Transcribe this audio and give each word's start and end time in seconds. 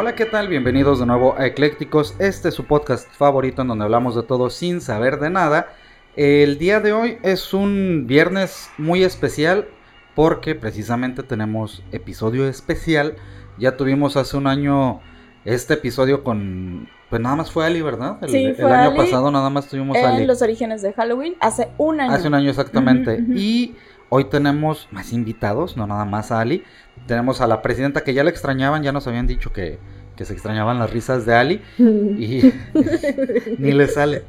Hola, 0.00 0.14
¿qué 0.14 0.26
tal? 0.26 0.46
Bienvenidos 0.46 1.00
de 1.00 1.06
nuevo 1.06 1.34
a 1.36 1.46
Eclécticos. 1.46 2.14
Este 2.20 2.50
es 2.50 2.54
su 2.54 2.66
podcast 2.66 3.10
favorito 3.10 3.62
en 3.62 3.68
donde 3.68 3.84
hablamos 3.84 4.14
de 4.14 4.22
todo 4.22 4.48
sin 4.48 4.80
saber 4.80 5.18
de 5.18 5.28
nada. 5.28 5.72
El 6.14 6.56
día 6.56 6.78
de 6.78 6.92
hoy 6.92 7.18
es 7.24 7.52
un 7.52 8.04
viernes 8.06 8.70
muy 8.78 9.02
especial 9.02 9.66
porque 10.14 10.54
precisamente 10.54 11.24
tenemos 11.24 11.82
episodio 11.90 12.46
especial. 12.46 13.16
Ya 13.58 13.76
tuvimos 13.76 14.16
hace 14.16 14.36
un 14.36 14.46
año 14.46 15.00
este 15.44 15.74
episodio 15.74 16.22
con... 16.22 16.88
Pues 17.10 17.20
nada 17.20 17.34
más 17.34 17.50
fue 17.50 17.66
Ali, 17.66 17.82
¿verdad? 17.82 18.18
El, 18.22 18.28
Sí, 18.28 18.44
el 18.44 18.54
fue 18.54 18.72
año 18.72 18.90
Ali 18.90 18.98
pasado 18.98 19.32
nada 19.32 19.50
más 19.50 19.66
tuvimos 19.66 19.96
Ali. 19.96 20.22
En 20.22 20.28
los 20.28 20.42
orígenes 20.42 20.80
de 20.80 20.92
Halloween, 20.92 21.34
hace 21.40 21.70
un 21.76 22.00
año. 22.00 22.12
Hace 22.12 22.28
un 22.28 22.34
año 22.34 22.50
exactamente. 22.50 23.18
Y 23.34 23.74
hoy 24.08 24.24
tenemos 24.24 24.88
más 24.90 25.12
invitados, 25.12 25.76
no 25.76 25.86
nada 25.86 26.04
más 26.04 26.32
a 26.32 26.40
Ali. 26.40 26.64
Tenemos 27.06 27.40
a 27.40 27.46
la 27.46 27.62
presidenta 27.62 28.02
que 28.04 28.14
ya 28.14 28.24
la 28.24 28.30
extrañaban, 28.30 28.82
ya 28.82 28.92
nos 28.92 29.06
habían 29.06 29.26
dicho 29.26 29.52
que, 29.52 29.78
que 30.16 30.24
se 30.24 30.32
extrañaban 30.32 30.78
las 30.78 30.90
risas 30.90 31.26
de 31.26 31.34
Ali. 31.34 31.62
Y 31.78 32.52
ni 33.58 33.72
le 33.72 33.88
sale. 33.88 34.24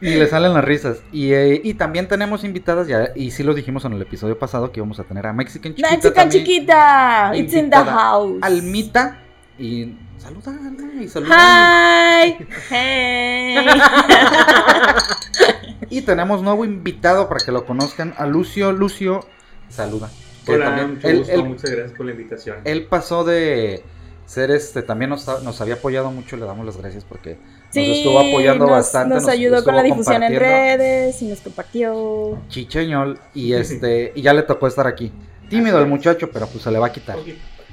Ni 0.00 0.16
le 0.16 0.26
salen 0.26 0.52
las 0.52 0.64
risas. 0.64 0.98
Y, 1.12 1.32
eh, 1.32 1.60
y 1.62 1.74
también 1.74 2.08
tenemos 2.08 2.42
invitadas, 2.42 2.88
ya, 2.88 3.10
y 3.14 3.30
sí 3.30 3.44
lo 3.44 3.54
dijimos 3.54 3.84
en 3.84 3.92
el 3.92 4.02
episodio 4.02 4.36
pasado, 4.36 4.72
que 4.72 4.80
íbamos 4.80 4.98
a 4.98 5.04
tener 5.04 5.26
a 5.26 5.32
Mexican 5.32 5.74
Chiquita. 5.74 5.90
Mexican 5.90 6.14
también, 6.14 6.44
chiquita, 6.44 7.32
it's 7.36 7.54
in 7.54 7.70
the 7.70 7.76
house. 7.76 8.38
Almita. 8.42 9.18
Y 9.58 9.94
saluda, 10.18 10.58
y 11.00 11.06
saluda. 11.06 12.24
Hi. 12.24 12.36
Hey. 12.68 13.66
Y 15.90 16.02
tenemos 16.02 16.42
nuevo 16.42 16.64
invitado 16.64 17.28
para 17.28 17.44
que 17.44 17.52
lo 17.52 17.64
conozcan, 17.64 18.14
a 18.16 18.26
Lucio. 18.26 18.72
Lucio, 18.72 19.20
saluda. 19.68 20.10
Que 20.46 20.52
Hola, 20.54 20.64
también- 20.66 20.94
mucho 20.94 21.08
él- 21.08 21.18
gusto, 21.18 21.32
él- 21.32 21.44
muchas 21.44 21.70
gracias 21.70 21.92
por 21.96 22.06
la 22.06 22.12
invitación. 22.12 22.56
Él 22.64 22.86
pasó 22.86 23.24
de 23.24 23.82
ser 24.26 24.50
este, 24.50 24.82
también 24.82 25.10
nos, 25.10 25.26
nos 25.42 25.60
había 25.60 25.74
apoyado 25.74 26.10
mucho, 26.10 26.36
le 26.36 26.46
damos 26.46 26.64
las 26.64 26.76
gracias 26.76 27.04
porque 27.04 27.36
Sí, 27.70 27.86
nos 27.88 27.96
estuvo 27.98 28.18
apoyando 28.20 28.64
nos, 28.66 28.70
bastante. 28.72 29.14
Nos 29.14 29.28
ayudó 29.28 29.62
con 29.64 29.76
la 29.76 29.82
difusión 29.82 30.22
en 30.22 30.38
redes 30.38 31.20
y 31.22 31.28
nos 31.28 31.40
compartió. 31.40 32.38
Chicheñol 32.48 33.18
y 33.34 33.52
este, 33.54 34.12
y 34.14 34.22
ya 34.22 34.32
le 34.32 34.42
tocó 34.42 34.66
estar 34.66 34.86
aquí. 34.86 35.12
Tímido 35.48 35.78
el 35.80 35.86
muchacho, 35.86 36.30
pero 36.32 36.46
pues 36.46 36.64
se 36.64 36.70
le 36.70 36.78
va 36.78 36.86
a 36.86 36.92
quitar. 36.92 37.16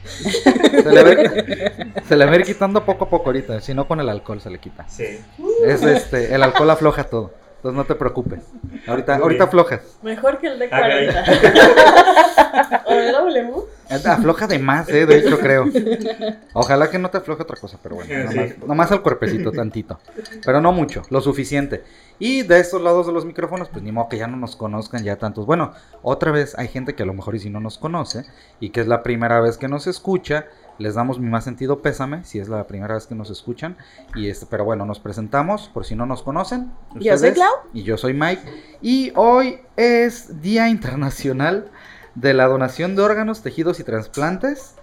Se 0.03 0.91
le 0.91 1.03
va, 1.03 1.09
a 1.09 1.13
ir- 1.13 2.03
se 2.07 2.15
le 2.15 2.25
va 2.25 2.31
a 2.31 2.35
ir 2.37 2.43
quitando 2.45 2.85
poco 2.85 3.03
a 3.03 3.09
poco 3.09 3.25
ahorita, 3.27 3.59
si 3.59 3.73
no 3.73 3.85
con 3.85 3.99
el 3.99 4.07
alcohol 4.07 4.39
se 4.39 4.49
le 4.49 4.57
quita. 4.57 4.87
Sí. 4.87 5.03
Es 5.65 5.83
este, 5.83 6.33
el 6.33 6.41
alcohol 6.41 6.69
afloja 6.69 7.03
todo. 7.03 7.33
Entonces 7.59 7.75
no 7.77 7.83
te 7.85 7.95
preocupes. 7.95 8.39
Ahorita, 8.87 9.15
Muy 9.15 9.23
ahorita 9.23 9.43
bien. 9.45 9.47
aflojas. 9.49 9.81
Mejor 10.01 10.37
que 10.37 10.47
el 10.47 10.59
de 10.59 10.65
Ah, 10.65 10.69
caray. 10.69 11.09
40. 11.11 12.83
¿O 12.85 12.91
el 12.93 13.11
W? 13.11 13.53
Afloja 14.05 14.47
de 14.47 14.59
más, 14.59 14.87
eh, 14.87 15.05
de 15.05 15.17
hecho 15.17 15.37
creo. 15.39 15.65
Ojalá 16.53 16.89
que 16.89 16.97
no 16.99 17.09
te 17.09 17.17
afloje 17.17 17.43
otra 17.43 17.57
cosa, 17.59 17.77
pero 17.83 17.95
bueno, 17.95 18.09
Sí. 18.31 18.35
nomás, 18.37 18.57
nomás 18.65 18.91
al 18.93 19.01
cuerpecito 19.01 19.51
tantito. 19.51 19.99
Pero 20.45 20.61
no 20.61 20.71
mucho, 20.71 21.01
lo 21.09 21.19
suficiente. 21.21 21.83
Y 22.17 22.43
de 22.43 22.59
estos 22.61 22.81
lados 22.81 23.07
de 23.07 23.13
los 23.13 23.25
micrófonos, 23.25 23.67
pues 23.69 23.83
ni 23.83 23.91
modo 23.91 24.07
que 24.09 24.17
ya 24.17 24.27
no 24.27 24.37
nos 24.37 24.55
conozcan 24.55 25.03
ya 25.03 25.17
tantos. 25.17 25.45
Bueno, 25.45 25.73
otra 26.01 26.31
vez 26.31 26.57
hay 26.57 26.67
gente 26.69 26.95
que 26.95 27.03
a 27.03 27.05
lo 27.05 27.13
mejor 27.13 27.35
y 27.35 27.39
si 27.39 27.49
no 27.49 27.59
nos 27.59 27.77
conoce 27.77 28.23
y 28.61 28.69
que 28.69 28.79
es 28.81 28.87
la 28.87 29.03
primera 29.03 29.41
vez 29.41 29.57
que 29.57 29.67
nos 29.67 29.85
escucha. 29.87 30.45
Les 30.79 30.95
damos 30.95 31.19
mi 31.19 31.29
más 31.29 31.43
sentido 31.43 31.81
pésame 31.81 32.23
si 32.23 32.39
es 32.39 32.47
la 32.47 32.65
primera 32.65 32.95
vez 32.95 33.05
que 33.05 33.13
nos 33.13 33.29
escuchan. 33.29 33.77
Y 34.15 34.29
este, 34.29 34.45
pero 34.45 34.63
bueno, 34.63 34.85
nos 34.85 34.99
presentamos 34.99 35.69
por 35.69 35.85
si 35.85 35.95
no 35.95 36.05
nos 36.05 36.23
conocen. 36.23 36.71
Yo 36.95 37.17
soy 37.17 37.33
Clau. 37.33 37.51
Y 37.73 37.83
yo 37.83 37.97
soy 37.97 38.13
Mike. 38.13 38.41
Y 38.81 39.11
hoy 39.15 39.59
es 39.75 40.41
Día 40.41 40.69
Internacional 40.69 41.69
de 42.15 42.33
la 42.33 42.47
Donación 42.47 42.95
de 42.95 43.01
Órganos, 43.01 43.41
Tejidos 43.41 43.79
y 43.79 43.83
Trasplantes. 43.83 44.75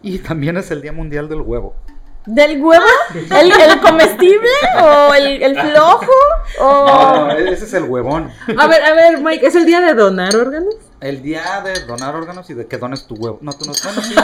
Y 0.00 0.18
también 0.18 0.56
es 0.56 0.70
el 0.70 0.80
Día 0.82 0.92
Mundial 0.92 1.28
del 1.28 1.42
Huevo. 1.42 1.76
¿Del 2.24 2.62
huevo? 2.62 2.84
¿El, 3.14 3.50
el 3.50 3.80
comestible? 3.80 4.48
¿O 4.80 5.12
el, 5.14 5.42
el 5.42 5.60
flojo? 5.60 6.12
¿O.? 6.60 6.86
No, 6.86 7.30
ese 7.32 7.64
es 7.64 7.74
el 7.74 7.84
huevón. 7.84 8.30
A 8.58 8.66
ver, 8.68 8.84
a 8.84 8.94
ver, 8.94 9.18
Mike, 9.18 9.46
¿es 9.46 9.56
el 9.56 9.66
día 9.66 9.80
de 9.80 9.94
donar 9.94 10.34
órganos? 10.36 10.76
El 11.00 11.20
día 11.20 11.62
de 11.64 11.80
donar 11.84 12.14
órganos 12.14 12.48
y 12.50 12.54
de 12.54 12.66
que 12.66 12.78
dones 12.78 13.06
tu 13.08 13.16
huevo. 13.16 13.38
No, 13.40 13.52
tú 13.52 13.64
no. 13.64 13.74
Sí. 13.74 14.14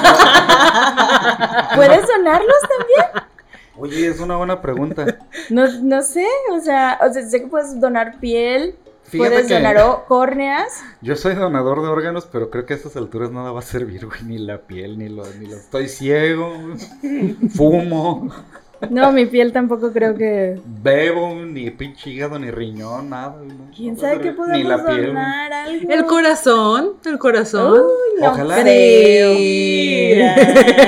¿Puedes 1.74 2.06
donarlos 2.06 2.56
también? 2.68 3.24
Oye, 3.76 4.08
es 4.08 4.20
una 4.20 4.36
buena 4.36 4.62
pregunta. 4.62 5.04
No, 5.50 5.66
no 5.82 6.02
sé, 6.02 6.26
o 6.52 6.60
sea, 6.60 6.98
o 7.00 7.12
sea, 7.12 7.28
sé 7.28 7.40
que 7.40 7.46
puedes 7.48 7.80
donar 7.80 8.18
piel, 8.20 8.76
Fíjate 9.08 9.30
puedes 9.30 9.46
que 9.46 9.54
donar 9.54 10.04
córneas. 10.06 10.82
yo 11.00 11.16
soy 11.16 11.34
donador 11.34 11.82
de 11.82 11.88
órganos, 11.88 12.26
pero 12.30 12.50
creo 12.50 12.66
que 12.66 12.74
a 12.74 12.76
estas 12.76 12.96
alturas 12.96 13.30
nada 13.30 13.52
va 13.52 13.60
a 13.60 13.62
servir, 13.62 14.06
güey. 14.06 14.22
Ni 14.24 14.38
la 14.38 14.58
piel, 14.58 14.98
ni 14.98 15.08
lo, 15.08 15.24
ni 15.34 15.46
lo. 15.46 15.56
Estoy 15.56 15.88
ciego, 15.88 16.52
fumo, 17.50 18.30
No, 18.90 19.10
mi 19.10 19.26
piel 19.26 19.52
tampoco 19.52 19.92
creo 19.92 20.14
que. 20.14 20.60
bebo, 20.64 21.34
ni 21.34 21.70
pinche 21.70 22.10
hígado, 22.10 22.38
ni 22.38 22.50
riñón, 22.50 23.10
nada. 23.10 23.36
no. 23.44 23.70
¿Quién 23.76 23.94
No 23.94 24.00
sabe 24.00 24.20
qué. 24.20 24.30
Ni 24.30 24.36
podemos 24.36 24.82
piel, 24.82 25.06
donar? 25.06 25.52
Algo. 25.52 25.90
El 25.92 26.04
corazón, 26.06 26.92
el 27.04 27.18
corazón. 27.18 27.72
Uy, 27.80 28.20
no 28.22 28.30
Ojalá. 28.30 28.62
creo. 28.62 29.34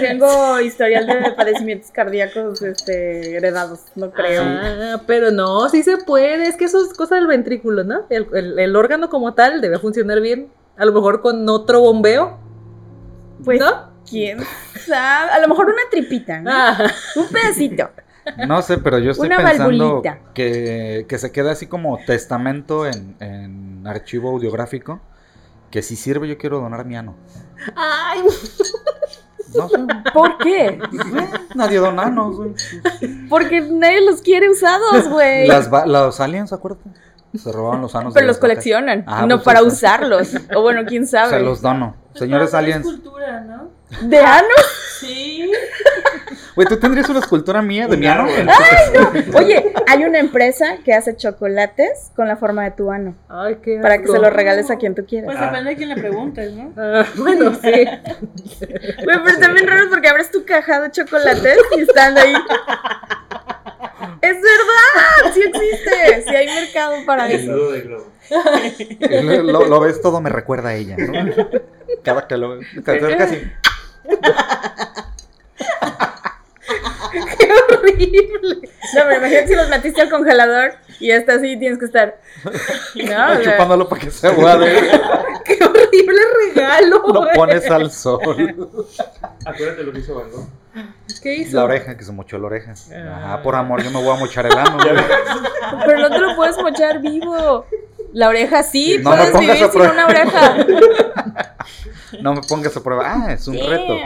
Tengo 0.00 0.60
historial 0.60 1.06
de 1.06 1.32
padecimientos 1.36 1.90
cardíacos 1.90 2.62
este, 2.62 3.36
heredados, 3.36 3.80
no 3.94 4.10
creo. 4.10 4.42
Ah, 4.44 5.02
pero 5.06 5.30
no, 5.30 5.68
sí 5.68 5.82
se 5.82 5.98
puede. 5.98 6.46
Es 6.48 6.56
que 6.56 6.64
eso 6.64 6.82
es 6.84 6.94
cosa 6.94 7.16
del 7.16 7.26
ventrículo, 7.26 7.84
¿no? 7.84 8.02
El, 8.10 8.26
el- 8.32 8.58
el 8.58 8.76
órgano 8.76 9.08
como 9.10 9.34
tal 9.34 9.60
debe 9.60 9.78
funcionar 9.78 10.20
bien. 10.20 10.48
A 10.76 10.84
lo 10.86 10.92
mejor 10.92 11.20
con 11.20 11.48
otro 11.48 11.80
bombeo. 11.80 12.38
Pues, 13.44 13.60
¿No? 13.60 13.91
¿Quién 14.08 14.38
sabe? 14.86 15.30
A 15.32 15.38
lo 15.40 15.48
mejor 15.48 15.66
una 15.66 15.82
tripita, 15.90 16.40
¿no? 16.40 16.50
Ah, 16.52 16.78
Un 17.16 17.28
pedacito. 17.28 17.90
No 18.46 18.62
sé, 18.62 18.78
pero 18.78 18.98
yo 19.00 19.10
estoy 19.10 19.26
Una 19.26 19.38
pensando 19.38 20.00
que, 20.34 21.06
que 21.08 21.18
se 21.18 21.32
quede 21.32 21.50
así 21.50 21.66
como 21.66 21.98
testamento 22.06 22.86
en, 22.86 23.16
en 23.20 23.84
archivo 23.86 24.30
audiográfico. 24.30 25.00
Que 25.72 25.82
si 25.82 25.96
sirve, 25.96 26.28
yo 26.28 26.36
quiero 26.38 26.60
donar 26.60 26.84
mi 26.84 26.96
ano. 26.96 27.16
ay, 27.74 28.20
No 29.56 29.68
sé. 29.68 29.78
¿Por 30.14 30.38
qué? 30.38 30.66
eh, 30.66 30.80
Nadie 31.54 31.78
dona 31.78 32.02
anos, 32.04 32.36
güey. 32.36 32.52
Porque 33.28 33.60
nadie 33.62 34.02
los 34.04 34.20
quiere 34.22 34.48
usados, 34.50 35.08
güey. 35.08 35.48
Los 35.86 36.20
aliens, 36.20 36.52
acuérdate. 36.52 36.88
Se 37.34 37.50
robaban 37.50 37.80
los 37.80 37.94
anos. 37.94 38.12
Pero 38.14 38.24
de 38.24 38.28
los 38.28 38.38
coleccionan, 38.38 39.04
Ah, 39.06 39.22
no 39.26 39.36
pues 39.36 39.44
para 39.46 39.58
eso. 39.60 39.68
usarlos. 39.68 40.30
O 40.54 40.60
bueno, 40.62 40.82
quién 40.86 41.06
sabe. 41.06 41.30
Se 41.30 41.40
los 41.40 41.60
dono. 41.62 41.96
Señores 42.14 42.50
Pues 42.50 42.54
aliens. 42.54 42.84
cultura, 42.84 43.40
¿no? 43.40 43.70
¿De 44.00 44.18
ano? 44.18 44.48
Sí. 45.00 45.50
Güey, 46.54 46.68
¿tú 46.68 46.76
tendrías 46.78 47.08
una 47.08 47.18
escultura 47.20 47.60
mía 47.62 47.86
de 47.88 47.96
mi 47.96 48.06
ano? 48.06 48.24
árbol. 48.24 49.24
Oye, 49.34 49.72
hay 49.86 50.04
una 50.04 50.18
empresa 50.18 50.76
que 50.84 50.92
hace 50.94 51.16
chocolates 51.16 52.10
con 52.14 52.28
la 52.28 52.36
forma 52.36 52.62
de 52.64 52.70
tu 52.72 52.90
ano. 52.90 53.14
Ay, 53.28 53.56
qué 53.62 53.78
Para 53.80 53.98
que 53.98 54.06
se 54.08 54.18
los 54.18 54.32
regales 54.32 54.70
a 54.70 54.76
quien 54.76 54.94
tú 54.94 55.04
quieras. 55.06 55.26
Pues 55.26 55.38
Ah. 55.40 55.46
depende 55.46 55.70
de 55.70 55.76
quién 55.76 55.88
le 55.88 55.96
preguntes, 55.96 56.52
¿no? 56.52 56.72
Ah, 56.76 57.06
bueno, 57.16 57.52
sí. 57.54 57.70
Güey, 57.70 59.18
pero 59.24 59.28
están 59.28 59.54
bien 59.54 59.66
raros 59.66 59.86
porque 59.90 60.08
abres 60.08 60.30
tu 60.30 60.44
caja 60.44 60.80
de 60.80 60.90
chocolates 60.90 61.56
y 61.76 61.80
están 61.80 62.16
ahí. 62.18 62.34
Es 64.20 64.34
verdad, 64.34 65.32
sí 65.34 65.40
existe, 65.42 66.24
sí 66.28 66.34
hay 66.36 66.46
mercado 66.46 66.94
para 67.06 67.26
El 67.30 67.40
eso. 67.40 67.52
nudo 67.52 67.72
de 67.72 67.80
globo. 67.80 68.06
Lo, 69.00 69.42
lo- 69.42 69.66
lo 69.66 69.80
ves 69.80 70.00
todo, 70.00 70.20
me 70.20 70.30
recuerda 70.30 70.70
a 70.70 70.74
ella, 70.74 70.96
¿no? 70.96 71.12
Cada 72.04 72.26
que 72.28 72.36
lo 72.36 72.60
y- 72.60 72.66
Qué 77.12 77.48
horrible. 77.52 78.68
No, 78.94 79.00
pero 79.06 79.16
imagínate 79.16 79.48
si 79.48 79.54
los 79.54 79.68
metiste 79.68 80.00
al 80.02 80.10
congelador 80.10 80.74
y 81.00 81.08
ya 81.08 81.16
está 81.16 81.34
así, 81.34 81.58
tienes 81.58 81.78
que 81.78 81.86
estar. 81.86 82.20
No, 82.44 82.50
o 82.52 83.04
sea, 83.04 83.40
chupándolo 83.42 83.88
para 83.88 84.00
que 84.00 84.10
se 84.10 84.28
aguade. 84.28 84.66
Qué 85.44 85.58
horrible 85.64 86.20
regalo. 86.46 87.02
Lo 87.06 87.20
güey. 87.22 87.34
pones 87.34 87.70
al 87.70 87.90
sol. 87.90 88.22
Acuérdate 89.44 89.82
lo 89.82 89.92
que 89.92 89.98
hizo 89.98 90.14
Van 90.14 90.30
Gogh. 90.30 90.46
¿Qué 91.22 91.34
hizo? 91.34 91.58
La 91.58 91.64
oreja, 91.64 91.96
que 91.96 92.04
se 92.04 92.12
mochó 92.12 92.38
la 92.38 92.46
oreja. 92.46 92.74
Ah. 92.92 93.34
Ah, 93.34 93.42
por 93.42 93.54
amor, 93.54 93.82
yo 93.82 93.90
me 93.90 94.02
voy 94.02 94.16
a 94.16 94.18
mochar 94.18 94.46
el 94.46 94.56
ano. 94.56 94.78
Güey. 94.82 94.94
pero 95.86 96.00
no 96.00 96.10
te 96.10 96.18
lo 96.18 96.36
puedes 96.36 96.56
mochar 96.58 97.00
vivo. 97.00 97.66
La 98.12 98.28
oreja 98.28 98.62
sí, 98.62 98.98
No 99.02 99.10
puedes 99.10 99.38
vivir 99.38 99.56
sin 99.56 99.70
prueba. 99.70 99.92
una 99.92 100.06
oreja. 100.06 100.66
No 102.20 102.34
me 102.34 102.42
pongas 102.42 102.76
a 102.76 102.82
prueba. 102.82 103.04
Ah, 103.06 103.32
es 103.32 103.48
un 103.48 103.54
reto. 103.54 103.96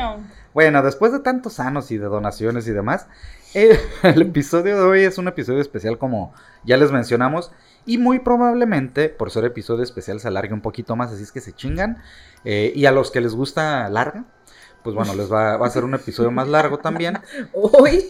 Bueno, 0.54 0.82
después 0.82 1.12
de 1.12 1.18
tantos 1.18 1.58
años 1.58 1.90
y 1.90 1.98
de 1.98 2.06
donaciones 2.06 2.68
y 2.68 2.72
demás, 2.72 3.08
el 3.54 4.22
episodio 4.22 4.76
de 4.76 4.82
hoy 4.82 5.00
es 5.02 5.18
un 5.18 5.26
episodio 5.28 5.60
especial 5.60 5.98
como 5.98 6.32
ya 6.64 6.76
les 6.76 6.92
mencionamos. 6.92 7.50
Y 7.84 7.98
muy 7.98 8.20
probablemente, 8.20 9.08
por 9.08 9.30
ser 9.30 9.44
episodio 9.44 9.82
especial, 9.82 10.20
se 10.20 10.28
alargue 10.28 10.54
un 10.54 10.60
poquito 10.60 10.96
más, 10.96 11.12
así 11.12 11.22
es 11.24 11.32
que 11.32 11.40
se 11.40 11.52
chingan. 11.52 11.98
Eh, 12.44 12.72
y 12.74 12.86
a 12.86 12.92
los 12.92 13.10
que 13.10 13.20
les 13.20 13.34
gusta 13.34 13.88
larga, 13.88 14.24
pues 14.86 14.94
bueno, 14.94 15.16
les 15.16 15.32
va, 15.32 15.56
va 15.56 15.66
a 15.66 15.70
ser 15.70 15.82
un 15.82 15.94
episodio 15.94 16.30
más 16.30 16.46
largo 16.46 16.78
también. 16.78 17.18
Hoy. 17.52 18.06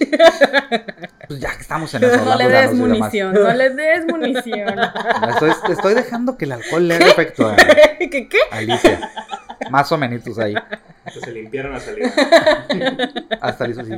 Pues 1.27 1.41
ya 1.41 1.55
que 1.55 1.63
estamos 1.63 1.95
en 1.95 2.05
eso. 2.05 2.23
No 2.23 2.37
le 2.37 2.49
des 2.49 2.75
munición, 2.75 3.33
no 3.33 3.51
le 3.51 3.71
des 3.71 4.07
munición. 4.07 4.79
Estoy, 5.31 5.53
estoy 5.71 5.95
dejando 5.95 6.37
que 6.37 6.45
el 6.45 6.53
alcohol 6.53 6.87
le 6.87 6.97
haga 6.97 7.07
efecto 7.07 7.49
a, 7.49 7.57
¿Qué 7.99 8.29
qué? 8.29 8.39
Alicia. 8.51 9.11
Más 9.71 9.91
o 9.91 9.97
menos 9.97 10.39
ahí. 10.39 10.55
Hasta 11.07 11.21
se 11.21 11.33
limpiaron 11.33 11.73
la 11.73 11.81
salida. 11.81 12.13
Hasta 13.41 13.67
le 13.67 13.73
hizo 13.73 13.81
así. 13.83 13.93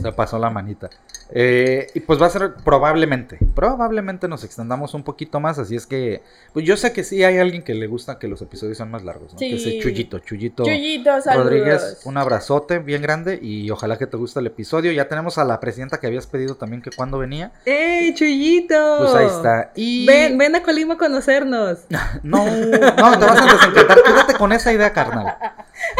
Se 0.00 0.12
pasó 0.12 0.38
la 0.38 0.50
manita. 0.50 0.88
Eh, 1.32 1.88
y 1.94 2.00
pues 2.00 2.20
va 2.20 2.26
a 2.26 2.30
ser 2.30 2.54
probablemente. 2.64 3.38
Probablemente 3.54 4.28
nos 4.28 4.44
extendamos 4.44 4.94
un 4.94 5.02
poquito 5.02 5.40
más. 5.40 5.58
Así 5.58 5.76
es 5.76 5.86
que. 5.86 6.22
Pues 6.52 6.64
yo 6.64 6.76
sé 6.76 6.92
que 6.92 7.04
sí 7.04 7.24
hay 7.24 7.38
alguien 7.38 7.62
que 7.62 7.74
le 7.74 7.86
gusta 7.86 8.18
que 8.18 8.28
los 8.28 8.40
episodios 8.42 8.76
sean 8.76 8.90
más 8.90 9.02
largos. 9.04 9.32
¿no? 9.32 9.38
Que 9.38 9.54
es 9.54 9.62
Chuyito. 9.82 10.20
Chuyito. 10.20 10.64
Chuyito, 10.64 11.20
saludos. 11.20 11.46
Rodríguez, 11.46 12.02
un 12.04 12.16
abrazote 12.16 12.78
bien 12.78 13.02
grande 13.02 13.38
y 13.40 13.70
ojalá 13.70 13.98
que 13.98 14.06
te 14.06 14.16
guste 14.16 14.40
el 14.40 14.46
episodio. 14.46 14.92
Ya 14.92 15.08
tenemos 15.08 15.38
a 15.38 15.44
la 15.44 15.60
presidenta 15.60 15.98
que 15.98 16.06
habías 16.06 16.26
pedido 16.26 16.54
también 16.54 16.82
que 16.82 16.90
cuando 16.90 17.18
venía. 17.18 17.52
¡Ey, 17.64 18.14
Chuyito! 18.14 18.98
Pues 18.98 19.14
ahí 19.14 19.26
está. 19.26 19.72
Y 19.74 20.06
Ven, 20.06 20.38
ven 20.38 20.54
a 20.54 20.62
Colima 20.62 20.94
a 20.94 20.98
conocernos. 20.98 21.80
no, 22.22 22.44
no, 22.46 23.18
te 23.18 23.24
vas 23.26 23.40
a 23.40 23.52
desencantar. 23.52 24.02
Quédate 24.02 24.34
con 24.34 24.52
esa 24.52 24.72
idea, 24.72 24.92
carnal. 24.92 25.36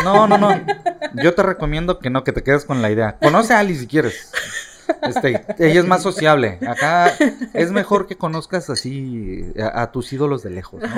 No, 0.05 0.27
no, 0.27 0.39
no. 0.39 0.51
Yo 1.23 1.35
te 1.35 1.43
recomiendo 1.43 1.99
que 1.99 2.11
no, 2.11 2.25
que 2.25 2.33
te 2.33 2.43
quedes 2.43 2.65
con 2.65 2.83
la 2.83 2.91
idea. 2.91 3.17
Conoce 3.21 3.53
a 3.55 3.59
Ali 3.59 3.75
si 3.77 3.87
quieres. 3.87 4.31
Este, 5.03 5.45
ella 5.59 5.81
es 5.81 5.87
más 5.87 6.03
sociable. 6.03 6.59
Acá 6.67 7.13
es 7.55 7.71
mejor 7.71 8.07
que 8.09 8.17
conozcas 8.17 8.69
así 8.71 9.53
a, 9.61 9.83
a 9.83 9.93
tus 9.93 10.13
ídolos 10.13 10.43
de 10.43 10.51
lejos, 10.51 10.83
¿no? 10.83 10.89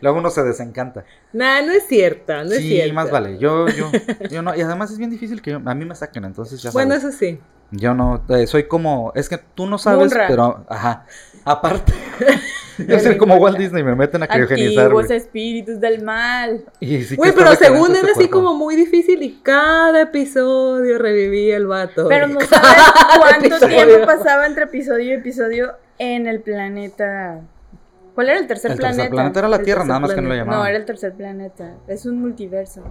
Luego 0.00 0.18
uno 0.18 0.30
se 0.30 0.42
desencanta. 0.42 1.04
Nah, 1.32 1.60
no 1.62 1.72
es 1.72 1.86
cierto, 1.86 2.32
no 2.32 2.50
es 2.50 2.56
sí, 2.58 2.68
cierto. 2.68 2.94
más 2.94 3.10
vale. 3.10 3.38
Yo, 3.38 3.68
yo, 3.68 3.90
yo 4.30 4.42
no. 4.42 4.54
Y 4.56 4.62
además 4.62 4.90
es 4.90 4.98
bien 4.98 5.10
difícil 5.10 5.42
que 5.42 5.50
yo- 5.52 5.60
a 5.64 5.74
mí 5.74 5.84
me 5.84 5.94
saquen, 5.94 6.24
entonces 6.24 6.62
ya 6.62 6.70
Bueno, 6.70 6.94
sabes. 6.94 7.04
eso 7.14 7.18
sí. 7.18 7.38
Yo 7.72 7.94
no, 7.94 8.22
eh, 8.28 8.46
soy 8.46 8.64
como, 8.64 9.12
es 9.14 9.28
que 9.28 9.38
tú 9.38 9.66
no 9.66 9.78
sabes, 9.78 10.10
Munra. 10.10 10.26
pero, 10.28 10.64
ajá, 10.68 11.06
aparte, 11.44 11.92
yo 12.86 12.98
soy 12.98 13.16
como 13.16 13.36
Walt 13.36 13.56
Disney, 13.56 13.82
me 13.82 13.94
meten 13.94 14.22
a 14.22 14.28
criogenizar, 14.28 14.84
Antiguos 14.84 15.06
güey. 15.06 15.16
espíritus 15.18 15.80
del 15.80 16.02
mal. 16.04 16.64
Y 16.80 17.02
sí 17.02 17.10
que 17.10 17.16
Güey, 17.16 17.30
está 17.30 17.42
pero 17.44 17.56
según 17.56 17.92
este 17.92 18.00
era 18.06 18.12
así 18.12 18.28
como 18.28 18.54
muy 18.54 18.76
difícil 18.76 19.22
y 19.22 19.40
cada 19.42 20.02
episodio 20.02 20.98
revivía 20.98 21.56
el 21.56 21.66
vato. 21.66 22.08
Pero 22.08 22.26
no 22.26 22.40
sabes 22.42 22.82
cuánto 23.18 23.66
tiempo 23.66 24.06
pasaba 24.06 24.46
entre 24.46 24.64
episodio 24.64 25.10
y 25.10 25.12
episodio 25.14 25.72
en 25.98 26.26
el 26.26 26.40
planeta. 26.42 27.40
¿Cuál 28.14 28.28
era 28.28 28.38
el 28.38 28.46
tercer 28.46 28.72
El 28.72 28.76
planeta? 28.76 28.96
tercer 29.04 29.10
planeta 29.14 29.38
era 29.40 29.48
la 29.48 29.56
El 29.56 29.62
Tierra, 29.64 29.84
nada 29.84 30.00
más 30.00 30.10
que 30.10 30.16
no 30.16 30.22
lo 30.24 30.28
planeta. 30.28 30.44
No, 30.44 30.50
llamaban. 30.52 30.68
era 30.68 30.78
el 30.78 30.84
tercer 30.84 31.12
planeta. 31.14 31.74
Es 31.86 32.04
un 32.04 32.20
multiverso. 32.20 32.82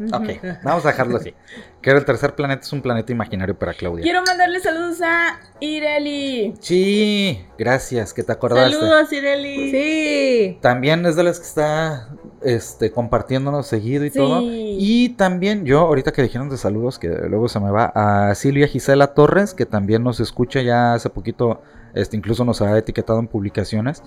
Ok, 0.00 0.28
vamos 0.64 0.84
a 0.84 0.88
dejarlo 0.88 1.16
así. 1.16 1.34
Que 1.82 1.90
era 1.90 1.98
el 1.98 2.04
tercer 2.04 2.34
planeta, 2.34 2.62
es 2.62 2.72
un 2.72 2.82
planeta 2.82 3.10
imaginario 3.12 3.58
para 3.58 3.74
Claudia. 3.74 4.02
Quiero 4.02 4.22
mandarle 4.22 4.60
saludos 4.60 5.00
a 5.02 5.40
Ireli. 5.60 6.54
Sí, 6.60 7.44
gracias, 7.58 8.14
que 8.14 8.22
te 8.22 8.32
acordaste. 8.32 8.76
Saludos, 8.76 9.12
Ireli. 9.12 9.70
Sí. 9.70 10.58
También 10.60 11.04
es 11.06 11.16
de 11.16 11.22
las 11.24 11.40
que 11.40 11.46
está 11.46 12.08
este, 12.42 12.90
compartiéndonos 12.92 13.66
seguido 13.66 14.04
y 14.04 14.10
Sí. 14.10 14.18
todo. 14.18 14.40
Y 14.42 15.10
también 15.10 15.64
yo, 15.64 15.80
ahorita 15.80 16.12
que 16.12 16.22
dijeron 16.22 16.48
de 16.48 16.56
saludos, 16.56 16.98
que 16.98 17.08
luego 17.08 17.48
se 17.48 17.58
me 17.60 17.70
va, 17.70 17.92
a 17.94 18.34
Silvia 18.34 18.68
Gisela 18.68 19.14
Torres, 19.14 19.54
que 19.54 19.66
también 19.66 20.04
nos 20.04 20.20
escucha 20.20 20.62
ya 20.62 20.94
hace 20.94 21.10
poquito, 21.10 21.62
este, 21.94 22.16
incluso 22.16 22.44
nos 22.44 22.62
ha 22.62 22.76
etiquetado 22.78 23.18
en 23.18 23.26
publicaciones. 23.26 24.02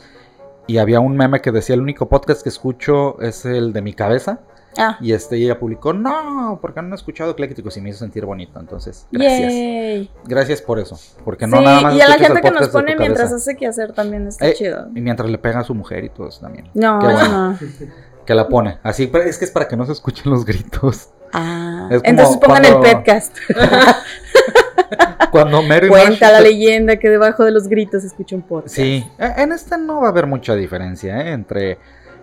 Y 0.68 0.78
había 0.78 1.00
un 1.00 1.18
meme 1.18 1.42
que 1.42 1.52
decía, 1.52 1.74
el 1.76 1.82
único 1.82 2.08
podcast 2.08 2.44
que 2.44 2.50
escucho 2.50 3.20
es 3.22 3.46
el 3.46 3.74
de 3.74 3.82
mi 3.82 3.94
cabeza. 3.94 4.40
Ah, 4.78 4.98
Y 5.02 5.12
este, 5.12 5.38
y 5.38 5.44
ella 5.46 5.60
publicó, 5.60 5.92
no, 5.94 6.60
porque 6.62 6.82
no 6.82 6.94
he 6.94 6.96
escuchado 6.96 7.32
Eclécticos 7.32 7.76
y 7.78 7.82
me 7.82 7.90
hizo 7.90 8.00
sentir 8.00 8.26
bonito. 8.26 8.60
Entonces, 8.60 9.06
gracias. 9.12 9.52
yay. 9.54 10.10
Gracias 10.26 10.62
por 10.62 10.80
eso. 10.80 10.98
Porque 11.26 11.46
Sí, 11.46 11.52
no 11.52 11.62
nada 11.62 11.82
más 11.82 11.96
y 11.96 12.02
a 12.02 12.08
la 12.08 12.16
gente 12.18 12.42
que 12.42 12.52
nos 12.52 12.70
pone 12.70 12.96
mientras 12.96 13.34
hace 13.34 13.56
que 13.58 13.68
hacer 13.68 13.92
también 13.94 14.28
está 14.28 14.48
Eh, 14.48 14.54
chido. 14.54 14.88
Y 14.96 15.02
mientras 15.02 15.30
le 15.30 15.38
pega 15.38 15.60
a 15.60 15.64
su 15.64 15.76
mujer 15.76 16.06
y 16.06 16.10
todo 16.10 16.30
eso 16.30 16.40
también. 16.42 16.70
No, 16.74 17.00
qué 17.00 17.08
eso 17.08 17.16
bueno. 17.16 17.52
no. 17.52 17.58
Que 18.26 18.36
la 18.36 18.48
pone. 18.48 18.78
Así, 18.84 19.08
pero 19.08 19.24
es 19.26 19.38
que 19.40 19.46
es 19.46 19.52
para 19.52 19.68
que 19.68 19.76
no 19.76 19.84
se 19.86 19.94
escuchen 19.94 20.32
los 20.32 20.46
gritos. 20.46 21.10
Ah, 21.34 21.90
entonces 22.04 22.38
pongan 22.38 22.62
cuando- 22.64 22.86
el 22.86 22.96
podcast. 22.96 23.36
Cuando 25.32 25.62
Mary 25.64 25.88
Cuenta 25.88 26.28
Marsh- 26.28 26.32
la 26.34 26.42
leyenda 26.42 26.98
que 26.98 27.10
debajo 27.10 27.46
de 27.46 27.52
los 27.52 27.68
gritos 27.70 28.02
se 28.02 28.08
escucha 28.10 28.36
un 28.36 28.42
podcast. 28.42 28.76
Sí, 28.76 29.06
e- 29.18 29.42
en 29.42 29.52
este 29.54 29.78
no 29.78 30.02
va 30.02 30.08
a 30.08 30.12
haber 30.12 30.28
mucha 30.28 30.56
diferencia, 30.56 31.22
¿eh? 31.22 31.32
Entre, 31.32 31.78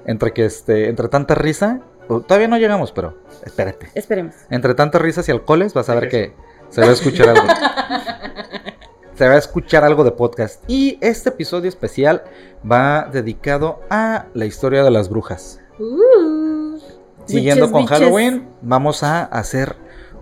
entre 0.04 0.32
que 0.32 0.44
este, 0.44 0.88
entre 0.90 1.08
tanta 1.08 1.34
risa, 1.34 1.80
todavía 2.08 2.48
no 2.48 2.58
llegamos, 2.58 2.92
pero 2.92 3.18
espérate. 3.44 3.90
Esperemos. 3.94 4.34
Entre 4.50 4.74
tantas 4.74 5.00
risas 5.00 5.28
y 5.28 5.32
alcoholes 5.32 5.74
vas 5.74 5.88
a 5.88 5.94
ver 5.94 6.08
que 6.08 6.34
se 6.70 6.80
va 6.80 6.88
a 6.88 6.92
escuchar 6.92 7.28
algo. 7.28 7.46
se 9.14 9.28
va 9.28 9.34
a 9.34 9.38
escuchar 9.38 9.84
algo 9.84 10.04
de 10.04 10.12
podcast. 10.12 10.62
Y 10.68 10.98
este 11.00 11.30
episodio 11.30 11.68
especial 11.68 12.24
va 12.70 13.08
dedicado 13.12 13.80
a 13.90 14.26
la 14.34 14.46
historia 14.46 14.84
de 14.84 14.90
las 14.90 15.08
brujas. 15.08 15.60
Uh. 15.78 16.78
Siguiendo 17.24 17.66
Biches, 17.66 17.72
con 17.72 17.82
biches. 17.82 17.98
Halloween, 17.98 18.48
vamos 18.62 19.02
a 19.02 19.24
hacer 19.24 19.76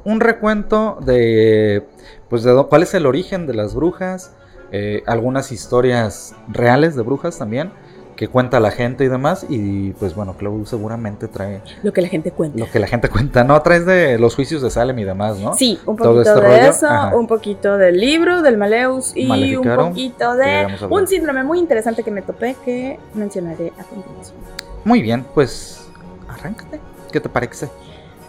un 0.05 0.21
recuento 0.21 0.99
de, 1.05 1.87
pues, 2.29 2.43
de 2.43 2.65
cuál 2.69 2.85
es 2.85 2.94
el 2.94 3.06
origen 3.06 3.47
de 3.47 3.55
las 3.55 3.75
brujas, 3.75 4.35
eh, 4.73 5.03
algunas 5.06 5.53
historias 5.53 6.35
reales 6.49 6.97
de 6.97 7.03
brujas 7.03 7.38
también, 7.38 7.73
que 8.17 8.29
cuenta 8.29 8.59
la 8.61 8.71
gente 8.71 9.05
y 9.05 9.09
demás, 9.09 9.45
y 9.49 9.91
pues 9.93 10.15
bueno, 10.15 10.35
Clau 10.39 10.65
seguramente 10.65 11.29
trae 11.29 11.61
Lo 11.83 11.93
que 11.93 12.01
la 12.01 12.09
gente 12.09 12.31
cuenta. 12.33 12.59
lo 12.59 12.71
que 12.71 12.79
la 12.79 12.87
gente 12.87 13.09
cuenta, 13.11 13.45
¿no? 13.45 13.61
Traes 13.61 13.85
de 13.85 14.19
los 14.19 14.35
juicios 14.35 14.63
de 14.63 14.71
Salem 14.71 14.99
y 14.99 15.05
demás, 15.05 15.39
¿no? 15.39 15.55
Sí, 15.55 15.79
un 15.85 15.97
poquito 15.97 16.23
este 16.23 16.35
de 16.35 16.41
rollo, 16.41 16.71
eso, 16.71 16.87
ajá. 16.87 17.15
un 17.15 17.27
poquito 17.27 17.77
del 17.77 18.01
libro, 18.01 18.41
del 18.41 18.57
Maleus 18.57 19.13
y 19.15 19.55
un 19.55 19.65
poquito 19.77 20.35
de 20.35 20.67
un 20.89 21.07
síndrome 21.07 21.45
muy 21.45 21.59
interesante 21.59 22.03
que 22.03 22.11
me 22.11 22.23
topé 22.23 22.57
que 22.65 22.99
mencionaré 23.15 23.73
a 23.79 23.85
continuación. 23.85 24.37
Muy 24.85 25.03
bien, 25.03 25.25
pues 25.35 25.87
arráncate. 26.29 26.81
¿Qué 27.12 27.21
te 27.21 27.29
parece? 27.29 27.69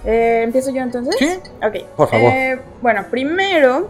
Eh, 0.06 0.42
¿Empiezo 0.44 0.72
yo 0.72 0.82
entonces? 0.82 1.16
Sí, 1.18 1.30
Ok. 1.66 1.86
Por 1.96 2.10
favor. 2.10 2.30
Eh, 2.32 2.60
bueno, 2.82 3.06
primero 3.10 3.90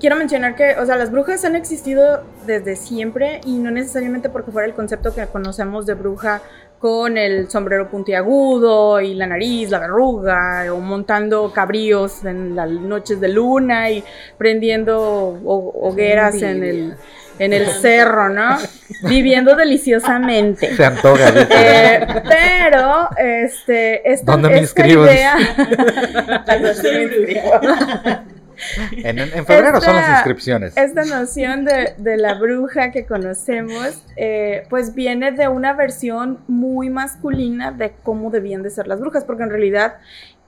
quiero 0.00 0.16
mencionar 0.16 0.56
que, 0.56 0.76
o 0.78 0.86
sea, 0.86 0.96
las 0.96 1.10
brujas 1.12 1.44
han 1.44 1.56
existido 1.56 2.22
desde 2.46 2.76
siempre 2.76 3.40
y 3.46 3.58
no 3.58 3.70
necesariamente 3.70 4.28
porque 4.28 4.50
fuera 4.50 4.66
el 4.68 4.74
concepto 4.74 5.14
que 5.14 5.26
conocemos 5.26 5.86
de 5.86 5.94
bruja 5.94 6.40
con 6.78 7.16
el 7.16 7.48
sombrero 7.48 7.88
puntiagudo 7.88 9.00
y 9.00 9.14
la 9.14 9.28
nariz, 9.28 9.70
la 9.70 9.78
verruga, 9.78 10.64
o 10.72 10.80
montando 10.80 11.52
cabríos 11.52 12.24
en 12.24 12.56
las 12.56 12.68
noches 12.68 13.20
de 13.20 13.28
luna 13.28 13.88
y 13.90 14.02
prendiendo 14.36 14.98
ho- 14.98 15.72
hogueras 15.88 16.42
en 16.42 16.64
el, 16.64 16.94
en 17.38 17.52
el 17.52 17.66
cerro, 17.68 18.28
¿no? 18.30 18.58
Viviendo 19.08 19.54
deliciosamente. 19.54 20.74
se 20.74 20.84
antoja. 20.84 21.28
Eh, 21.50 22.04
pero, 22.28 23.08
este, 23.16 24.10
esta, 24.12 24.32
¿Dónde 24.32 24.48
me 24.48 24.58
esta 24.58 24.84
idea. 24.88 25.36
¿Dónde 26.46 26.74
me 26.82 27.02
inscribo? 27.04 27.52
en, 28.92 29.46
febrero 29.46 29.80
son 29.80 29.96
las 29.96 30.10
inscripciones. 30.10 30.76
Esta 30.76 31.04
noción 31.04 31.64
de, 31.64 31.94
de 31.98 32.16
la 32.16 32.34
bruja 32.34 32.90
que 32.90 33.06
conocemos, 33.06 34.04
eh, 34.16 34.66
pues 34.68 34.94
viene 34.94 35.32
de 35.32 35.48
una 35.48 35.72
versión 35.72 36.38
muy 36.48 36.90
masculina 36.90 37.72
de 37.72 37.92
cómo 38.02 38.30
debían 38.30 38.62
de 38.62 38.70
ser 38.70 38.86
las 38.86 39.00
brujas, 39.00 39.24
porque 39.24 39.42
en 39.42 39.50
realidad 39.50 39.94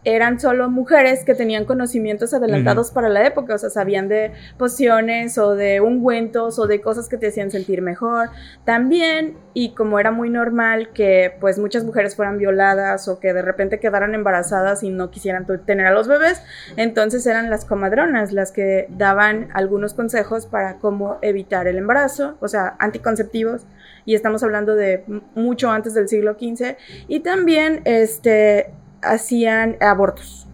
eran 0.05 0.39
solo 0.39 0.71
mujeres 0.71 1.25
que 1.25 1.35
tenían 1.35 1.65
conocimientos 1.65 2.35
adelantados 2.35 2.91
para 2.91 3.09
la 3.09 3.27
época, 3.27 3.55
o 3.55 3.59
sea, 3.59 3.71
sabían 3.71 4.09
de 4.09 4.33
pociones 4.59 5.39
o 5.39 5.55
de 5.55 5.81
ungüentos 5.81 6.59
o 6.59 6.67
de 6.67 6.81
cosas 6.81 7.09
que 7.09 7.17
te 7.17 7.29
hacían 7.29 7.51
sentir 7.51 7.83
mejor. 7.83 8.29
También, 8.65 9.37
y 9.55 9.75
como 9.75 9.99
era 9.99 10.11
muy 10.11 10.31
normal 10.31 10.91
que 10.93 11.37
pues 11.41 11.59
muchas 11.59 11.85
mujeres 11.85 12.17
fueran 12.17 12.39
violadas 12.39 13.09
o 13.09 13.19
que 13.19 13.33
de 13.33 13.43
repente 13.43 13.81
quedaran 13.81 14.15
embarazadas 14.15 14.83
y 14.83 14.91
no 14.91 15.11
quisieran 15.11 15.47
tener 15.65 15.87
a 15.87 15.93
los 15.93 16.07
bebés, 16.07 16.43
entonces 16.77 17.27
eran 17.27 17.51
las 17.51 17.65
comadronas 17.65 18.33
las 18.33 18.53
que 18.53 18.87
daban 18.91 19.49
algunos 19.55 19.95
consejos 19.95 20.47
para 20.47 20.79
cómo 20.79 21.19
evitar 21.23 21.67
el 21.67 21.79
embarazo, 21.79 22.37
o 22.41 22.49
sea, 22.49 22.77
anticonceptivos, 22.79 23.67
y 24.05 24.15
estamos 24.15 24.43
hablando 24.43 24.75
de 24.75 25.05
mucho 25.35 25.71
antes 25.71 25.95
del 25.95 26.09
siglo 26.09 26.35
XV, 26.35 26.77
y 27.09 27.21
también 27.21 27.81
este, 27.85 28.71
hacían 29.05 29.77
abortos. 29.81 30.47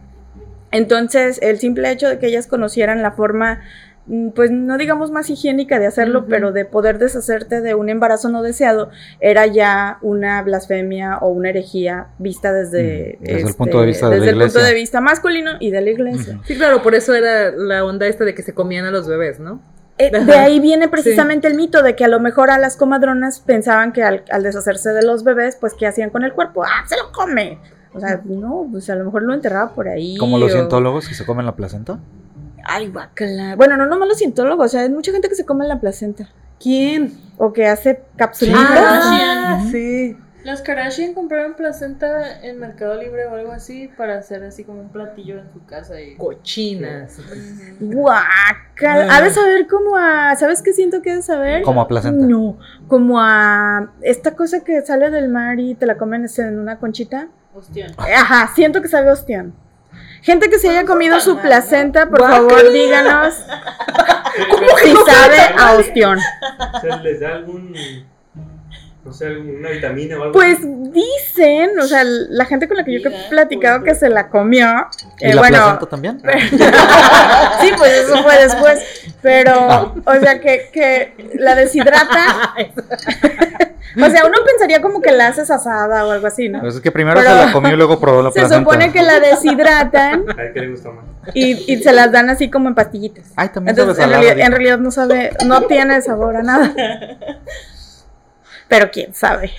Entonces, 0.72 1.38
el 1.42 1.58
simple 1.58 1.90
hecho 1.90 2.08
de 2.08 2.18
que 2.18 2.26
ellas 2.26 2.46
conocieran 2.46 3.02
la 3.02 3.12
forma 3.12 3.60
mm, 4.06 4.30
pues 4.30 4.50
no 4.50 4.78
digamos 4.78 5.10
más 5.10 5.28
higiénica 5.30 5.78
de 5.78 5.86
hacerlo, 5.86 6.26
pero 6.28 6.52
de 6.52 6.64
poder 6.64 6.98
deshacerte 6.98 7.60
de 7.60 7.74
un 7.74 7.88
embarazo 7.88 8.28
no 8.28 8.42
deseado, 8.42 8.90
era 9.20 9.46
ya 9.46 9.98
una 10.02 10.40
blasfemia 10.42 11.18
o 11.18 11.28
una 11.28 11.50
herejía 11.50 12.08
vista 12.18 12.52
desde, 12.52 13.18
Mm, 13.20 13.24
desde 13.24 13.40
el 13.40 13.46
este, 13.48 13.54
punto 13.54 13.80
de 13.80 13.86
vista 13.86 14.08
de 14.08 14.18
la 14.18 14.24
desde 14.24 14.36
el 14.36 14.42
punto 14.42 14.62
de 14.62 14.74
vista 14.74 15.00
masculino 15.00 15.52
y 15.58 15.70
de 15.70 15.80
la 15.80 15.90
iglesia. 15.90 16.40
Sí, 16.44 16.56
claro, 16.56 16.82
por 16.82 16.94
eso 16.94 17.14
era 17.14 17.50
la 17.50 17.84
onda 17.84 18.06
esta 18.06 18.24
de 18.24 18.34
que 18.34 18.42
se 18.42 18.54
comían 18.54 18.84
a 18.84 18.90
los 18.90 19.08
bebés, 19.08 19.40
¿no? 19.40 19.60
Eh, 19.98 20.10
de 20.10 20.34
ahí 20.34 20.60
viene 20.60 20.88
precisamente 20.88 21.46
el 21.46 21.54
mito 21.54 21.82
de 21.82 21.94
que 21.94 22.06
a 22.06 22.08
lo 22.08 22.20
mejor 22.20 22.50
a 22.50 22.58
las 22.58 22.78
comadronas 22.78 23.40
pensaban 23.40 23.92
que 23.92 24.02
al, 24.02 24.24
al 24.30 24.42
deshacerse 24.42 24.90
de 24.90 25.02
los 25.02 25.24
bebés, 25.24 25.56
pues 25.60 25.74
¿qué 25.74 25.86
hacían 25.86 26.08
con 26.08 26.24
el 26.24 26.32
cuerpo? 26.32 26.64
¡Ah, 26.64 26.86
se 26.88 26.96
lo 26.96 27.12
come! 27.12 27.58
O 27.92 28.00
sea, 28.00 28.20
no, 28.24 28.68
pues 28.70 28.88
a 28.90 28.94
lo 28.94 29.04
mejor 29.04 29.22
lo 29.22 29.34
enterraba 29.34 29.74
por 29.74 29.88
ahí. 29.88 30.16
Como 30.16 30.38
los 30.38 30.50
o- 30.50 30.54
cientólogos 30.54 31.08
que 31.08 31.14
se 31.14 31.24
comen 31.26 31.46
la 31.46 31.56
placenta. 31.56 31.98
Ay, 32.64 32.88
guacala. 32.88 33.56
Bueno, 33.56 33.76
no 33.76 33.86
nomás 33.86 34.08
los 34.08 34.18
cientólogos, 34.18 34.66
o 34.66 34.68
sea, 34.68 34.82
hay 34.82 34.90
mucha 34.90 35.12
gente 35.12 35.28
que 35.28 35.34
se 35.34 35.44
come 35.44 35.66
la 35.66 35.80
placenta. 35.80 36.28
¿Quién? 36.60 37.14
O 37.38 37.52
que 37.52 37.66
hace 37.66 38.02
capsulitas. 38.16 38.62
Ah, 38.70 39.64
sí. 39.70 40.16
Las 40.44 40.62
Kardashian 40.62 41.12
compraron 41.12 41.54
placenta 41.54 42.40
en 42.42 42.58
Mercado 42.58 42.94
Libre 43.00 43.26
o 43.26 43.34
algo 43.34 43.52
así 43.52 43.90
para 43.96 44.18
hacer 44.18 44.42
así 44.42 44.64
como 44.64 44.80
un 44.80 44.88
platillo 44.88 45.38
en 45.38 45.50
su 45.52 45.62
casa 45.66 46.00
y... 46.00 46.16
Cochinas. 46.16 47.18
Ujú. 47.18 47.92
Guacala. 47.92 49.14
Ha 49.16 49.22
de 49.22 49.30
saber 49.30 49.66
como 49.66 49.96
a. 49.98 50.34
¿Sabes 50.36 50.62
qué 50.62 50.72
siento 50.72 51.02
que 51.02 51.10
ha 51.10 51.16
de 51.16 51.22
saber? 51.22 51.62
Como 51.62 51.80
a 51.82 51.88
placenta. 51.88 52.24
No, 52.26 52.56
como 52.88 53.20
a 53.20 53.92
esta 54.00 54.34
cosa 54.34 54.60
que 54.64 54.80
sale 54.82 55.10
del 55.10 55.28
mar 55.28 55.58
y 55.60 55.74
te 55.74 55.84
la 55.86 55.96
comen 55.98 56.26
en 56.38 56.58
una 56.58 56.78
conchita. 56.78 57.28
Ostión. 57.54 57.92
Ajá, 57.98 58.52
siento 58.54 58.80
que 58.80 58.88
sabe 58.88 59.10
ostión. 59.10 59.54
Gente 60.22 60.50
que 60.50 60.58
se 60.58 60.68
haya 60.68 60.84
comido 60.84 61.18
su 61.20 61.34
mal, 61.34 61.36
¿no? 61.36 61.42
placenta, 61.42 62.08
por 62.08 62.20
favor, 62.20 62.70
díganos 62.72 63.34
si 64.82 64.94
sabe 65.10 65.38
a 65.58 65.72
ostión. 65.72 66.18
O 66.74 66.80
sea, 66.80 66.96
les 66.98 67.20
da 67.20 67.30
algún. 67.30 67.74
No 69.02 69.14
sé, 69.14 69.26
alguna 69.28 69.70
vitamina 69.70 70.18
o 70.18 70.22
algo. 70.24 70.32
Pues 70.34 70.58
dicen, 70.92 71.70
o 71.80 71.86
sea, 71.86 72.02
la 72.04 72.44
gente 72.44 72.68
con 72.68 72.76
la 72.76 72.84
que 72.84 73.00
yo 73.00 73.08
he 73.08 73.28
platicado 73.30 73.82
que 73.82 73.94
se 73.94 74.10
la 74.10 74.28
comió, 74.28 74.66
¿Y 75.20 75.26
eh, 75.30 75.34
la 75.34 75.40
bueno, 75.40 75.56
placenta 75.58 75.86
también? 75.86 76.20
sí, 77.60 77.70
pues 77.78 77.92
eso 77.92 78.22
fue 78.22 78.36
después, 78.42 78.78
pero, 79.22 79.52
Ah. 79.54 79.94
o 80.04 80.14
sea, 80.20 80.38
que, 80.40 80.68
que 80.70 81.30
la 81.34 81.54
deshidrata, 81.54 82.54
o 83.96 84.10
sea, 84.10 84.24
uno 84.26 84.36
pensaría 84.46 84.82
como 84.82 85.00
que 85.00 85.12
la 85.12 85.28
haces 85.28 85.50
asada 85.50 86.04
o 86.06 86.10
algo 86.10 86.26
así, 86.26 86.50
¿no? 86.50 86.60
Pues 86.60 86.74
es 86.74 86.80
que 86.82 86.92
primero 86.92 87.20
Pero- 87.20 87.30
se 87.40 87.46
la 87.46 87.52
comió 87.52 87.72
y 87.72 87.76
luego 87.76 87.98
probó 87.98 88.22
la 88.22 88.30
Se 88.32 88.40
placenta. 88.40 88.58
supone 88.70 88.92
que 88.92 89.02
la 89.02 89.18
deshidratan 89.18 90.24
A 90.30 90.34
ver 90.34 90.52
qué 90.52 90.60
le 90.60 90.70
gusta 90.72 90.90
más. 90.90 91.04
y, 91.34 91.72
y 91.72 91.82
se 91.82 91.92
las 91.94 92.12
dan 92.12 92.28
así 92.28 92.50
como 92.50 92.68
en 92.68 92.74
pastillitas. 92.74 93.32
Ay, 93.36 93.48
también 93.48 93.74
sabe 93.76 93.90
Entonces, 93.92 94.04
en 94.04 94.10
realidad, 94.10 94.34
dijo. 94.36 94.46
en 94.46 94.52
realidad 94.52 94.78
no 94.78 94.90
sabe, 94.90 95.30
no 95.46 95.62
tiene 95.62 96.02
sabor 96.02 96.36
a 96.36 96.42
nada. 96.42 96.74
Pero 98.70 98.90
quién 98.90 99.12
sabe. 99.12 99.50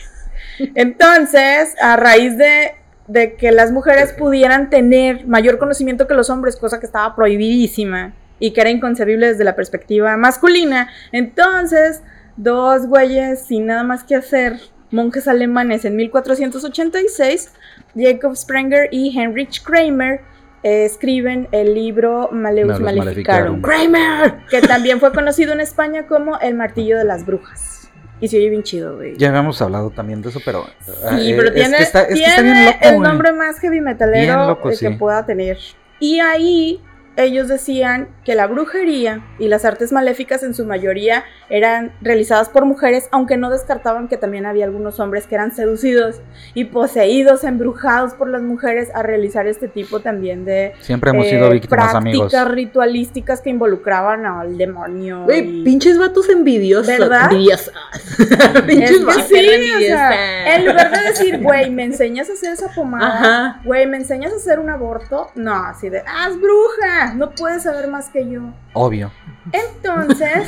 Entonces, 0.73 1.75
a 1.79 1.97
raíz 1.97 2.37
de, 2.37 2.75
de 3.07 3.35
que 3.35 3.51
las 3.51 3.71
mujeres 3.71 4.13
pudieran 4.13 4.71
tener 4.71 5.27
mayor 5.27 5.59
conocimiento 5.59 6.07
que 6.07 6.15
los 6.15 6.29
hombres, 6.31 6.55
cosa 6.55 6.79
que 6.79 6.87
estaba 6.87 7.15
prohibidísima 7.15 8.13
y 8.39 8.51
que 8.51 8.61
era 8.61 8.71
inconcebible 8.71 9.27
desde 9.27 9.43
la 9.43 9.55
perspectiva 9.55 10.17
masculina, 10.17 10.89
entonces, 11.11 12.01
dos 12.37 12.87
güeyes 12.87 13.43
sin 13.43 13.67
nada 13.67 13.83
más 13.83 14.03
que 14.03 14.15
hacer, 14.15 14.59
monjes 14.91 15.27
alemanes 15.27 15.85
en 15.85 15.95
1486, 15.95 17.51
Jacob 17.95 18.35
Sprenger 18.35 18.87
y 18.91 19.17
Heinrich 19.17 19.61
Kramer, 19.61 20.21
eh, 20.63 20.85
escriben 20.85 21.47
el 21.51 21.73
libro 21.73 22.29
Maleus. 22.31 22.79
Maleficarum. 22.79 23.61
Kramer, 23.61 24.45
que 24.49 24.61
también 24.61 24.99
fue 24.99 25.11
conocido 25.11 25.53
en 25.53 25.59
España 25.59 26.05
como 26.07 26.39
el 26.39 26.53
martillo 26.55 26.97
de 26.97 27.03
las 27.03 27.25
brujas. 27.25 27.80
Y 28.21 28.27
se 28.27 28.37
oye 28.37 28.49
bien 28.49 28.63
chido, 28.63 28.95
güey. 28.95 29.17
Ya 29.17 29.29
habíamos 29.29 29.61
hablado 29.61 29.89
también 29.89 30.21
de 30.21 30.29
eso, 30.29 30.39
pero. 30.45 30.65
Sí, 30.85 31.31
eh, 31.31 31.33
pero 31.35 31.47
es 31.49 31.53
tiene, 31.55 31.77
que 31.77 31.83
está, 31.83 32.01
es 32.03 32.07
que 32.09 32.13
tiene 32.13 32.29
está 32.29 32.41
bien 32.43 32.65
loco, 32.65 32.77
el 32.81 32.99
nombre 33.01 33.33
más 33.33 33.59
heavy 33.59 33.81
metalero 33.81 34.45
loco, 34.45 34.69
eh, 34.69 34.77
que 34.79 34.89
sí. 34.89 34.89
pueda 34.89 35.25
tener. 35.25 35.57
Y 35.99 36.19
ahí 36.19 36.79
ellos 37.17 37.47
decían 37.47 38.07
que 38.23 38.35
la 38.35 38.47
brujería 38.47 39.25
y 39.37 39.47
las 39.49 39.65
artes 39.65 39.91
maléficas 39.91 40.43
en 40.43 40.53
su 40.53 40.65
mayoría 40.65 41.23
eran 41.49 41.91
realizadas 42.01 42.49
por 42.49 42.65
mujeres, 42.65 43.09
aunque 43.11 43.37
no 43.37 43.49
descartaban 43.49 44.07
que 44.07 44.17
también 44.17 44.45
había 44.45 44.65
algunos 44.65 44.99
hombres 44.99 45.27
que 45.27 45.35
eran 45.35 45.51
seducidos 45.53 46.21
y 46.53 46.65
poseídos, 46.65 47.43
embrujados 47.43 48.13
por 48.13 48.29
las 48.29 48.41
mujeres 48.41 48.89
a 48.95 49.03
realizar 49.03 49.47
este 49.47 49.67
tipo 49.67 49.99
también 49.99 50.45
de 50.45 50.73
Siempre 50.79 51.09
hemos 51.11 51.25
eh, 51.27 51.31
sido 51.31 51.49
víctimas, 51.49 51.93
amigos. 51.95 52.31
prácticas 52.31 52.47
ritualísticas 52.55 53.41
que 53.41 53.49
involucraban 53.49 54.25
al 54.25 54.57
demonio. 54.57 55.25
Güey, 55.25 55.61
y- 55.61 55.63
pinches 55.63 55.97
vatos 55.99 56.29
envidiosos. 56.29 56.87
¿Verdad? 56.87 57.29
Es 57.41 58.61
pinches 58.65 58.99
que 58.99 59.03
vatos 59.05 59.23
sí, 59.27 59.71
o 59.75 59.79
sea, 59.79 60.55
en 60.55 60.65
lugar 60.65 60.91
de 60.91 61.01
decir, 61.09 61.39
güey, 61.41 61.69
me 61.69 61.83
enseñas 61.83 62.29
a 62.29 62.33
hacer 62.33 62.53
esa 62.53 62.67
pomada, 62.73 63.07
Ajá. 63.07 63.61
güey, 63.63 63.85
me 63.87 63.97
enseñas 63.97 64.33
a 64.33 64.35
hacer 64.37 64.59
un 64.59 64.69
aborto, 64.69 65.29
no, 65.35 65.53
así 65.65 65.89
de, 65.89 66.03
ah, 66.05 66.27
es 66.29 66.39
bruja, 66.39 67.00
no 67.15 67.31
puedes 67.31 67.63
saber 67.63 67.87
más 67.89 68.09
que 68.09 68.29
yo. 68.29 68.41
Obvio, 68.73 69.11
Entonces, 69.51 70.47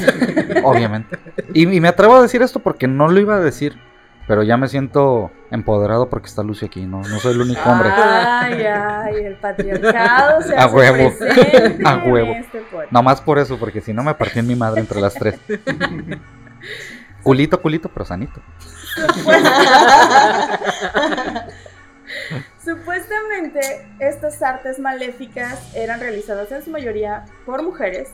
obviamente. 0.63 1.17
Y, 1.53 1.67
y 1.67 1.79
me 1.81 1.87
atrevo 1.87 2.15
a 2.15 2.21
decir 2.21 2.41
esto 2.41 2.59
porque 2.59 2.87
no 2.87 3.07
lo 3.07 3.19
iba 3.19 3.35
a 3.35 3.39
decir, 3.39 3.77
pero 4.27 4.41
ya 4.43 4.55
me 4.57 4.67
siento 4.69 5.31
empoderado 5.51 6.09
porque 6.09 6.27
está 6.27 6.43
Lucio 6.43 6.67
aquí, 6.67 6.85
no, 6.85 7.01
no 7.01 7.19
soy 7.19 7.33
el 7.33 7.41
único 7.41 7.61
hombre. 7.69 7.89
ay, 7.91 8.63
ay, 8.63 9.15
el 9.25 9.35
patriarcado 9.35 10.41
se 10.41 10.55
A 10.55 10.65
hace 10.65 10.75
huevo. 10.75 11.13
A 11.85 12.03
huevo. 12.05 12.31
este. 12.33 12.63
Nomás 12.91 13.19
por 13.21 13.37
eso, 13.39 13.57
porque 13.57 13.81
si 13.81 13.93
no 13.93 14.03
me 14.03 14.13
partí 14.15 14.39
en 14.39 14.47
mi 14.47 14.55
madre 14.55 14.79
entre 14.81 15.01
las 15.01 15.13
tres. 15.13 15.39
culito, 17.23 17.61
culito, 17.61 17.89
pero 17.89 18.05
sanito. 18.05 18.41
Supuestamente 22.63 23.59
estas 23.99 24.41
artes 24.41 24.79
maléficas 24.79 25.75
eran 25.75 25.99
realizadas 25.99 26.51
en 26.51 26.63
su 26.63 26.71
mayoría 26.71 27.25
por 27.45 27.61
mujeres 27.61 28.09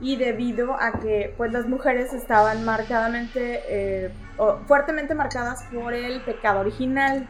y 0.00 0.16
debido 0.16 0.74
a 0.74 1.00
que 1.00 1.32
pues 1.36 1.52
las 1.52 1.68
mujeres 1.68 2.12
estaban 2.12 2.64
marcadamente 2.64 3.62
eh, 3.68 4.10
o 4.38 4.58
fuertemente 4.66 5.14
marcadas 5.14 5.62
por 5.72 5.94
el 5.94 6.20
pecado 6.22 6.60
original 6.60 7.28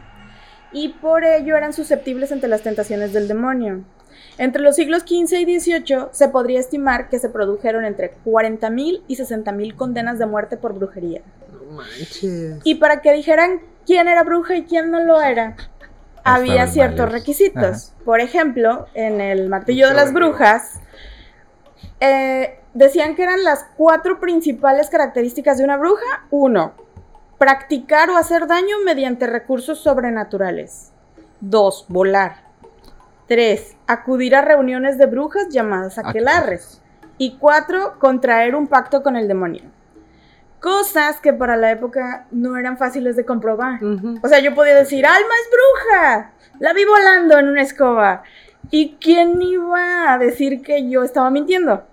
y 0.71 0.89
por 0.89 1.23
ello 1.23 1.55
eran 1.55 1.73
susceptibles 1.73 2.31
ante 2.31 2.47
las 2.47 2.63
tentaciones 2.63 3.13
del 3.13 3.27
demonio. 3.27 3.83
Entre 4.39 4.61
los 4.61 4.75
siglos 4.75 5.03
XV 5.03 5.41
y 5.41 5.59
XVIII 5.59 6.07
se 6.11 6.29
podría 6.29 6.59
estimar 6.59 7.09
que 7.09 7.19
se 7.19 7.29
produjeron 7.29 7.85
entre 7.85 8.15
40.000 8.25 9.03
y 9.07 9.15
60.000 9.15 9.75
condenas 9.75 10.17
de 10.17 10.25
muerte 10.25 10.57
por 10.57 10.73
brujería. 10.73 11.21
No 11.51 11.73
manches. 11.73 12.59
Y 12.63 12.75
para 12.75 13.01
que 13.01 13.13
dijeran 13.13 13.61
quién 13.85 14.07
era 14.07 14.23
bruja 14.23 14.55
y 14.55 14.63
quién 14.63 14.89
no 14.89 15.03
lo 15.03 15.21
era, 15.21 15.55
había 16.23 16.67
ciertos 16.67 17.11
requisitos. 17.11 17.93
Por 18.05 18.19
ejemplo, 18.19 18.87
en 18.93 19.21
el 19.21 19.49
martillo 19.49 19.87
de 19.87 19.93
las 19.93 20.13
brujas, 20.13 20.79
eh, 21.99 22.59
decían 22.73 23.15
que 23.15 23.23
eran 23.23 23.43
las 23.43 23.65
cuatro 23.77 24.19
principales 24.19 24.89
características 24.89 25.57
de 25.57 25.63
una 25.63 25.77
bruja. 25.77 26.25
Uno, 26.29 26.73
practicar 27.37 28.09
o 28.09 28.17
hacer 28.17 28.47
daño 28.47 28.77
mediante 28.85 29.27
recursos 29.27 29.79
sobrenaturales. 29.79 30.91
Dos, 31.41 31.85
volar. 31.87 32.43
Tres, 33.27 33.75
acudir 33.87 34.35
a 34.35 34.41
reuniones 34.41 34.97
de 34.97 35.05
brujas 35.05 35.49
llamadas 35.49 35.97
aquelarres. 35.97 36.81
Y 37.17 37.37
cuatro, 37.37 37.99
contraer 37.99 38.55
un 38.55 38.67
pacto 38.67 39.03
con 39.03 39.15
el 39.15 39.27
demonio. 39.27 39.63
Cosas 40.63 41.19
que 41.19 41.33
para 41.33 41.57
la 41.57 41.71
época 41.71 42.25
no 42.31 42.55
eran 42.55 42.77
fáciles 42.77 43.17
de 43.17 43.25
comprobar. 43.25 43.81
O 44.21 44.27
sea, 44.29 44.39
yo 44.39 44.55
podía 44.55 44.75
decir, 44.75 45.05
Alma 45.05 45.19
es 45.19 45.49
bruja, 45.51 46.31
la 46.59 46.71
vi 46.71 46.85
volando 46.85 47.37
en 47.37 47.49
una 47.49 47.61
escoba. 47.61 48.23
¿Y 48.71 48.95
quién 49.01 49.41
iba 49.41 50.13
a 50.13 50.17
decir 50.17 50.61
que 50.61 50.89
yo 50.89 51.03
estaba 51.03 51.29
mintiendo? 51.29 51.83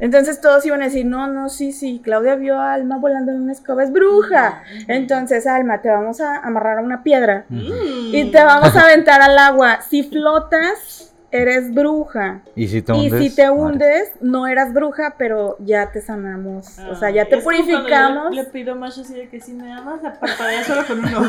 Entonces 0.00 0.40
todos 0.40 0.66
iban 0.66 0.82
a 0.82 0.86
decir, 0.86 1.06
no, 1.06 1.28
no, 1.28 1.48
sí, 1.48 1.70
sí, 1.70 2.00
Claudia 2.02 2.34
vio 2.34 2.58
a 2.58 2.74
Alma 2.74 2.98
volando 2.98 3.30
en 3.30 3.42
una 3.42 3.52
escoba, 3.52 3.84
es 3.84 3.92
bruja. 3.92 4.64
Entonces, 4.88 5.46
Alma, 5.46 5.80
te 5.80 5.88
vamos 5.88 6.20
a 6.20 6.38
amarrar 6.38 6.78
a 6.78 6.82
una 6.82 7.04
piedra 7.04 7.46
y 7.48 8.32
te 8.32 8.42
vamos 8.42 8.74
a 8.74 8.86
aventar 8.86 9.22
al 9.22 9.38
agua. 9.38 9.82
Si 9.82 10.02
flotas, 10.02 11.05
eres 11.30 11.72
bruja. 11.74 12.40
Y 12.54 12.68
si 12.68 12.82
te 12.82 12.92
Y 12.92 13.06
hundes. 13.10 13.20
si 13.22 13.36
te 13.36 13.50
hundes, 13.50 14.12
no 14.20 14.46
eras 14.46 14.72
bruja, 14.72 15.14
pero 15.18 15.56
ya 15.60 15.90
te 15.92 16.00
sanamos. 16.00 16.78
o 16.90 16.94
sea, 16.96 17.10
ya 17.10 17.22
Ah, 17.22 17.26
te 17.28 17.38
purificamos. 17.38 18.24
yo 18.26 18.30
Le, 18.30 18.42
le 18.42 18.48
pido 18.50 18.74
más 18.76 18.96
así 18.98 19.14
de 19.14 19.28
que 19.28 19.40
si 19.40 19.52
me 19.52 19.72
amas, 19.72 20.00
parpadea 20.20 20.64
solo 20.64 20.86
con 20.86 20.98
uno. 21.04 21.28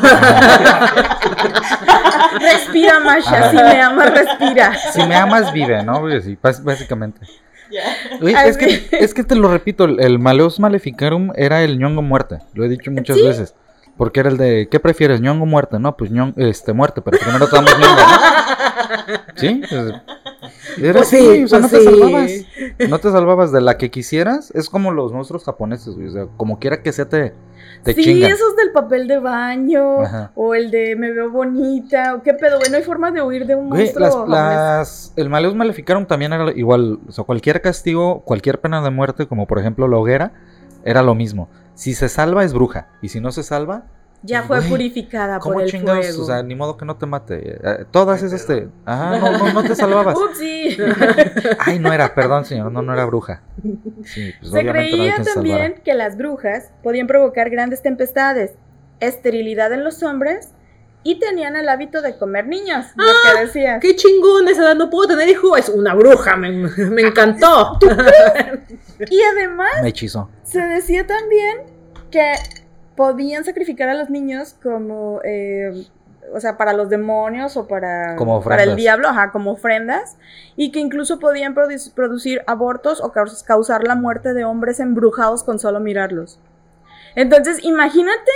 Respira, 2.40 3.00
Masha, 3.00 3.50
si 3.50 3.56
me 3.56 3.80
amas, 3.82 4.10
respira. 4.10 4.74
Si 4.92 5.02
me 5.06 5.14
amas, 5.16 5.52
vive, 5.52 5.82
¿no? 5.84 6.02
Sí, 6.20 6.38
básicamente. 6.62 7.20
Oye, 8.22 8.34
es 8.48 8.56
que, 8.56 8.88
es 8.92 9.12
que 9.14 9.24
te 9.24 9.34
lo 9.34 9.48
repito, 9.50 9.84
el, 9.84 10.00
el 10.00 10.18
Maleus 10.18 10.58
Maleficarum 10.58 11.32
era 11.36 11.62
el 11.62 11.78
ñongo 11.78 12.00
muerte. 12.02 12.38
Lo 12.54 12.64
he 12.64 12.68
dicho 12.68 12.90
muchas 12.90 13.16
veces. 13.22 13.54
Porque 13.98 14.20
era 14.20 14.30
el 14.30 14.38
de, 14.38 14.68
¿qué 14.70 14.80
prefieres, 14.80 15.20
ñongo 15.20 15.42
o 15.42 15.46
muerte? 15.46 15.78
No, 15.78 15.94
pues 15.96 16.10
ñongo, 16.10 16.32
este, 16.36 16.72
muerte, 16.72 17.02
pero 17.02 17.18
primero 17.18 17.46
te 17.48 17.56
damos 17.56 17.72
ñongo, 17.78 17.96
¿no? 17.96 19.18
¿Sí? 19.36 19.62
Pues, 19.68 19.92
Eres, 20.78 20.92
Pues 20.96 21.08
sí, 21.08 21.44
o 21.44 21.48
sea, 21.48 21.58
pues 21.60 21.72
no 21.72 21.78
te 21.78 21.84
salvabas. 21.84 22.30
No 22.88 22.98
te 23.00 23.10
salvabas 23.10 23.52
de 23.52 23.60
la 23.60 23.76
que 23.76 23.90
quisieras. 23.90 24.52
Es 24.54 24.70
como 24.70 24.92
los 24.92 25.12
monstruos 25.12 25.44
japoneses, 25.44 25.94
güey. 25.96 26.06
O 26.06 26.10
sea, 26.12 26.26
como 26.36 26.58
quiera 26.60 26.80
que 26.82 26.92
sea, 26.92 27.08
te, 27.08 27.34
te 27.82 27.94
sí, 27.94 28.02
chingan. 28.04 28.30
esos 28.30 28.54
del 28.54 28.70
papel 28.70 29.08
de 29.08 29.18
baño, 29.18 30.02
Ajá. 30.02 30.30
o 30.36 30.54
el 30.54 30.70
de 30.70 30.94
me 30.94 31.10
veo 31.12 31.30
bonita, 31.30 32.14
o 32.14 32.22
qué 32.22 32.34
pedo, 32.34 32.58
güey, 32.58 32.70
no 32.70 32.76
hay 32.76 32.84
forma 32.84 33.10
de 33.10 33.20
huir 33.22 33.46
de 33.46 33.56
un 33.56 33.68
Güey, 33.68 33.82
monstruo 33.92 34.26
las, 34.28 34.78
las- 34.78 35.12
el 35.16 35.28
Maleus 35.28 35.56
Maleficarum 35.56 36.06
también 36.06 36.32
era 36.32 36.52
igual. 36.52 37.00
O 37.08 37.12
sea, 37.12 37.24
cualquier 37.24 37.60
castigo, 37.60 38.20
cualquier 38.24 38.60
pena 38.60 38.80
de 38.80 38.90
muerte, 38.90 39.26
como 39.26 39.46
por 39.48 39.58
ejemplo 39.58 39.88
la 39.88 39.96
hoguera, 39.96 40.32
era 40.84 41.02
lo 41.02 41.16
mismo. 41.16 41.48
Si 41.78 41.94
se 41.94 42.08
salva, 42.08 42.42
es 42.44 42.52
bruja. 42.52 42.88
Y 43.00 43.08
si 43.08 43.20
no 43.20 43.30
se 43.30 43.42
salva, 43.44 43.84
Ya 44.22 44.42
fue 44.42 44.58
Güey, 44.58 44.70
purificada 44.70 45.38
¿cómo 45.38 45.54
por 45.54 45.62
el 45.62 45.70
chingados? 45.70 46.06
fuego. 46.06 46.22
O 46.24 46.26
sea, 46.26 46.42
ni 46.42 46.56
modo 46.56 46.76
que 46.76 46.84
no 46.84 46.96
te 46.96 47.06
mate. 47.06 47.56
Eh, 47.62 47.84
todas 47.92 48.20
esas 48.24 48.44
te. 48.46 48.68
Ajá, 48.84 49.16
no, 49.20 49.38
no, 49.38 49.52
no 49.52 49.62
te 49.62 49.76
salvabas. 49.76 50.16
Upsi. 50.30 50.76
Ay, 51.60 51.78
no 51.78 51.92
era, 51.92 52.12
perdón, 52.16 52.44
señor, 52.44 52.72
no, 52.72 52.82
no 52.82 52.92
era 52.92 53.04
bruja. 53.04 53.42
Sí, 54.04 54.32
pues 54.40 54.50
Se 54.52 54.64
no 54.64 54.72
creía 54.72 55.22
también 55.22 55.58
salvara. 55.58 55.82
que 55.84 55.94
las 55.94 56.16
brujas 56.16 56.72
podían 56.82 57.06
provocar 57.06 57.48
grandes 57.48 57.80
tempestades, 57.80 58.54
esterilidad 58.98 59.72
en 59.72 59.84
los 59.84 60.02
hombres 60.02 60.48
y 61.04 61.20
tenían 61.20 61.54
el 61.54 61.68
hábito 61.68 62.02
de 62.02 62.18
comer 62.18 62.48
niños, 62.48 62.86
lo 62.96 63.04
que 63.04 63.40
decías. 63.46 63.80
Qué 63.80 63.94
chingón 63.94 64.48
esa 64.48 64.62
edad, 64.62 64.74
no 64.74 64.90
puedo 64.90 65.06
tener 65.06 65.28
hijo. 65.28 65.56
Es 65.56 65.68
una 65.68 65.94
bruja, 65.94 66.34
me, 66.36 66.50
me 66.50 67.02
encantó. 67.02 67.78
Y 69.10 69.20
además 69.22 69.70
Me 69.82 69.88
hechizó. 69.90 70.28
se 70.42 70.60
decía 70.60 71.06
también 71.06 71.58
que 72.10 72.34
podían 72.96 73.44
sacrificar 73.44 73.88
a 73.88 73.94
los 73.94 74.10
niños 74.10 74.54
como, 74.62 75.20
eh, 75.24 75.86
o 76.34 76.40
sea, 76.40 76.56
para 76.56 76.72
los 76.72 76.88
demonios 76.90 77.56
o 77.56 77.66
para, 77.68 78.16
Como 78.16 78.42
para 78.42 78.62
el 78.64 78.76
diablo, 78.76 79.08
ajá, 79.08 79.30
como 79.30 79.52
ofrendas, 79.52 80.16
y 80.56 80.72
que 80.72 80.80
incluso 80.80 81.18
podían 81.20 81.54
produ- 81.54 81.92
producir 81.94 82.42
abortos 82.46 83.00
o 83.00 83.12
caus- 83.12 83.42
causar 83.44 83.84
la 83.84 83.94
muerte 83.94 84.34
de 84.34 84.44
hombres 84.44 84.80
embrujados 84.80 85.44
con 85.44 85.58
solo 85.58 85.80
mirarlos. 85.80 86.38
Entonces, 87.14 87.64
imagínate, 87.64 88.30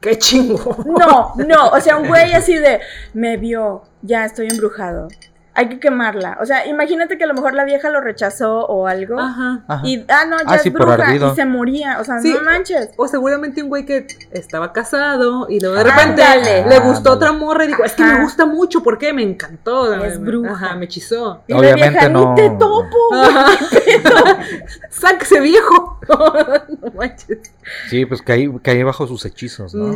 Qué 0.00 0.16
chingón. 0.18 0.76
no, 0.86 1.32
no, 1.36 1.68
o 1.70 1.80
sea, 1.80 1.96
un 1.96 2.06
güey 2.08 2.32
así 2.34 2.54
de, 2.54 2.80
me 3.14 3.36
vio, 3.36 3.82
ya 4.02 4.24
estoy 4.24 4.46
embrujado, 4.48 5.08
hay 5.58 5.68
que 5.68 5.80
quemarla. 5.80 6.38
O 6.40 6.46
sea, 6.46 6.66
imagínate 6.66 7.18
que 7.18 7.24
a 7.24 7.26
lo 7.26 7.34
mejor 7.34 7.52
la 7.52 7.64
vieja 7.64 7.90
lo 7.90 8.00
rechazó 8.00 8.64
o 8.66 8.86
algo. 8.86 9.18
Ajá. 9.18 9.64
Ajá. 9.66 9.82
Y, 9.84 10.04
ah, 10.08 10.24
no, 10.28 10.36
ya 10.38 10.44
Ah, 10.46 10.54
es 10.54 10.62
sí, 10.62 10.70
por 10.70 10.82
bruja, 10.86 11.14
y 11.16 11.34
se 11.34 11.44
moría, 11.46 11.98
o 12.00 12.04
sea, 12.04 12.20
Sí. 12.20 12.32
no 12.32 12.42
manches. 12.44 12.90
O 12.96 13.08
seguramente 13.08 13.60
un 13.62 13.68
güey 13.68 13.84
que 13.84 14.06
estaba 14.30 14.72
casado 14.72 15.46
y 15.48 15.58
luego 15.58 15.74
de 15.74 15.82
repente 15.84 16.22
Ándale. 16.22 16.64
le 16.68 16.78
gustó 16.78 17.12
Ándale. 17.12 17.16
otra 17.16 17.32
morra 17.32 17.64
y 17.64 17.68
dijo, 17.68 17.82
es 17.84 17.92
que 17.94 18.04
Ajá. 18.04 18.18
me 18.18 18.22
gusta 18.22 18.46
mucho, 18.46 18.82
¿por 18.84 18.98
qué? 18.98 19.12
Me 19.12 19.22
encantó. 19.24 19.92
Es 20.04 20.20
bruja. 20.20 20.52
Ajá, 20.52 20.76
me 20.76 20.84
hechizó. 20.84 21.42
Y 21.48 21.52
Obviamente 21.54 21.86
la 21.86 21.90
vieja, 21.90 22.08
no. 22.08 22.34
ni 22.34 22.40
te 22.40 22.50
topo. 22.50 22.96
Ajá. 23.14 23.46
¡Sáquese 24.90 25.40
viejo! 25.40 25.97
no 26.82 26.92
manches. 26.94 27.52
Sí, 27.88 28.06
pues 28.06 28.22
caí, 28.22 28.48
caí 28.62 28.82
bajo 28.82 29.06
sus 29.06 29.24
hechizos, 29.24 29.74
¿no? 29.74 29.94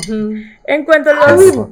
En 0.66 0.85
cuanto 0.85 1.11
a 1.11 1.33
los 1.33 1.71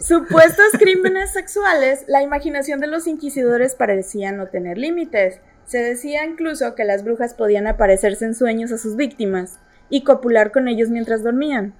supuestos 0.00 0.66
crímenes 0.78 1.32
sexuales, 1.32 2.04
la 2.08 2.22
imaginación 2.22 2.80
de 2.80 2.86
los 2.86 3.06
inquisidores 3.06 3.74
parecía 3.74 4.32
no 4.32 4.46
tener 4.48 4.78
límites. 4.78 5.40
Se 5.64 5.78
decía 5.78 6.24
incluso 6.24 6.74
que 6.74 6.84
las 6.84 7.02
brujas 7.02 7.34
podían 7.34 7.66
aparecerse 7.66 8.24
en 8.24 8.34
sueños 8.34 8.72
a 8.72 8.78
sus 8.78 8.96
víctimas 8.96 9.58
y 9.88 10.04
copular 10.04 10.52
con 10.52 10.68
ellos 10.68 10.90
mientras 10.90 11.22
dormían. 11.22 11.74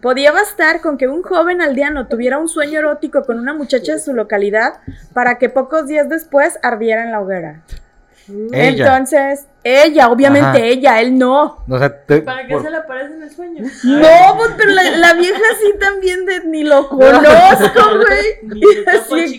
Podía 0.00 0.30
bastar 0.30 0.80
con 0.82 0.98
que 0.98 1.08
un 1.08 1.22
joven 1.22 1.62
aldeano 1.62 2.06
tuviera 2.06 2.38
un 2.38 2.48
sueño 2.48 2.80
erótico 2.80 3.24
con 3.24 3.38
una 3.38 3.54
muchacha 3.54 3.94
de 3.94 4.00
su 4.00 4.12
localidad 4.12 4.74
para 5.14 5.38
que 5.38 5.48
pocos 5.48 5.86
días 5.86 6.08
después 6.08 6.58
ardiera 6.62 7.02
en 7.02 7.12
la 7.12 7.20
hoguera. 7.20 7.62
Ella. 8.52 8.84
Entonces, 8.86 9.46
ella, 9.62 10.08
obviamente 10.08 10.48
Ajá. 10.48 10.58
ella, 10.58 11.00
él 11.00 11.18
no. 11.18 11.64
O 11.68 11.78
sea, 11.78 12.04
te- 12.04 12.22
¿Para 12.22 12.46
qué 12.46 12.54
por- 12.54 12.62
se 12.62 12.70
le 12.70 12.76
aparece 12.76 13.14
en 13.14 13.22
el 13.22 13.30
sueño? 13.30 13.64
No, 13.84 14.36
pues, 14.36 14.50
pero 14.56 14.70
la, 14.72 14.82
la 14.96 15.14
vieja 15.14 15.40
sí 15.60 15.74
también 15.80 16.24
de 16.26 16.44
ni 16.46 16.64
lo 16.64 16.88
conozco, 16.88 17.80
güey. 17.98 18.26
Ni 18.42 18.60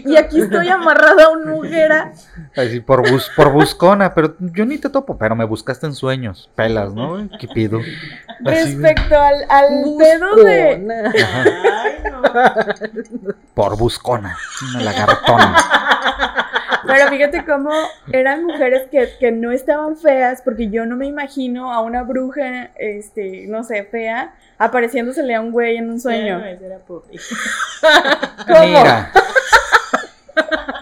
Y, 0.06 0.14
y 0.14 0.18
aquí 0.18 0.42
estoy 0.42 0.70
amarrada 0.70 1.26
a 1.26 1.30
una 1.30 1.56
hoguera. 1.56 2.12
Así, 2.56 2.80
por, 2.80 3.10
bus, 3.10 3.30
por 3.36 3.52
buscona, 3.52 4.14
pero 4.14 4.36
yo 4.40 4.66
ni 4.66 4.78
te 4.78 4.90
topo, 4.90 5.18
pero 5.18 5.36
me 5.36 5.46
buscaste 5.46 5.86
en 5.86 5.94
sueños. 5.94 6.50
Pelas, 6.56 6.94
¿no? 6.94 7.30
¿Qué 7.40 7.48
pido? 7.48 7.80
Así, 7.80 8.76
Respecto 8.76 9.20
al, 9.20 9.36
al 9.50 9.68
pedo 9.98 10.36
de. 10.36 10.76
Buscona. 10.78 11.14
Ay, 11.44 12.12
no. 12.12 13.34
por 13.54 13.78
buscona. 13.78 14.38
Una 14.74 14.84
lagartona. 14.84 15.58
Pero 16.88 17.10
fíjate 17.10 17.46
cómo 17.46 17.72
eran 18.12 18.46
mujeres 18.46 18.88
que, 18.90 19.10
que 19.20 19.32
no 19.32 19.52
estaban 19.52 19.98
feas, 19.98 20.42
porque 20.44 20.70
yo 20.70 20.86
no 20.86 20.96
me 20.96 21.06
imagino 21.06 21.72
a 21.74 21.82
una 21.82 22.04
bruja, 22.04 22.72
este, 22.78 23.46
no 23.48 23.64
sé, 23.64 23.84
fea, 23.84 24.34
apareciéndosele 24.58 25.36
a 25.36 25.42
un 25.42 25.52
güey 25.52 25.78
en 25.78 25.90
un 25.90 26.00
sueño. 26.00 26.40
No, 26.40 26.46
era. 26.46 26.80
¿Cómo? 28.48 28.62
Mira, 28.66 29.12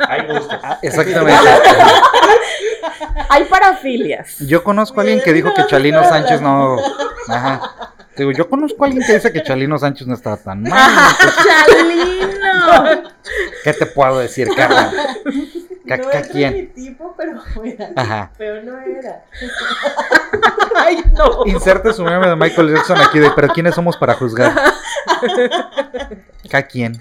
Hay 0.07 0.27
gustos. 0.27 0.59
exactamente. 0.81 1.49
Hay 3.29 3.45
parafilias. 3.45 4.39
Yo 4.39 4.63
conozco 4.63 4.99
a 4.99 5.03
alguien 5.03 5.21
que 5.21 5.33
dijo 5.33 5.53
que 5.53 5.65
Chalino 5.65 6.03
Sánchez 6.03 6.41
no. 6.41 6.77
Ajá. 7.27 7.61
Digo, 8.15 8.31
yo 8.31 8.47
conozco 8.49 8.83
a 8.83 8.87
alguien 8.87 9.05
que 9.05 9.13
dice 9.13 9.33
que 9.33 9.43
Chalino 9.43 9.77
Sánchez 9.77 10.07
no 10.07 10.13
estaba 10.13 10.37
tan 10.37 10.63
mal. 10.63 10.71
¡Chalino! 11.43 13.03
¿Qué 13.63 13.73
te 13.73 13.85
puedo 13.87 14.19
decir, 14.19 14.47
Carla? 14.55 14.91
¿Ca- 15.87 15.97
no 15.97 16.09
ca- 16.09 16.19
es 16.19 16.27
quién? 16.29 16.53
mi 16.53 16.65
tipo, 16.67 17.13
pero. 17.17 17.39
Ajá. 17.95 18.31
Pero 18.37 18.63
no 18.63 18.79
era. 18.79 19.23
Ay, 20.75 20.97
no. 21.17 21.45
Inserte 21.45 21.93
su 21.93 22.03
meme 22.03 22.27
de 22.27 22.35
Michael 22.35 22.73
Jackson 22.75 22.97
aquí 22.99 23.19
de, 23.19 23.31
pero 23.35 23.47
¿quiénes 23.49 23.75
somos 23.75 23.95
para 23.97 24.13
juzgar? 24.15 24.51
¿Ca 26.49 26.63
quién? 26.63 26.99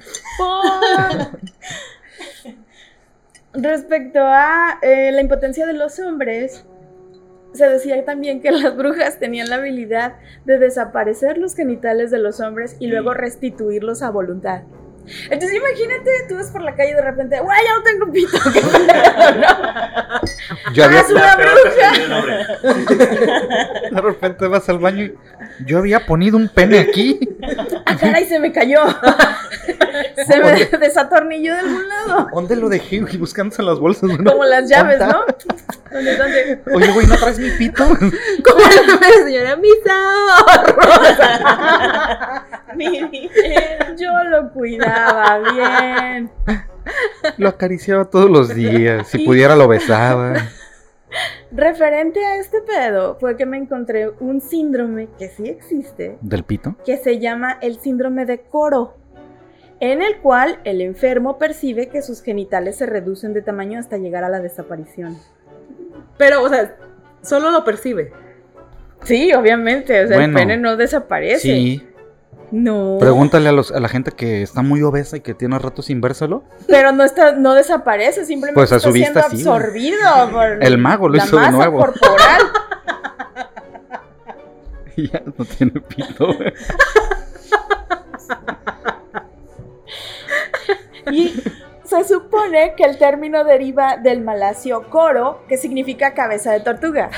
Respecto 3.52 4.18
a 4.20 4.78
eh, 4.82 5.12
la 5.12 5.20
impotencia 5.20 5.66
de 5.66 5.74
los 5.74 5.98
hombres, 6.00 6.64
se 7.52 7.68
decía 7.68 8.04
también 8.04 8.40
que 8.42 8.50
las 8.50 8.76
brujas 8.76 9.18
tenían 9.20 9.48
la 9.48 9.56
habilidad 9.56 10.14
de 10.44 10.58
desaparecer 10.58 11.38
los 11.38 11.54
genitales 11.54 12.10
de 12.10 12.18
los 12.18 12.40
hombres 12.40 12.76
y 12.80 12.88
luego 12.88 13.14
restituirlos 13.14 14.02
a 14.02 14.10
voluntad. 14.10 14.62
Entonces 15.30 15.54
imagínate, 15.54 16.10
tú 16.28 16.36
vas 16.36 16.46
por 16.50 16.62
la 16.62 16.74
calle 16.74 16.90
y 16.92 16.94
de 16.94 17.02
repente, 17.02 17.38
¡guay, 17.40 17.60
ya 17.64 17.74
no 17.76 17.82
tengo 17.82 18.10
pito! 18.12 18.38
¡Qué 18.52 18.60
pedo, 18.92 19.34
no! 19.40 20.72
Yo 20.74 20.84
había, 20.84 21.00
Ah, 21.00 21.04
Una 21.10 21.36
bruja. 21.36 21.92
de 23.90 24.00
repente 24.00 24.46
vas 24.48 24.68
al 24.68 24.78
baño 24.78 25.04
y 25.04 25.14
yo 25.66 25.78
había 25.78 26.06
ponido 26.06 26.36
un 26.36 26.48
pene 26.48 26.78
aquí. 26.80 27.20
¡Ah, 27.86 27.96
caray, 27.96 28.26
se 28.26 28.38
me 28.38 28.50
cayó! 28.52 28.80
se 30.26 30.40
me 30.40 30.64
desatornilló 30.78 31.52
de 31.52 31.58
algún 31.60 31.88
lado. 31.88 32.28
¿Dónde 32.34 32.56
lo 32.56 32.68
dejé? 32.68 32.96
Y 33.10 33.16
buscándose 33.16 33.62
en 33.62 33.66
las 33.66 33.78
bolsas. 33.78 34.10
¿no? 34.18 34.30
Como 34.32 34.44
las 34.44 34.68
llaves, 34.68 34.98
¿Dónde 34.98 35.14
¿no? 35.14 35.24
¿Dónde, 35.92 36.16
dónde? 36.16 36.62
Oye, 36.74 36.90
güey, 36.92 37.06
¿no 37.06 37.16
traes 37.16 37.38
mi 37.38 37.50
pito? 37.50 37.84
Como 37.86 38.60
la 38.60 39.24
señora, 39.24 39.56
mis 39.56 39.74
ahorros. 39.86 41.18
Yo 43.96 44.10
lo 44.30 44.50
cuidaba 44.52 44.93
bien. 45.54 46.30
Lo 47.38 47.48
acariciaba 47.48 48.04
todos 48.06 48.30
los 48.30 48.54
días. 48.54 49.08
Si 49.08 49.24
pudiera, 49.24 49.56
lo 49.56 49.68
besaba. 49.68 50.34
Referente 51.52 52.24
a 52.24 52.38
este 52.38 52.60
pedo, 52.62 53.16
fue 53.20 53.36
que 53.36 53.46
me 53.46 53.56
encontré 53.56 54.10
un 54.20 54.40
síndrome 54.40 55.08
que 55.18 55.28
sí 55.28 55.48
existe, 55.48 56.18
¿Del 56.20 56.42
pito? 56.42 56.74
que 56.84 56.96
se 56.96 57.20
llama 57.20 57.58
el 57.62 57.78
síndrome 57.78 58.26
de 58.26 58.40
Coro, 58.40 58.96
en 59.78 60.02
el 60.02 60.18
cual 60.18 60.58
el 60.64 60.80
enfermo 60.80 61.38
percibe 61.38 61.88
que 61.88 62.02
sus 62.02 62.22
genitales 62.22 62.76
se 62.76 62.86
reducen 62.86 63.32
de 63.32 63.42
tamaño 63.42 63.78
hasta 63.78 63.96
llegar 63.98 64.24
a 64.24 64.28
la 64.28 64.40
desaparición. 64.40 65.16
Pero, 66.18 66.42
o 66.42 66.48
sea, 66.48 66.76
solo 67.22 67.50
lo 67.52 67.64
percibe. 67.64 68.12
Sí, 69.04 69.32
obviamente, 69.32 70.04
o 70.04 70.08
sea, 70.08 70.16
Bueno, 70.16 70.36
el 70.38 70.46
pene 70.46 70.56
no 70.56 70.76
desaparece. 70.76 71.38
Sí. 71.40 71.86
No. 72.50 72.98
Pregúntale 73.00 73.48
a, 73.48 73.52
los, 73.52 73.72
a 73.72 73.80
la 73.80 73.88
gente 73.88 74.12
que 74.12 74.42
está 74.42 74.62
muy 74.62 74.82
obesa 74.82 75.16
y 75.16 75.20
que 75.20 75.34
tiene 75.34 75.58
rato 75.58 75.82
sin 75.82 76.00
vérselo. 76.00 76.44
Pero 76.68 76.92
no 76.92 77.02
está, 77.04 77.32
no 77.32 77.54
desaparece, 77.54 78.24
simplemente 78.24 78.54
Pues 78.60 78.72
a 78.72 78.76
está 78.76 78.88
su 78.88 78.92
vista 78.92 79.22
siendo 79.28 79.36
sí, 79.36 79.48
absorbido 79.48 80.30
por 80.30 80.62
El 80.64 80.78
mago 80.78 81.08
lo 81.08 81.16
la 81.16 81.24
hizo 81.24 81.38
de 81.38 81.50
nuevo. 81.50 81.78
corporal. 81.78 82.42
Y 84.96 85.10
ya 85.10 85.20
no 85.36 85.44
tiene 85.44 85.72
pito. 85.80 86.28
Y 91.10 91.34
se 91.84 92.04
supone 92.04 92.74
que 92.76 92.84
el 92.84 92.96
término 92.98 93.44
deriva 93.44 93.96
del 93.96 94.20
malasio 94.22 94.88
coro, 94.90 95.42
que 95.48 95.56
significa 95.56 96.14
cabeza 96.14 96.52
de 96.52 96.60
tortuga. 96.60 97.10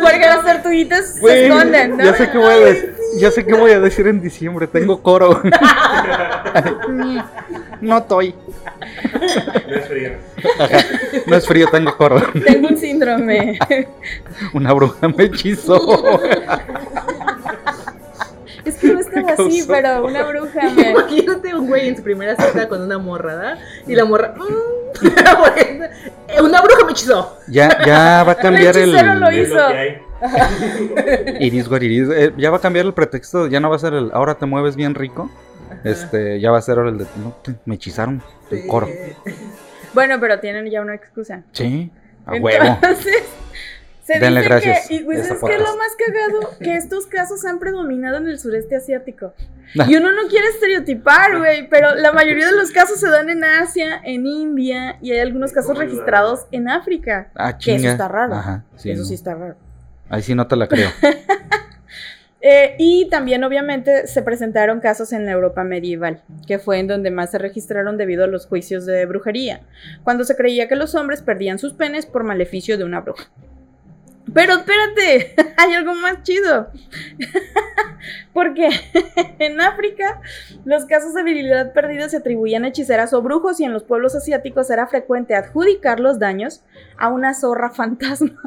Porque 0.00 0.20
las 0.20 0.44
tortuguitas 0.44 1.14
se 1.14 1.46
esconden, 1.46 1.96
¿no? 1.96 2.04
Ya 2.04 2.14
sé 2.14 2.30
qué 2.30 2.38
voy 2.38 2.52
a 2.52 2.58
decir. 2.58 2.94
Ya 3.18 3.30
sé 3.30 3.44
qué 3.44 3.54
voy 3.54 3.72
a 3.72 3.80
decir 3.80 4.06
en 4.06 4.20
diciembre. 4.20 4.66
Tengo 4.66 5.02
coro. 5.02 5.42
no 7.80 7.98
estoy. 7.98 8.34
No 9.68 9.76
es 9.76 9.86
frío. 9.86 10.12
No 11.26 11.36
es 11.36 11.46
frío, 11.46 11.68
tengo 11.70 11.96
coro. 11.96 12.22
Tengo 12.44 12.68
un 12.68 12.76
síndrome. 12.76 13.58
Una 14.52 14.72
bruja 14.72 15.08
me 15.08 15.24
hechizó. 15.24 16.20
Es 18.64 18.76
que 18.76 18.92
no 18.92 19.00
estaba 19.00 19.32
así, 19.32 19.64
pero 19.66 20.04
una 20.06 20.22
bruja 20.24 20.70
me. 20.76 20.90
Imagínate 20.90 21.54
un 21.54 21.66
güey 21.66 21.88
en 21.88 21.96
su 21.96 22.02
primera 22.02 22.36
cita 22.36 22.68
con 22.68 22.80
una 22.82 22.98
morra, 22.98 23.34
¿verdad? 23.36 23.58
Y 23.86 23.94
la 23.94 24.04
morra. 24.04 24.34
mm, 24.36 24.92
una 26.44 26.60
bruja 26.62 26.84
me 26.86 26.92
hechizó. 26.92 27.38
Ya, 27.48 27.78
ya 27.84 28.22
va 28.24 28.32
a 28.32 28.34
cambiar 28.36 28.76
el. 28.76 28.90
hechicero 28.94 29.14
lo 29.14 29.32
hizo. 29.32 29.58
Iris 31.40 31.68
Guariris. 31.68 32.08
eh, 32.14 32.32
ya 32.36 32.50
va 32.50 32.58
a 32.58 32.60
cambiar 32.60 32.86
el 32.86 32.94
pretexto. 32.94 33.46
Ya 33.48 33.60
no 33.60 33.70
va 33.70 33.76
a 33.76 33.78
ser 33.78 33.94
el. 33.94 34.10
Ahora 34.12 34.34
te 34.36 34.46
mueves 34.46 34.76
bien 34.76 34.94
rico. 34.94 35.30
Este, 35.84 36.38
ya 36.40 36.50
va 36.50 36.58
a 36.58 36.62
ser 36.62 36.78
ahora 36.78 36.90
el 36.90 36.98
de. 36.98 37.06
No, 37.16 37.34
te- 37.42 37.54
me 37.64 37.74
hechizaron. 37.76 38.22
El 38.50 38.66
coro. 38.66 38.88
Bueno, 39.94 40.16
pero 40.20 40.38
tienen 40.40 40.70
ya 40.70 40.80
una 40.82 40.94
excusa. 40.94 41.42
Sí, 41.52 41.90
a 42.26 42.34
huevo. 42.34 42.78
Se 44.02 44.18
Denle 44.18 44.40
dice 44.40 44.48
gracias 44.48 44.88
que, 44.88 44.94
y 44.94 45.00
pues 45.04 45.18
es 45.30 45.38
que 45.40 45.58
lo 45.58 45.76
más 45.76 45.96
cagado, 45.96 46.58
que 46.58 46.74
estos 46.74 47.06
casos 47.06 47.44
han 47.44 47.58
predominado 47.60 48.16
en 48.16 48.26
el 48.28 48.38
sureste 48.38 48.74
asiático. 48.76 49.32
Y 49.88 49.96
uno 49.96 50.10
no 50.12 50.28
quiere 50.28 50.48
estereotipar, 50.48 51.38
güey, 51.38 51.68
pero 51.68 51.94
la 51.94 52.12
mayoría 52.12 52.46
de 52.46 52.52
los 52.52 52.72
casos 52.72 52.98
se 53.00 53.08
dan 53.08 53.30
en 53.30 53.44
Asia, 53.44 54.00
en 54.04 54.26
India, 54.26 54.98
y 55.00 55.12
hay 55.12 55.20
algunos 55.20 55.52
casos 55.52 55.78
registrados 55.78 56.46
en 56.50 56.68
África. 56.68 57.30
Ah, 57.34 57.56
Que 57.56 57.70
eso 57.74 57.78
chinga. 57.78 57.92
está 57.92 58.08
raro. 58.08 58.34
Ajá, 58.34 58.64
sí, 58.76 58.90
Eso 58.90 59.02
no. 59.02 59.06
sí 59.08 59.14
está 59.14 59.34
raro. 59.34 59.54
Ahí 60.10 60.22
sí 60.22 60.34
no 60.34 60.46
te 60.46 60.56
la 60.56 60.66
creo. 60.68 60.90
Eh, 62.44 62.74
y 62.76 63.08
también 63.08 63.44
obviamente 63.44 64.08
se 64.08 64.20
presentaron 64.20 64.80
casos 64.80 65.12
en 65.12 65.24
la 65.26 65.30
Europa 65.30 65.62
medieval, 65.62 66.22
que 66.44 66.58
fue 66.58 66.80
en 66.80 66.88
donde 66.88 67.12
más 67.12 67.30
se 67.30 67.38
registraron 67.38 67.96
debido 67.96 68.24
a 68.24 68.26
los 68.26 68.46
juicios 68.46 68.84
de 68.84 69.06
brujería, 69.06 69.60
cuando 70.02 70.24
se 70.24 70.34
creía 70.34 70.66
que 70.66 70.74
los 70.74 70.96
hombres 70.96 71.22
perdían 71.22 71.60
sus 71.60 71.72
penes 71.74 72.04
por 72.04 72.24
maleficio 72.24 72.76
de 72.76 72.82
una 72.82 73.00
bruja. 73.02 73.26
Pero 74.34 74.54
espérate, 74.54 75.34
hay 75.56 75.74
algo 75.74 75.94
más 75.94 76.22
chido. 76.22 76.70
Porque 78.32 78.68
en 79.38 79.60
África 79.60 80.20
los 80.64 80.86
casos 80.86 81.14
de 81.14 81.22
virilidad 81.22 81.72
perdida 81.72 82.08
se 82.08 82.18
atribuían 82.18 82.64
a 82.64 82.68
hechiceras 82.68 83.12
o 83.12 83.22
brujos 83.22 83.60
y 83.60 83.64
en 83.64 83.72
los 83.72 83.84
pueblos 83.84 84.14
asiáticos 84.14 84.70
era 84.70 84.86
frecuente 84.86 85.34
adjudicar 85.34 86.00
los 86.00 86.18
daños 86.18 86.62
a 86.98 87.08
una 87.08 87.34
zorra 87.34 87.70
fantasma. 87.70 88.40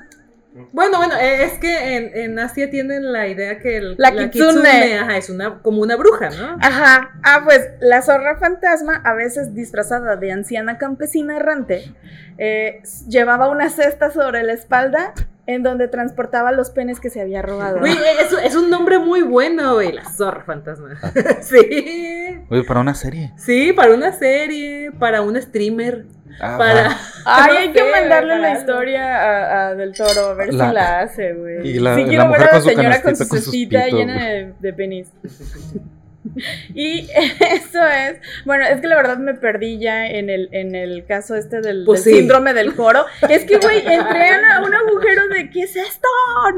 Bueno, 0.71 0.99
bueno, 0.99 1.15
eh, 1.17 1.43
es 1.43 1.59
que 1.59 1.97
en, 1.97 2.15
en 2.15 2.39
Asia 2.39 2.69
tienen 2.69 3.11
la 3.11 3.27
idea 3.27 3.59
que 3.59 3.75
el, 3.75 3.95
La 3.97 4.11
kitsune. 4.29 4.99
ajá, 4.99 5.17
es 5.17 5.29
una, 5.29 5.61
como 5.61 5.81
una 5.81 5.97
bruja, 5.97 6.29
¿no? 6.29 6.57
Ajá. 6.61 7.11
Ah, 7.23 7.41
pues 7.43 7.71
la 7.81 8.01
zorra 8.01 8.37
fantasma, 8.37 9.01
a 9.03 9.13
veces 9.15 9.53
disfrazada 9.53 10.15
de 10.15 10.31
anciana 10.31 10.77
campesina 10.77 11.35
errante, 11.35 11.93
eh, 12.37 12.81
llevaba 13.09 13.49
una 13.49 13.69
cesta 13.69 14.11
sobre 14.11 14.43
la 14.43 14.53
espalda 14.53 15.13
en 15.47 15.61
donde 15.63 15.87
transportaba 15.87 16.51
los 16.51 16.69
penes 16.71 16.99
que 16.99 17.09
se 17.09 17.21
había 17.21 17.41
robado. 17.41 17.79
Güey, 17.79 17.93
es, 17.93 18.31
es 18.43 18.55
un 18.55 18.69
nombre 18.69 18.97
muy 18.99 19.21
bueno, 19.21 19.75
güey, 19.75 19.91
la 19.93 20.03
zorra 20.09 20.43
fantasma. 20.43 20.89
Ah. 21.03 21.11
sí. 21.41 22.39
Oye, 22.49 22.63
para 22.63 22.79
una 22.79 22.95
serie. 22.95 23.31
Sí, 23.37 23.71
para 23.73 23.93
una 23.93 24.11
serie, 24.11 24.91
para 24.97 25.21
un 25.21 25.39
streamer, 25.41 26.05
Ah, 26.41 26.57
para... 26.57 26.89
va. 26.89 26.97
Ay, 27.25 27.47
no 27.53 27.59
hay 27.59 27.71
que 27.71 27.79
sé, 27.79 27.91
mandarle 27.91 28.29
para 28.33 28.41
la 28.41 28.47
algo. 28.49 28.59
historia 28.59 29.15
a, 29.15 29.67
a 29.69 29.75
del 29.75 29.93
toro, 29.93 30.25
a 30.29 30.33
ver 30.33 30.53
La- 30.53 30.67
si 30.69 30.73
la 30.73 30.99
hace, 30.99 31.33
güey. 31.33 31.67
y 31.69 31.79
la- 31.79 31.95
sí 31.95 32.01
la 32.01 32.07
quiero 32.09 32.23
ver 32.23 32.27
mujer 32.31 32.41
a 32.41 32.45
la 32.45 32.51
con 32.51 32.61
su 32.61 32.69
señora 32.69 33.01
con 33.01 33.15
su 33.15 33.27
con 33.29 33.37
sus 33.37 33.45
cestita 33.45 33.87
llena 33.87 34.25
de, 34.25 34.53
de 34.59 34.73
penis. 34.73 35.07
Y 36.73 37.07
eso 37.11 37.85
es, 37.85 38.19
bueno, 38.45 38.65
es 38.65 38.81
que 38.81 38.87
la 38.87 38.95
verdad 38.95 39.17
me 39.17 39.33
perdí 39.33 39.79
ya 39.79 40.07
en 40.07 40.29
el, 40.29 40.49
en 40.51 40.75
el 40.75 41.05
caso 41.05 41.35
este 41.35 41.61
del, 41.61 41.83
Pues 41.85 42.03
del 42.03 42.13
sí. 42.13 42.19
síndrome 42.19 42.53
del 42.53 42.75
coro. 42.75 43.05
Es 43.29 43.45
que, 43.45 43.57
güey, 43.57 43.79
entré 43.79 44.29
a 44.29 44.61
un 44.65 44.73
agujero 44.73 45.27
de 45.29 45.49
¿qué 45.49 45.61
es 45.61 45.75
esto? 45.75 46.07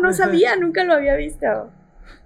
No 0.01 0.13
sabía, 0.13 0.55
nunca 0.55 0.83
lo 0.83 0.93
había 0.93 1.15
visto. 1.15 1.71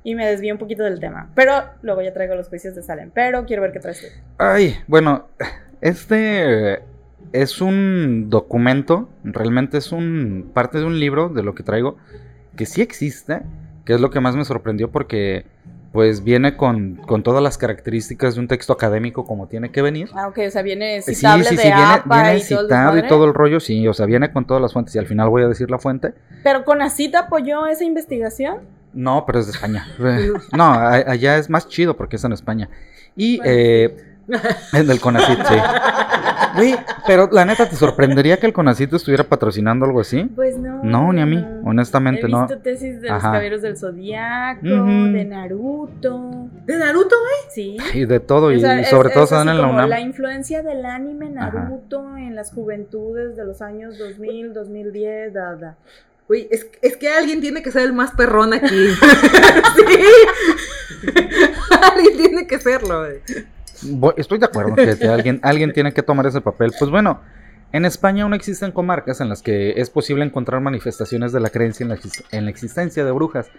Y 0.03 0.15
me 0.15 0.25
desvié 0.25 0.51
un 0.51 0.57
poquito 0.57 0.83
del 0.83 0.99
tema. 0.99 1.29
Pero 1.35 1.53
luego 1.81 2.01
ya 2.01 2.13
traigo 2.13 2.35
los 2.35 2.47
juicios 2.47 2.75
de 2.75 2.81
Salem. 2.81 3.11
Pero 3.13 3.45
quiero 3.45 3.61
ver 3.61 3.71
qué 3.71 3.79
traes 3.79 4.01
tú. 4.01 4.07
Ay, 4.37 4.77
bueno, 4.87 5.27
este 5.81 6.81
es 7.33 7.61
un 7.61 8.29
documento, 8.29 9.09
realmente 9.23 9.77
es 9.77 9.91
un 9.91 10.51
parte 10.53 10.79
de 10.79 10.85
un 10.85 10.99
libro 10.99 11.29
de 11.29 11.43
lo 11.43 11.53
que 11.55 11.63
traigo, 11.63 11.97
que 12.57 12.65
sí 12.65 12.81
existe, 12.81 13.41
que 13.85 13.93
es 13.93 14.01
lo 14.01 14.09
que 14.09 14.19
más 14.19 14.35
me 14.35 14.43
sorprendió 14.43 14.91
porque 14.91 15.45
pues 15.91 16.23
viene 16.23 16.55
con, 16.55 16.95
con 16.95 17.21
todas 17.21 17.43
las 17.43 17.57
características 17.57 18.35
de 18.35 18.39
un 18.41 18.47
texto 18.47 18.71
académico 18.73 19.25
como 19.25 19.47
tiene 19.47 19.71
que 19.71 19.81
venir. 19.81 20.09
Ah, 20.13 20.27
ok, 20.29 20.39
o 20.47 20.49
sea, 20.51 20.61
viene 20.61 21.01
Sí, 21.01 21.15
citable 21.15 21.43
sí, 21.43 21.55
de 21.57 21.61
sí, 21.61 21.67
viene, 21.67 21.83
APA 21.83 22.15
viene 22.23 22.37
y 22.37 22.39
todo 22.39 22.61
citado 22.61 22.63
y 22.63 22.67
desmadre. 22.95 23.07
todo 23.09 23.25
el 23.25 23.33
rollo, 23.33 23.59
sí, 23.59 23.87
o 23.87 23.93
sea, 23.93 24.05
viene 24.05 24.31
con 24.31 24.45
todas 24.45 24.61
las 24.61 24.71
fuentes 24.73 24.95
y 24.95 24.99
al 24.99 25.05
final 25.07 25.29
voy 25.29 25.43
a 25.43 25.47
decir 25.47 25.69
la 25.69 25.79
fuente. 25.79 26.13
Pero 26.43 26.63
Conacita 26.63 27.19
apoyó 27.21 27.67
esa 27.67 27.83
investigación. 27.83 28.59
No, 28.93 29.25
pero 29.25 29.39
es 29.39 29.47
de 29.47 29.51
España. 29.53 29.85
No, 30.53 30.63
a- 30.65 30.95
allá 30.95 31.37
es 31.37 31.49
más 31.49 31.67
chido 31.67 31.95
porque 31.97 32.15
es 32.15 32.23
en 32.23 32.31
España. 32.33 32.69
Y 33.15 33.37
Bueno, 33.37 33.51
eh, 33.53 34.10
del 34.27 34.99
Conacit, 34.99 35.39
sí. 35.45 35.55
Güey, 36.53 36.75
pero 37.07 37.29
la 37.31 37.45
neta, 37.45 37.69
¿te 37.69 37.77
sorprendería 37.77 38.35
que 38.37 38.45
el 38.45 38.51
Conacit 38.51 38.93
estuviera 38.93 39.23
patrocinando 39.23 39.85
algo 39.85 40.01
así? 40.01 40.23
Pues 40.35 40.57
no. 40.57 40.81
No, 40.83 41.13
ni 41.13 41.21
a 41.21 41.25
mí, 41.25 41.37
no. 41.37 41.69
honestamente, 41.69 42.25
He 42.25 42.29
no. 42.29 42.41
visto 42.45 42.57
tesis 42.61 42.99
de 42.99 43.07
los 43.07 43.19
Ajá. 43.19 43.31
caballeros 43.31 43.61
del 43.61 43.77
zodiaco, 43.77 44.59
Ujú. 44.67 45.13
de 45.13 45.23
Naruto. 45.23 46.49
¿De 46.65 46.77
Naruto? 46.77 47.15
Sí. 47.51 47.77
Y 47.93 48.03
de 48.03 48.19
todo, 48.19 48.51
y, 48.51 48.57
O 48.57 48.59
sea, 48.59 48.79
y 48.79 48.81
es- 48.81 48.89
sobre 48.89 49.11
todo 49.11 49.23
es 49.23 49.29
se 49.29 49.35
dan 49.35 49.47
en 49.47 49.61
la 49.61 49.67
UNAM. 49.67 49.87
La 49.87 50.01
influencia 50.01 50.61
del 50.61 50.85
anime 50.85 51.31
Ajá. 51.39 51.51
Naruto 51.57 52.17
en 52.17 52.35
las 52.35 52.51
juventudes 52.51 53.37
de 53.37 53.45
los 53.45 53.61
años 53.61 53.97
2000, 53.97 54.51
2010, 54.53 55.33
da, 55.33 55.55
da. 55.55 55.75
Güey, 56.27 56.49
es, 56.51 56.67
es 56.81 56.97
que 56.97 57.13
alguien 57.13 57.39
tiene 57.39 57.63
que 57.63 57.71
ser 57.71 57.83
el 57.83 57.93
más 57.93 58.11
perrón 58.11 58.51
aquí. 58.53 58.67
sí. 59.77 61.13
alguien 61.81 62.17
tiene 62.17 62.45
que 62.47 62.59
serlo, 62.59 62.99
güey. 63.05 63.21
Estoy 64.17 64.37
de 64.39 64.45
acuerdo 64.45 64.75
que 64.75 65.07
alguien, 65.07 65.39
alguien 65.43 65.73
tiene 65.73 65.93
que 65.93 66.03
tomar 66.03 66.25
ese 66.27 66.41
papel. 66.41 66.71
Pues 66.77 66.91
bueno, 66.91 67.21
en 67.71 67.85
España 67.85 68.23
aún 68.23 68.33
existen 68.33 68.71
comarcas 68.71 69.21
en 69.21 69.29
las 69.29 69.41
que 69.41 69.73
es 69.77 69.89
posible 69.89 70.23
encontrar 70.25 70.61
manifestaciones 70.61 71.31
de 71.31 71.39
la 71.39 71.49
creencia 71.49 71.83
en 71.83 71.89
la, 71.89 71.95
exis- 71.95 72.23
en 72.31 72.45
la 72.45 72.51
existencia 72.51 73.05
de 73.05 73.11
brujas. 73.11 73.49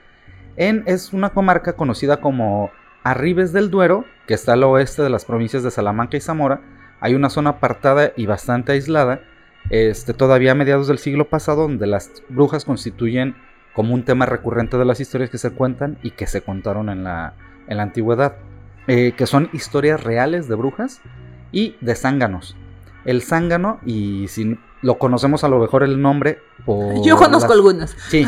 En, 0.56 0.82
es 0.86 1.12
una 1.12 1.30
comarca 1.30 1.72
conocida 1.74 2.18
como 2.18 2.70
Arribes 3.04 3.52
del 3.52 3.70
Duero, 3.70 4.04
que 4.26 4.34
está 4.34 4.52
al 4.52 4.62
oeste 4.64 5.02
de 5.02 5.10
las 5.10 5.24
provincias 5.24 5.62
de 5.62 5.70
Salamanca 5.70 6.16
y 6.16 6.20
Zamora. 6.20 6.60
Hay 7.00 7.14
una 7.14 7.30
zona 7.30 7.50
apartada 7.50 8.12
y 8.16 8.26
bastante 8.26 8.72
aislada, 8.72 9.20
este, 9.70 10.12
todavía 10.14 10.52
a 10.52 10.54
mediados 10.54 10.88
del 10.88 10.98
siglo 10.98 11.28
pasado, 11.28 11.62
donde 11.62 11.86
las 11.86 12.10
brujas 12.28 12.64
constituyen 12.64 13.34
como 13.74 13.94
un 13.94 14.04
tema 14.04 14.26
recurrente 14.26 14.76
de 14.76 14.84
las 14.84 15.00
historias 15.00 15.30
que 15.30 15.38
se 15.38 15.50
cuentan 15.50 15.96
y 16.02 16.10
que 16.10 16.26
se 16.26 16.42
contaron 16.42 16.90
en 16.90 17.02
la, 17.04 17.32
en 17.66 17.78
la 17.78 17.82
antigüedad 17.84 18.36
eh, 18.86 19.12
que 19.16 19.26
son 19.26 19.48
historias 19.52 20.02
reales 20.02 20.48
de 20.48 20.54
brujas 20.54 21.00
y 21.52 21.76
de 21.80 21.94
zánganos. 21.94 22.56
El 23.04 23.22
zángano, 23.22 23.80
y 23.84 24.28
si 24.28 24.58
lo 24.82 24.98
conocemos 24.98 25.44
a 25.44 25.48
lo 25.48 25.58
mejor 25.60 25.82
el 25.84 26.02
nombre 26.02 26.40
por 26.66 27.02
Yo 27.04 27.16
conozco 27.16 27.48
las- 27.48 27.56
algunas. 27.56 27.96
Sí, 28.08 28.26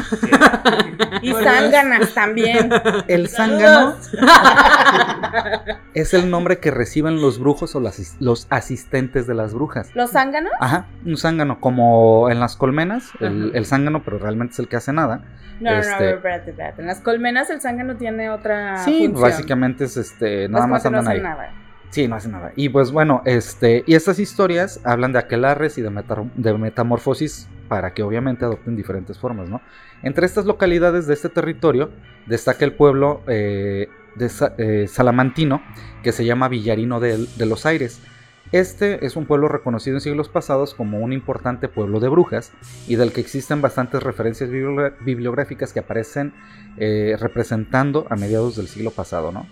Y 1.22 1.32
zánganas 1.32 2.14
también. 2.14 2.70
el 3.08 3.28
zángano 3.28 3.94
es 5.94 6.14
el 6.14 6.30
nombre 6.30 6.58
que 6.58 6.70
reciben 6.70 7.20
los 7.20 7.38
brujos 7.38 7.74
o 7.74 7.80
las- 7.80 8.16
los 8.20 8.46
asistentes 8.50 9.26
de 9.26 9.34
las 9.34 9.54
brujas. 9.54 9.90
¿Los 9.94 10.10
zánganos? 10.12 10.52
Ajá, 10.60 10.86
un 11.04 11.16
zángano, 11.16 11.60
como 11.60 12.30
en 12.30 12.40
las 12.40 12.56
colmenas, 12.56 13.10
el, 13.20 13.52
el 13.54 13.66
zángano, 13.66 14.02
pero 14.04 14.18
realmente 14.18 14.52
es 14.54 14.58
el 14.60 14.68
que 14.68 14.76
hace 14.76 14.92
nada. 14.92 15.22
No, 15.60 15.70
no, 15.70 15.76
no, 15.76 15.80
Este- 15.82 16.10
espérate, 16.14 16.50
espérate. 16.50 16.80
En 16.82 16.86
las 16.88 17.00
colmenas 17.00 17.50
el 17.50 17.60
zángano 17.60 17.96
tiene 17.96 18.30
otra 18.30 18.78
sí, 18.84 19.06
función. 19.06 19.22
básicamente 19.22 19.84
es 19.84 19.96
este, 19.96 20.48
nada 20.48 20.64
Es 20.64 20.70
más 20.70 20.86
andan 20.86 21.08
ahí. 21.08 21.20
nada. 21.20 21.50
Sí, 21.94 22.08
no 22.08 22.16
hace 22.16 22.28
nada. 22.28 22.52
Y 22.56 22.70
pues 22.70 22.90
bueno, 22.90 23.22
este, 23.24 23.84
y 23.86 23.94
estas 23.94 24.18
historias 24.18 24.80
hablan 24.82 25.12
de 25.12 25.20
aquelarres 25.20 25.78
y 25.78 25.82
de, 25.82 26.58
metamorfosis 26.58 27.46
para 27.68 27.94
que 27.94 28.02
obviamente 28.02 28.44
adopten 28.44 28.74
diferentes 28.74 29.16
formas, 29.16 29.48
¿no? 29.48 29.60
Entre 30.02 30.26
estas 30.26 30.44
localidades 30.44 31.06
de 31.06 31.14
este 31.14 31.28
territorio 31.28 31.92
destaca 32.26 32.64
el 32.64 32.72
pueblo 32.72 33.20
eh, 33.28 33.88
de 34.16 34.28
eh, 34.58 34.88
Salamantino, 34.88 35.62
que 36.02 36.10
se 36.10 36.24
llama 36.24 36.48
Villarino 36.48 36.98
de, 36.98 37.28
los 37.46 37.64
Aires. 37.64 38.02
Este 38.50 39.06
es 39.06 39.14
un 39.14 39.26
pueblo 39.26 39.46
reconocido 39.46 39.98
en 39.98 40.00
siglos 40.00 40.28
pasados 40.28 40.74
como 40.74 40.98
un 40.98 41.12
importante 41.12 41.68
pueblo 41.68 42.00
de 42.00 42.08
brujas 42.08 42.50
y 42.88 42.96
del 42.96 43.12
que 43.12 43.20
existen 43.20 43.62
bastantes 43.62 44.02
referencias 44.02 44.50
bibliográficas 44.50 45.72
que 45.72 45.78
aparecen 45.78 46.32
eh, 46.76 47.16
representando 47.20 48.08
a 48.10 48.16
mediados 48.16 48.56
del 48.56 48.66
siglo 48.66 48.90
pasado, 48.90 49.30
¿no? 49.30 49.46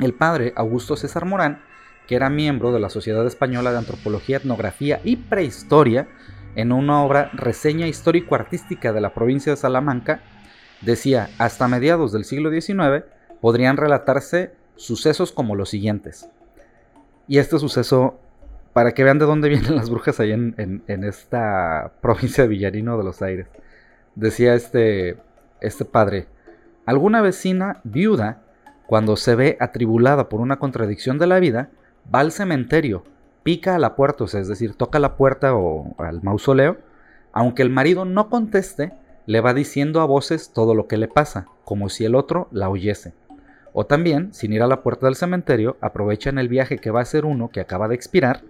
El 0.00 0.14
padre, 0.14 0.52
Augusto 0.56 0.96
César 0.96 1.24
Morán, 1.24 1.60
que 2.06 2.14
era 2.16 2.30
miembro 2.30 2.72
de 2.72 2.80
la 2.80 2.90
Sociedad 2.90 3.26
Española 3.26 3.72
de 3.72 3.78
Antropología, 3.78 4.36
Etnografía 4.38 5.00
y 5.04 5.16
Prehistoria, 5.16 6.08
en 6.54 6.72
una 6.72 7.02
obra 7.02 7.30
Reseña 7.34 7.86
Histórico-Artística 7.86 8.92
de 8.92 9.00
la 9.00 9.12
provincia 9.12 9.52
de 9.52 9.56
Salamanca, 9.56 10.20
decía, 10.80 11.28
hasta 11.38 11.68
mediados 11.68 12.12
del 12.12 12.24
siglo 12.24 12.50
XIX 12.50 13.04
podrían 13.40 13.76
relatarse 13.76 14.52
sucesos 14.76 15.32
como 15.32 15.54
los 15.54 15.68
siguientes. 15.70 16.28
Y 17.28 17.38
este 17.38 17.58
suceso 17.58 18.18
para 18.72 18.92
que 18.92 19.04
vean 19.04 19.18
de 19.18 19.24
dónde 19.26 19.48
vienen 19.50 19.74
las 19.76 19.90
brujas 19.90 20.20
ahí 20.20 20.32
en, 20.32 20.54
en- 20.58 20.82
en 20.86 21.04
esta 21.04 21.92
provincia 22.00 22.44
de 22.44 22.48
Villarino 22.48 22.96
de 22.98 23.04
los 23.04 23.20
Aires. 23.22 23.48
Decía 24.14 24.54
este, 24.54 25.18
este 25.60 25.84
padre, 25.84 26.26
alguna 26.86 27.20
vecina 27.20 27.80
viuda, 27.84 28.42
cuando 28.86 29.16
se 29.16 29.34
ve 29.34 29.56
atribulada 29.60 30.28
por 30.28 30.40
una 30.40 30.58
contradicción 30.58 31.18
de 31.18 31.26
la 31.26 31.40
vida, 31.40 31.70
va 32.12 32.20
al 32.20 32.32
cementerio, 32.32 33.04
pica 33.42 33.74
a 33.74 33.78
la 33.78 33.96
puerta, 33.96 34.24
o 34.24 34.26
es 34.26 34.48
decir, 34.48 34.74
toca 34.74 34.98
la 34.98 35.16
puerta 35.16 35.54
o 35.54 35.94
al 35.98 36.22
mausoleo, 36.22 36.78
aunque 37.32 37.62
el 37.62 37.70
marido 37.70 38.04
no 38.04 38.30
conteste, 38.30 38.92
le 39.26 39.40
va 39.40 39.54
diciendo 39.54 40.00
a 40.00 40.06
voces 40.06 40.52
todo 40.52 40.74
lo 40.74 40.86
que 40.86 40.96
le 40.96 41.08
pasa, 41.08 41.46
como 41.64 41.88
si 41.88 42.04
el 42.04 42.14
otro 42.14 42.48
la 42.52 42.68
oyese. 42.68 43.12
O 43.72 43.84
también, 43.84 44.32
sin 44.32 44.52
ir 44.52 44.62
a 44.62 44.66
la 44.66 44.82
puerta 44.82 45.06
del 45.06 45.16
cementerio, 45.16 45.76
aprovechan 45.80 46.38
el 46.38 46.48
viaje 46.48 46.78
que 46.78 46.90
va 46.90 47.00
a 47.00 47.02
hacer 47.02 47.24
uno 47.24 47.50
que 47.50 47.60
acaba 47.60 47.88
de 47.88 47.94
expirar 47.94 48.42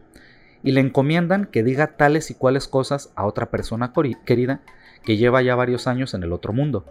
y 0.62 0.72
le 0.72 0.80
encomiendan 0.80 1.46
que 1.46 1.62
diga 1.62 1.96
tales 1.96 2.30
y 2.30 2.34
cuales 2.34 2.68
cosas 2.68 3.10
a 3.16 3.26
otra 3.26 3.50
persona 3.50 3.92
querida 4.24 4.60
que 5.02 5.16
lleva 5.16 5.42
ya 5.42 5.54
varios 5.54 5.86
años 5.86 6.14
en 6.14 6.22
el 6.22 6.32
otro 6.32 6.52
mundo. 6.52 6.84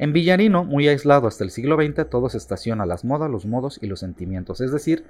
En 0.00 0.12
Villarino, 0.14 0.64
muy 0.64 0.88
aislado 0.88 1.28
hasta 1.28 1.44
el 1.44 1.50
siglo 1.50 1.76
XX, 1.76 2.08
todo 2.08 2.28
se 2.30 2.38
estaciona 2.38 2.86
las 2.86 3.04
modas, 3.04 3.30
los 3.30 3.44
modos 3.44 3.78
y 3.82 3.86
los 3.86 4.00
sentimientos. 4.00 4.60
Es 4.62 4.72
decir, 4.72 5.04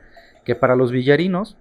que 0.44 0.55
para 0.57 0.74
los 0.74 0.90
villarinos 0.90 1.57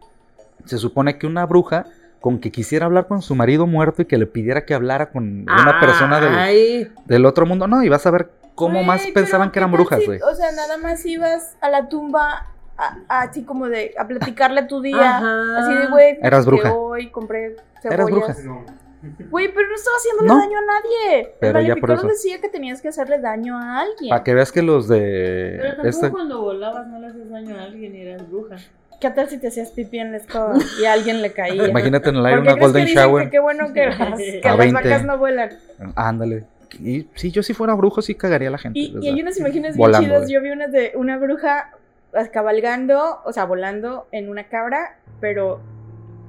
se 0.65 0.77
supone 0.79 1.17
que 1.19 1.27
una 1.27 1.45
bruja 1.45 1.85
con 2.21 2.39
que 2.39 2.51
quisiera 2.51 2.87
hablar 2.87 3.07
con 3.07 3.21
su 3.21 3.35
marido 3.35 3.67
muerto 3.67 4.01
y 4.01 4.05
que 4.05 4.17
le 4.17 4.25
pidiera 4.25 4.65
que 4.65 4.73
hablara 4.73 5.11
con 5.11 5.41
una 5.43 5.79
persona 5.79 6.19
del, 6.19 6.91
del 7.05 7.25
otro 7.25 7.45
mundo, 7.45 7.67
no, 7.67 7.83
y 7.83 7.87
vas 7.89 8.05
a 8.07 8.11
ver 8.11 8.29
cómo 8.55 8.83
más 8.83 9.05
pensaban 9.13 9.51
que 9.51 9.59
eran 9.59 9.69
¿qué 9.69 9.77
tal 9.77 9.83
brujas, 9.83 9.99
si- 10.01 10.05
güey. 10.07 10.19
O 10.21 10.33
sea, 10.35 10.51
nada 10.51 10.77
más 10.79 11.05
ibas 11.05 11.55
a 11.61 11.69
la 11.69 11.87
tumba 11.87 12.47
a- 12.77 12.97
a- 13.07 13.21
así 13.21 13.43
como 13.43 13.69
de 13.69 13.93
a 13.97 14.07
platicarle 14.07 14.63
tu 14.63 14.81
día. 14.81 15.17
Ajá. 15.17 15.59
Así 15.59 15.73
de, 15.75 15.87
güey, 15.87 16.17
Eras 16.21 16.43
que 16.45 16.49
bruja. 16.51 16.73
hoy 16.73 17.09
compré 17.11 17.55
Eras 17.83 18.09
bruja. 18.09 18.35
No. 18.43 18.65
Güey, 19.01 19.53
pero 19.53 19.67
no 19.69 19.75
estaba 19.75 19.95
haciéndole 19.97 20.27
No. 20.27 20.37
daño 20.39 20.57
a 20.57 20.65
nadie. 20.65 21.33
Pero 21.39 21.59
el 21.59 21.67
ya 21.67 21.75
por 21.77 21.91
eso. 21.91 22.07
decía 22.07 22.41
que 22.41 22.49
tenías 22.49 22.81
que 22.81 22.89
hacerle 22.89 23.19
daño 23.19 23.57
a 23.57 23.79
alguien. 23.81 24.09
Para 24.09 24.23
que 24.23 24.33
veas 24.33 24.51
que 24.51 24.61
los 24.61 24.87
Pero 24.87 24.99
de 24.99 25.59
tampoco 25.69 25.87
este 25.87 26.09
cuando 26.09 26.41
volabas 26.41 26.87
no 26.87 26.99
le 26.99 27.07
haces 27.07 27.29
daño 27.29 27.55
a 27.57 27.63
alguien 27.63 27.95
y 27.95 28.01
eras 28.01 28.29
bruja. 28.29 28.57
¿Qué 28.99 29.09
tal 29.11 29.29
si 29.29 29.37
te 29.37 29.47
hacías 29.47 29.71
pipí 29.71 29.99
en 29.99 30.11
la 30.11 30.17
escoba 30.17 30.55
y 30.81 30.83
a 30.83 30.91
alguien 30.91 31.21
le 31.21 31.31
caía? 31.31 31.67
imagínate 31.69 32.09
en 32.09 32.15
el 32.17 32.21
¿Por 32.21 32.27
aire 32.29 32.41
una 32.41 32.51
crees 32.51 32.65
golden 32.67 32.83
que 32.85 32.89
dicen 32.89 33.03
shower. 33.05 33.23
Que 33.25 33.29
qué 33.31 33.39
bueno 33.39 33.73
que, 33.73 33.85
las, 33.87 33.97
que 34.41 34.41
A 34.43 34.49
las 34.49 34.57
20. 34.57 34.73
vacas 34.73 35.05
no 35.05 35.17
vuelan. 35.17 35.49
Ándale. 35.95 36.43
Y 36.83 37.07
si 37.15 37.31
yo 37.31 37.41
si 37.41 37.53
fuera 37.53 37.73
brujo 37.75 38.01
sí 38.01 38.15
cagaría 38.15 38.49
a 38.49 38.51
la 38.51 38.57
gente. 38.57 38.77
Y, 38.77 38.97
y 39.01 39.07
hay 39.07 39.21
unas 39.21 39.37
imágenes 39.39 39.75
bien 39.75 39.77
volando, 39.77 40.07
chidas. 40.15 40.29
Yo 40.29 40.41
vi 40.41 40.49
unas 40.49 40.71
de 40.73 40.91
una 40.95 41.17
bruja 41.17 41.71
pues, 42.11 42.27
cabalgando, 42.29 43.21
o 43.23 43.31
sea, 43.31 43.45
volando 43.45 44.07
en 44.11 44.29
una 44.29 44.49
cabra, 44.49 44.97
pero, 45.21 45.61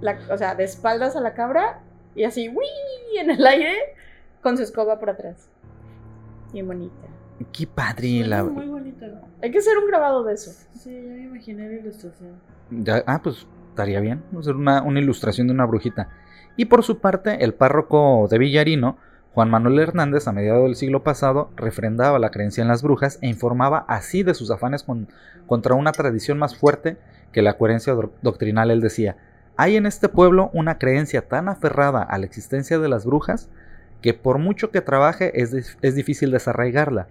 la, 0.00 0.16
o 0.30 0.38
sea, 0.38 0.54
de 0.54 0.62
espaldas 0.64 1.16
a 1.16 1.20
la 1.20 1.34
cabra 1.34 1.80
y 2.14 2.24
así, 2.24 2.48
¡uy! 2.48 3.18
en 3.18 3.30
el 3.30 3.44
aire 3.46 3.74
con 4.42 4.56
su 4.56 4.62
escoba 4.62 4.98
por 4.98 5.10
atrás. 5.10 5.48
Bien 6.52 6.66
bonita. 6.66 6.94
Qué 7.52 7.66
padre 7.66 8.24
la... 8.26 8.44
Muy 8.44 8.66
bonito. 8.66 9.06
Hay 9.42 9.50
que 9.50 9.58
hacer 9.58 9.76
un 9.78 9.86
grabado 9.86 10.24
de 10.24 10.34
eso. 10.34 10.50
Sí, 10.74 10.90
ya 10.92 11.12
me 11.14 11.22
imaginé 11.24 11.68
la 11.68 11.74
ilustración. 11.80 12.32
Ya- 12.70 13.02
ah, 13.06 13.20
pues 13.22 13.46
estaría 13.70 14.00
bien. 14.00 14.22
Hacer 14.38 14.56
una, 14.56 14.82
una 14.82 15.00
ilustración 15.00 15.46
de 15.46 15.54
una 15.54 15.64
brujita. 15.66 16.08
Y 16.56 16.66
por 16.66 16.82
su 16.82 16.98
parte, 16.98 17.42
el 17.44 17.54
párroco 17.54 18.26
de 18.30 18.38
Villarino, 18.38 18.98
Juan 19.32 19.48
Manuel 19.50 19.78
Hernández, 19.78 20.26
a 20.28 20.32
mediados 20.32 20.64
del 20.64 20.74
siglo 20.76 21.02
pasado, 21.02 21.50
refrendaba 21.56 22.18
la 22.18 22.30
creencia 22.30 22.62
en 22.62 22.68
las 22.68 22.82
brujas 22.82 23.18
e 23.22 23.28
informaba 23.28 23.84
así 23.88 24.22
de 24.22 24.34
sus 24.34 24.50
afanes 24.50 24.82
con- 24.82 25.08
contra 25.46 25.74
una 25.74 25.92
tradición 25.92 26.38
más 26.38 26.56
fuerte 26.56 26.96
que 27.32 27.42
la 27.42 27.56
coherencia 27.56 27.94
do- 27.94 28.12
doctrinal. 28.22 28.70
Él 28.70 28.80
decía, 28.80 29.16
hay 29.60 29.76
en 29.76 29.86
este 29.86 30.08
pueblo 30.08 30.50
una 30.52 30.78
creencia 30.78 31.22
tan 31.22 31.48
aferrada 31.48 32.02
a 32.02 32.18
la 32.18 32.26
existencia 32.26 32.78
de 32.78 32.88
las 32.88 33.04
brujas 33.04 33.48
que 34.02 34.14
por 34.14 34.38
mucho 34.38 34.70
que 34.70 34.80
trabaje 34.80 35.40
es, 35.42 35.52
dif- 35.54 35.76
es 35.82 35.94
difícil 35.94 36.30
desarraigarla. 36.30 37.06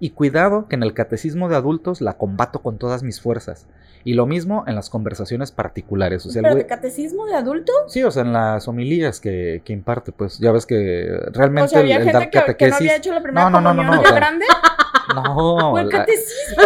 Y 0.00 0.10
cuidado 0.10 0.66
que 0.68 0.74
en 0.74 0.82
el 0.82 0.92
catecismo 0.92 1.48
de 1.48 1.56
adultos 1.56 2.00
la 2.00 2.14
combato 2.14 2.60
con 2.60 2.76
todas 2.78 3.02
mis 3.02 3.20
fuerzas. 3.20 3.66
Y 4.02 4.14
lo 4.14 4.26
mismo 4.26 4.64
en 4.66 4.74
las 4.74 4.90
conversaciones 4.90 5.50
particulares. 5.52 6.26
O 6.26 6.30
sea, 6.30 6.40
el 6.40 6.44
¿Pero 6.44 6.56
de 6.56 6.66
catecismo 6.66 7.24
de 7.26 7.36
adulto? 7.36 7.72
Sí, 7.86 8.02
o 8.02 8.10
sea, 8.10 8.22
en 8.24 8.32
las 8.34 8.68
homilías 8.68 9.20
que, 9.20 9.62
que 9.64 9.72
imparte, 9.72 10.12
pues 10.12 10.38
ya 10.38 10.52
ves 10.52 10.66
que 10.66 11.08
realmente 11.32 11.66
O 11.66 11.68
sea, 11.68 11.78
había 11.80 11.96
el, 11.96 12.02
el 12.02 12.08
gente 12.08 12.18
dar 12.18 12.24
que, 12.24 12.30
que 12.32 12.38
no 12.38 12.46
catequesis. 12.46 12.76
había 12.80 12.96
hecho 12.96 13.14
la 13.14 13.22
primera 13.22 13.48
No, 13.48 13.60
no, 13.60 13.72
no, 13.72 13.82
no, 13.82 13.94
no, 13.96 14.02
grande. 14.02 14.44
No, 15.14 15.78
el 15.78 15.88
la- 15.88 15.98
catecismo. 15.98 16.62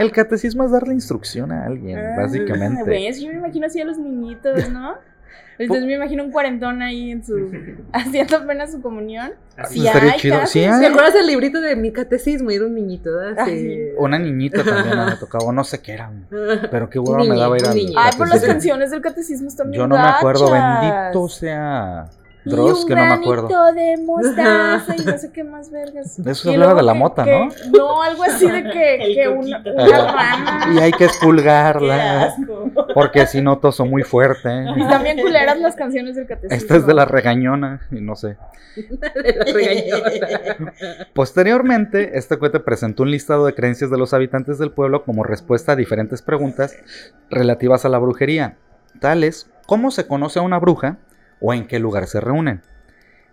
El 0.00 0.12
catecismo 0.12 0.64
es 0.64 0.70
darle 0.70 0.94
instrucción 0.94 1.52
a 1.52 1.64
alguien, 1.66 1.98
Ah, 1.98 2.14
básicamente. 2.16 2.84
¿Ves? 2.84 3.20
Yo 3.20 3.28
me 3.28 3.34
imagino 3.38 3.66
así 3.66 3.80
a 3.80 3.84
los 3.84 3.98
niñitos, 3.98 4.70
¿no? 4.70 4.94
Entonces 5.58 5.84
me 5.86 5.94
imagino 5.94 6.24
un 6.24 6.32
cuarentón 6.32 6.80
ahí 6.82 7.10
en 7.10 7.24
su 7.24 7.50
haciendo 7.92 8.38
apenas 8.38 8.72
su 8.72 8.80
comunión. 8.82 9.32
Así 9.56 9.80
Sí 9.80 9.86
Estaría 9.86 10.12
hay 10.12 10.18
chido. 10.18 10.34
casos, 10.36 10.50
Sí. 10.50 10.60
¿Te 10.60 10.86
acuerdas 10.86 11.14
del 11.14 11.26
librito 11.26 11.60
de 11.60 11.76
mi 11.76 11.92
catecismo? 11.92 12.50
Y 12.50 12.56
era 12.56 12.64
un 12.66 12.74
niñito, 12.74 13.14
¿verdad? 13.14 13.44
Ah. 13.46 13.94
Una 13.98 14.18
niñita 14.18 14.64
también 14.64 15.04
me 15.06 15.16
tocaba, 15.20 15.44
o 15.44 15.52
no 15.52 15.62
sé 15.62 15.80
qué 15.80 15.92
era. 15.92 16.10
Pero 16.70 16.88
qué 16.88 16.98
huevo 16.98 17.22
me 17.24 17.36
daba 17.36 17.56
ir 17.58 17.66
al. 17.66 17.76
Ay, 17.96 18.12
por 18.16 18.28
las 18.28 18.42
canciones 18.42 18.90
del 18.90 19.02
catecismo 19.02 19.48
están 19.48 19.70
bien 19.70 19.82
Yo 19.82 19.86
no 19.86 19.96
me 19.96 20.02
acuerdo, 20.08 20.50
bendito 20.50 21.28
sea 21.28 22.08
Dross, 22.44 22.82
un 22.82 22.88
que 22.88 22.94
no 22.96 23.04
me 23.04 23.12
acuerdo. 23.14 23.48
granito 23.48 23.72
de 23.80 23.96
mostaza 24.04 24.96
y 24.96 25.04
no 25.04 25.18
sé 25.18 25.30
qué 25.32 25.44
más 25.44 25.70
vergas. 25.70 26.22
De 26.22 26.32
eso 26.32 26.50
Y 26.50 26.54
hablaba 26.54 26.74
de 26.74 26.82
la 26.82 26.94
mota, 26.94 27.24
que- 27.24 27.30
¿no? 27.30 27.48
No, 27.78 28.02
algo 28.02 28.22
así 28.24 28.50
de 28.50 28.62
que, 28.64 29.12
que 29.14 29.28
una, 29.28 29.58
coquito. 29.62 29.82
una 29.84 30.12
rama. 30.12 30.66
Y 30.74 30.78
hay 30.78 30.90
que 30.92 30.98
Qué 30.98 31.04
expulgarla, 31.04 32.22
asco. 32.24 32.70
porque 32.94 33.26
si 33.26 33.40
no 33.40 33.58
toso 33.58 33.84
muy 33.86 34.02
fuerte. 34.02 34.64
Y 34.76 34.88
también 34.88 35.20
culeras 35.20 35.58
las 35.60 35.76
canciones 35.76 36.16
del 36.16 36.26
catecismo. 36.26 36.56
Esta 36.56 36.76
es 36.76 36.86
de 36.86 36.94
la 36.94 37.04
regañona, 37.04 37.80
y 37.90 38.00
no 38.00 38.16
sé. 38.16 38.36
De 38.76 39.34
la 39.36 39.44
regañona. 39.44 40.72
Posteriormente, 41.12 42.16
este 42.18 42.38
cohete 42.38 42.60
presentó 42.60 43.02
un 43.02 43.10
listado 43.10 43.46
de 43.46 43.54
creencias 43.54 43.90
de 43.90 43.98
los 43.98 44.14
habitantes 44.14 44.58
del 44.58 44.70
pueblo 44.70 45.04
como 45.04 45.24
respuesta 45.24 45.72
a 45.72 45.76
diferentes 45.76 46.22
preguntas 46.22 46.76
relativas 47.30 47.84
a 47.84 47.88
la 47.88 47.98
brujería, 47.98 48.56
tales 49.00 49.48
cómo 49.66 49.90
se 49.90 50.06
conoce 50.06 50.38
a 50.38 50.42
una 50.42 50.58
bruja 50.58 50.96
o 51.42 51.52
en 51.52 51.66
qué 51.66 51.78
lugar 51.78 52.06
se 52.06 52.20
reúnen. 52.20 52.62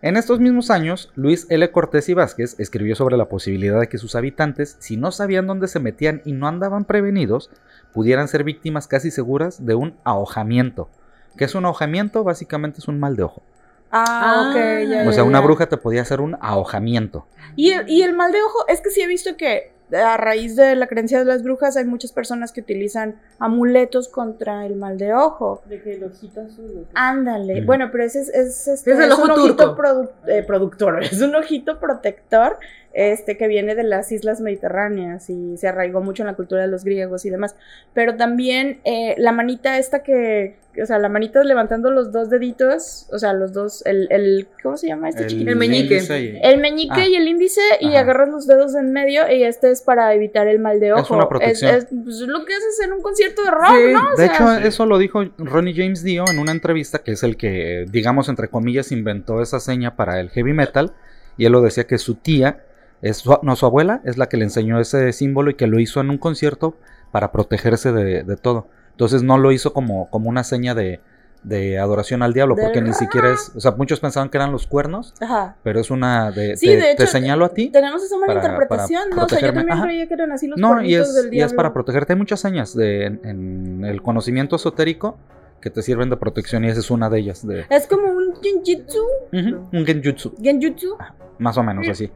En 0.01 0.15
estos 0.15 0.39
mismos 0.39 0.69
años, 0.69 1.11
Luis 1.15 1.45
L. 1.49 1.69
Cortés 1.71 2.07
y 2.09 2.13
Vázquez 2.13 2.57
escribió 2.59 2.95
sobre 2.95 3.17
la 3.17 3.27
posibilidad 3.27 3.79
de 3.79 3.87
que 3.89 3.97
sus 3.97 4.15
habitantes, 4.15 4.77
si 4.79 4.95
no 4.95 5.11
sabían 5.11 5.45
dónde 5.45 5.67
se 5.67 5.79
metían 5.79 6.21
y 6.23 6.31
no 6.31 6.47
andaban 6.47 6.85
prevenidos, 6.85 7.49
pudieran 7.93 8.27
ser 8.29 8.43
víctimas 8.45 8.87
casi 8.87 9.11
seguras 9.11 9.65
de 9.65 9.75
un 9.75 9.95
ahojamiento. 10.05 10.89
¿Qué 11.37 11.45
es 11.45 11.53
un 11.55 11.65
ahojamiento? 11.65 12.23
Básicamente 12.23 12.79
es 12.79 12.87
un 12.87 12.99
mal 12.99 13.15
de 13.17 13.23
ojo. 13.23 13.43
Ah, 13.91 14.49
ok, 14.51 14.55
Ah. 14.57 14.81
ya, 15.03 15.09
O 15.09 15.11
sea, 15.11 15.23
una 15.23 15.41
bruja 15.41 15.67
te 15.67 15.75
podía 15.77 16.01
hacer 16.03 16.21
un 16.21 16.37
ahojamiento. 16.39 17.25
Y 17.55 17.71
el, 17.71 17.89
y 17.89 18.03
el 18.03 18.13
mal 18.15 18.31
de 18.31 18.41
ojo, 18.41 18.67
es 18.69 18.79
que 18.81 18.91
sí 18.91 19.01
he 19.01 19.07
visto 19.07 19.35
que 19.35 19.73
a 19.91 20.17
raíz 20.17 20.55
de 20.55 20.75
la 20.75 20.87
creencia 20.87 21.19
de 21.19 21.25
las 21.25 21.43
brujas 21.43 21.75
hay 21.77 21.85
muchas 21.85 22.11
personas 22.11 22.51
que 22.51 22.61
utilizan 22.61 23.15
amuletos 23.39 24.07
contra 24.09 24.65
el 24.65 24.75
mal 24.75 24.97
de 24.97 25.13
ojo. 25.13 25.61
De 25.65 25.81
que 25.81 25.95
el 25.95 26.03
ojito 26.03 26.41
azul. 26.41 26.87
Ándale. 26.93 27.61
Mm. 27.61 27.65
Bueno, 27.65 27.89
pero 27.91 28.03
ese 28.03 28.21
es, 28.21 28.29
es, 28.29 28.67
este, 28.67 28.91
Es 28.91 28.99
el 28.99 29.11
ojo 29.11 29.23
un 29.23 29.31
ojito 29.31 29.75
produ- 29.77 30.09
eh, 30.27 30.43
productor, 30.43 31.03
es 31.03 31.21
un 31.21 31.35
ojito 31.35 31.79
protector 31.79 32.57
este, 32.93 33.37
que 33.37 33.47
viene 33.47 33.75
de 33.75 33.83
las 33.83 34.11
islas 34.11 34.41
mediterráneas 34.41 35.29
y 35.29 35.57
se 35.57 35.67
arraigó 35.67 36.01
mucho 36.01 36.23
en 36.23 36.27
la 36.27 36.33
cultura 36.35 36.61
de 36.63 36.67
los 36.67 36.83
griegos 36.83 37.25
y 37.25 37.29
demás. 37.29 37.55
Pero 37.93 38.15
también 38.15 38.79
eh, 38.83 39.15
la 39.17 39.31
manita 39.31 39.77
esta 39.77 40.01
que, 40.01 40.55
o 40.81 40.85
sea, 40.85 40.97
la 40.97 41.07
manita 41.09 41.43
levantando 41.43 41.91
los 41.91 42.11
dos 42.11 42.29
deditos, 42.29 43.07
o 43.11 43.19
sea, 43.19 43.33
los 43.33 43.53
dos, 43.53 43.85
el, 43.85 44.07
el 44.11 44.47
¿cómo 44.63 44.75
se 44.77 44.87
llama 44.87 45.09
este 45.09 45.27
chiquito? 45.27 45.51
El 45.51 45.55
meñique. 45.57 45.97
y- 45.99 46.39
El 46.41 46.59
meñique 46.59 47.01
Ah. 47.01 47.07
y 47.07 47.15
el 47.15 47.27
índice 47.27 47.61
y 47.79 47.89
Ajá. 47.89 47.99
agarras 47.99 48.29
los 48.29 48.47
dedos 48.47 48.73
en 48.75 48.91
medio 48.91 49.31
y 49.31 49.43
este 49.43 49.69
es 49.71 49.81
para 49.81 50.13
evitar 50.13 50.47
el 50.47 50.59
mal 50.59 50.79
de 50.79 50.93
ojo. 50.93 51.01
Es 51.03 51.11
una 51.11 51.29
protección. 51.29 51.75
Es, 51.75 51.83
es 51.85 52.21
lo 52.21 52.43
que 52.45 52.53
haces 52.53 52.79
en 52.83 52.93
un 52.93 53.01
concierto 53.01 53.43
de 53.43 53.51
rock, 53.51 53.69
Sí. 53.69 53.93
¿no? 53.93 54.07
O 54.07 54.17
De 54.17 54.25
sea, 54.27 54.33
hecho, 54.33 54.67
eso 54.67 54.85
lo 54.85 54.97
dijo 54.97 55.23
Ronnie 55.37 55.73
James 55.75 56.03
Dio 56.03 56.25
en 56.31 56.39
una 56.39 56.51
entrevista, 56.51 56.99
que 56.99 57.11
es 57.11 57.23
el 57.23 57.37
que, 57.37 57.85
digamos, 57.89 58.29
entre 58.29 58.47
comillas, 58.47 58.91
inventó 58.91 59.41
esa 59.41 59.59
seña 59.59 59.95
para 59.95 60.19
el 60.19 60.29
heavy 60.31 60.53
metal. 60.53 60.93
Y 61.37 61.45
él 61.45 61.53
lo 61.53 61.61
decía 61.61 61.85
que 61.85 61.97
su 61.97 62.15
tía, 62.15 62.63
es 63.01 63.17
su- 63.17 63.39
no 63.43 63.55
su 63.55 63.65
abuela, 63.65 64.01
es 64.05 64.17
la 64.17 64.27
que 64.29 64.37
le 64.37 64.43
enseñó 64.45 64.79
ese 64.79 65.11
símbolo 65.13 65.51
y 65.51 65.55
que 65.55 65.67
lo 65.67 65.79
hizo 65.79 66.01
en 66.01 66.09
un 66.09 66.17
concierto 66.17 66.75
para 67.11 67.31
protegerse 67.31 67.91
de, 67.91 68.23
de 68.23 68.35
todo. 68.37 68.67
Entonces 68.91 69.23
no 69.23 69.37
lo 69.37 69.51
hizo 69.51 69.73
como, 69.73 70.09
como 70.09 70.29
una 70.29 70.43
seña 70.43 70.75
de, 70.75 70.99
de 71.43 71.79
adoración 71.79 72.21
al 72.21 72.33
diablo, 72.33 72.55
porque 72.59 72.81
ni 72.81 72.91
siquiera 72.93 73.31
es, 73.31 73.53
o 73.55 73.59
sea, 73.61 73.71
muchos 73.71 74.01
pensaban 74.01 74.27
que 74.29 74.37
eran 74.37 74.51
los 74.51 74.67
cuernos, 74.67 75.13
Ajá. 75.21 75.55
pero 75.63 75.79
es 75.79 75.89
una 75.89 76.31
de, 76.31 76.57
Sí, 76.57 76.65
te, 76.67 76.75
de 76.75 76.81
te 76.81 76.91
hecho, 77.03 77.07
señalo 77.07 77.45
a 77.45 77.49
ti. 77.53 77.69
Tenemos 77.69 78.03
esa 78.03 78.17
mala 78.17 78.33
interpretación, 78.33 79.03
¿no? 79.15 79.23
O 79.23 79.29
sea, 79.29 79.39
yo 79.39 79.53
también 79.53 79.71
Ajá. 79.71 79.83
creía 79.85 80.07
que 80.07 80.13
eran 80.15 80.33
así 80.33 80.47
los 80.47 80.59
No, 80.59 80.81
y 80.81 80.95
es, 80.95 81.13
del 81.15 81.25
y 81.25 81.27
es 81.27 81.31
diablo. 81.31 81.55
para 81.55 81.73
protegerte. 81.73 82.11
Hay 82.13 82.19
muchas 82.19 82.41
señas 82.41 82.75
de, 82.75 83.05
en, 83.05 83.21
en 83.23 83.85
el 83.85 84.01
conocimiento 84.01 84.57
esotérico 84.57 85.17
que 85.61 85.69
te 85.69 85.81
sirven 85.81 86.09
de 86.09 86.17
protección 86.17 86.65
y 86.65 86.67
esa 86.69 86.81
es 86.81 86.91
una 86.91 87.09
de 87.09 87.19
ellas. 87.19 87.47
De, 87.47 87.65
Es 87.69 87.87
como 87.87 88.07
un 88.11 88.33
genjutsu, 88.41 89.01
un 89.31 89.85
genjutsu, 89.85 90.33
genjutsu. 90.41 90.97
más 91.37 91.57
o 91.57 91.63
menos 91.63 91.87
así. 91.87 92.11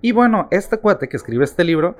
Y 0.00 0.12
bueno, 0.12 0.46
este 0.50 0.78
cuate 0.78 1.08
que 1.08 1.16
escribe 1.16 1.44
este 1.44 1.64
libro 1.64 1.96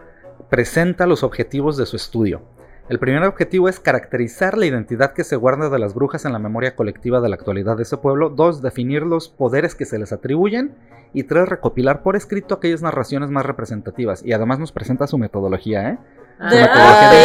presenta 0.51 1.07
los 1.07 1.25
objetivos 1.25 1.77
de 1.77 1.87
su 1.87 1.97
estudio. 1.97 2.43
El 2.89 2.99
primer 2.99 3.23
objetivo 3.25 3.69
es 3.69 3.81
caracterizar 3.81 4.57
la 4.57 4.67
identidad 4.67 5.13
que 5.13 5.25
se 5.25 5.37
guarda 5.37 5.69
de 5.69 5.79
las 5.79 5.95
brujas 5.95 6.25
en 6.25 6.33
la 6.33 6.39
memoria 6.39 6.75
colectiva 6.75 7.21
de 7.21 7.29
la 7.29 7.35
actualidad 7.35 7.77
de 7.77 7.83
ese 7.83 7.99
pueblo. 7.99 8.31
Dos, 8.31 8.63
definir 8.63 9.03
los 9.03 9.29
poderes 9.29 9.75
que 9.75 9.85
se 9.85 9.99
les 9.99 10.13
atribuyen. 10.13 10.75
Y 11.13 11.25
tres, 11.25 11.49
recopilar 11.49 12.03
por 12.03 12.17
escrito 12.17 12.55
aquellas 12.55 12.81
narraciones 12.81 13.31
más 13.31 13.45
representativas. 13.45 14.25
Y 14.25 14.33
además 14.33 14.59
nos 14.59 14.73
presenta 14.73 15.07
su 15.07 15.19
metodología, 15.19 15.91
¿eh? 15.91 15.99
Ah, 16.41 16.51
Su 16.51 16.57
metodología 16.57 17.11
de 17.11 17.19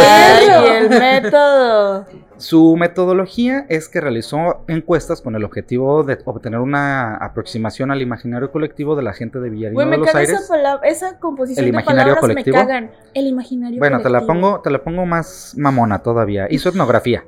¡Ay, 0.70 0.78
el 0.78 0.90
método! 0.90 2.06
Su 2.38 2.76
metodología 2.78 3.66
es 3.70 3.88
que 3.88 4.02
realizó 4.02 4.64
encuestas 4.68 5.22
con 5.22 5.36
el 5.36 5.44
objetivo 5.44 6.04
de 6.04 6.18
obtener 6.26 6.60
una 6.60 7.16
aproximación 7.16 7.92
al 7.92 8.02
imaginario 8.02 8.52
colectivo 8.52 8.96
de 8.96 9.04
la 9.04 9.14
gente 9.14 9.40
de 9.40 9.50
Villarino 9.50 9.76
Güey, 9.76 9.90
de 9.90 9.98
los 9.98 10.16
Aires. 10.16 10.40
esa, 10.40 10.48
palabra, 10.54 10.90
esa 10.90 11.20
composición 11.20 11.66
¿El 11.66 11.72
de 11.72 11.76
imaginario 11.76 12.02
palabras 12.16 12.22
colectivo? 12.22 12.58
me 12.58 12.64
cagan. 12.64 12.92
El 13.14 13.28
imaginario 13.28 13.80
Bueno, 13.80 14.02
te 14.02 14.10
la 14.10 14.22
pongo, 14.26 14.62
te 14.62 14.72
la 14.72 14.84
pongo 14.84 15.06
más 15.06 15.54
mamona 15.58 16.00
todavía. 16.00 16.48
Hizo 16.50 16.70
etnografía. 16.70 17.24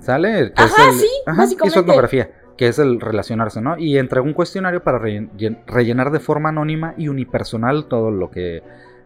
¿Sale? 0.00 0.52
Que 0.52 0.62
Ajá, 0.62 0.88
el- 0.90 0.94
sí, 0.94 1.08
básicamente. 1.26 1.66
Hizo 1.68 1.80
etnografía, 1.80 2.30
que 2.56 2.68
es 2.68 2.78
el 2.78 3.00
relacionarse, 3.00 3.60
¿no? 3.60 3.76
Y 3.76 3.98
entregó 3.98 4.24
un 4.26 4.34
cuestionario 4.34 4.82
para 4.84 4.98
rellen- 4.98 5.30
llen- 5.36 5.58
rellenar 5.66 6.10
de 6.10 6.20
forma 6.20 6.50
anónima 6.50 6.94
y 6.96 7.08
unipersonal 7.08 7.86
todo 7.86 8.10
lo 8.10 8.30
que, 8.30 8.62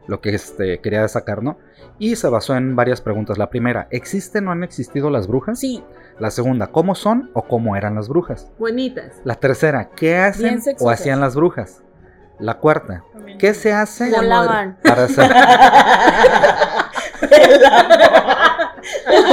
lo 0.09 0.21
que 0.21 0.35
este, 0.35 0.81
quería 0.81 1.07
sacar, 1.07 1.43
¿no? 1.43 1.59
Y 1.99 2.17
se 2.17 2.29
basó 2.29 2.57
en 2.57 2.75
varias 2.75 3.01
preguntas. 3.01 3.39
La 3.39 3.51
primera, 3.51 3.87
¿existen 3.91 4.49
o 4.49 4.51
han 4.51 4.65
existido 4.65 5.11
las 5.11 5.29
brujas? 5.29 5.61
Sí, 5.61 5.85
La 6.19 6.31
segunda, 6.33 6.67
¿cómo 6.69 6.97
son 6.97 7.31
o 7.35 7.43
cómo 7.43 7.77
eran 7.77 7.95
las 7.95 8.09
brujas? 8.09 8.51
Bonitas. 8.59 9.13
La 9.23 9.37
tercera, 9.37 9.91
¿qué 9.95 10.17
hacen 10.17 10.61
o 10.81 10.91
hacían 10.91 11.21
las 11.21 11.37
brujas? 11.37 11.83
La 12.41 12.55
cuarta, 12.59 13.05
¿qué 13.39 13.55
se 13.55 13.73
hace 13.73 14.11
volaban. 14.11 14.79
para 14.83 15.05
hacer... 15.05 15.31
El 17.31 17.65
amor. 17.65 17.99
El 19.11 19.25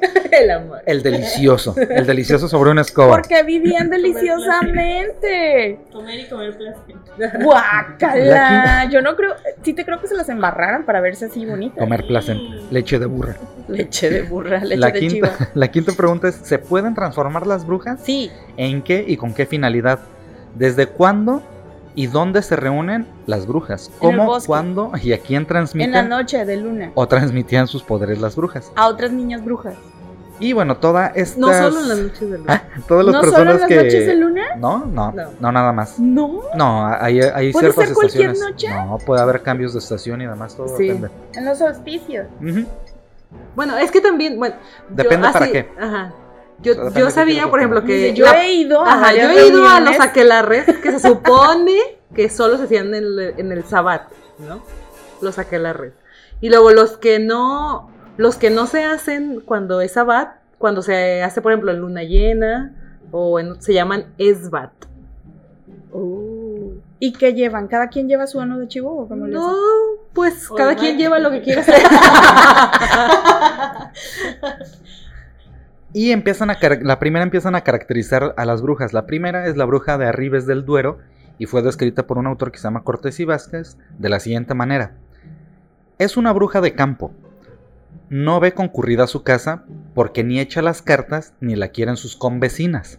delicioso, 1.02 1.74
el 1.76 2.06
delicioso 2.06 2.48
sobre 2.48 2.70
una 2.70 2.82
escoba. 2.82 3.16
Porque 3.16 3.42
vivían 3.42 3.90
deliciosamente. 3.90 5.80
Comer 5.92 6.20
y 6.20 6.28
comer 6.28 6.56
plástico. 6.56 6.98
La 7.16 7.30
Guácala. 7.30 8.84
Yo 8.90 9.02
no 9.02 9.16
creo, 9.16 9.34
sí 9.62 9.72
te 9.74 9.84
creo 9.84 10.00
que 10.00 10.06
se 10.08 10.14
las 10.14 10.28
embarraran 10.28 10.84
para 10.84 11.00
verse 11.00 11.26
así 11.26 11.44
bonitas. 11.44 11.78
Comer 11.78 12.06
placenta, 12.06 12.56
leche 12.70 12.98
de 12.98 13.06
burra. 13.06 13.36
Leche 13.68 14.10
de 14.10 14.22
burra, 14.22 14.60
leche 14.60 14.76
La 14.76 14.90
de 14.90 15.00
quinta, 15.00 15.14
chiva. 15.14 15.50
la 15.54 15.68
quinta 15.68 15.92
pregunta 15.92 16.28
es, 16.28 16.36
¿se 16.36 16.58
pueden 16.58 16.94
transformar 16.94 17.46
las 17.46 17.66
brujas? 17.66 18.00
Sí, 18.02 18.30
¿En 18.56 18.82
qué 18.82 19.04
y 19.06 19.16
con 19.16 19.34
qué 19.34 19.46
finalidad? 19.46 20.00
¿Desde 20.54 20.86
cuándo 20.86 21.42
y 21.98 22.06
dónde 22.06 22.42
se 22.42 22.54
reúnen 22.54 23.08
las 23.26 23.44
brujas? 23.46 23.90
En 24.00 24.10
el 24.12 24.16
¿Cómo, 24.18 24.38
cuándo 24.46 24.92
y 25.02 25.12
a 25.12 25.18
quién 25.18 25.38
en 25.38 25.42
la 25.42 25.48
transmiten 25.48 26.08
noche 26.08 26.44
de 26.44 26.56
luna. 26.56 26.92
o 26.94 27.08
transmitían 27.08 27.66
sus 27.66 27.82
poderes 27.82 28.20
las 28.20 28.36
brujas? 28.36 28.70
A 28.76 28.86
otras 28.86 29.10
niñas 29.10 29.44
brujas. 29.44 29.74
Y 30.38 30.52
bueno, 30.52 30.76
toda 30.76 31.08
esta... 31.08 31.40
No 31.40 31.48
solo 31.52 31.80
en 31.80 31.88
las 31.88 31.98
noches 31.98 32.30
de 32.30 32.38
luna. 32.38 32.62
Todas 32.86 33.04
las 33.06 33.12
¿No 33.14 33.20
solo 33.22 33.32
personas 33.32 33.54
en 33.54 33.60
las 33.60 33.68
que... 33.68 33.74
noches 33.76 34.06
de 34.06 34.14
luna? 34.14 34.42
No, 34.56 34.84
no, 34.86 35.10
no, 35.10 35.24
No. 35.40 35.50
nada 35.50 35.72
más. 35.72 35.98
No, 35.98 36.42
No, 36.54 36.86
hay, 36.86 37.20
hay 37.20 37.50
¿Puede 37.52 37.72
ciertas 37.72 37.86
ser 37.86 37.94
cualquier 37.94 38.30
estaciones. 38.30 38.40
noche? 38.40 38.68
No, 38.72 38.98
puede 38.98 39.20
haber 39.20 39.42
cambios 39.42 39.72
de 39.72 39.80
estación 39.80 40.20
y 40.22 40.26
demás, 40.28 40.54
todo 40.54 40.76
Sí. 40.76 40.86
depende. 40.86 41.10
en 41.34 41.44
los 41.44 41.58
solsticios. 41.58 42.28
Ujú. 42.40 42.64
Bueno, 43.56 43.76
es 43.76 43.90
que 43.90 44.00
también, 44.00 44.38
bueno. 44.38 44.54
Depende 44.88 45.26
yo, 45.26 45.32
para 45.32 45.44
así- 45.46 45.52
qué. 45.52 45.68
Ajá. 45.80 46.12
O 46.58 46.62
Yo, 46.62 46.74
sea, 46.74 46.90
yo 47.00 47.10
sabía, 47.10 47.48
por 47.48 47.60
ejemplo, 47.60 47.84
que. 47.84 47.94
Dice, 47.94 48.14
yo 48.14 48.24
la- 48.26 48.42
he 48.44 48.52
ido 48.52 48.82
a 48.84 48.92
Ajá, 48.94 49.12
yo 49.14 49.28
he 49.30 49.46
ido 49.48 49.66
a 49.68 49.80
los 49.80 50.00
aquelarres 50.00 50.64
que 50.78 50.90
se 50.92 50.98
supone 51.08 51.76
que 52.14 52.28
solo 52.28 52.56
se 52.56 52.64
hacían 52.64 52.88
en 52.88 52.94
el, 53.04 53.34
en 53.36 53.52
el 53.52 53.64
sabbat, 53.64 54.08
¿no? 54.38 54.62
Los 55.20 55.38
aquelarres. 55.38 55.92
Y 56.40 56.48
luego 56.50 56.70
los 56.72 56.96
que 56.98 57.18
no, 57.20 57.90
los 58.16 58.36
que 58.36 58.50
no 58.50 58.66
se 58.66 58.84
hacen 58.84 59.40
cuando 59.40 59.80
es 59.80 59.92
sabbat, 59.92 60.36
cuando 60.58 60.82
se 60.82 61.22
hace, 61.22 61.40
por 61.42 61.52
ejemplo, 61.52 61.70
en 61.70 61.78
luna 61.80 62.02
llena, 62.02 62.74
o 63.12 63.38
en- 63.38 63.60
se 63.62 63.72
llaman 63.74 64.06
esbat. 64.18 64.72
Oh. 65.92 66.72
¿Y 67.00 67.12
qué 67.12 67.32
llevan? 67.34 67.68
¿Cada 67.68 67.88
quien 67.88 68.08
lleva 68.08 68.26
su 68.26 68.40
ano 68.40 68.58
de 68.58 68.66
chivo 68.66 68.90
o 69.02 69.08
cómo 69.08 69.26
No, 69.28 69.56
pues 70.12 70.48
cada 70.56 70.74
quien 70.74 70.98
lleva 70.98 71.20
lo 71.20 71.30
que 71.30 71.40
quiera 71.42 71.60
hacer. 71.60 71.80
Y 75.92 76.10
empiezan 76.12 76.50
a 76.50 76.58
la 76.82 76.98
primera 76.98 77.22
empiezan 77.22 77.54
a 77.54 77.62
caracterizar 77.62 78.34
a 78.36 78.44
las 78.44 78.60
brujas. 78.60 78.92
La 78.92 79.06
primera 79.06 79.46
es 79.46 79.56
la 79.56 79.64
bruja 79.64 79.96
de 79.96 80.06
Arribes 80.06 80.46
del 80.46 80.66
Duero 80.66 80.98
y 81.38 81.46
fue 81.46 81.62
descrita 81.62 82.06
por 82.06 82.18
un 82.18 82.26
autor 82.26 82.52
que 82.52 82.58
se 82.58 82.64
llama 82.64 82.84
Cortés 82.84 83.20
y 83.20 83.24
Vázquez 83.24 83.78
de 83.98 84.08
la 84.10 84.20
siguiente 84.20 84.52
manera. 84.52 84.92
Es 85.98 86.18
una 86.18 86.32
bruja 86.32 86.60
de 86.60 86.74
campo. 86.74 87.12
No 88.10 88.38
ve 88.38 88.52
concurrida 88.52 89.06
su 89.06 89.22
casa 89.22 89.64
porque 89.94 90.24
ni 90.24 90.40
echa 90.40 90.60
las 90.60 90.82
cartas 90.82 91.32
ni 91.40 91.56
la 91.56 91.68
quieren 91.68 91.96
sus 91.96 92.16
convecinas. 92.16 92.98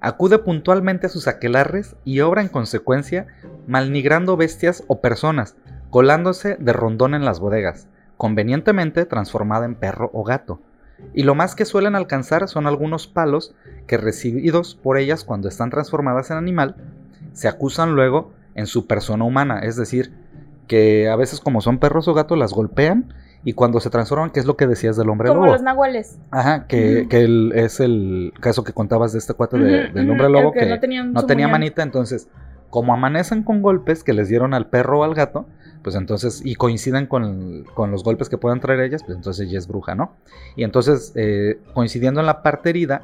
Acude 0.00 0.38
puntualmente 0.38 1.06
a 1.06 1.10
sus 1.10 1.28
aquelarres 1.28 1.94
y 2.04 2.20
obra 2.20 2.40
en 2.40 2.48
consecuencia 2.48 3.26
malnigrando 3.66 4.36
bestias 4.36 4.82
o 4.86 5.00
personas, 5.02 5.56
colándose 5.90 6.56
de 6.58 6.72
rondón 6.72 7.14
en 7.14 7.24
las 7.24 7.38
bodegas, 7.38 7.86
convenientemente 8.16 9.04
transformada 9.04 9.66
en 9.66 9.74
perro 9.74 10.10
o 10.14 10.24
gato 10.24 10.60
y 11.14 11.22
lo 11.22 11.34
más 11.34 11.54
que 11.54 11.64
suelen 11.64 11.94
alcanzar 11.94 12.48
son 12.48 12.66
algunos 12.66 13.06
palos 13.06 13.54
que 13.86 13.96
recibidos 13.96 14.74
por 14.74 14.98
ellas 14.98 15.24
cuando 15.24 15.48
están 15.48 15.70
transformadas 15.70 16.30
en 16.30 16.36
animal 16.36 16.76
se 17.32 17.48
acusan 17.48 17.94
luego 17.94 18.32
en 18.54 18.66
su 18.66 18.86
persona 18.86 19.24
humana, 19.24 19.60
es 19.60 19.76
decir, 19.76 20.12
que 20.66 21.08
a 21.08 21.16
veces 21.16 21.40
como 21.40 21.60
son 21.60 21.78
perros 21.78 22.08
o 22.08 22.14
gatos 22.14 22.36
las 22.36 22.52
golpean 22.52 23.12
y 23.44 23.52
cuando 23.52 23.78
se 23.80 23.88
transforman, 23.88 24.30
que 24.30 24.40
es 24.40 24.46
lo 24.46 24.56
que 24.56 24.66
decías 24.66 24.96
del 24.96 25.08
hombre 25.08 25.28
Como 25.28 25.42
lobo. 25.42 25.52
los 25.52 25.62
nahuales. 25.62 26.18
Ajá, 26.32 26.66
que, 26.66 27.06
que 27.08 27.20
el- 27.22 27.52
es 27.54 27.78
el 27.80 28.32
caso 28.40 28.64
que 28.64 28.72
contabas 28.72 29.12
de 29.12 29.18
este 29.20 29.32
cuate 29.34 29.56
de- 29.58 29.88
del 29.92 30.10
hombre 30.10 30.28
lobo 30.28 30.52
que 30.52 30.60
que, 30.60 30.66
no 30.66 31.24
tenía 31.26 31.46
manita, 31.48 31.82
entonces 31.82 32.28
como 32.68 32.92
amanecen 32.92 33.44
con 33.44 33.62
golpes 33.62 34.02
que 34.04 34.12
les 34.12 34.28
dieron 34.28 34.52
al 34.52 34.66
perro 34.66 35.00
o 35.00 35.04
al 35.04 35.14
gato, 35.14 35.46
pues 35.82 35.96
entonces, 35.96 36.40
y 36.44 36.54
coinciden 36.56 37.06
con, 37.06 37.64
con 37.74 37.90
los 37.90 38.04
golpes 38.04 38.28
que 38.28 38.38
puedan 38.38 38.60
traer 38.60 38.80
ellas, 38.80 39.02
pues 39.04 39.16
entonces 39.16 39.50
ya 39.50 39.58
es 39.58 39.66
bruja, 39.68 39.94
¿no? 39.94 40.14
Y 40.56 40.64
entonces, 40.64 41.12
eh, 41.14 41.60
coincidiendo 41.74 42.20
en 42.20 42.26
la 42.26 42.42
parte 42.42 42.70
herida, 42.70 43.02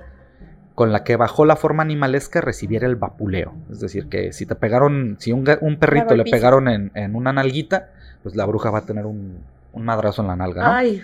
con 0.75 0.91
la 0.93 1.05
que 1.05 1.17
bajó 1.17 1.45
la 1.45 1.55
forma 1.57 1.83
animalesca 1.85 2.41
recibiera 2.41 2.87
el 2.87 2.97
vapuleo. 2.97 3.55
Es 3.71 3.79
decir, 3.81 4.09
que 4.09 4.33
si 4.33 4.45
te 4.45 4.57
pegaron, 4.57 5.17
si 5.21 5.31
un, 5.33 5.49
un 5.61 5.79
perrito 5.79 6.17
le 6.17 6.25
pegaron 6.25 6.69
en, 6.69 6.91
en 6.95 7.15
una 7.15 7.33
nalguita, 7.33 7.91
pues 8.25 8.35
la 8.35 8.45
bruja 8.45 8.71
va 8.71 8.79
a 8.79 8.87
tener 8.87 9.07
un, 9.07 9.39
un 9.73 9.85
madrazo 9.85 10.23
en 10.23 10.29
la 10.29 10.37
nalga, 10.37 10.65
¿no? 10.65 10.73
Ay, 10.73 11.03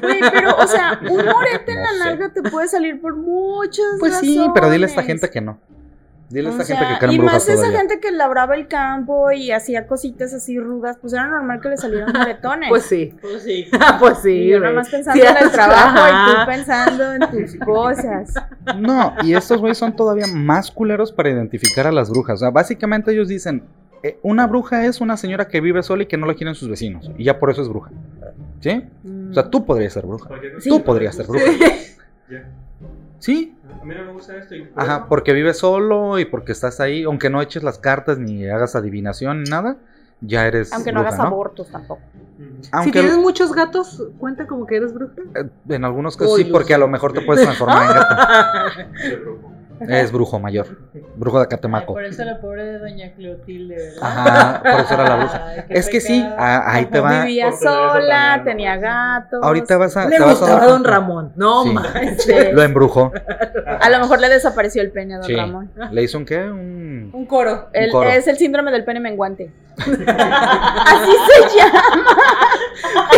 Güey, 0.00 0.20
pero, 0.32 0.56
o 0.56 0.66
sea, 0.66 0.98
un 1.02 1.16
morete 1.26 1.72
en 1.72 1.82
la 1.82 1.88
sé. 1.88 1.98
nalga 1.98 2.32
te 2.32 2.42
puede 2.42 2.66
salir 2.68 3.00
por 3.00 3.14
muchas 3.16 3.84
pues 3.98 4.18
sí, 4.18 4.48
pero 4.54 4.70
dile 4.70 4.86
a 4.86 4.88
esta 4.88 5.02
gente 5.02 5.28
que 5.28 5.40
no. 5.42 5.58
Dile 6.32 6.48
a 6.48 6.50
O 6.50 6.52
esta 6.54 6.64
sea, 6.64 6.76
gente 6.78 6.92
que 6.94 6.98
creen 6.98 7.12
y 7.12 7.18
brujas 7.18 7.34
más 7.34 7.48
esa 7.48 7.54
todavía. 7.56 7.78
gente 7.78 8.00
que 8.00 8.10
labraba 8.10 8.54
el 8.54 8.66
campo 8.68 9.30
y 9.32 9.50
hacía 9.52 9.86
cositas 9.86 10.32
así 10.32 10.58
rudas, 10.58 10.96
pues 11.00 11.12
era 11.12 11.26
normal 11.26 11.60
que 11.60 11.68
le 11.68 11.76
salieran 11.76 12.12
moretones. 12.16 12.68
pues 12.70 12.84
sí. 12.84 13.14
Pues 13.20 13.42
sí. 13.42 13.66
pues 14.00 14.18
sí. 14.22 14.30
Y 14.30 14.48
yo 14.50 14.60
nada 14.60 14.72
más 14.74 14.88
pensando 14.88 15.20
Sí, 15.20 15.26
en 15.28 15.36
el 15.36 15.50
trabajo 15.52 15.98
y 16.08 16.30
tú 16.34 16.40
pensando 16.46 17.12
en 17.12 17.20
tus 17.30 17.56
cosas. 17.64 18.34
No, 18.78 19.14
y 19.22 19.34
estos 19.34 19.60
güeyes 19.60 19.78
son 19.78 19.94
todavía 19.94 20.26
más 20.26 20.70
culeros 20.70 21.12
para 21.12 21.30
identificar 21.30 21.86
a 21.86 21.92
las 21.92 22.10
brujas. 22.10 22.36
O 22.36 22.38
sea, 22.38 22.50
básicamente 22.50 23.12
ellos 23.12 23.28
dicen, 23.28 23.64
eh, 24.02 24.18
una 24.22 24.46
bruja 24.46 24.84
es 24.86 25.00
una 25.00 25.16
señora 25.16 25.48
que 25.48 25.60
vive 25.60 25.82
sola 25.82 26.04
y 26.04 26.06
que 26.06 26.16
no 26.16 26.26
la 26.26 26.34
quieren 26.34 26.54
sus 26.54 26.68
vecinos. 26.68 27.10
Y 27.18 27.24
ya 27.24 27.38
por 27.38 27.50
eso 27.50 27.62
es 27.62 27.68
bruja. 27.68 27.90
¿Sí? 28.60 28.84
O 29.30 29.34
sea, 29.34 29.50
tú 29.50 29.64
podrías 29.64 29.92
ser 29.92 30.06
bruja. 30.06 30.30
Sí. 30.60 30.68
Tú 30.70 30.82
podrías 30.82 31.14
ser 31.14 31.26
bruja. 31.26 31.44
Ya. 32.30 32.48
Sí. 33.18 33.54
A 33.82 33.84
mí 33.84 33.94
no 33.94 34.04
me 34.04 34.12
gusta 34.12 34.36
esto. 34.36 34.54
y- 34.54 34.68
Ajá, 34.76 35.06
porque 35.08 35.32
vives 35.32 35.58
solo 35.58 36.18
y 36.18 36.24
porque 36.24 36.52
estás 36.52 36.80
ahí, 36.80 37.02
aunque 37.02 37.30
no 37.30 37.42
eches 37.42 37.62
las 37.62 37.78
cartas 37.78 38.18
ni 38.18 38.48
hagas 38.48 38.76
adivinación 38.76 39.42
ni 39.42 39.50
nada, 39.50 39.76
ya 40.20 40.46
eres 40.46 40.72
Aunque 40.72 40.92
no 40.92 41.00
bruja, 41.00 41.16
hagas 41.16 41.26
abortos 41.26 41.70
tampoco. 41.70 42.02
Si 42.84 42.92
tienes 42.92 43.18
muchos 43.18 43.52
gatos, 43.52 44.02
¿cuenta 44.18 44.46
como 44.46 44.66
que 44.66 44.76
eres 44.76 44.94
bruja? 44.94 45.14
eh, 45.34 45.44
en 45.68 45.84
algunos 45.84 46.16
casos 46.16 46.36
sí, 46.36 46.44
porque 46.44 46.74
a 46.74 46.78
lo 46.78 46.88
mejor 46.88 47.12
te 47.12 47.20
puedes 47.22 47.42
transformar 47.44 47.82
en 47.90 47.94
gato. 47.96 49.51
Es 49.88 50.12
brujo 50.12 50.38
mayor, 50.38 50.66
brujo 51.16 51.38
de 51.38 51.44
Ay, 51.44 51.48
Catemaco. 51.50 51.92
por 51.94 52.04
eso 52.04 52.24
la 52.24 52.40
pobre 52.40 52.64
de 52.64 52.78
Doña 52.78 53.12
Cleotilde, 53.14 53.74
¿verdad? 53.76 53.98
Ajá, 54.02 54.62
por 54.62 54.80
eso 54.80 54.94
era 54.94 55.04
la 55.08 55.16
bruja. 55.16 55.46
Ay, 55.48 55.62
Es 55.68 55.88
que 55.88 56.00
sí, 56.00 56.20
pecado. 56.20 56.36
a- 56.40 56.74
ahí 56.74 56.86
te 56.86 57.00
va. 57.00 57.24
Vivía 57.24 57.52
sola, 57.52 58.42
tenía 58.44 58.76
gatos. 58.76 59.40
Ahorita 59.42 59.76
vas 59.78 59.96
a, 59.96 60.08
Le 60.08 60.16
te 60.16 60.22
a 60.22 60.26
gustaba 60.26 60.52
dar 60.52 60.62
a 60.62 60.66
Don. 60.66 60.84
Ramón. 60.84 61.32
No 61.36 61.62
Sí. 61.64 61.70
manches. 61.70 62.52
Lo 62.54 62.62
embrujó. 62.62 63.12
A 63.80 63.90
lo 63.90 63.98
mejor 64.00 64.20
le 64.20 64.28
desapareció 64.28 64.82
el 64.82 64.90
pene 64.90 65.14
a 65.14 65.18
don 65.18 65.26
Sí. 65.26 65.34
Ramón. 65.36 65.70
¿Le 65.90 66.02
hizo 66.02 66.18
un 66.18 66.24
qué? 66.24 66.38
Un... 66.38 67.10
Un 67.12 67.26
coro. 67.26 67.68
El- 67.72 67.90
coro. 67.90 68.08
es 68.10 68.26
el 68.28 68.36
síndrome 68.36 68.70
del 68.70 68.84
pene 68.84 69.00
menguante. 69.00 69.52
Así 69.76 69.96
se 69.96 71.56
llama. 71.58 71.82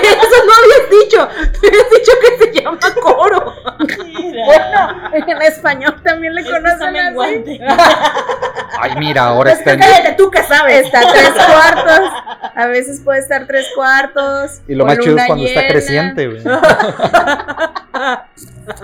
Eso 0.03 0.37
no 0.47 0.53
habías 0.59 0.91
dicho. 1.03 1.29
Te 1.61 1.69
habías 1.69 1.91
dicho 1.91 2.13
que 2.21 2.45
se 2.45 2.61
llama 2.63 2.79
coro. 3.03 3.53
Bueno, 4.45 5.11
en 5.33 5.43
español 5.43 6.01
también 6.03 6.35
le 6.35 6.45
conocen 6.45 6.97
así. 6.97 7.61
Ay, 8.81 8.93
mira, 8.99 9.27
ahora 9.27 9.51
Pues 9.51 9.61
está 9.61 9.75
en... 9.75 9.81
cállate, 9.81 10.13
tú 10.17 10.31
que 10.31 10.43
sabes. 10.43 10.87
Está 10.87 11.01
tres 11.13 11.31
cuartos. 11.31 12.11
A 12.55 12.67
veces 12.67 13.01
puede 13.01 13.21
estar 13.21 13.47
tres 13.47 13.67
cuartos. 13.75 14.61
Y 14.67 14.75
lo 14.75 14.85
más 14.85 14.99
chido 14.99 15.17
es 15.17 15.27
cuando 15.27 15.47
está 15.47 15.67
creciente, 15.69 16.27
güey. 16.29 16.43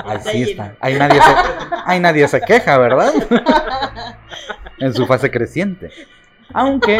Ahí 0.04 0.18
sí 0.24 0.42
está. 0.50 0.74
Ahí 0.80 0.94
nadie 0.94 1.20
se, 1.20 1.34
ahí 1.86 2.00
nadie 2.00 2.28
se 2.28 2.40
queja, 2.40 2.76
¿verdad? 2.78 3.12
en 4.78 4.94
su 4.94 5.06
fase 5.06 5.30
creciente. 5.30 5.90
Aunque. 6.52 6.98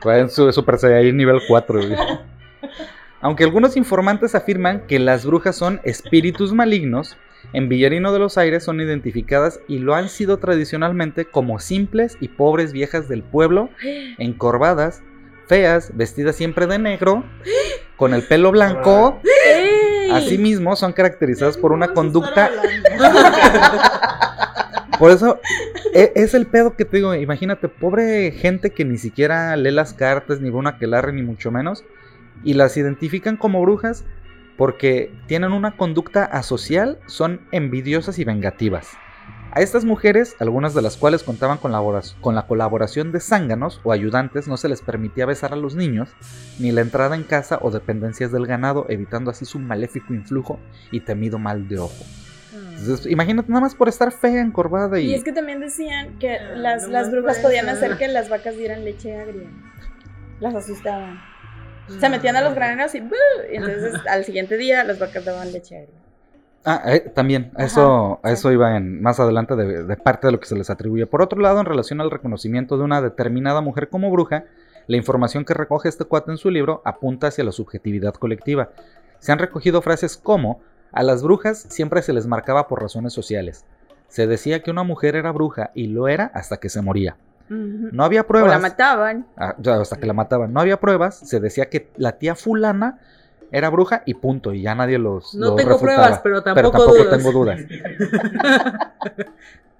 Pueden 0.00 0.30
su 0.30 0.50
Super 0.52 0.78
Saiyajin 0.78 1.16
nivel 1.16 1.42
4, 1.46 1.78
güey. 1.86 1.96
Aunque 3.24 3.42
algunos 3.44 3.78
informantes 3.78 4.34
afirman 4.34 4.82
que 4.86 4.98
las 4.98 5.24
brujas 5.24 5.56
son 5.56 5.80
espíritus 5.82 6.52
malignos, 6.52 7.16
en 7.54 7.70
Villarino 7.70 8.12
de 8.12 8.18
los 8.18 8.36
Aires 8.36 8.64
son 8.64 8.82
identificadas 8.82 9.60
y 9.66 9.78
lo 9.78 9.94
han 9.94 10.10
sido 10.10 10.36
tradicionalmente 10.36 11.24
como 11.24 11.58
simples 11.58 12.18
y 12.20 12.28
pobres 12.28 12.72
viejas 12.72 13.08
del 13.08 13.22
pueblo, 13.22 13.70
encorvadas, 14.18 15.02
feas, 15.46 15.96
vestidas 15.96 16.36
siempre 16.36 16.66
de 16.66 16.78
negro, 16.78 17.24
con 17.96 18.12
el 18.12 18.24
pelo 18.24 18.52
blanco. 18.52 19.18
Asimismo, 20.12 20.76
son 20.76 20.92
caracterizadas 20.92 21.56
por 21.56 21.72
una 21.72 21.94
conducta. 21.94 22.50
Por 24.98 25.10
eso 25.10 25.40
e- 25.92 26.12
es 26.14 26.34
el 26.34 26.46
pedo 26.46 26.76
que 26.76 26.84
te 26.84 26.98
digo. 26.98 27.14
Imagínate, 27.14 27.68
pobre 27.68 28.30
gente 28.32 28.70
que 28.70 28.84
ni 28.84 28.98
siquiera 28.98 29.56
lee 29.56 29.70
las 29.72 29.92
cartas, 29.94 30.40
ni 30.40 30.50
una 30.50 30.70
aquelarre, 30.70 31.12
ni 31.12 31.22
mucho 31.22 31.50
menos. 31.50 31.84
Y 32.42 32.54
las 32.54 32.76
identifican 32.76 33.36
como 33.36 33.62
brujas 33.62 34.04
porque 34.56 35.12
tienen 35.26 35.52
una 35.52 35.76
conducta 35.76 36.24
asocial, 36.24 36.98
son 37.06 37.40
envidiosas 37.50 38.18
y 38.18 38.24
vengativas. 38.24 38.88
A 39.56 39.60
estas 39.60 39.84
mujeres, 39.84 40.34
algunas 40.40 40.74
de 40.74 40.82
las 40.82 40.96
cuales 40.96 41.22
contaban 41.22 41.58
con, 41.58 41.70
la 41.70 42.46
colaboración 42.46 43.12
de 43.12 43.20
zánganos 43.20 43.80
o 43.84 43.92
ayudantes, 43.92 44.48
no 44.48 44.56
se 44.56 44.68
les 44.68 44.82
permitía 44.82 45.26
besar 45.26 45.52
a 45.52 45.56
los 45.56 45.76
niños, 45.76 46.10
ni 46.58 46.72
la 46.72 46.80
entrada 46.80 47.14
en 47.14 47.22
casa 47.22 47.60
o 47.62 47.70
dependencias 47.70 48.32
del 48.32 48.46
ganado, 48.46 48.86
evitando 48.88 49.30
así 49.30 49.44
su 49.44 49.60
maléfico 49.60 50.12
influjo 50.12 50.58
y 50.90 51.00
temido 51.00 51.38
mal 51.38 51.68
de 51.68 51.78
ojo. 51.78 52.04
Entonces, 52.52 53.06
imagínate 53.06 53.48
nada 53.48 53.60
más 53.60 53.76
por 53.76 53.88
estar 53.88 54.10
fea, 54.10 54.40
encorvada 54.40 54.98
y... 54.98 55.10
Y 55.10 55.14
es 55.14 55.22
que 55.22 55.32
también 55.32 55.60
decían 55.60 56.18
que 56.18 56.36
Ah, 56.36 56.54
las, 56.56 56.86
no 56.86 56.88
las 56.88 57.10
brujas 57.12 57.38
podían 57.38 57.68
hacer 57.68 57.96
que 57.96 58.08
las 58.08 58.28
vacas 58.28 58.56
dieran 58.56 58.84
leche 58.84 59.16
agria. 59.16 59.48
Las 60.40 60.56
asustaban. 60.56 61.20
Se 62.00 62.08
metían 62.08 62.36
a 62.36 62.42
los 62.42 62.54
graneros 62.54 62.94
y, 62.94 63.00
¡buh! 63.00 63.14
y 63.52 63.56
entonces 63.56 63.94
al 64.08 64.24
siguiente 64.24 64.56
día 64.56 64.84
las 64.84 64.98
vacas 64.98 65.24
daban 65.24 65.52
leche 65.52 65.78
agria. 65.78 65.94
Ah, 66.66 66.82
eh, 66.86 67.00
también, 67.00 67.52
a 67.56 67.64
eso, 67.64 68.20
a 68.22 68.32
eso 68.32 68.50
iba 68.50 68.74
en, 68.76 69.02
más 69.02 69.20
adelante 69.20 69.54
de, 69.54 69.84
de 69.84 69.96
parte 69.96 70.28
de 70.28 70.32
lo 70.32 70.40
que 70.40 70.46
se 70.46 70.56
les 70.56 70.70
atribuye. 70.70 71.04
Por 71.04 71.20
otro 71.20 71.38
lado, 71.40 71.60
en 71.60 71.66
relación 71.66 72.00
al 72.00 72.10
reconocimiento 72.10 72.78
de 72.78 72.84
una 72.84 73.02
determinada 73.02 73.60
mujer 73.60 73.90
como 73.90 74.10
bruja, 74.10 74.44
la 74.86 74.96
información 74.96 75.44
que 75.44 75.52
recoge 75.52 75.90
este 75.90 76.04
cuate 76.04 76.30
en 76.30 76.38
su 76.38 76.50
libro 76.50 76.80
apunta 76.86 77.26
hacia 77.26 77.44
la 77.44 77.52
subjetividad 77.52 78.14
colectiva. 78.14 78.70
Se 79.18 79.32
han 79.32 79.38
recogido 79.38 79.82
frases 79.82 80.16
como, 80.16 80.60
a 80.92 81.02
las 81.02 81.22
brujas 81.22 81.66
siempre 81.68 82.02
se 82.02 82.12
les 82.12 82.26
marcaba 82.26 82.68
por 82.68 82.80
razones 82.80 83.12
sociales. 83.12 83.64
Se 84.08 84.26
decía 84.26 84.62
que 84.62 84.70
una 84.70 84.84
mujer 84.84 85.16
era 85.16 85.32
bruja 85.32 85.70
y 85.74 85.88
lo 85.88 86.08
era 86.08 86.30
hasta 86.34 86.58
que 86.58 86.68
se 86.68 86.82
moría. 86.82 87.16
No 87.48 88.04
había 88.04 88.20
O 88.20 88.24
la 88.24 88.28
pruebas. 88.28 88.60
mataban. 88.62 89.26
Ah, 89.36 89.54
hasta 89.80 89.96
que 89.98 90.06
la 90.06 90.12
mataban. 90.12 90.52
No 90.52 90.60
había 90.60 90.80
pruebas. 90.80 91.18
Se 91.18 91.40
decía 91.40 91.68
que 91.70 91.90
la 91.96 92.12
tía 92.12 92.34
fulana 92.34 92.98
era 93.52 93.68
bruja 93.70 94.02
y 94.06 94.14
punto. 94.14 94.52
Y 94.52 94.62
ya 94.62 94.74
nadie 94.74 94.98
los. 94.98 95.34
No 95.34 95.54
tengo 95.54 95.72
refutaba. 95.72 95.96
pruebas, 95.98 96.20
pero 96.22 96.42
tampoco, 96.42 96.70
tampoco 96.70 96.94
dudas. 96.96 97.18
tengo 97.18 97.32
dudas. 97.32 97.60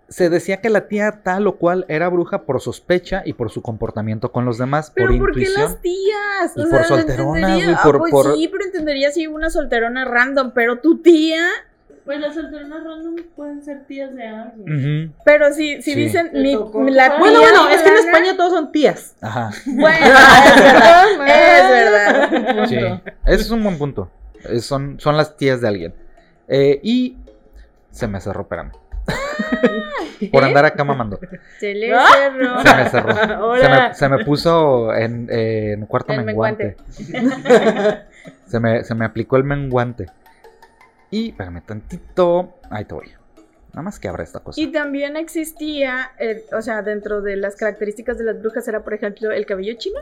Se 0.08 0.28
decía 0.28 0.58
que 0.60 0.68
la 0.68 0.86
tía 0.86 1.22
tal 1.24 1.46
o 1.46 1.56
cual 1.56 1.86
era 1.88 2.08
bruja 2.08 2.42
por 2.42 2.60
sospecha 2.60 3.22
y 3.24 3.32
por 3.32 3.50
su 3.50 3.62
comportamiento 3.62 4.30
con 4.30 4.44
los 4.44 4.58
demás, 4.58 4.92
Pero 4.94 5.08
por 5.08 5.18
¿por 5.18 5.32
qué 5.32 5.40
intuición. 5.40 5.62
las 5.62 5.80
tías? 5.80 6.52
Y 6.56 6.66
por 6.70 6.84
solteronas, 6.84 7.42
entendería- 7.42 7.64
güey, 7.64 7.76
por- 7.82 7.96
ah, 7.96 7.98
pues 7.98 8.10
por- 8.12 8.34
sí, 8.36 8.48
pero 8.52 8.64
entendería 8.64 9.10
si 9.10 9.26
una 9.26 9.48
solterona 9.50 10.04
random, 10.04 10.52
pero 10.54 10.78
tu 10.80 10.98
tía... 11.00 11.40
Pues 12.04 12.20
las 12.20 12.34
solteronas 12.34 12.84
random 12.84 13.16
pueden 13.34 13.62
ser 13.64 13.84
tías 13.86 14.14
de 14.14 14.26
alguien. 14.26 15.14
Pero 15.24 15.52
si, 15.54 15.80
si 15.80 15.92
Sí. 15.92 16.00
dicen 16.00 16.30
mi, 16.34 16.52
la 16.90 17.08
tía 17.10 17.18
Bueno, 17.18 17.40
bueno, 17.40 17.68
es 17.70 17.80
que 17.82 17.88
en 17.88 17.96
España 17.96 18.36
todos 18.36 18.52
son 18.52 18.72
tías. 18.72 19.16
Ajá. 19.22 19.50
Bueno, 19.64 20.06
es 20.06 20.62
verdad, 20.62 21.04
es 21.24 21.70
verdad. 21.70 22.66
Sí. 22.68 22.76
Ese 23.24 23.42
es 23.42 23.50
un 23.50 23.62
buen 23.64 23.78
punto. 23.78 24.10
Eh, 24.48 24.58
Son, 24.60 25.00
son 25.00 25.16
las 25.16 25.36
tías 25.38 25.62
de 25.62 25.68
alguien. 25.68 25.94
Eh, 26.48 26.78
y 26.82 27.16
se 27.90 28.06
me 28.06 28.20
cerró, 28.20 28.42
espérame. 28.42 28.72
Por 30.32 30.44
andar 30.44 30.64
acá 30.66 30.84
mamando. 30.84 31.18
Se 31.58 31.74
le 31.74 31.88
cerró. 31.88 32.60
Se 32.62 32.74
me 32.76 32.88
cerró. 32.90 33.14
Se 33.60 33.68
me, 33.68 33.94
se 33.94 34.08
me 34.10 34.24
puso 34.24 34.94
en, 34.94 35.28
eh, 35.30 35.72
en 35.72 35.86
cuarto 35.86 36.12
El 36.12 36.24
menguante. 36.24 36.76
se, 38.46 38.60
me, 38.60 38.84
se 38.84 38.94
me 38.94 39.04
aplicó 39.06 39.36
el 39.36 39.44
menguante. 39.44 40.06
Y, 41.14 41.28
espérame 41.28 41.62
tantito. 41.64 42.54
Ahí 42.70 42.86
te 42.86 42.94
voy. 42.94 43.06
Nada 43.68 43.82
más 43.82 44.00
que 44.00 44.08
abra 44.08 44.24
esta 44.24 44.40
cosa. 44.40 44.60
Y 44.60 44.72
también 44.72 45.16
existía, 45.16 46.10
o 46.52 46.60
sea, 46.60 46.82
dentro 46.82 47.22
de 47.22 47.36
las 47.36 47.54
características 47.54 48.18
de 48.18 48.24
las 48.24 48.40
brujas 48.40 48.66
era, 48.66 48.82
por 48.82 48.94
ejemplo, 48.94 49.30
el 49.30 49.46
cabello 49.46 49.74
chino. 49.74 50.00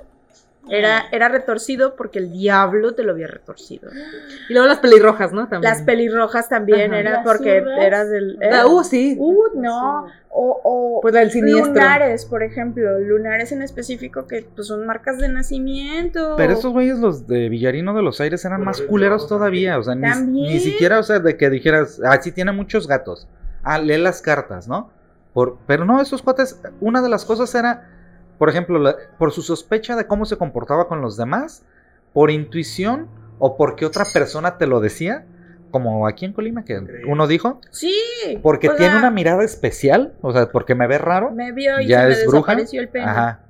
Era, 0.69 1.07
era 1.11 1.29
retorcido 1.29 1.97
porque 1.97 2.21
el 2.21 2.31
diablo 2.31 2.95
te 2.95 3.03
lo 3.03 3.13
había 3.13 3.27
retorcido. 3.27 3.91
Y 4.49 4.53
luego 4.53 4.69
las 4.69 4.79
pelirrojas, 4.79 5.33
¿no? 5.33 5.49
También. 5.49 5.73
Las 5.73 5.83
pelirrojas 5.83 6.49
también 6.49 6.93
Ajá. 6.93 7.01
era 7.01 7.11
¿Las 7.13 7.25
porque 7.27 7.61
zurdas? 7.61 7.79
era 7.81 8.05
del... 8.05 8.39
Ah, 8.43 8.47
era- 8.47 8.67
uh, 8.67 8.85
sí. 8.85 9.17
Uh, 9.19 9.45
no. 9.55 10.07
O, 10.31 10.61
o 10.65 11.01
Pues 11.03 11.15
la 11.15 11.25
lunares, 11.25 12.25
por 12.25 12.43
ejemplo. 12.43 12.99
Lunares 13.01 13.53
en 13.53 13.63
específico 13.63 14.27
que 14.27 14.47
pues, 14.55 14.67
son 14.67 14.87
marcas 14.87 15.19
de 15.19 15.29
nacimiento. 15.29 16.35
Pero 16.37 16.53
esos 16.55 16.73
güeyes, 16.73 16.99
los 16.99 17.27
de 17.27 17.49
Villarino 17.49 17.95
de 17.95 18.03
los 18.03 18.21
Aires, 18.21 18.45
eran 18.45 18.63
más 18.65 18.81
culeros 18.83 19.29
todavía. 19.29 19.79
O 19.79 19.83
sea, 19.83 19.95
ni, 19.95 20.03
También. 20.09 20.53
ni 20.55 20.61
siquiera, 20.61 20.99
o 20.99 21.03
sea, 21.03 21.19
de 21.19 21.37
que 21.37 21.51
dijeras, 21.51 22.01
ah, 22.05 22.19
sí 22.21 22.33
tiene 22.33 22.53
muchos 22.53 22.87
gatos. 22.89 23.29
Ah, 23.63 23.79
lee 23.79 23.99
las 23.99 24.23
cartas, 24.23 24.67
¿no? 24.69 24.91
Por, 25.33 25.59
pero 25.67 25.85
no, 25.85 26.01
esos 26.01 26.23
cuates, 26.23 26.61
una 26.81 27.01
de 27.01 27.09
las 27.09 27.25
cosas 27.25 27.55
era, 27.55 27.89
por 28.43 28.49
ejemplo, 28.49 28.81
la- 28.81 28.97
por 29.19 29.31
su 29.31 29.41
sospecha 29.41 29.95
de 29.95 30.09
cómo 30.09 30.25
se 30.25 30.37
comportaba 30.37 30.89
con 30.89 31.01
los 31.01 31.17
demás, 31.17 31.63
por 32.13 32.29
intuición 32.33 33.07
o 33.39 33.57
porque 33.57 33.87
otra 33.87 34.05
persona 34.13 34.59
te 34.59 34.67
lo 34.67 34.81
decía, 34.81 35.25
como 35.71 36.09
aquí 36.09 36.25
en 36.25 36.33
Colima, 36.33 36.65
que 36.65 36.77
uno 37.07 37.29
dijo, 37.29 37.61
Sí. 37.71 37.95
porque 38.43 38.69
o 38.69 38.75
tiene 38.75 38.97
una 38.97 39.13
mirada 39.13 39.45
especial, 39.45 40.15
o 40.23 40.33
sea, 40.33 40.51
porque 40.51 40.75
me 40.75 40.89
ve 40.89 40.99
raro. 40.99 41.31
Me 41.31 41.53
vio 41.53 41.81
y 41.81 41.87
ya 41.87 42.01
se 42.01 42.07
me 42.09 42.13
es 42.15 42.27
bruja. 42.27 42.39
desapareció 42.57 42.81
el 42.81 42.89
pelo. 42.89 43.07
Ajá. 43.07 43.41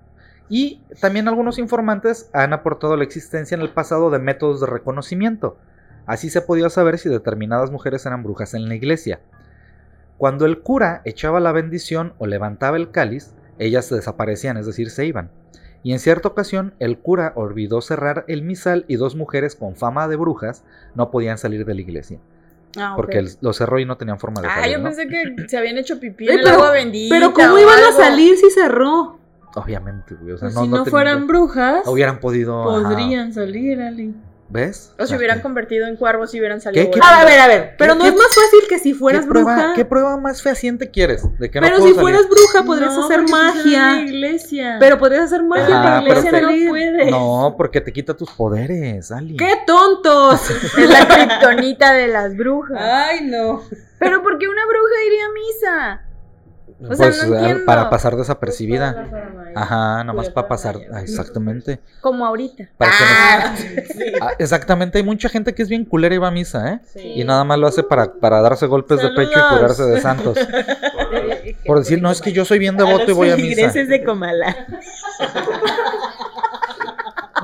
Y 0.50 0.82
también 1.00 1.26
algunos 1.26 1.56
informantes 1.58 2.28
han 2.34 2.52
aportado 2.52 2.94
la 2.98 3.04
existencia 3.04 3.54
en 3.54 3.62
el 3.62 3.70
pasado 3.70 4.10
de 4.10 4.18
métodos 4.18 4.60
de 4.60 4.66
reconocimiento. 4.66 5.56
Así 6.04 6.28
se 6.28 6.42
podía 6.42 6.68
saber 6.68 6.98
si 6.98 7.08
determinadas 7.08 7.70
mujeres 7.70 8.04
eran 8.04 8.22
brujas 8.22 8.52
en 8.52 8.68
la 8.68 8.74
iglesia. 8.74 9.20
Cuando 10.18 10.44
el 10.44 10.60
cura 10.60 11.00
echaba 11.06 11.40
la 11.40 11.52
bendición 11.52 12.12
o 12.18 12.26
levantaba 12.26 12.76
el 12.76 12.90
cáliz, 12.90 13.32
ellas 13.58 13.88
desaparecían, 13.90 14.56
es 14.56 14.66
decir, 14.66 14.90
se 14.90 15.06
iban. 15.06 15.30
Y 15.84 15.92
en 15.92 15.98
cierta 15.98 16.28
ocasión, 16.28 16.74
el 16.78 16.98
cura 16.98 17.32
olvidó 17.34 17.80
cerrar 17.80 18.24
el 18.28 18.42
misal 18.42 18.84
y 18.88 18.96
dos 18.96 19.16
mujeres 19.16 19.56
con 19.56 19.74
fama 19.74 20.06
de 20.08 20.16
brujas 20.16 20.62
no 20.94 21.10
podían 21.10 21.38
salir 21.38 21.64
de 21.64 21.74
la 21.74 21.80
iglesia. 21.80 22.18
Ah. 22.78 22.94
Porque 22.96 23.18
él 23.18 23.28
lo 23.40 23.52
cerró 23.52 23.78
y 23.80 23.84
no 23.84 23.96
tenían 23.96 24.18
forma 24.18 24.40
de 24.40 24.48
Ah, 24.48 24.54
salir. 24.60 24.72
yo 24.72 24.78
¿no? 24.78 24.84
pensé 24.84 25.08
que 25.08 25.34
se 25.48 25.56
habían 25.58 25.76
hecho 25.78 25.98
pipí 26.00 26.28
en 26.28 26.38
el 26.38 26.42
pero- 26.44 26.54
agua 26.54 26.70
bendita. 26.70 27.14
Pero 27.14 27.32
¿cómo 27.34 27.58
iban 27.58 27.80
a 27.90 27.92
salir 27.96 28.36
si 28.38 28.50
cerró? 28.50 29.18
Obviamente, 29.54 30.14
güey. 30.14 30.32
O 30.32 30.38
sea, 30.38 30.46
Pues 30.48 30.54
no, 30.54 30.62
si 30.62 30.68
no 30.68 30.76
no, 30.78 30.84
tenían- 30.84 30.90
fueran 30.90 31.26
brujas, 31.26 31.86
Hubieran 31.86 32.20
podido. 32.20 32.62
ajá. 32.78 32.88
podrían 32.88 33.32
salir, 33.34 33.82
Ali. 33.82 34.14
¿Ves? 34.52 34.92
O 34.98 35.06
se 35.06 35.16
hubieran 35.16 35.40
convertido 35.40 35.86
en 35.86 35.96
cuervos 35.96 36.34
y 36.34 36.38
hubieran 36.38 36.60
salido. 36.60 36.84
¿Qué- 36.84 36.90
qué- 36.90 37.00
volando. 37.00 37.22
A 37.22 37.24
ver, 37.24 37.40
a 37.40 37.46
ver. 37.48 37.74
Pero 37.78 37.94
¿Qué- 37.94 37.98
no 37.98 38.04
qué- 38.04 38.10
es 38.10 38.16
más 38.16 38.26
fácil 38.34 38.60
que 38.68 38.78
si 38.78 38.92
fueras 38.92 39.22
¿Qué 39.24 39.28
prueba, 39.30 39.54
bruja. 39.54 39.72
¿Qué 39.74 39.84
prueba 39.86 40.16
más 40.18 40.42
fehaciente 40.42 40.90
quieres? 40.90 41.22
De 41.38 41.50
que 41.50 41.58
no 41.58 41.66
Pero 41.66 41.78
puedo 41.78 41.88
si 41.88 41.94
salir? 41.94 42.00
fueras 42.02 42.28
bruja 42.28 42.62
podrías 42.64 42.94
No, 42.94 43.04
hacer 43.06 43.16
porque 43.20 43.32
estás 43.32 43.64
en 43.66 43.72
la 43.72 43.78
magia. 43.88 44.00
iglesia. 44.02 44.76
Pero 44.78 44.98
podrías 44.98 45.22
hacer 45.24 45.42
magia, 45.42 45.64
Ajá, 45.64 45.82
pero 45.82 45.94
la 45.94 46.00
pero 46.02 46.10
iglesia 46.20 46.30
te- 46.30 46.42
no 46.42 46.50
no 46.64 46.68
puede. 46.70 47.10
No, 47.10 47.54
porque 47.56 47.80
te 47.80 47.92
quita 47.94 48.14
tus 48.14 48.30
poderes, 48.30 49.10
Ali. 49.10 49.36
¡Qué 49.38 49.54
tontos! 49.66 50.40
Es 50.78 50.88
la 50.90 51.08
kriptonita 51.08 51.94
de 51.94 52.08
las 52.08 52.36
brujas. 52.36 52.78
Ay, 52.78 53.22
no. 53.24 53.62
Pero 53.98 54.22
¿por 54.22 54.36
qué 54.38 54.48
una 54.48 54.66
bruja 54.66 55.04
iría 55.06 55.24
a 55.24 55.32
misa? 55.32 56.02
Pues 56.86 56.98
sea, 56.98 57.28
no 57.28 57.34
eh, 57.34 57.38
entiendo. 57.38 57.64
para 57.66 57.90
pasar 57.90 58.16
desapercibida. 58.16 59.08
paranoia. 59.10 59.52
Ajá, 59.54 60.04
nomás 60.04 60.30
para 60.30 60.48
pasar. 60.48 60.78
ah, 60.92 61.00
exactamente. 61.00 61.80
Como 62.00 62.24
ahorita. 62.26 62.68
Para 62.76 62.90
que 62.90 62.96
Ah, 63.00 63.54
Ah, 64.20 64.30
exactamente, 64.38 64.98
hay 64.98 65.04
mucha 65.04 65.28
gente 65.28 65.54
que 65.54 65.62
es 65.62 65.68
bien 65.68 65.84
culera 65.84 66.14
y 66.14 66.18
va 66.18 66.28
a 66.28 66.30
misa, 66.30 66.72
¿eh? 66.72 66.80
Sí. 66.92 67.12
Y 67.16 67.24
nada 67.24 67.44
más 67.44 67.58
lo 67.58 67.66
hace 67.66 67.82
para, 67.82 68.12
para 68.14 68.40
darse 68.40 68.66
golpes 68.66 69.00
de 69.02 69.10
pecho 69.10 69.38
y 69.38 69.54
curarse 69.54 69.84
de 69.84 70.00
santos. 70.00 70.38
Por 71.66 71.78
decir, 71.78 72.00
no, 72.00 72.10
es 72.10 72.20
que 72.20 72.32
yo 72.32 72.44
soy 72.44 72.58
bien 72.58 72.76
devoto 72.76 73.10
y 73.10 73.14
voy 73.14 73.30
a 73.30 73.36
misa. 73.36 73.72
de 73.72 74.04
Comala. 74.04 74.66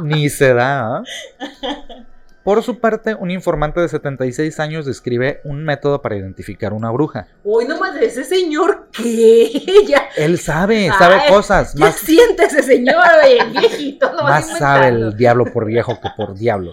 Ni 0.02 0.28
se 0.28 0.54
da, 0.54 0.96
¿ah? 0.96 1.02
Por 2.48 2.62
su 2.62 2.78
parte, 2.78 3.14
un 3.14 3.30
informante 3.30 3.78
de 3.78 3.90
76 3.90 4.58
años 4.58 4.86
describe 4.86 5.42
un 5.44 5.64
método 5.64 6.00
para 6.00 6.16
identificar 6.16 6.72
una 6.72 6.90
bruja. 6.90 7.26
Hoy 7.44 7.66
nomás 7.66 7.92
de 7.92 8.06
ese 8.06 8.24
señor 8.24 8.88
que 8.90 9.84
ya, 9.86 10.08
Él 10.16 10.38
sabe, 10.38 10.88
sabe 10.98 11.16
Ay, 11.16 11.30
cosas, 11.30 11.76
más, 11.76 11.96
siente 11.96 12.44
ese 12.44 12.62
señor, 12.62 12.96
oye, 13.22 13.44
viejito, 13.50 14.10
no 14.14 14.22
más 14.22 14.48
sabe 14.58 14.88
el 14.88 15.14
diablo 15.14 15.44
por 15.52 15.66
viejo 15.66 16.00
que 16.00 16.08
por 16.16 16.36
diablo. 16.38 16.72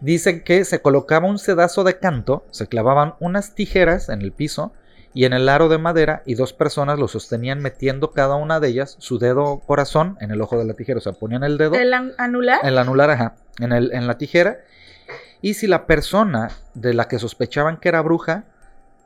Dicen 0.00 0.42
que 0.42 0.64
se 0.64 0.82
colocaba 0.82 1.28
un 1.28 1.38
sedazo 1.38 1.84
de 1.84 2.00
canto, 2.00 2.44
se 2.50 2.66
clavaban 2.66 3.14
unas 3.20 3.54
tijeras 3.54 4.08
en 4.08 4.22
el 4.22 4.32
piso 4.32 4.72
y 5.14 5.24
en 5.24 5.34
el 5.34 5.48
aro 5.48 5.68
de 5.68 5.78
madera 5.78 6.24
y 6.26 6.34
dos 6.34 6.52
personas 6.52 6.98
lo 6.98 7.06
sostenían 7.06 7.60
metiendo 7.60 8.10
cada 8.10 8.34
una 8.34 8.58
de 8.58 8.66
ellas 8.70 8.96
su 8.98 9.20
dedo 9.20 9.60
corazón 9.60 10.18
en 10.20 10.32
el 10.32 10.40
ojo 10.40 10.58
de 10.58 10.64
la 10.64 10.74
tijera. 10.74 10.98
O 10.98 11.00
sea, 11.00 11.12
ponían 11.12 11.44
el 11.44 11.58
dedo 11.58 11.76
¿El 11.76 11.94
an- 11.94 12.12
anular? 12.18 12.58
el 12.64 12.76
anular, 12.76 13.10
ajá, 13.10 13.36
en, 13.60 13.70
el, 13.70 13.92
en 13.94 14.08
la 14.08 14.18
tijera. 14.18 14.58
Y 15.42 15.54
si 15.54 15.66
la 15.66 15.86
persona 15.86 16.50
de 16.74 16.94
la 16.94 17.08
que 17.08 17.18
sospechaban 17.18 17.76
que 17.78 17.88
era 17.88 18.00
bruja 18.02 18.44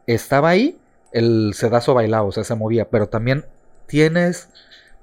estaba 0.06 0.50
ahí, 0.50 0.78
el 1.12 1.52
sedazo 1.54 1.94
bailaba, 1.94 2.26
o 2.26 2.32
sea, 2.32 2.44
se 2.44 2.54
movía. 2.54 2.88
Pero 2.88 3.08
también 3.08 3.44
tienes, 3.86 4.48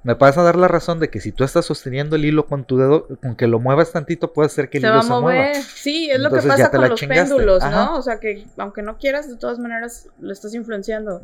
me 0.02 0.14
vas 0.14 0.38
a 0.38 0.42
dar 0.42 0.56
la 0.56 0.68
razón 0.68 1.00
de 1.00 1.10
que 1.10 1.20
si 1.20 1.32
tú 1.32 1.44
estás 1.44 1.66
sosteniendo 1.66 2.16
el 2.16 2.24
hilo 2.24 2.46
con 2.46 2.64
tu 2.64 2.78
dedo, 2.78 3.06
con 3.20 3.36
que 3.36 3.46
lo 3.46 3.60
muevas 3.60 3.92
tantito, 3.92 4.32
puede 4.32 4.48
ser 4.48 4.70
que 4.70 4.78
el 4.78 4.82
se 4.82 4.88
va 4.88 4.94
hilo 4.94 5.00
a 5.00 5.04
se 5.04 5.10
mover. 5.10 5.36
mueva. 5.50 5.54
Sí, 5.62 6.10
es 6.10 6.18
lo 6.18 6.26
Entonces 6.28 6.44
que 6.44 6.62
pasa 6.62 6.70
con 6.70 6.88
los 6.88 6.98
chingaste. 7.00 7.22
péndulos, 7.34 7.62
Ajá. 7.62 7.84
¿no? 7.86 7.96
O 7.98 8.02
sea 8.02 8.18
que 8.18 8.46
aunque 8.56 8.82
no 8.82 8.96
quieras, 8.96 9.28
de 9.28 9.36
todas 9.36 9.58
maneras 9.58 10.08
lo 10.20 10.32
estás 10.32 10.54
influenciando. 10.54 11.20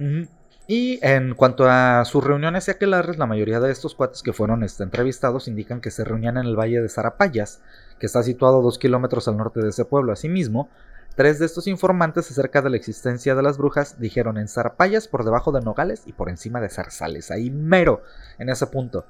Y 0.67 0.99
en 1.03 1.35
cuanto 1.35 1.69
a 1.69 2.05
sus 2.07 2.25
reuniones 2.25 2.69
y 2.69 2.71
aquelarres, 2.71 3.19
la 3.19 3.27
mayoría 3.27 3.61
de 3.61 3.71
estos 3.71 3.95
cuates 3.95 4.23
que 4.23 4.33
fueron 4.33 4.65
este, 4.65 4.83
entrevistados 4.83 5.47
indican 5.47 5.83
que 5.83 5.91
se 5.91 6.05
reunían 6.05 6.39
en 6.39 6.47
el 6.47 6.59
valle 6.59 6.81
de 6.81 6.89
Zarapayas, 6.89 7.61
que 7.99 8.07
está 8.07 8.23
situado 8.23 8.63
dos 8.63 8.79
kilómetros 8.79 9.29
al 9.29 9.37
norte 9.37 9.61
de 9.61 9.69
ese 9.69 9.85
pueblo. 9.85 10.13
Asimismo, 10.13 10.71
tres 11.17 11.39
de 11.39 11.45
estos 11.45 11.67
informantes 11.67 12.31
acerca 12.31 12.63
de 12.63 12.71
la 12.71 12.77
existencia 12.77 13.35
de 13.35 13.43
las 13.43 13.59
brujas 13.59 14.01
dijeron 14.01 14.39
en 14.39 14.49
Zarapayas, 14.49 15.07
por 15.07 15.25
debajo 15.25 15.53
de 15.53 15.61
Nogales 15.61 16.05
y 16.07 16.15
por 16.15 16.31
encima 16.31 16.63
de 16.63 16.71
Zarzales, 16.71 17.31
ahí 17.31 17.51
mero, 17.51 18.03
en 18.39 18.49
ese 18.49 18.67
punto. 18.67 19.05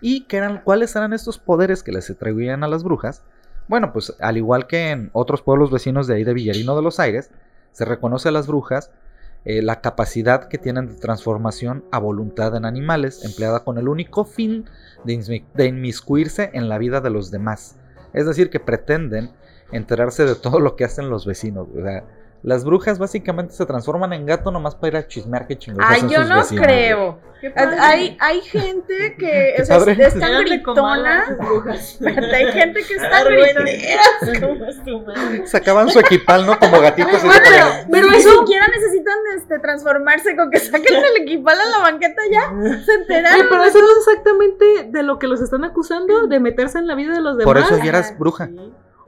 ¿Y 0.00 0.22
qué 0.22 0.38
eran, 0.38 0.62
cuáles 0.62 0.96
eran 0.96 1.12
estos 1.12 1.38
poderes 1.38 1.82
que 1.82 1.92
les 1.92 2.08
atribuían 2.08 2.64
a 2.64 2.68
las 2.68 2.84
brujas? 2.84 3.22
Bueno, 3.68 3.92
pues 3.92 4.14
al 4.18 4.38
igual 4.38 4.66
que 4.66 4.90
en 4.90 5.10
otros 5.12 5.42
pueblos 5.42 5.70
vecinos 5.70 6.06
de 6.06 6.14
ahí 6.14 6.24
de 6.24 6.32
Villarino 6.32 6.74
de 6.74 6.82
los 6.82 7.00
Aires, 7.00 7.30
se 7.72 7.84
reconoce 7.84 8.30
a 8.30 8.32
las 8.32 8.46
brujas 8.46 8.90
eh, 9.48 9.62
la 9.62 9.80
capacidad 9.80 10.48
que 10.48 10.58
tienen 10.58 10.88
de 10.88 10.94
transformación 10.94 11.84
a 11.92 12.00
voluntad 12.00 12.56
en 12.56 12.64
animales, 12.64 13.24
empleada 13.24 13.62
con 13.62 13.78
el 13.78 13.86
único 13.86 14.24
fin 14.24 14.64
de, 15.04 15.66
inmiscuirse 15.66 16.50
en 16.52 16.68
la 16.68 16.78
vida 16.78 17.00
de 17.00 17.10
los 17.10 17.30
demás. 17.30 17.76
Es 18.12 18.26
decir, 18.26 18.50
que 18.50 18.58
pretenden 18.58 19.30
enterarse 19.70 20.24
de 20.24 20.34
todo 20.34 20.58
lo 20.58 20.74
que 20.74 20.84
hacen 20.84 21.10
los 21.10 21.26
vecinos. 21.26 21.68
O 21.72 21.80
las 22.46 22.64
brujas 22.64 23.00
básicamente 23.00 23.54
se 23.54 23.66
transforman 23.66 24.12
en 24.12 24.24
gato 24.24 24.52
nomás 24.52 24.76
para 24.76 24.86
ir 24.86 24.96
a 24.98 25.08
chismear 25.08 25.48
que 25.48 25.58
chingados 25.58 25.92
Ay, 25.92 26.08
yo 26.08 26.20
sus 26.20 26.28
no 26.28 26.36
vecinos, 26.36 26.64
creo. 26.64 27.18
Hay, 27.56 28.16
hay 28.20 28.40
gente 28.40 29.16
que 29.18 29.56
o 29.62 29.64
sea, 29.64 29.78
es 29.78 30.18
tan 30.20 30.44
gritona. 30.44 31.36
hay 32.32 32.52
gente 32.52 32.84
que 32.84 32.94
está 32.94 33.24
gritona. 33.24 34.40
como 34.40 34.64
es 34.64 34.84
tu 34.84 35.00
madre. 35.00 35.46
Sacaban 35.48 35.90
su 35.90 35.98
equipal, 35.98 36.46
¿no? 36.46 36.56
Como 36.56 36.80
gatitos. 36.80 37.20
Bueno, 37.24 37.40
pero, 37.42 37.66
pero 37.90 38.10
ni 38.10 38.20
siquiera 38.20 38.68
necesitan 38.68 39.18
este, 39.36 39.58
transformarse 39.58 40.36
con 40.36 40.48
que 40.48 40.60
saquen 40.60 41.02
el 41.04 41.22
equipal 41.22 41.58
a 41.60 41.64
la 41.64 41.78
banqueta 41.78 42.22
ya. 42.30 42.78
Se 42.84 42.92
enteraron. 42.92 43.46
Pero 43.50 43.64
eso 43.64 43.80
no 43.80 43.90
es 43.90 44.06
exactamente 44.06 44.84
de 44.88 45.02
lo 45.02 45.18
que 45.18 45.26
los 45.26 45.42
están 45.42 45.64
acusando, 45.64 46.28
de 46.28 46.38
meterse 46.38 46.78
en 46.78 46.86
la 46.86 46.94
vida 46.94 47.12
de 47.14 47.22
los 47.22 47.36
demás. 47.38 47.52
Por 47.52 47.58
eso 47.58 47.76
ya 47.82 47.88
eras 47.90 48.16
bruja. 48.16 48.48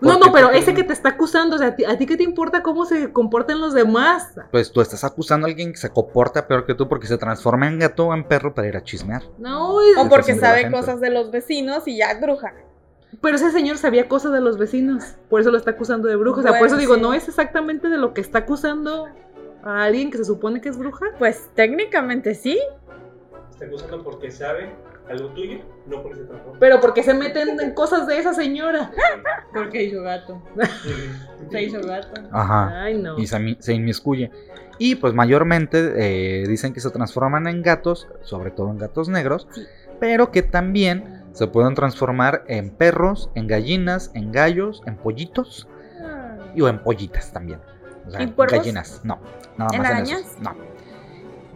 No, 0.01 0.19
no, 0.19 0.33
pero 0.33 0.51
ese 0.51 0.75
que 0.75 0.85
te 0.85 0.93
está 0.93 1.11
acusando, 1.11 1.57
o 1.57 1.59
sea, 1.59 1.69
¿a 1.69 1.77
ti, 1.77 1.85
a 1.85 1.99
ti 1.99 2.07
qué 2.07 2.17
te 2.17 2.23
importa 2.23 2.63
cómo 2.63 2.85
se 2.85 3.13
comportan 3.13 3.61
los 3.61 3.75
demás? 3.75 4.33
Pues 4.53 4.71
tú 4.71 4.81
estás 4.81 5.03
acusando 5.03 5.47
a 5.47 5.51
alguien 5.51 5.73
que 5.73 5.79
se 5.79 5.91
comporta 5.91 6.47
peor 6.47 6.67
que 6.67 6.75
tú 6.75 6.89
porque 6.89 7.09
se 7.09 7.19
transforma 7.19 7.67
en 7.67 7.81
gato 7.81 8.07
o 8.07 8.15
en 8.15 8.23
perro 8.23 8.55
para 8.55 8.69
ir 8.69 8.77
a 8.77 8.85
chismear. 8.85 9.23
No, 9.39 9.75
O 9.75 10.09
Porque 10.09 10.37
sabe 10.37 10.71
cosas 10.71 11.01
de 11.01 11.11
los 11.11 11.33
vecinos 11.33 11.89
y 11.89 11.97
ya 11.97 12.13
es 12.13 12.21
bruja. 12.21 12.55
pero 13.21 13.35
ese 13.37 13.51
señor 13.51 13.77
sabía 13.79 14.09
cosas 14.09 14.31
de 14.33 14.41
los 14.41 14.57
vecinos, 14.57 15.17
por 15.29 15.41
eso 15.41 15.51
lo 15.51 15.57
está 15.59 15.73
acusando 15.73 16.07
de 16.09 16.15
bruja. 16.15 16.41
O 16.41 16.43
sea, 16.43 16.59
por 16.59 16.69
eso 16.69 16.77
digo, 16.77 16.95
sí. 16.95 17.01
no 17.01 17.13
es 17.13 17.27
exactamente 17.27 17.89
de 17.89 17.99
lo 17.99 18.15
que 18.15 18.21
está 18.21 18.41
acusando 18.41 19.09
a 19.65 19.83
alguien 19.83 20.13
que 20.13 20.19
se 20.19 20.25
supone 20.25 20.61
que 20.61 20.69
es 20.69 20.79
bruja. 20.79 21.07
Pues 21.19 21.49
técnicamente 21.57 22.37
sí. 22.37 22.61
Está 23.51 23.65
acusando 23.65 24.05
porque 24.05 24.31
sabe 24.31 24.71
algo 25.09 25.29
tuyo, 25.31 25.59
no 25.87 26.03
porque 26.03 26.19
se 26.19 26.25
transforma. 26.25 26.59
Pero 26.59 26.81
porque 26.81 27.03
se 27.03 27.15
meten 27.15 27.61
en 27.61 27.75
cosas 27.75 28.07
de 28.07 28.19
esa 28.19 28.35
señora. 28.35 28.93
Porque 29.55 29.83
hizo 29.83 30.03
gato. 30.03 30.43
Se 31.51 31.63
hizo 31.63 31.81
gato. 31.81 32.21
Ajá. 32.31 32.83
Ay, 32.83 32.99
no. 32.99 33.19
y 33.19 33.27
se, 33.27 33.73
inmiscuye. 33.73 34.31
Y 34.79 34.97
pues 34.97 35.15
mayormente 35.15 35.93
eh, 35.97 36.47
dicen 36.47 36.73
que 36.73 36.81
se 36.81 36.91
transforman 36.91 37.47
en 37.49 37.63
gatos, 37.63 38.09
sobre 38.23 38.51
todo 38.51 38.71
en 38.71 38.79
gatos 38.79 39.09
negros, 39.09 39.49
pero 39.99 40.31
que 40.31 40.43
también 40.43 41.25
se 41.33 41.47
pueden 41.47 41.75
transformar 41.75 42.45
en 42.47 42.71
perros, 42.71 43.31
en 43.35 43.47
gallinas, 43.47 44.11
en 44.15 44.31
gallos, 44.31 44.83
en 44.87 44.97
pollitos 44.97 45.67
y 46.55 46.61
o 46.61 46.69
en 46.69 46.79
pollitas 46.81 47.33
también. 47.33 47.61
O 48.07 48.11
sea, 48.11 48.23
¿Y 48.23 48.33
gallinas, 48.37 49.01
no, 49.05 49.19
nada 49.57 49.71
¿En 49.75 49.83
más 49.83 49.91
en 49.91 49.97
arañas? 49.97 50.21
esos, 50.21 50.41
no. 50.41 50.55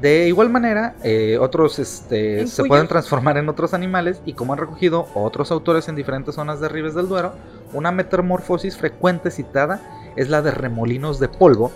De 0.02 0.26
igual 0.26 0.50
manera, 0.50 0.96
eh, 1.04 1.38
otros 1.40 1.78
este, 1.78 2.40
¿En 2.40 2.48
se 2.48 2.64
pueden 2.64 2.88
transformar 2.88 3.38
en 3.38 3.48
otros 3.48 3.72
animales 3.72 4.20
y 4.26 4.32
como 4.32 4.52
han 4.52 4.58
recogido 4.58 5.06
otros 5.14 5.52
autores 5.52 5.88
en 5.88 5.94
diferentes 5.94 6.34
zonas 6.34 6.58
de 6.58 6.68
Ribes 6.68 6.96
del 6.96 7.08
Duero, 7.08 7.34
una 7.72 7.92
metamorfosis 7.92 8.76
frecuente 8.76 9.30
citada 9.30 9.80
es 10.16 10.28
la 10.28 10.42
de 10.42 10.50
remolinos 10.50 11.20
de 11.20 11.28
polvo 11.28 11.70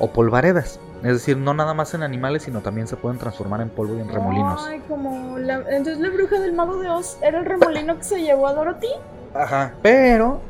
o 0.00 0.08
polvaredas. 0.08 0.80
Es 1.04 1.12
decir, 1.12 1.36
no 1.36 1.54
nada 1.54 1.72
más 1.72 1.94
en 1.94 2.02
animales, 2.02 2.42
sino 2.42 2.60
también 2.60 2.88
se 2.88 2.96
pueden 2.96 3.18
transformar 3.18 3.60
en 3.60 3.68
polvo 3.68 3.96
y 3.96 4.00
en 4.00 4.08
remolinos. 4.08 4.66
Ay, 4.68 4.82
como 4.88 5.38
la... 5.38 5.58
Entonces 5.70 6.00
la 6.00 6.10
bruja 6.10 6.40
del 6.40 6.52
mago 6.52 6.76
de 6.80 6.88
Oz 6.88 7.18
era 7.22 7.38
el 7.38 7.44
remolino 7.44 7.96
que 7.96 8.02
se 8.02 8.20
llevó 8.20 8.48
a 8.48 8.54
Dorothy. 8.54 8.88
Ajá. 9.32 9.74
Pero 9.80 10.40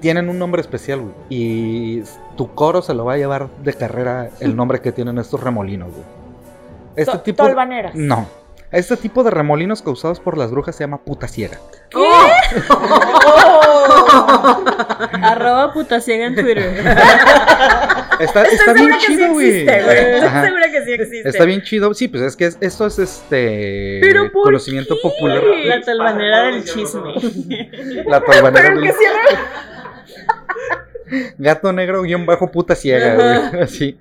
tienen 0.00 0.28
un 0.28 0.38
nombre 0.38 0.60
especial, 0.60 1.00
güey. 1.00 1.14
Y 1.28 2.04
tu 2.36 2.54
coro 2.54 2.82
se 2.82 2.94
lo 2.94 3.04
va 3.04 3.14
a 3.14 3.16
llevar 3.16 3.48
de 3.64 3.74
carrera 3.74 4.30
el 4.38 4.54
nombre 4.54 4.80
que 4.80 4.92
tienen 4.92 5.18
estos 5.18 5.42
remolinos, 5.42 5.90
güey. 5.90 6.17
Este 6.98 7.12
To- 7.12 7.20
tipo. 7.20 7.42
de- 7.44 7.48
Tolvaneras. 7.50 7.94
No. 7.94 8.28
Este 8.70 8.96
tipo 8.98 9.24
de 9.24 9.30
remolinos 9.30 9.80
causados 9.80 10.20
por 10.20 10.36
las 10.36 10.50
brujas 10.50 10.76
se 10.76 10.84
llama 10.84 10.98
puta 10.98 11.26
ciega. 11.26 11.58
Arroba 15.22 15.72
puta 15.72 16.00
ciega 16.00 16.26
en 16.26 16.34
Twitter. 16.34 16.58
Está, 18.20 18.42
Estoy 18.42 18.54
está 18.58 18.72
bien 18.72 18.90
sí 18.98 19.06
chido, 19.06 19.32
güey. 19.32 19.48
existe, 19.48 19.82
güey. 19.84 19.96
Estoy 19.96 20.40
segura 20.42 20.70
que 20.72 20.84
sí 20.84 20.92
existe. 20.92 21.28
Está 21.28 21.44
bien 21.44 21.62
chido. 21.62 21.94
Sí, 21.94 22.08
pues 22.08 22.22
es 22.24 22.34
que 22.36 22.46
es- 22.46 22.58
esto 22.60 22.86
es 22.88 22.98
este 22.98 24.00
¿Pero 24.02 24.32
por 24.32 24.42
conocimiento 24.44 24.96
qué? 24.96 25.00
popular. 25.08 25.40
La 25.66 25.80
talbanera 25.82 26.42
del 26.42 26.64
chisme. 26.64 27.14
La 28.06 28.20
tolvanera 28.20 28.52
Pero 28.70 28.80
del- 28.80 28.82
que 28.90 28.92
siempre... 28.92 29.38
Gato 31.38 31.72
negro 31.72 32.02
guion 32.02 32.26
bajo 32.26 32.50
puta 32.50 32.74
ciega, 32.74 33.14
güey. 33.14 33.62
Así. 33.62 33.98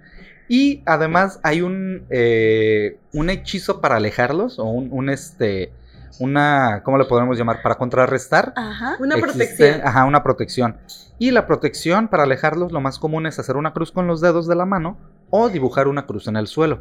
Y 0.49 0.81
además 0.85 1.39
hay 1.43 1.61
un 1.61 2.05
eh, 2.09 2.99
un 3.13 3.29
hechizo 3.29 3.81
para 3.81 3.97
alejarlos 3.97 4.59
o 4.59 4.65
un, 4.65 4.89
un, 4.91 5.09
este 5.09 5.71
una 6.19 6.81
¿cómo 6.83 6.97
le 6.97 7.05
podemos 7.05 7.37
llamar? 7.37 7.61
Para 7.61 7.75
contrarrestar. 7.75 8.53
Ajá. 8.55 8.95
Una 8.99 9.15
Existe- 9.15 9.21
protección. 9.33 9.81
Ajá, 9.83 10.05
una 10.05 10.23
protección. 10.23 10.77
Y 11.19 11.31
la 11.31 11.45
protección 11.47 12.07
para 12.07 12.23
alejarlos 12.23 12.71
lo 12.71 12.79
más 12.81 12.97
común 12.99 13.25
es 13.27 13.39
hacer 13.39 13.55
una 13.57 13.73
cruz 13.73 13.91
con 13.91 14.07
los 14.07 14.21
dedos 14.21 14.47
de 14.47 14.55
la 14.55 14.65
mano 14.65 14.97
o 15.29 15.49
dibujar 15.49 15.87
una 15.87 16.05
cruz 16.05 16.27
en 16.27 16.37
el 16.37 16.47
suelo. 16.47 16.79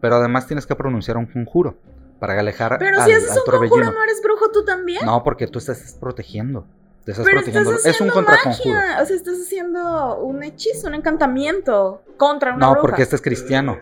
Pero 0.00 0.16
además 0.16 0.46
tienes 0.46 0.66
que 0.66 0.74
pronunciar 0.74 1.16
un 1.16 1.26
conjuro 1.26 1.76
para 2.18 2.38
alejar 2.38 2.78
Pero 2.78 2.98
al, 3.00 3.04
si 3.06 3.12
haces 3.12 3.30
al 3.30 3.38
un 3.38 3.44
conjuro, 3.44 3.68
torbellino. 3.68 3.92
¿no 3.92 4.02
eres 4.04 4.20
brujo 4.22 4.50
tú 4.50 4.64
también? 4.64 5.04
No, 5.04 5.22
porque 5.22 5.46
tú 5.46 5.58
estás 5.58 5.96
protegiendo. 6.00 6.66
Te 7.04 7.10
estás 7.12 7.24
Pero 7.26 7.36
protegiendo. 7.38 7.72
estás 7.72 7.94
Es 7.94 8.00
un 8.00 8.08
contraconjuro. 8.08 8.78
O 9.02 9.04
sea, 9.06 9.16
estás 9.16 9.34
haciendo 9.42 10.18
un 10.20 10.42
hechizo, 10.42 10.88
un 10.88 10.94
encantamiento 10.94 12.02
contra 12.16 12.50
una 12.54 12.66
No, 12.66 12.72
bruja. 12.72 12.80
porque 12.82 13.02
este 13.02 13.16
es 13.16 13.22
cristiano. 13.22 13.78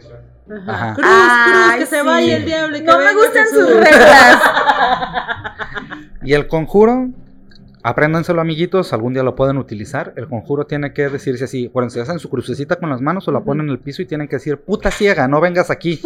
Ajá. 0.51 0.73
Ajá. 0.73 0.95
Cruz, 0.95 1.07
Ay, 1.09 1.53
cruz, 1.53 1.75
que 1.79 1.87
se 1.97 2.03
vaya 2.03 2.37
el 2.37 2.45
diablo. 2.45 2.77
y 2.77 2.81
que 2.81 2.87
No 2.87 2.99
me 2.99 3.15
gustan 3.15 3.45
Jesús. 3.45 3.59
sus 3.69 3.75
reglas. 3.77 4.43
Y 6.25 6.35
el 6.35 6.47
conjuro, 6.47 7.09
apréndanselo 7.83 8.41
amiguitos, 8.41 8.93
algún 8.93 9.13
día 9.13 9.25
lo 9.25 9.35
pueden 9.35 9.57
utilizar. 9.59 10.13
El 10.17 10.29
conjuro 10.29 10.67
tiene 10.67 10.93
que 10.93 11.09
decirse 11.09 11.45
así, 11.45 11.67
acuérdense, 11.67 12.01
hacen 12.01 12.21
su 12.21 12.31
crucecita 12.31 12.77
con 12.77 12.91
las 12.91 13.01
manos 13.01 13.27
o 13.27 13.33
la 13.33 13.41
ponen 13.41 13.67
en 13.67 13.73
el 13.73 13.81
piso 13.81 14.03
y 14.03 14.07
tienen 14.07 14.29
que 14.29 14.37
decir, 14.37 14.59
puta 14.59 14.93
ciega, 14.93 15.27
no 15.27 15.41
vengas 15.41 15.69
aquí, 15.71 16.01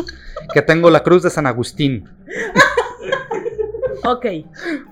que 0.55 0.63
tengo 0.63 0.89
la 0.91 1.03
cruz 1.03 1.23
de 1.23 1.29
San 1.31 1.47
Agustín. 1.47 2.09
Ok. 4.05 4.25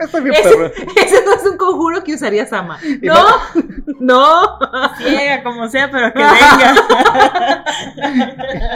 Está 0.00 0.20
bien, 0.20 0.34
Ese, 0.34 0.48
perro. 0.50 0.66
ese 0.96 1.24
no 1.24 1.32
es 1.34 1.44
un 1.44 1.56
conjuro 1.56 2.02
que 2.04 2.14
usaría 2.14 2.46
Sama. 2.46 2.78
No, 3.02 3.14
no. 4.00 4.58
Ciega 4.98 5.42
como 5.42 5.68
sea, 5.68 5.90
pero 5.90 6.12
que 6.12 6.18
venga. 6.22 7.64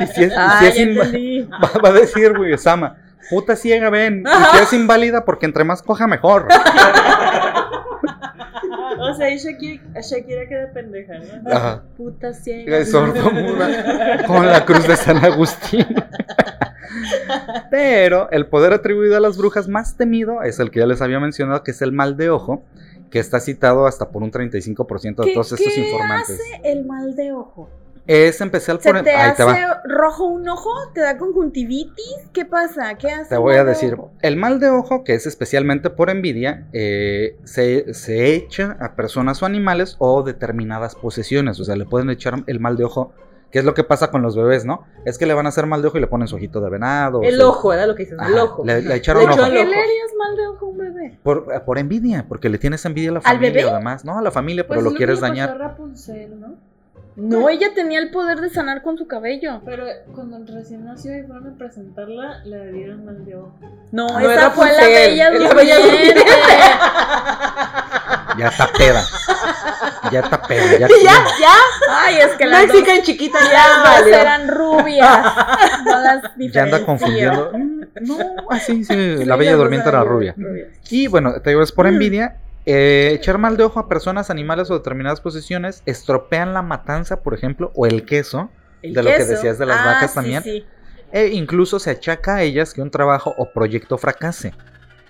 Y 0.03 0.07
si 0.07 0.25
es, 0.25 0.29
y 0.29 0.31
si 0.31 0.37
Ah, 0.37 0.59
es 0.63 0.75
ya 0.77 0.83
inva- 0.83 1.05
entendí. 1.05 1.41
va, 1.63 1.71
va 1.85 1.89
a 1.89 1.93
decir, 1.93 2.37
güey, 2.37 2.57
Sama, 2.59 2.97
puta 3.31 3.57
ciega, 3.57 3.91
ven. 3.91 4.25
Y 4.27 4.57
si 4.57 4.63
es 4.63 4.73
inválida, 4.73 5.25
porque 5.25 5.47
entre 5.47 5.65
más 5.65 5.83
coja, 5.83 6.07
mejor. 6.07 6.47
O 9.01 9.15
sea, 9.15 9.31
y 9.31 9.39
Shakira, 9.39 9.83
Shakira 10.01 10.49
queda 10.49 10.73
pendeja, 10.73 11.15
¿no? 11.19 11.51
Ajá. 11.53 11.85
Puta 11.97 12.33
ciega. 12.35 12.85
Sordomuda, 12.85 14.25
con 14.27 14.47
la 14.47 14.65
cruz 14.65 14.87
de 14.87 14.97
San 14.97 15.19
Agustín. 15.19 15.87
Pero 17.71 18.31
el 18.31 18.47
poder 18.47 18.73
atribuido 18.73 19.17
a 19.17 19.21
las 19.21 19.37
brujas 19.37 19.69
más 19.69 19.97
temido 19.97 20.43
es 20.43 20.59
el 20.59 20.71
que 20.71 20.81
ya 20.81 20.87
les 20.87 21.03
había 21.03 21.21
mencionado, 21.21 21.63
que 21.63 21.71
es 21.73 21.83
el 21.83 21.93
mal 21.93 22.17
de 22.17 22.31
ojo, 22.31 22.65
que 23.11 23.19
está 23.19 23.41
citado 23.41 23.87
hasta 23.87 24.11
por 24.11 24.23
un 24.23 24.31
35% 24.31 25.17
de 25.17 25.25
¿Qué, 25.29 25.35
todos 25.35 25.53
estos 25.53 25.73
qué 25.73 25.81
informantes. 25.91 26.41
hace 26.41 26.61
el 26.71 26.85
mal 26.85 27.15
de 27.15 27.33
ojo? 27.33 27.69
Es 28.09 28.41
especial 28.41 28.81
¿Se 28.81 28.91
por... 28.91 29.03
te 29.03 29.11
Ahí 29.11 29.35
te 29.37 29.45
va. 29.45 29.53
hace 29.53 29.65
rojo 29.85 30.25
un 30.25 30.49
ojo? 30.49 30.71
¿Te 30.95 31.01
da 31.03 31.19
conjuntivitis? 31.19 32.17
¿Qué 32.33 32.45
pasa? 32.47 32.95
¿Qué 32.97 33.09
hace? 33.11 33.29
Te 33.29 33.37
voy 33.37 33.55
a 33.57 33.65
de 33.65 33.71
decir, 33.71 33.97
el 34.23 34.37
mal 34.37 34.59
de 34.61 34.71
ojo, 34.71 35.05
que 35.05 35.15
es 35.15 35.27
especialmente 35.27 35.91
por 35.91 36.09
envidia, 36.11 36.67
eh, 36.73 37.37
se, 37.45 37.93
se 37.93 38.35
echa 38.35 38.77
a 38.81 38.97
personas 38.97 39.43
o 39.43 39.47
animales 39.47 39.97
o 39.99 40.23
determinadas 40.23 40.95
posesiones. 40.95 41.61
O 41.61 41.65
sea, 41.65 41.77
le 41.77 41.85
pueden 41.85 42.09
echar 42.11 42.43
el 42.47 42.61
mal 42.61 42.79
de 42.79 42.85
ojo, 42.85 43.13
que 43.51 43.59
es 43.59 43.65
lo 43.67 43.75
que 43.75 43.85
pasa 43.85 44.11
con 44.11 44.23
los 44.23 44.35
bebés, 44.37 44.65
¿no? 44.65 44.85
Es 45.05 45.19
que 45.19 45.27
le 45.27 45.35
van 45.35 45.45
a 45.45 45.51
hacer 45.51 45.67
mal 45.67 45.83
de 45.83 45.89
ojo 45.89 45.99
y 45.99 46.01
le 46.01 46.07
ponen 46.07 46.29
su 46.29 46.37
ojito 46.37 46.61
de 46.63 46.71
venado. 46.71 47.23
El 47.23 47.41
ojo, 47.43 47.73
era 47.75 47.87
lo 47.87 47.95
que 47.95 48.05
dicen, 48.05 48.19
el 48.27 48.39
ojo. 48.39 48.65
Le, 48.65 48.81
le 48.81 48.95
echaron 48.95 49.25
Le 49.25 49.29
ojo. 49.29 49.37
¿Por 49.37 49.49
qué 49.49 49.53
le 49.67 49.77
harías 49.77 50.15
mal 50.19 50.35
de 50.37 50.47
ojo 50.47 50.65
a 50.65 50.69
un 50.71 50.79
bebé? 50.79 51.19
Por, 51.23 51.65
por 51.65 51.79
envidia, 51.79 52.25
porque 52.27 52.49
le 52.49 52.57
tienes 52.57 52.83
envidia 52.87 53.11
a 53.11 53.13
la 53.13 53.19
¿Al 53.21 53.37
familia, 53.37 53.53
bebé? 53.53 53.71
además. 53.71 54.05
No, 54.07 54.19
a 54.19 54.23
la 54.23 54.31
familia, 54.31 54.65
pero 54.67 54.77
Pues 54.81 54.85
lo 54.85 54.91
lo 54.93 54.97
quieres 54.97 55.21
dañar. 55.21 55.51
a 55.51 55.55
Rapunzel, 55.55 56.41
¿no? 56.41 56.55
No, 57.21 57.49
ella 57.49 57.75
tenía 57.75 57.99
el 57.99 58.11
poder 58.11 58.41
de 58.41 58.49
sanar 58.49 58.83
con 58.83 58.97
su 58.97 59.09
cabello. 59.09 59.61
Pero 59.65 59.85
cuando 60.15 60.39
recién 60.55 60.85
nació 60.85 61.19
y 61.19 61.23
fueron 61.25 61.49
a 61.53 61.59
presentarla, 61.59 62.45
le 62.45 62.71
dieron 62.73 63.05
mal 63.05 63.25
de 63.25 63.35
ojo. 63.35 63.53
No, 63.91 64.07
No 64.07 64.21
esa 64.21 64.33
era 64.35 64.51
fue 64.53 64.71
la 64.73 64.85
bella 64.87 65.29
es 65.33 65.41
la 65.41 65.53
Bella 65.55 65.77
durmiente. 65.81 66.25
Ya 68.39 68.47
está 68.49 68.69
peda. 68.73 69.03
ya 70.13 70.21
está 70.21 70.43
peda. 70.43 70.79
Ya, 70.79 70.87
Ya, 71.03 71.25
ya, 71.41 71.55
Ay, 71.91 72.17
es 72.19 72.29
que 72.37 72.47
las 72.47 72.67
dos, 72.69 72.77
Mexican 72.77 73.03
chiquita, 73.03 73.39
ya, 73.51 73.69
dos 73.79 74.01
valió. 74.03 74.15
eran 74.17 74.49
rubias. 74.49 75.25
No 75.85 75.99
las 75.99 76.23
ya 76.53 76.63
anda 76.63 76.85
confundiendo. 76.87 77.51
Mm, 77.53 77.81
No, 78.03 78.17
así, 78.51 78.85
sí, 78.85 79.17
Sí, 79.19 79.25
la 79.25 79.35
bella 79.35 79.53
dos 79.53 79.61
durmiente 79.63 79.89
era 79.89 80.05
rubia. 80.05 80.35
rubias. 80.37 80.69
Y 80.91 81.09
bueno, 81.09 81.41
te 81.43 81.51
digo, 81.51 81.63
es 81.63 81.73
por 81.73 81.87
Mm. 81.87 81.89
envidia. 81.89 82.37
Eh, 82.71 83.13
echar 83.15 83.39
mal 83.39 83.57
de 83.57 83.65
ojo 83.65 83.81
a 83.81 83.89
personas, 83.89 84.29
animales 84.29 84.71
o 84.71 84.75
determinadas 84.75 85.23
posiciones 85.23 85.83
estropean 85.87 86.53
la 86.53 86.61
matanza, 86.61 87.23
por 87.23 87.33
ejemplo, 87.33 87.73
o 87.75 87.87
el 87.87 88.05
queso. 88.05 88.51
El 88.83 88.93
De 88.93 89.03
lo 89.03 89.11
que 89.11 89.25
decías 89.25 89.59
de 89.59 89.65
las 89.67 89.79
Ah, 89.81 89.85
vacas 89.87 90.11
sí, 90.11 90.15
también. 90.15 90.43
sí. 90.43 90.67
E 91.11 91.29
incluso 91.29 91.79
se 91.79 91.91
achaca 91.91 92.37
a 92.37 92.43
ellas 92.43 92.75
que 92.75 92.83
un 92.83 92.91
trabajo 92.91 93.35
o 93.39 93.51
proyecto 93.53 93.97
fracase. 93.97 94.53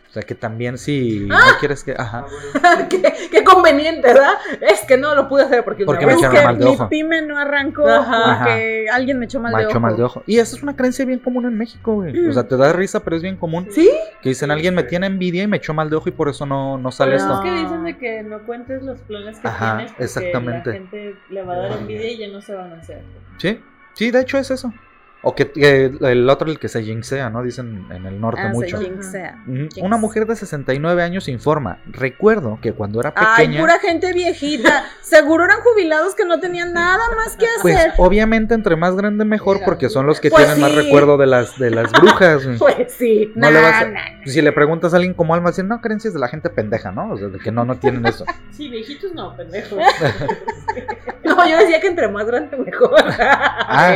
O 0.08 0.10
sea 0.10 0.22
que 0.22 0.34
también 0.34 0.78
si 0.78 1.28
Ah. 1.30 1.38
no 1.52 1.58
quieres 1.60 1.84
que... 1.84 1.92
Ajá. 1.92 2.24
qué, 2.88 3.02
qué 3.30 3.44
conveniente, 3.44 4.00
¿verdad? 4.08 4.32
Es 4.62 4.80
que 4.86 4.96
no 4.96 5.14
lo 5.14 5.28
pude 5.28 5.42
hacer 5.42 5.62
porque, 5.64 5.84
Porque 5.84 6.06
me 6.06 6.14
echaron 6.14 6.44
mal 6.44 6.58
de 6.58 6.64
mi 6.64 6.70
ojo. 6.72 6.88
pyme 6.88 7.20
no 7.22 7.36
arrancó 7.38 7.86
Ajá. 7.86 8.38
porque 8.44 8.86
alguien 8.90 9.18
me 9.18 9.26
echó 9.26 9.38
mal 9.38 9.52
de 9.52 9.56
Macho 9.64 9.68
ojo. 9.76 9.80
mal 9.80 9.96
de 9.96 10.02
ojo. 10.04 10.22
Y 10.26 10.38
esa 10.38 10.56
es 10.56 10.62
una 10.62 10.74
creencia 10.74 11.04
bien 11.04 11.18
común 11.18 11.44
en 11.44 11.58
México, 11.58 11.94
güey. 11.96 12.26
O 12.26 12.30
Mm. 12.30 12.32
sea, 12.32 12.48
te 12.48 12.56
da 12.56 12.72
risa, 12.72 13.04
pero 13.04 13.16
es 13.16 13.22
bien 13.22 13.36
común. 13.36 13.68
¿Sí? 13.70 13.90
Que 14.22 14.30
dicen, 14.30 14.50
alguien 14.50 14.74
me 14.74 14.82
tiene 14.82 15.06
envidia 15.06 15.42
y 15.42 15.46
me 15.46 15.58
echó 15.58 15.74
mal 15.74 15.90
de 15.90 15.96
ojo 15.96 16.08
y 16.08 16.12
por 16.12 16.30
eso 16.30 16.46
no, 16.46 16.78
no 16.78 16.90
sale 16.90 17.12
Pero 17.12 17.22
esto. 17.24 17.34
es 17.34 17.40
que 17.40 17.50
dicen 17.60 17.84
de 17.84 17.98
que 17.98 18.22
no 18.22 18.38
cuentes 18.46 18.82
los 18.82 18.98
planes 19.00 19.38
que 19.38 19.46
Ajá, 19.48 19.76
tienes 19.76 19.92
porque 19.92 20.04
exactamente. 20.04 20.70
la 20.70 20.76
gente 20.76 21.16
le 21.28 21.42
va 21.42 21.52
a 21.52 21.56
dar 21.58 21.72
envidia 21.72 22.10
y 22.12 22.16
ya 22.16 22.28
no 22.28 22.40
se 22.40 22.54
van 22.54 22.72
a 22.72 22.76
hacer. 22.76 23.02
Sí, 23.36 23.60
sí, 23.92 24.10
de 24.10 24.20
hecho 24.22 24.38
es 24.38 24.50
eso. 24.50 24.72
O 25.20 25.34
que 25.34 25.50
eh, 25.56 25.90
el 26.00 26.30
otro, 26.30 26.48
el 26.48 26.60
que 26.60 26.68
se 26.68 26.80
jinxea, 26.82 27.28
¿no? 27.28 27.42
Dicen 27.42 27.86
en 27.90 28.06
el 28.06 28.20
norte 28.20 28.40
Ah, 28.40 28.50
se 28.50 28.54
mucho. 28.54 28.80
jinxea. 28.80 29.42
Ujú. 29.48 29.56
jinx. 29.56 29.78
Una 29.78 29.96
mujer 29.96 30.26
de 30.26 30.36
69 30.36 31.02
años 31.02 31.26
informa. 31.28 31.78
Recuerdo 31.86 32.60
que 32.62 32.72
cuando 32.72 33.00
era 33.00 33.12
Ay, 33.16 33.46
pequeña, 33.46 33.60
pura 33.60 33.78
gente 33.80 34.12
viejita. 34.12 34.84
Seguro 35.02 35.44
eran 35.44 35.60
jubilados 35.60 36.14
que 36.14 36.24
no 36.24 36.38
tenían 36.38 36.72
nada 36.72 37.02
más 37.16 37.36
que 37.36 37.46
pues 37.62 37.74
hacer. 37.76 37.92
obviamente 37.98 38.54
entre 38.54 38.76
más 38.76 38.94
grande 38.94 39.24
mejor, 39.24 39.58
porque 39.64 39.88
son 39.88 40.06
los 40.06 40.20
que 40.20 40.30
Pues 40.30 40.44
tienen 40.44 40.60
más 40.60 40.72
recuerdo 40.76 41.16
de 41.16 41.26
las 41.26 41.58
de 41.58 41.70
las 41.70 41.90
brujas. 41.92 42.42
Pues 42.58 42.92
sí. 42.92 43.32
No 43.34 43.50
le 43.50 43.60
vas 43.60 43.82
a- 43.82 43.86
Nah, 43.86 43.92
nah, 43.94 44.24
Si 44.26 44.40
le 44.40 44.52
preguntas 44.52 44.92
a 44.92 44.96
alguien 44.98 45.14
como 45.14 45.34
alma, 45.34 45.50
dicen, 45.50 45.66
no, 45.66 45.80
creencias 45.80 46.14
de 46.14 46.20
la 46.20 46.28
gente 46.28 46.48
pendeja, 46.50 46.92
¿no? 46.92 47.10
O 47.12 47.18
sea, 47.18 47.26
de 47.28 47.38
que 47.40 47.50
no, 47.50 47.64
no 47.64 47.76
tienen 47.76 48.06
eso. 48.06 48.24
Sí, 48.52 48.68
viejitos 48.68 49.12
no, 49.14 49.36
pendejos. 49.36 49.78
No, 51.24 51.48
yo 51.48 51.58
decía 51.58 51.80
que 51.80 51.86
entre 51.88 52.08
más 52.08 52.26
grande 52.26 52.56
mejor. 52.56 52.90
Ah, 53.20 53.92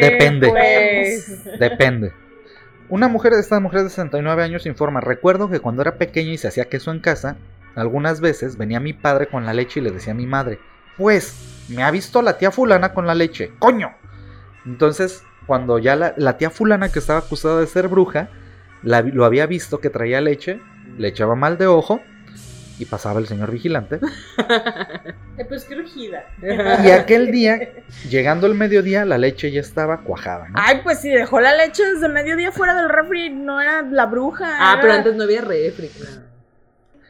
depende. 0.00 0.48
pues. 0.48 0.59
Depende. 1.58 2.12
Una 2.88 3.08
mujer, 3.08 3.32
esta 3.34 3.60
mujer 3.60 3.84
de 3.84 3.88
69 3.88 4.42
años 4.42 4.66
informa, 4.66 5.00
recuerdo 5.00 5.48
que 5.48 5.60
cuando 5.60 5.82
era 5.82 5.96
pequeña 5.96 6.32
y 6.32 6.38
se 6.38 6.48
hacía 6.48 6.68
queso 6.68 6.90
en 6.90 6.98
casa, 6.98 7.36
algunas 7.76 8.20
veces 8.20 8.56
venía 8.56 8.80
mi 8.80 8.92
padre 8.92 9.28
con 9.28 9.46
la 9.46 9.54
leche 9.54 9.78
y 9.78 9.82
le 9.82 9.92
decía 9.92 10.12
a 10.12 10.16
mi 10.16 10.26
madre, 10.26 10.58
pues, 10.96 11.66
me 11.68 11.84
ha 11.84 11.90
visto 11.90 12.20
la 12.20 12.36
tía 12.36 12.50
fulana 12.50 12.92
con 12.92 13.06
la 13.06 13.14
leche, 13.14 13.52
coño. 13.58 13.94
Entonces, 14.66 15.22
cuando 15.46 15.78
ya 15.78 15.96
la, 15.96 16.36
tía 16.36 16.50
fulana 16.50 16.90
que 16.90 16.98
estaba 16.98 17.20
acusada 17.20 17.60
de 17.60 17.66
ser 17.66 17.88
bruja, 17.88 18.28
lo 18.82 19.24
había 19.24 19.46
visto 19.46 19.80
que 19.80 19.90
traía 19.90 20.20
leche, 20.20 20.60
le 20.98 21.08
echaba 21.08 21.36
mal 21.36 21.58
de 21.58 21.66
ojo 21.66 22.00
y 22.80 22.84
pasaba 22.86 23.20
el 23.20 23.26
señor 23.26 23.50
vigilante. 23.50 24.00
Eh, 25.38 25.44
pues 25.48 25.64
crujida. 25.64 26.24
Y 26.84 26.90
aquel 26.90 27.30
día, 27.32 27.58
llegando 28.10 28.46
el 28.46 28.54
mediodía, 28.54 29.06
la 29.06 29.16
leche 29.16 29.50
ya 29.50 29.60
estaba 29.60 30.02
cuajada, 30.02 30.48
¿no? 30.48 30.54
Ay, 30.58 30.80
pues 30.82 31.00
si 31.00 31.08
dejó 31.08 31.40
la 31.40 31.56
leche 31.56 31.82
desde 31.94 32.08
mediodía 32.10 32.52
fuera 32.52 32.74
del 32.74 32.90
refri, 32.90 33.30
no 33.30 33.58
era 33.58 33.80
la 33.80 34.04
bruja. 34.04 34.44
Ah, 34.58 34.72
era- 34.74 34.82
pero 34.82 34.92
antes 34.92 35.14
no 35.14 35.24
había 35.24 35.40
refri, 35.40 35.88
claro. 35.88 36.22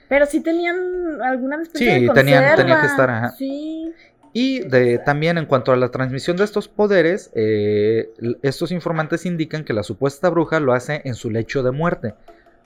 Pero 0.09 0.27
sí 0.27 0.41
tenían 0.43 0.77
alguna 1.23 1.61
especie 1.63 1.99
Sí, 1.99 2.07
de 2.07 2.13
tenían- 2.13 2.55
tenía 2.55 2.81
que 2.81 2.87
estar, 2.87 3.11
ajá. 3.11 3.31
Sí. 3.31 3.93
Y 4.33 4.61
de, 4.61 4.99
también 4.99 5.37
en 5.39 5.47
cuanto 5.47 5.73
a 5.73 5.77
la 5.77 5.89
transmisión 5.91 6.37
de 6.37 6.45
estos 6.45 6.69
poderes, 6.69 7.33
eh, 7.35 8.11
estos 8.43 8.71
informantes 8.71 9.27
indican 9.27 9.65
que 9.65 9.73
la 9.73 9.83
supuesta 9.83 10.29
bruja 10.31 10.61
lo 10.61 10.73
hace 10.73 11.03
en 11.05 11.15
su 11.17 11.31
lecho 11.31 11.65
de 11.65 11.73
muerte. 11.73 12.15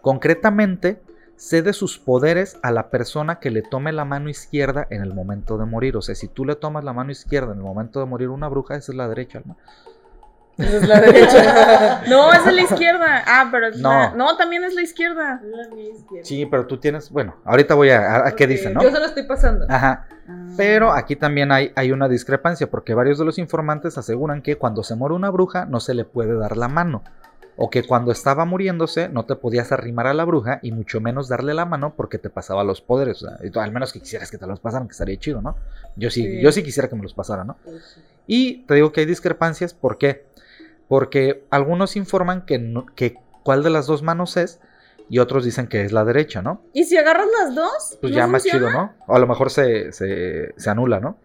Concretamente, 0.03 0.99
cede 1.37 1.73
sus 1.73 1.99
poderes 1.99 2.59
a 2.63 2.71
la 2.71 2.91
persona 2.91 3.41
que 3.41 3.51
le 3.51 3.63
tome 3.63 3.93
la 3.93 4.05
mano 4.05 4.29
izquierda 4.29 4.87
en 4.91 5.03
el 5.03 5.15
momento 5.15 5.59
de 5.59 5.67
morir. 5.67 5.97
O 5.97 6.03
sea, 6.03 6.15
si 6.15 6.29
tú 6.29 6.45
le 6.45 6.57
tomas 6.57 6.85
la 6.85 6.93
mano 6.93 7.11
izquierda 7.11 7.53
en 7.53 7.59
el 7.59 7.65
momento 7.65 8.01
de 8.01 8.07
morir 8.07 8.29
una 8.29 8.49
bruja, 8.49 8.77
esa 8.77 8.93
es 8.93 8.97
la 8.97 9.09
derecha, 9.09 9.43
¿no? 9.45 9.57
Esa 10.59 10.77
es 10.77 10.89
la 10.89 11.01
derecha. 11.01 12.03
No, 12.09 12.33
es 12.33 12.45
de 12.45 12.53
la 12.53 12.63
izquierda. 12.63 13.23
Ah, 13.27 13.49
pero 13.51 13.69
es 13.69 13.79
No. 13.79 13.89
la- 13.91 14.11
No, 14.15 14.37
también 14.37 14.63
es 14.65 14.75
la 14.75 14.83
izquierda. 14.83 15.41
La 15.43 15.75
mía 15.75 15.91
izquierda. 15.91 16.25
Sí, 16.25 16.47
pero 16.47 16.67
tú 16.67 16.79
tienes, 16.79 17.11
bueno, 17.11 17.35
ahorita 17.45 17.75
voy 17.75 17.91
a, 17.91 18.01
a- 18.17 18.29
a 18.29 18.33
qué 18.37 18.47
dicen, 18.47 18.75
¿no? 18.75 18.83
Yo 18.83 18.91
se 18.91 18.99
lo 19.01 19.07
estoy 19.07 19.25
pasando. 19.25 19.67
Ajá. 19.69 20.07
Ah. 20.29 20.47
Pero 20.57 20.93
aquí 20.93 21.17
también 21.17 21.51
hay, 21.53 21.73
hay 21.77 21.93
una 21.93 22.09
discrepancia, 22.09 22.71
porque 22.71 22.95
varios 22.95 23.19
de 23.19 23.25
los 23.25 23.39
informantes 23.39 23.99
aseguran 23.99 24.43
que 24.43 24.57
cuando 24.57 24.83
se 24.85 24.95
muere 24.95 25.15
una 25.15 25.31
bruja 25.31 25.65
no 25.67 25.81
se 25.81 25.95
le 25.95 26.05
puede 26.05 26.35
dar 26.37 26.57
la 26.57 26.69
mano. 26.69 27.03
O 27.57 27.71
que 27.71 27.85
cuando 27.85 28.11
estaba 28.11 28.45
muriéndose 28.45 29.09
no 29.09 29.27
te 29.27 29.37
podías 29.37 29.71
arrimar 29.71 30.09
a 30.09 30.15
la 30.15 30.25
bruja 30.25 30.59
y 30.63 30.73
mucho 30.73 31.01
menos 31.01 31.29
darle 31.29 31.55
la 31.55 31.65
mano 31.65 31.95
porque 31.97 32.19
te 32.19 32.29
pasaba 32.29 32.65
los 32.65 32.81
poderes. 32.81 33.23
O 33.23 33.29
sea, 33.29 33.63
al 33.63 33.71
menos 33.73 33.93
que 33.93 34.01
quisieras 34.01 34.29
que 34.31 34.39
te 34.39 34.47
los 34.49 34.59
pasaran, 34.59 34.89
que 34.89 34.93
estaría 34.93 35.17
chido, 35.21 35.41
¿no? 35.41 35.57
Yo 35.95 36.11
sí, 36.11 36.23
Sí. 36.23 36.41
yo 36.43 36.51
sí 36.51 36.65
quisiera 36.65 36.89
que 36.89 36.97
me 36.97 37.03
los 37.05 37.15
pasaran, 37.15 37.47
¿no? 37.47 37.57
Y 38.27 38.63
te 38.67 38.75
digo 38.75 38.91
que 38.91 39.01
hay 39.03 39.07
discrepancias, 39.07 39.73
¿por 39.73 39.99
qué? 39.99 40.25
Porque 40.89 41.45
algunos 41.51 41.97
informan 41.97 42.45
que, 42.47 42.59
no- 42.59 42.87
que 42.95 43.17
cuál 43.43 43.63
de 43.63 43.71
las 43.71 43.87
dos 43.87 44.03
manos 44.03 44.37
es 44.37 44.61
y 45.09 45.19
otros 45.19 45.45
dicen 45.45 45.67
que 45.67 45.85
es 45.85 45.93
la 45.93 46.05
derecha, 46.05 46.41
¿no? 46.43 46.63
¿Y 46.73 46.85
si 46.85 46.97
agarras 46.97 47.27
las 47.41 47.55
dos? 47.55 47.99
pues 48.01 48.13
¿No 48.13 48.17
ya 48.19 48.27
más 48.27 48.43
chido, 48.45 48.71
¿no? 48.71 48.93
O 49.07 49.15
a 49.17 49.19
lo 49.19 49.27
mejor 49.27 49.51
se, 49.51 49.93
se, 49.93 50.55
se 50.57 50.71
anula, 50.71 51.01
¿no? 51.01 51.19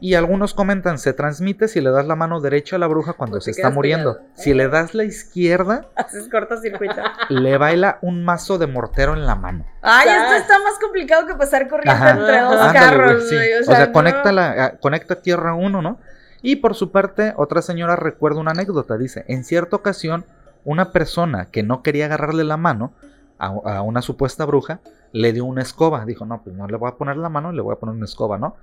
Y 0.00 0.14
algunos 0.14 0.52
comentan, 0.52 0.98
se 0.98 1.12
transmite 1.14 1.68
si 1.68 1.80
le 1.80 1.90
das 1.90 2.04
la 2.06 2.16
mano 2.16 2.40
derecha 2.40 2.76
a 2.76 2.78
la 2.78 2.88
bruja 2.88 3.12
cuando 3.14 3.36
Pues 3.36 3.44
se 3.44 3.52
está 3.52 3.70
muriendo. 3.70 4.14
pegado. 4.18 4.30
Si 4.36 4.52
le 4.52 4.68
das 4.68 4.92
la 4.94 5.04
izquierda, 5.04 5.86
Haces 5.96 6.28
cortocircuito. 6.28 6.96
le 7.30 7.56
baila 7.56 7.98
un 8.02 8.22
mazo 8.24 8.58
de 8.58 8.66
mortero 8.66 9.14
en 9.14 9.24
la 9.24 9.34
mano. 9.36 9.64
Ay, 9.80 10.08
esto 10.08 10.28
Sas. 10.30 10.40
está 10.42 10.58
más 10.58 10.78
complicado 10.82 11.26
que 11.26 11.34
pasar 11.36 11.68
corriendo 11.68 11.92
Ajá. 11.92 12.10
entre 12.10 12.40
dos 12.40 12.60
Ándale, 12.60 12.78
carros. 12.78 13.30
güey, 13.30 13.46
sí. 13.46 13.52
O 13.62 13.64
sea, 13.64 13.86
no- 13.86 13.92
conecta, 13.92 14.32
la, 14.32 14.64
ah, 14.64 14.72
conecta 14.78 15.14
tierra 15.22 15.54
uno, 15.54 15.80
¿no? 15.80 15.98
Y 16.42 16.56
por 16.56 16.74
su 16.74 16.90
parte, 16.90 17.34
otra 17.36 17.62
señora 17.62 17.96
recuerda 17.96 18.40
una 18.40 18.52
anécdota. 18.52 18.96
Dice, 18.96 19.24
en 19.28 19.44
cierta 19.44 19.76
ocasión, 19.76 20.24
una 20.64 20.92
persona 20.92 21.46
que 21.46 21.62
no 21.62 21.82
quería 21.82 22.06
agarrarle 22.06 22.44
la 22.44 22.56
mano 22.56 22.92
a, 23.38 23.46
a 23.46 23.82
una 23.82 24.02
supuesta 24.02 24.44
bruja, 24.44 24.80
le 25.12 25.32
dio 25.32 25.44
una 25.44 25.62
escoba. 25.62 26.04
Dijo, 26.04 26.24
no, 26.24 26.42
pues 26.42 26.54
no 26.54 26.66
le 26.66 26.76
voy 26.76 26.88
a 26.90 26.96
poner 26.96 27.16
la 27.16 27.28
mano, 27.28 27.52
le 27.52 27.62
voy 27.62 27.74
a 27.74 27.78
poner 27.78 27.94
una 27.94 28.04
escoba, 28.04 28.38
¿no? 28.38 28.56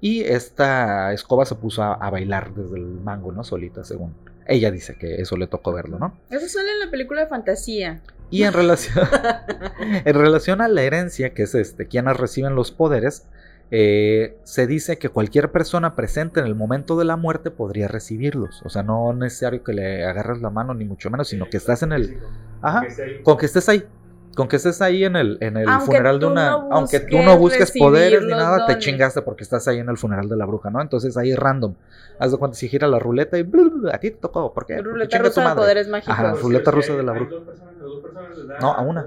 Y 0.00 0.22
esta 0.22 1.12
escoba 1.12 1.44
se 1.44 1.54
puso 1.54 1.82
a, 1.82 1.94
a 1.94 2.10
bailar 2.10 2.52
desde 2.54 2.76
el 2.76 3.00
mango, 3.00 3.32
¿no? 3.32 3.44
Solita, 3.44 3.84
según. 3.84 4.14
Ella 4.46 4.70
dice 4.70 4.96
que 4.96 5.20
eso 5.20 5.36
le 5.36 5.46
tocó 5.46 5.72
verlo, 5.72 5.98
¿no? 5.98 6.16
Eso 6.30 6.48
sale 6.48 6.72
en 6.72 6.80
la 6.80 6.90
película 6.90 7.20
de 7.20 7.26
fantasía. 7.28 8.00
Y 8.30 8.44
en 8.44 8.52
relación, 8.52 9.06
en 9.80 10.14
relación 10.14 10.60
a 10.60 10.68
la 10.68 10.82
herencia, 10.82 11.34
que 11.34 11.42
es 11.42 11.54
este, 11.54 11.86
quienes 11.86 12.16
reciben 12.16 12.54
los 12.54 12.72
poderes, 12.72 13.26
eh, 13.74 14.36
se 14.44 14.66
dice 14.66 14.98
que 14.98 15.08
cualquier 15.08 15.50
persona 15.50 15.96
presente 15.96 16.40
en 16.40 16.46
el 16.46 16.54
momento 16.54 16.98
de 16.98 17.06
la 17.06 17.16
muerte 17.16 17.50
podría 17.50 17.88
recibirlos. 17.88 18.60
O 18.66 18.68
sea, 18.68 18.82
no 18.82 19.10
es 19.12 19.16
necesario 19.16 19.64
que 19.64 19.72
le 19.72 20.04
agarres 20.04 20.42
la 20.42 20.50
mano, 20.50 20.74
ni 20.74 20.84
mucho 20.84 21.08
menos, 21.08 21.28
sino 21.28 21.48
que 21.48 21.56
estás 21.56 21.82
en 21.82 21.92
el. 21.92 22.18
Ajá. 22.60 22.82
Con 23.24 23.38
que 23.38 23.46
estés 23.46 23.70
ahí. 23.70 23.82
Con 24.36 24.46
que 24.48 24.56
estés 24.56 24.80
ahí 24.82 25.04
en 25.04 25.16
el, 25.16 25.38
en 25.40 25.56
el 25.56 25.68
Aunque 25.68 25.86
funeral 25.86 26.20
de 26.20 26.26
una. 26.26 26.50
no 26.50 26.68
aunque 26.70 27.00
tú 27.00 27.18
no 27.22 27.38
busques 27.38 27.72
poderes 27.78 28.22
ni 28.22 28.30
nada, 28.32 28.66
te 28.66 28.78
chingaste 28.78 29.22
porque 29.22 29.42
estás 29.42 29.66
ahí 29.68 29.78
en 29.78 29.88
el 29.88 29.96
funeral 29.96 30.28
de 30.28 30.36
la 30.36 30.44
bruja, 30.44 30.68
¿no? 30.70 30.80
Entonces 30.82 31.16
ahí 31.16 31.34
random. 31.34 31.74
Haz 32.18 32.32
de 32.32 32.36
cuenta 32.38 32.56
si 32.56 32.68
gira 32.68 32.86
la 32.88 32.98
ruleta 32.98 33.38
y 33.38 33.42
blu, 33.42 33.70
blu, 33.70 33.78
blu, 33.80 33.90
a 33.90 33.98
ti 33.98 34.10
te 34.10 34.16
tocó. 34.18 34.52
¿Por 34.52 34.66
qué? 34.66 34.76
Porque 34.76 34.88
Ruleta 34.90 35.18
tu 35.18 35.24
rusa 35.24 35.48
de 35.48 35.54
poderes 35.54 35.88
mágicos. 35.88 36.12
Ajá, 36.14 36.34
ruleta 36.34 36.70
rusa 36.70 36.94
de 36.94 37.02
la 37.02 37.12
bruja. 37.12 37.30
dos 37.30 37.42
personas, 37.44 37.74
a 37.74 37.82
dos 37.82 38.02
personas 38.02 38.36
les 38.38 38.48
da 38.48 38.58
No, 38.60 38.72
a 38.72 38.80
una. 38.82 39.06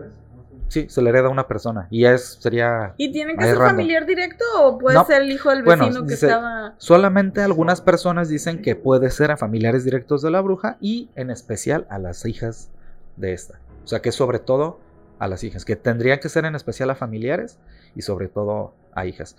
Sí, 0.68 0.88
se 0.90 1.02
le 1.02 1.10
hereda 1.10 1.28
a 1.28 1.32
una 1.32 1.48
persona. 1.48 1.88
Y 1.92 2.06
es, 2.06 2.38
sería. 2.42 2.94
¿Y 2.98 3.12
tiene 3.12 3.36
que 3.36 3.44
ser 3.44 3.58
random. 3.58 3.76
familiar 3.76 4.06
directo 4.06 4.44
o 4.62 4.78
puede 4.80 4.96
No. 4.96 5.06
ser 5.06 5.22
el 5.22 5.32
hijo 5.32 5.50
del 5.52 5.64
Bueno, 5.64 5.86
vecino 5.86 6.06
que 6.06 6.12
dice- 6.14 6.26
estaba... 6.28 6.74
Solamente 6.78 7.42
algunas 7.42 7.82
personas 7.82 8.30
dicen 8.30 8.62
que 8.62 8.76
puede 8.76 9.12
ser 9.12 9.32
a 9.32 9.38
familiares 9.38 9.84
directos 9.84 10.22
de 10.22 10.32
la 10.32 10.42
bruja 10.42 10.78
y 10.82 11.10
en 11.16 11.30
especial 11.30 11.86
a 11.90 12.00
las 12.00 12.26
hijas 12.26 12.72
de 13.16 13.34
esta. 13.34 13.60
O 13.84 13.88
sea 13.88 14.02
que 14.02 14.12
sobre 14.12 14.40
todo 14.40 14.80
a 15.20 15.28
las 15.28 15.44
hijas, 15.44 15.64
que 15.66 15.76
tendrían 15.76 16.20
que 16.20 16.30
ser 16.30 16.46
en 16.46 16.56
especial 16.56 16.90
a 16.90 16.96
familiares 16.96 17.60
y 17.96 18.02
sobre 18.02 18.28
todo 18.28 18.74
a 18.94 19.06
hijas. 19.06 19.38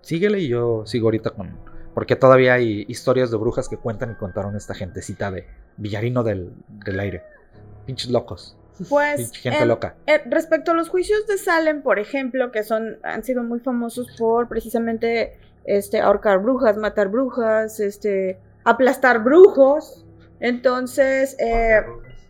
Síguele 0.00 0.38
y 0.40 0.48
yo 0.48 0.84
sigo 0.86 1.08
ahorita 1.08 1.30
con... 1.30 1.56
Porque 1.92 2.14
todavía 2.14 2.54
hay 2.54 2.84
historias 2.88 3.30
de 3.32 3.36
brujas 3.36 3.68
que 3.68 3.76
cuentan 3.76 4.12
y 4.12 4.14
contaron 4.14 4.54
esta 4.56 4.72
gentecita 4.74 5.30
de 5.32 5.48
Villarino 5.76 6.22
del, 6.22 6.52
del 6.84 7.00
aire. 7.00 7.24
Pinches 7.86 8.10
locos. 8.10 8.56
Pues, 8.88 9.32
gente 9.32 9.62
en- 9.62 9.68
loca. 9.68 9.94
eh, 10.06 10.20
respecto 10.26 10.70
a 10.72 10.74
los 10.74 10.88
juicios 10.88 11.26
de 11.26 11.38
Salem, 11.38 11.82
por 11.82 11.98
ejemplo, 11.98 12.52
que 12.52 12.62
son 12.62 12.98
han 13.02 13.24
sido 13.24 13.42
muy 13.42 13.60
famosos 13.60 14.08
por 14.18 14.48
precisamente 14.48 15.36
este 15.64 16.00
ahorcar 16.00 16.38
brujas, 16.40 16.76
matar 16.76 17.08
brujas, 17.08 17.80
este 17.80 18.38
aplastar 18.64 19.22
brujos. 19.22 20.04
Entonces, 20.40 21.36
eh, 21.40 21.82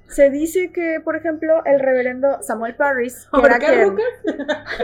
se 0.08 0.30
dice 0.30 0.72
que, 0.72 1.00
por 1.04 1.16
ejemplo, 1.16 1.62
el 1.66 1.80
reverendo 1.80 2.38
Samuel 2.42 2.74
Parris, 2.76 3.28
que 3.32 3.40
era 3.40 3.56
¿Ahorcar 3.56 3.74
quien- 3.74 3.94
brujas? 3.94 4.06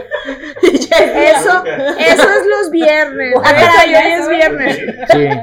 eso, 0.55 1.63
eso 1.99 2.29
es 2.29 2.45
los 2.47 2.69
viernes. 2.71 3.33
Ya 3.43 3.71
hoy 3.85 4.13
es 4.21 4.29
viernes. 4.29 4.77
Sí. 5.11 5.27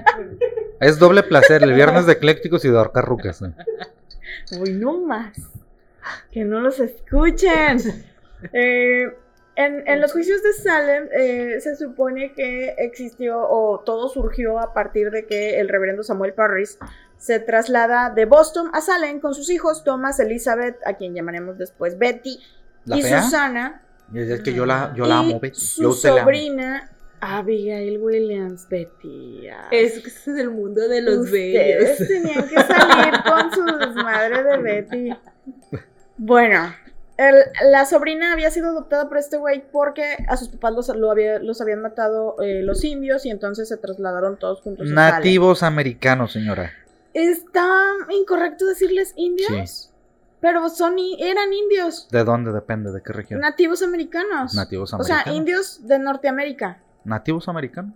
Es 0.80 0.98
doble 0.98 1.22
placer, 1.22 1.62
el 1.62 1.74
viernes 1.74 2.06
de 2.06 2.14
eclécticos 2.14 2.64
y 2.64 2.68
de 2.68 2.76
ahorcar 2.76 3.04
rucas. 3.04 3.40
Uy, 4.60 4.72
no 4.72 4.98
más. 5.02 5.36
Que 6.30 6.44
no 6.44 6.60
los 6.60 6.80
escuchen. 6.80 7.78
Eh, 8.52 9.04
en, 9.54 9.86
en 9.86 10.00
los 10.00 10.10
juicios 10.12 10.42
de 10.42 10.52
Salem 10.52 11.08
eh, 11.16 11.60
se 11.60 11.76
supone 11.76 12.32
que 12.32 12.74
existió 12.76 13.38
o 13.38 13.78
todo 13.86 14.08
surgió 14.08 14.58
a 14.58 14.74
partir 14.74 15.12
de 15.12 15.26
que 15.26 15.60
el 15.60 15.68
reverendo 15.68 16.02
Samuel 16.02 16.34
Parris 16.34 16.76
se 17.18 17.38
traslada 17.38 18.10
de 18.10 18.24
Boston 18.24 18.70
a 18.72 18.80
Salem 18.80 19.20
con 19.20 19.32
sus 19.34 19.48
hijos 19.48 19.84
Thomas, 19.84 20.18
Elizabeth, 20.18 20.76
a 20.84 20.94
quien 20.94 21.14
llamaremos 21.14 21.56
después 21.56 21.96
Betty, 21.98 22.40
¿La 22.84 22.96
y 22.96 23.02
fea? 23.02 23.22
Susana, 23.22 23.82
Y 24.12 24.18
es 24.22 24.40
que 24.40 24.52
yo 24.54 24.66
la, 24.66 24.92
yo 24.96 25.06
la 25.06 25.18
amo, 25.18 25.38
Betty. 25.38 25.60
su 25.60 25.82
Yo 25.82 25.88
a 25.88 25.90
usted 25.92 26.08
la 26.08 26.14
amo. 26.16 26.22
sobrina 26.22 26.90
Abigail 27.20 27.98
Williams, 28.00 28.66
Betty. 28.68 29.46
Es 29.70 30.00
que 30.00 30.08
es 30.08 30.26
el 30.26 30.50
mundo 30.50 30.88
de 30.88 31.00
los 31.00 31.18
Ustedes 31.26 31.96
bellos. 32.00 32.08
tenían 32.08 32.48
que 32.48 32.56
salir 32.56 33.22
con 33.24 33.52
su 33.52 33.64
desmadre 33.78 34.42
de 34.42 34.56
Betty. 34.58 35.10
Bueno, 36.16 36.74
el- 37.16 37.70
la 37.70 37.84
sobrina 37.84 38.32
había 38.32 38.50
sido 38.50 38.68
adoptada 38.68 39.08
por 39.08 39.18
este 39.18 39.36
güey 39.36 39.64
porque 39.70 40.16
a 40.28 40.36
sus 40.36 40.48
papás 40.48 40.72
los, 40.74 40.88
lo 40.96 41.10
había- 41.10 41.38
los 41.38 41.60
habían 41.60 41.82
matado 41.82 42.36
eh, 42.42 42.62
los 42.62 42.84
indios 42.84 43.24
y 43.26 43.30
entonces 43.30 43.68
se 43.68 43.76
trasladaron 43.76 44.38
todos 44.38 44.60
juntos 44.60 44.88
a. 44.90 44.94
Nativos 44.94 45.62
americanos, 45.62 46.32
señora. 46.32 46.72
¿Está 47.14 47.66
incorrecto 48.10 48.66
decirles 48.66 49.12
indios? 49.16 49.88
Pero 50.40 50.68
son 50.70 50.96
eran 51.18 51.52
indios, 51.52 52.08
¿De 52.10 52.24
dónde 52.24 52.52
depende? 52.52 52.90
¿De 52.90 53.00
qué 53.02 53.12
región? 53.12 53.40
nativos 53.40 53.82
americanos. 53.82 54.54
Nativos 54.54 54.92
O 54.92 54.96
americanos. 54.96 55.24
sea, 55.24 55.32
indios 55.32 55.86
de 55.86 55.98
Norteamérica. 56.00 56.78
¿Nativos 57.04 57.48
americanos? 57.48 57.94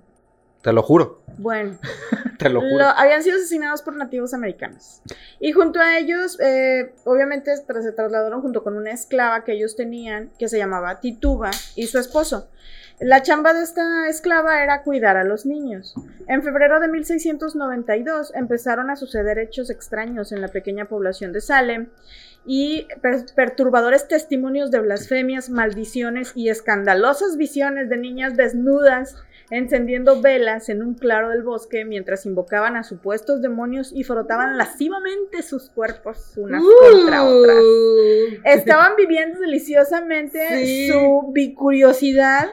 Te 0.66 0.72
lo 0.72 0.82
juro, 0.82 1.22
Bueno, 1.38 1.78
te 2.40 2.48
lo 2.48 2.60
juro. 2.60 2.78
Lo- 2.78 2.84
habían 2.86 3.22
sido 3.22 3.36
asesinados 3.36 3.82
por 3.82 3.94
nativos 3.94 4.34
americanos. 4.34 5.00
Y 5.38 5.52
junto 5.52 5.78
a 5.78 5.96
ellos, 5.96 6.40
eh, 6.40 6.92
obviamente 7.04 7.56
se 7.56 7.92
trasladaron 7.92 8.40
junto 8.42 8.64
con 8.64 8.76
una 8.76 8.90
esclava 8.90 9.44
que 9.44 9.52
ellos 9.52 9.76
tenían, 9.76 10.30
que 10.40 10.48
se 10.48 10.58
llamaba 10.58 10.98
Tituba, 10.98 11.52
y 11.76 11.86
su 11.86 12.00
esposo. 12.00 12.50
La 12.98 13.22
chamba 13.22 13.52
de 13.54 13.62
esta 13.62 14.08
esclava 14.08 14.64
era 14.64 14.82
cuidar 14.82 15.16
a 15.16 15.22
los 15.22 15.46
niños. 15.46 15.94
En 16.26 16.42
febrero 16.42 16.80
de 16.80 16.88
1692 16.88 18.32
empezaron 18.34 18.90
a 18.90 18.96
suceder 18.96 19.38
hechos 19.38 19.70
extraños 19.70 20.32
en 20.32 20.40
la 20.40 20.48
pequeña 20.48 20.86
población 20.86 21.32
de 21.32 21.40
Salem 21.42 21.90
y 22.44 22.88
per- 23.02 23.26
perturbadores 23.36 24.08
testimonios 24.08 24.70
de 24.70 24.80
blasfemias, 24.80 25.50
maldiciones 25.50 26.32
y 26.34 26.48
escandalosas 26.48 27.36
visiones 27.36 27.88
de 27.88 27.98
niñas 27.98 28.36
desnudas 28.36 29.16
encendiendo 29.50 30.20
velas 30.20 30.68
en 30.68 30.82
un 30.82 30.94
claro 30.94 31.30
del 31.30 31.42
bosque 31.42 31.84
mientras 31.84 32.26
invocaban 32.26 32.76
a 32.76 32.82
supuestos 32.82 33.42
demonios 33.42 33.92
y 33.94 34.02
frotaban 34.04 34.58
lascivamente 34.58 35.42
sus 35.42 35.70
cuerpos 35.70 36.32
unas 36.36 36.62
contra 36.90 37.24
otras. 37.24 37.56
Uh. 37.56 38.40
Estaban 38.44 38.96
viviendo 38.96 39.38
deliciosamente 39.38 40.40
Sí. 40.64 40.88
su 40.88 41.30
bicuriosidad 41.32 42.48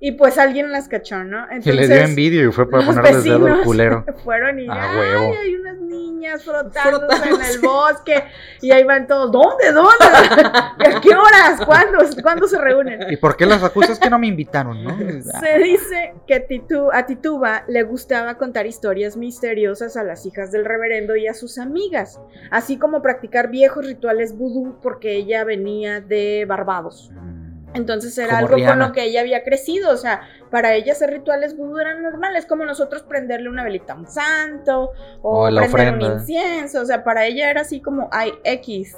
y 0.00 0.12
pues 0.12 0.38
alguien 0.38 0.70
las 0.70 0.88
cachó, 0.88 1.24
¿no? 1.24 1.46
Que 1.62 1.72
le 1.72 1.86
dio 1.88 1.96
envidia 1.96 2.44
y 2.44 2.52
fue 2.52 2.68
para 2.70 2.86
ponerles 2.86 3.24
dedo 3.24 3.46
al 3.46 3.60
culero. 3.64 4.04
fueron 4.24 4.58
y 4.60 4.68
A 4.68 4.72
ay, 4.92 4.96
huevo. 4.98 5.34
hay 5.40 5.54
unas 5.56 5.78
niñas 5.78 6.44
frotándose 6.44 7.28
en 7.28 7.42
el 7.42 7.58
bosque 7.60 8.22
y 8.60 8.70
ahí 8.70 8.84
van 8.84 9.06
todos, 9.06 9.32
¿dónde? 9.32 9.72
¿Dónde? 9.72 10.04
¿Y 10.80 10.86
a 10.96 11.00
qué 11.00 11.10
horas? 11.14 11.60
¿Cuándo? 11.64 11.98
¿Cuándo 12.22 12.46
se 12.46 12.58
reúnen? 12.58 13.10
¿Y 13.10 13.16
por 13.16 13.36
qué 13.36 13.46
las 13.46 13.62
acusas 13.64 13.98
que 13.98 14.08
no 14.10 14.18
me 14.18 14.26
invitaron, 14.28 14.84
no? 14.84 14.96
Se 15.40 15.58
dice 15.58 16.14
que 16.26 16.46
Titu- 16.46 16.90
a 16.92 17.04
Tituba 17.06 17.64
le 17.66 17.82
gustaba 17.82 18.36
contar 18.36 18.66
historias 18.66 19.16
misteriosas 19.16 19.96
a 19.96 20.04
las 20.04 20.24
hijas 20.26 20.52
del 20.52 20.64
reverendo 20.64 21.16
y 21.16 21.26
a 21.26 21.34
sus 21.34 21.58
amigas, 21.58 22.20
así 22.50 22.76
como 22.78 23.02
practicar 23.02 23.50
viejos 23.50 23.84
rituales 23.86 24.36
vudú 24.36 24.76
porque 24.82 25.16
ella 25.16 25.42
venía 25.44 26.00
de 26.00 26.44
Barbados. 26.48 27.10
Entonces 27.74 28.16
era 28.16 28.28
Como 28.28 28.38
algo 28.38 28.48
con 28.70 28.78
lo 28.78 28.92
que 28.92 29.04
ella 29.04 29.20
había 29.20 29.44
crecido, 29.44 29.92
o 29.92 29.96
sea, 29.96 30.22
para 30.50 30.74
ella 30.74 30.92
hacer 30.92 31.10
rituales 31.10 31.56
vudú 31.56 31.78
eran 31.78 32.02
normales, 32.02 32.46
como 32.46 32.64
nosotros 32.64 33.02
prenderle 33.02 33.48
una 33.50 33.62
velita 33.62 33.92
a 33.92 33.96
un 33.96 34.06
santo 34.06 34.92
o, 35.22 35.46
O 35.48 35.50
prender 35.70 35.94
un 35.94 36.00
incienso, 36.18 36.80
o 36.80 36.84
sea, 36.86 37.04
para 37.04 37.26
ella 37.26 37.50
era 37.50 37.60
así 37.60 37.80
como, 37.80 38.08
ay, 38.10 38.32
X. 38.44 38.96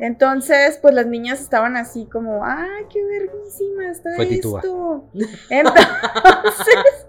Entonces, 0.00 0.78
pues 0.80 0.94
las 0.94 1.06
niñas 1.06 1.40
estaban 1.40 1.76
así 1.76 2.06
como, 2.06 2.42
ay, 2.44 2.86
qué 2.90 3.04
verguísima 3.04 3.90
está 3.90 4.10
Fue 4.16 4.26
esto. 4.34 5.04
Entonces, 5.50 7.06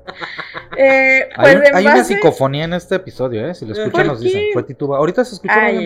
eh, 0.78 1.30
pues 1.36 1.48
Hay, 1.48 1.56
un- 1.56 1.66
en 1.66 1.76
hay 1.76 1.86
una 1.86 2.04
psicofonía 2.04 2.66
en 2.66 2.74
este 2.74 2.96
episodio, 2.96 3.48
¿eh? 3.48 3.56
Si 3.56 3.66
lo 3.66 3.74
escuchan 3.74 3.92
¿Por 3.92 4.06
nos 4.06 4.20
dicen, 4.20 4.42
fue 4.54 4.64
tituba. 4.64 4.98
Ahorita 4.98 5.24
se 5.24 5.36
escuchó 5.36 5.54
Ay, 5.58 5.86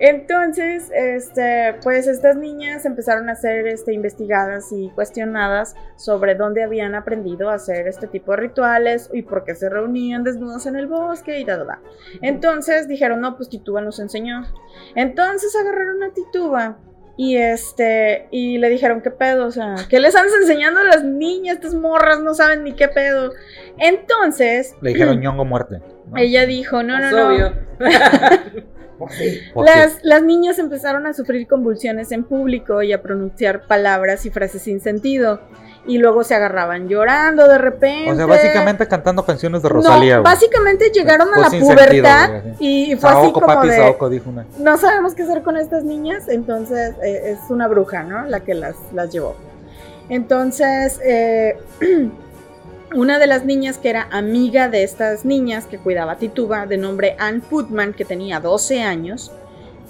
Entonces, 0.00 0.90
este, 0.94 1.74
pues 1.82 2.06
estas 2.06 2.36
niñas 2.36 2.84
empezaron 2.84 3.28
a 3.28 3.34
ser 3.34 3.66
este, 3.66 3.92
investigadas 3.92 4.72
y 4.72 4.90
cuestionadas 4.90 5.74
sobre 5.96 6.34
dónde 6.34 6.62
habían 6.62 6.94
aprendido 6.94 7.50
a 7.50 7.54
hacer 7.54 7.88
este 7.88 8.06
tipo 8.06 8.32
de 8.32 8.38
rituales 8.38 9.10
y 9.12 9.22
por 9.22 9.44
qué 9.44 9.54
se 9.54 9.68
reunían 9.68 10.24
desnudos 10.24 10.66
en 10.66 10.76
el 10.76 10.86
bosque 10.86 11.40
y 11.40 11.44
da, 11.44 11.56
da, 11.56 11.64
da. 11.64 11.80
Entonces 12.22 12.88
dijeron, 12.88 13.20
no, 13.20 13.36
pues 13.36 13.48
Tituba 13.48 13.80
nos 13.80 13.98
enseñó. 13.98 14.44
Entonces 14.94 15.54
agarraron 15.56 16.02
a 16.02 16.12
Tituba 16.12 16.78
y 17.16 17.36
este, 17.36 18.28
y 18.30 18.58
le 18.58 18.70
dijeron, 18.70 19.00
¿qué 19.00 19.10
pedo? 19.10 19.46
O 19.46 19.50
sea, 19.50 19.74
¿qué 19.88 19.98
les 19.98 20.14
andas 20.14 20.32
enseñando 20.40 20.80
a 20.80 20.84
las 20.84 21.02
niñas? 21.02 21.56
Estas 21.56 21.74
morras 21.74 22.20
no 22.20 22.32
saben 22.32 22.62
ni 22.62 22.74
qué 22.74 22.86
pedo. 22.86 23.32
Entonces, 23.76 24.76
Le 24.80 24.92
dijeron 24.92 25.20
ñongo 25.20 25.44
muerte. 25.44 25.82
¿no? 26.06 26.16
ella 26.16 26.46
dijo, 26.46 26.84
no, 26.84 26.98
no, 26.98 27.10
no. 27.10 27.28
obvio. 27.28 27.52
Las, 29.54 29.98
las 30.02 30.22
niñas 30.22 30.58
empezaron 30.58 31.06
a 31.06 31.12
sufrir 31.12 31.46
convulsiones 31.46 32.10
en 32.12 32.24
público 32.24 32.82
y 32.82 32.92
a 32.92 33.02
pronunciar 33.02 33.62
palabras 33.66 34.26
y 34.26 34.30
frases 34.30 34.62
sin 34.62 34.80
sentido. 34.80 35.40
Y 35.86 35.98
luego 35.98 36.22
se 36.22 36.34
agarraban 36.34 36.88
llorando 36.88 37.48
de 37.48 37.56
repente. 37.56 38.12
O 38.12 38.16
sea, 38.16 38.26
básicamente 38.26 38.86
cantando 38.86 39.24
canciones 39.24 39.62
de 39.62 39.68
Rosalía. 39.70 40.16
No, 40.16 40.22
básicamente 40.22 40.90
llegaron 40.90 41.32
a 41.32 41.38
la 41.38 41.48
pubertad 41.48 42.42
sentido, 42.42 42.56
y 42.58 42.96
fue 42.96 43.10
así 43.10 43.32
como 43.32 43.46
papi, 43.46 43.68
de, 43.68 43.76
Saoco, 43.76 44.10
dijo 44.10 44.28
una. 44.28 44.44
no 44.58 44.76
sabemos 44.76 45.14
qué 45.14 45.22
hacer 45.22 45.42
con 45.42 45.56
estas 45.56 45.84
niñas, 45.84 46.28
entonces 46.28 46.94
eh, 47.02 47.30
es 47.32 47.38
una 47.48 47.68
bruja, 47.68 48.02
¿no? 48.02 48.26
La 48.26 48.40
que 48.40 48.54
las, 48.54 48.76
las 48.92 49.10
llevó. 49.10 49.34
Entonces, 50.10 51.00
eh, 51.04 51.58
una 52.94 53.18
de 53.18 53.26
las 53.26 53.44
niñas 53.44 53.78
que 53.78 53.90
era 53.90 54.08
amiga 54.10 54.68
de 54.68 54.82
estas 54.82 55.24
niñas 55.24 55.66
que 55.66 55.78
cuidaba 55.78 56.12
a 56.12 56.18
Tituba, 56.18 56.66
de 56.66 56.78
nombre 56.78 57.16
Ann 57.18 57.40
Putman, 57.40 57.92
que 57.92 58.04
tenía 58.04 58.40
12 58.40 58.82
años, 58.82 59.32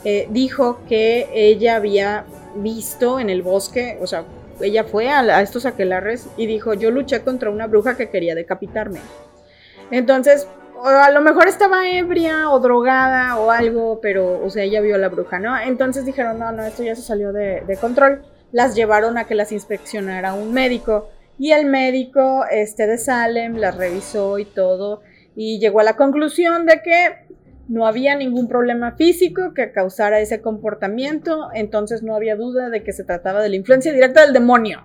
eh, 0.04 0.28
dijo 0.30 0.80
que 0.88 1.28
ella 1.32 1.76
había 1.76 2.24
visto 2.56 3.20
en 3.20 3.30
el 3.30 3.42
bosque, 3.42 3.98
o 4.00 4.06
sea, 4.06 4.24
ella 4.60 4.84
fue 4.84 5.08
a, 5.10 5.40
estos 5.40 5.66
aquelarres 5.66 6.26
y 6.36 6.46
dijo, 6.46 6.74
yo 6.74 6.90
luché 6.90 7.22
contra 7.22 7.50
una 7.50 7.66
bruja 7.66 7.96
que 7.96 8.10
quería 8.10 8.34
decapitarme. 8.34 9.00
Entonces, 9.90 10.48
a 10.84 11.10
lo 11.10 11.20
mejor 11.20 11.48
estaba 11.48 11.88
ebria 11.88 12.50
o 12.50 12.58
drogada 12.58 13.36
o 13.38 13.50
algo, 13.50 14.00
pero, 14.00 14.44
o 14.44 14.50
sea, 14.50 14.64
ella 14.64 14.80
vio 14.80 14.96
a 14.96 14.98
la 14.98 15.08
bruja, 15.08 15.38
¿no? 15.38 15.56
Entonces 15.58 16.04
dijeron, 16.04 16.38
no, 16.38 16.52
no, 16.52 16.64
esto 16.64 16.82
ya 16.82 16.96
se 16.96 17.02
salió 17.02 17.32
de 17.32 17.78
control. 17.80 18.22
Las 18.50 18.74
llevaron 18.74 19.18
a 19.18 19.24
que 19.24 19.34
las 19.34 19.52
inspeccionara 19.52 20.34
un 20.34 20.52
médico. 20.52 21.08
Y 21.38 21.52
el 21.52 21.66
médico 21.66 22.44
este, 22.50 22.86
de 22.86 22.98
Salem 22.98 23.56
las 23.56 23.76
revisó 23.76 24.38
y 24.38 24.44
todo. 24.44 25.02
Y 25.36 25.58
llegó 25.60 25.80
a 25.80 25.84
la 25.84 25.96
conclusión 25.96 26.66
de 26.66 26.80
que 26.82 27.26
no 27.68 27.86
había 27.86 28.16
ningún 28.16 28.48
problema 28.48 28.92
físico 28.92 29.52
que 29.54 29.70
causara 29.72 30.20
ese 30.20 30.40
comportamiento. 30.40 31.48
Entonces 31.54 32.02
no 32.02 32.14
había 32.16 32.34
duda 32.34 32.70
de 32.70 32.82
que 32.82 32.92
se 32.92 33.04
trataba 33.04 33.40
de 33.42 33.50
la 33.50 33.56
influencia 33.56 33.92
directa 33.92 34.22
del 34.22 34.32
demonio. 34.32 34.84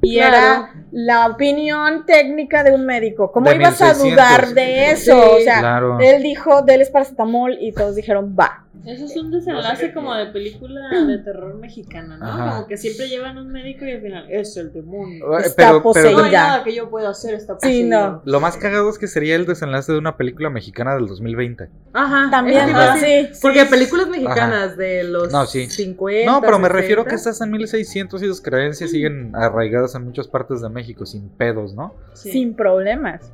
Y 0.00 0.16
Claro. 0.16 0.36
era 0.36 0.74
la 0.92 1.26
opinión 1.26 2.06
técnica 2.06 2.62
de 2.62 2.72
un 2.72 2.86
médico. 2.86 3.32
¿Cómo 3.32 3.48
De 3.50 3.56
ibas 3.56 3.80
a 3.82 3.94
1600. 3.94 4.10
dudar 4.10 4.54
de 4.54 4.90
eso? 4.92 5.12
Sí, 5.12 5.28
o 5.40 5.40
sea, 5.40 5.58
claro. 5.60 5.98
él 6.00 6.22
dijo, 6.22 6.62
déles 6.62 6.90
paracetamol 6.90 7.56
y 7.60 7.72
todos 7.72 7.96
dijeron, 7.96 8.36
va. 8.38 8.64
Eso 8.86 9.04
es 9.06 9.16
un 9.16 9.30
desenlace 9.30 9.92
como 9.92 10.14
de 10.14 10.26
película 10.26 10.80
de 11.06 11.18
terror 11.18 11.54
mexicana, 11.56 12.16
¿no? 12.16 12.26
Ajá. 12.26 12.50
Como 12.56 12.66
que 12.68 12.76
siempre 12.76 13.08
llevan 13.08 13.36
un 13.38 13.48
médico 13.52 13.84
y 13.84 13.90
al 13.92 14.00
final 14.00 14.26
es 14.30 14.56
el 14.56 14.72
demonio. 14.72 15.38
Eh, 15.38 15.42
Está 15.44 15.80
pero-. 15.82 15.82
No 16.12 16.22
hay 16.24 16.32
nada 16.32 16.64
que 16.64 16.74
yo 16.74 16.88
pueda 16.88 17.10
hacer, 17.10 17.34
está 17.34 17.54
Sí, 17.54 17.58
poseído. 17.68 18.10
no. 18.10 18.22
Lo 18.24 18.40
más 18.40 18.56
cagado 18.56 18.88
es 18.90 18.98
que 18.98 19.06
sería 19.08 19.36
el 19.36 19.46
desenlace 19.46 19.92
de 19.92 19.98
una 19.98 20.16
película 20.16 20.48
mexicana 20.50 20.94
del 20.94 21.06
2020. 21.06 21.68
Ajá. 21.92 22.28
También, 22.30 22.58
eso 22.58 22.66
te 22.66 22.70
iba 22.72 22.84
a 22.84 22.94
¿no? 22.94 23.00
decir. 23.00 23.34
Sí. 23.34 23.40
Porque 23.42 23.64
películas 23.66 24.08
mexicanas 24.08 24.76
de 24.76 25.04
los 25.04 25.32
No, 25.32 25.44
sí. 25.46 25.66
50. 25.68 26.30
No, 26.30 26.40
pero 26.40 26.58
me 26.58 26.68
refiero 26.68 27.04
que 27.04 27.10
60. 27.10 27.30
estás 27.30 27.46
en 27.46 27.50
1600 27.52 28.22
y 28.22 28.26
sus 28.26 28.40
creencias 28.40 28.90
siguen 28.90 29.32
arraigadas 29.34 29.94
en 29.94 30.04
muchas 30.04 30.28
partes 30.28 30.60
de 30.62 30.68
México 30.68 31.04
sin 31.06 31.28
pedos, 31.30 31.74
¿no? 31.74 31.94
Sí. 32.14 32.32
sin 32.32 32.54
problemas. 32.54 33.32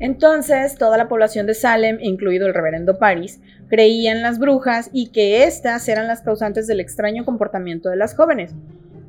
Entonces, 0.00 0.76
toda 0.76 0.96
la 0.96 1.08
población 1.08 1.46
de 1.46 1.54
Salem, 1.54 1.98
incluido 2.00 2.46
el 2.46 2.54
reverendo 2.54 2.98
Paris, 2.98 3.40
creía 3.68 4.12
en 4.12 4.22
las 4.22 4.38
brujas 4.38 4.90
y 4.92 5.08
que 5.08 5.44
éstas 5.44 5.88
eran 5.88 6.06
las 6.06 6.22
causantes 6.22 6.66
del 6.66 6.80
extraño 6.80 7.24
comportamiento 7.24 7.88
de 7.88 7.96
las 7.96 8.14
jóvenes. 8.14 8.54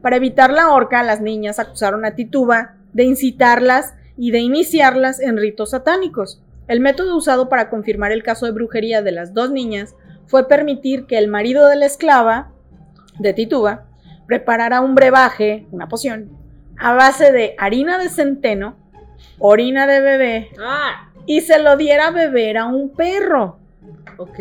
Para 0.02 0.16
evitar 0.16 0.52
la 0.52 0.70
horca, 0.70 1.04
las 1.04 1.22
niñas 1.22 1.60
acusaron 1.60 2.06
a 2.06 2.16
Tituba 2.16 2.76
de 2.94 3.04
incitarlas 3.04 3.94
y 4.18 4.32
de 4.32 4.40
iniciarlas 4.40 5.20
en 5.20 5.38
ritos 5.38 5.72
satánicos. 5.72 6.42
El 6.68 6.80
método 6.80 7.16
usado 7.16 7.50
para 7.50 7.70
confirmar 7.70 8.12
el 8.12 8.24
caso 8.24 8.46
de 8.46 8.52
brujería 8.52 9.02
de 9.02 9.12
las 9.12 9.34
dos 9.34 9.52
niñas 9.52 9.96
fue 10.28 10.48
permitir 10.48 11.06
que 11.06 11.18
el 11.18 11.28
marido 11.28 11.68
de 11.68 11.76
la 11.76 11.86
esclava, 11.86 12.52
de 13.20 13.34
Tituba, 13.34 13.86
preparara 14.28 14.82
un 14.82 14.96
brebaje, 14.96 15.68
una 15.72 15.88
poción, 15.88 16.30
a 16.78 16.94
base 16.94 17.32
de 17.32 17.56
harina 17.58 17.98
de 17.98 18.10
centeno, 18.10 18.78
orina 19.38 19.88
de 19.88 20.00
bebé 20.02 20.50
Ah, 20.60 21.10
y 21.26 21.42
se 21.42 21.60
lo 21.60 21.78
diera 21.78 22.08
a 22.08 22.12
beber 22.12 22.58
a 22.58 22.66
un 22.66 22.90
perro. 22.96 23.60
ok. 24.18 24.40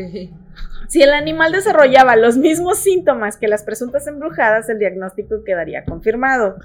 Si 0.89 1.03
el 1.03 1.13
animal 1.13 1.53
desarrollaba 1.53 2.17
los 2.17 2.39
mismos 2.39 2.79
síntomas 2.79 3.37
que 3.37 3.47
las 3.47 3.63
presuntas 3.63 4.07
embrujadas, 4.07 4.71
el 4.71 4.79
diagnóstico 4.79 5.45
quedaría 5.45 5.85
confirmado. 5.85 6.57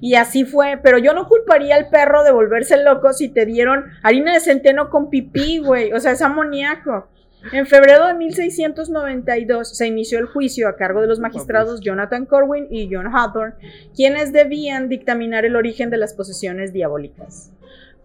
Y 0.00 0.14
así 0.14 0.44
fue, 0.46 0.80
pero 0.82 0.96
yo 0.96 1.12
no 1.12 1.28
culparía 1.28 1.76
al 1.76 1.90
perro 1.90 2.24
de 2.24 2.32
volverse 2.32 2.82
loco 2.82 3.12
si 3.12 3.28
te 3.28 3.44
dieron 3.44 3.84
harina 4.02 4.32
de 4.32 4.40
centeno 4.40 4.88
con 4.88 5.10
pipí, 5.10 5.58
güey, 5.58 5.92
o 5.92 6.00
sea, 6.00 6.12
es 6.12 6.22
amoníaco. 6.22 7.08
En 7.52 7.66
febrero 7.66 8.06
de 8.06 8.14
1692 8.14 9.76
se 9.76 9.86
inició 9.86 10.18
el 10.18 10.26
juicio 10.26 10.68
a 10.68 10.76
cargo 10.76 11.00
de 11.02 11.06
los 11.06 11.20
magistrados 11.20 11.80
Jonathan 11.80 12.24
Corwin 12.26 12.66
y 12.70 12.88
John 12.90 13.14
Hawthorne, 13.14 13.54
quienes 13.94 14.32
debían 14.32 14.88
dictaminar 14.88 15.44
el 15.44 15.54
origen 15.54 15.90
de 15.90 15.98
las 15.98 16.14
posesiones 16.14 16.72
diabólicas. 16.72 17.52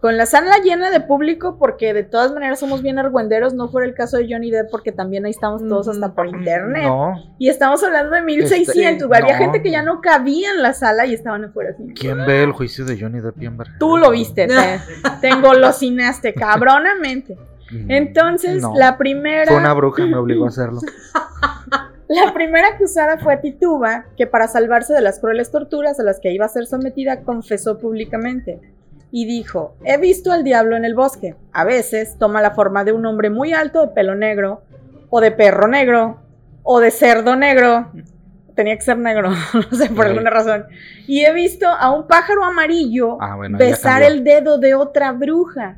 Con 0.02 0.16
la 0.16 0.26
sala 0.26 0.58
llena 0.58 0.90
de 0.90 0.98
público, 1.00 1.58
porque 1.60 1.94
de 1.94 2.02
todas 2.02 2.32
maneras 2.32 2.58
somos 2.58 2.82
bien 2.82 2.98
argüenderos, 2.98 3.54
no 3.54 3.68
fuera 3.68 3.86
el 3.86 3.94
caso 3.94 4.16
de 4.16 4.26
Johnny 4.28 4.50
Depp, 4.50 4.68
porque 4.68 4.90
también 4.90 5.24
ahí 5.26 5.30
estamos 5.30 5.62
todos 5.68 5.86
hasta 5.86 6.12
por 6.12 6.26
internet. 6.26 6.82
No. 6.82 7.14
Y 7.38 7.48
estamos 7.48 7.84
hablando 7.84 8.16
de 8.16 8.22
1600, 8.22 9.06
güey. 9.06 9.22
Había 9.22 9.34
no. 9.34 9.44
gente 9.44 9.62
que 9.62 9.70
ya 9.70 9.84
no 9.84 10.00
cabía 10.00 10.50
en 10.50 10.60
la 10.60 10.74
sala 10.74 11.06
y 11.06 11.14
estaban 11.14 11.44
afuera 11.44 11.70
así. 11.70 11.94
¿Quién 11.94 12.26
ve 12.26 12.42
el 12.42 12.50
juicio 12.50 12.84
de 12.84 13.00
Johnny 13.00 13.20
Depp 13.20 13.40
y 13.40 13.46
Amber 13.46 13.68
Heard? 13.68 13.78
Tú 13.78 13.96
lo 13.96 14.10
viste, 14.10 14.48
te, 14.48 14.80
te 15.20 15.28
engolosinaste 15.28 16.34
cabronamente. 16.34 17.38
Mm, 17.70 17.88
Entonces, 17.92 18.60
no. 18.60 18.74
la 18.74 18.98
primera. 18.98 19.46
Fue 19.46 19.56
una 19.56 19.72
bruja, 19.72 20.04
me 20.04 20.16
obligó 20.16 20.46
a 20.46 20.48
hacerlo. 20.48 20.80
La 22.08 22.34
primera 22.34 22.68
acusada 22.74 23.16
fue 23.16 23.38
Tituba, 23.38 24.04
que 24.18 24.26
para 24.26 24.46
salvarse 24.46 24.92
de 24.92 25.00
las 25.00 25.18
crueles 25.18 25.50
torturas 25.50 25.98
a 25.98 26.02
las 26.02 26.20
que 26.20 26.30
iba 26.30 26.44
a 26.44 26.48
ser 26.48 26.66
sometida, 26.66 27.22
confesó 27.22 27.78
públicamente. 27.78 28.60
Y 29.14 29.26
dijo, 29.26 29.76
he 29.84 29.98
visto 29.98 30.32
al 30.32 30.42
diablo 30.42 30.74
en 30.74 30.84
el 30.84 30.94
bosque. 30.94 31.36
A 31.52 31.64
veces 31.64 32.16
toma 32.18 32.40
la 32.40 32.52
forma 32.52 32.82
de 32.82 32.92
un 32.92 33.04
hombre 33.04 33.28
muy 33.30 33.52
alto 33.52 33.82
de 33.82 33.88
pelo 33.88 34.14
negro, 34.14 34.62
o 35.10 35.20
de 35.20 35.30
perro 35.30 35.68
negro, 35.68 36.18
o 36.62 36.80
de 36.80 36.90
cerdo 36.90 37.36
negro. 37.36 37.92
Tenía 38.56 38.74
que 38.74 38.82
ser 38.82 38.96
negro, 38.96 39.30
no 39.54 39.76
sé, 39.76 39.90
por 39.90 40.06
alguna 40.06 40.30
razón. 40.30 40.64
Y 41.06 41.24
he 41.24 41.32
visto 41.34 41.68
a 41.68 41.90
un 41.90 42.06
pájaro 42.06 42.42
amarillo 42.42 43.18
Ah, 43.20 43.36
bueno, 43.36 43.58
besar 43.58 44.02
el 44.02 44.24
dedo 44.24 44.58
de 44.58 44.74
otra 44.74 45.12
bruja. 45.12 45.76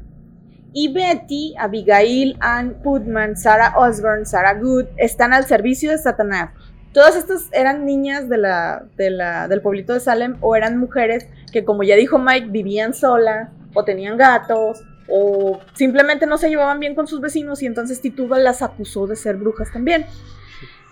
Y 0.72 0.92
Betty, 0.92 1.54
Abigail, 1.58 2.36
Ann 2.40 2.82
Putman, 2.82 3.36
Sarah 3.36 3.74
Osborne, 3.76 4.26
Sarah 4.26 4.54
Good 4.54 4.86
están 4.96 5.32
al 5.32 5.44
servicio 5.44 5.90
de 5.90 5.98
Satanás. 5.98 6.50
Todas 6.94 7.16
estas 7.16 7.48
eran 7.52 7.84
niñas 7.84 8.28
de 8.30 8.38
la, 8.38 8.84
de 8.96 9.10
la- 9.10 9.48
del 9.48 9.60
pueblito 9.60 9.92
de 9.92 10.00
Salem 10.00 10.36
o 10.40 10.56
eran 10.56 10.78
mujeres 10.78 11.26
que, 11.52 11.64
como 11.64 11.82
ya 11.82 11.96
dijo 11.96 12.18
Mike, 12.18 12.46
vivían 12.50 12.94
solas 12.94 13.50
o 13.74 13.84
tenían 13.84 14.16
gatos 14.16 14.82
o 15.08 15.60
simplemente 15.74 16.24
no 16.26 16.38
se 16.38 16.48
llevaban 16.48 16.80
bien 16.80 16.94
con 16.94 17.06
sus 17.06 17.20
vecinos 17.20 17.62
y 17.62 17.66
entonces 17.66 18.00
Tituba 18.00 18.38
las 18.38 18.62
acusó 18.62 19.06
de 19.06 19.16
ser 19.16 19.36
brujas 19.36 19.70
también. 19.72 20.06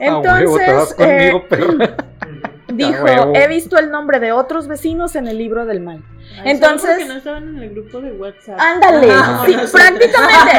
Ah, 0.01 0.19
huevo, 0.25 0.59
Entonces, 0.59 0.95
eh, 0.99 1.33
dijo, 2.75 3.05
he 3.35 3.49
visto 3.49 3.79
el 3.79 3.91
nombre 3.91 4.19
de 4.21 4.33
otros 4.33 4.67
vecinos 4.67 5.15
en 5.17 5.29
el 5.29 5.39
libro 5.39 5.65
del 5.67 5.81
mal. 5.81 6.03
Ay, 6.43 6.51
Entonces- 6.53 6.91
porque 6.91 7.05
no 7.07 7.15
estaban 7.15 7.49
en 7.49 7.63
el 7.63 7.71
grupo 7.71 8.01
de 8.01 8.13
WhatsApp. 8.13 8.59
Ándale, 8.59 9.11
Ajá. 9.11 9.47
sí, 9.47 9.53
prácticamente. 9.73 10.53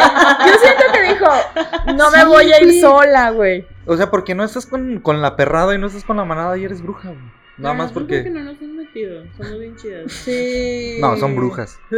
Yo 0.48 0.54
siento 0.60 0.84
que 0.94 1.02
dijo, 1.14 1.96
no 1.96 2.12
me 2.12 2.20
Sí, 2.22 2.26
voy 2.28 2.52
a 2.54 2.62
ir 2.62 2.70
sí. 2.72 2.82
sola, 2.82 3.30
güey. 3.32 3.66
O 3.86 3.98
sea, 3.98 4.10
porque 4.10 4.36
no 4.36 4.44
estás 4.44 4.66
con, 4.66 5.00
con 5.00 5.22
la 5.22 5.36
perrada 5.36 5.76
y 5.76 5.78
no 5.78 5.88
estás 5.88 6.04
con 6.04 6.18
la 6.18 6.26
manada 6.26 6.58
y 6.58 6.64
eres 6.64 6.82
bruja, 6.82 7.10
güey. 7.10 7.22
Nada 7.58 7.76
No, 7.76 7.84
más 7.84 7.92
porque... 7.92 8.24
que 8.24 8.30
no 8.30 8.44
nos 8.44 8.60
han 8.62 8.76
metido, 8.76 9.24
somos 9.38 9.60
bien 9.60 9.76
chidas. 9.76 10.12
Sí. 10.12 10.98
No, 11.00 11.16
son 11.18 11.36
brujas. 11.36 11.80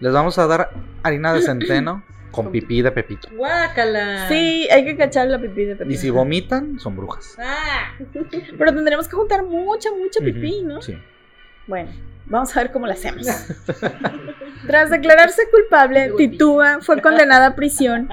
Les 0.00 0.12
vamos 0.12 0.38
a 0.38 0.46
dar 0.46 0.70
harina 1.02 1.32
de 1.32 1.42
centeno 1.42 2.02
con 2.30 2.50
pipí 2.50 2.82
de 2.82 2.90
pepito. 2.90 3.28
Guácala. 3.34 4.28
Sí, 4.28 4.68
hay 4.70 4.84
que 4.84 4.96
cachar 4.96 5.28
la 5.28 5.40
pipí 5.40 5.64
de 5.64 5.76
Pepito. 5.76 5.94
Y 5.94 5.96
si 5.96 6.10
vomitan, 6.10 6.78
son 6.80 6.96
brujas. 6.96 7.36
Ah. 7.38 7.94
Pero 8.58 8.74
tendremos 8.74 9.08
que 9.08 9.16
juntar 9.16 9.42
mucha, 9.44 9.90
mucha 9.90 10.20
pipí, 10.20 10.62
¿no? 10.62 10.82
Sí. 10.82 10.98
Bueno, 11.66 11.90
vamos 12.26 12.54
a 12.56 12.62
ver 12.62 12.72
cómo 12.72 12.86
la 12.86 12.94
hacemos. 12.94 13.26
Tras 14.66 14.90
declararse 14.90 15.42
culpable, 15.50 16.12
Tituba 16.16 16.78
fue 16.80 17.00
condenada 17.00 17.46
a 17.46 17.54
prisión 17.54 18.08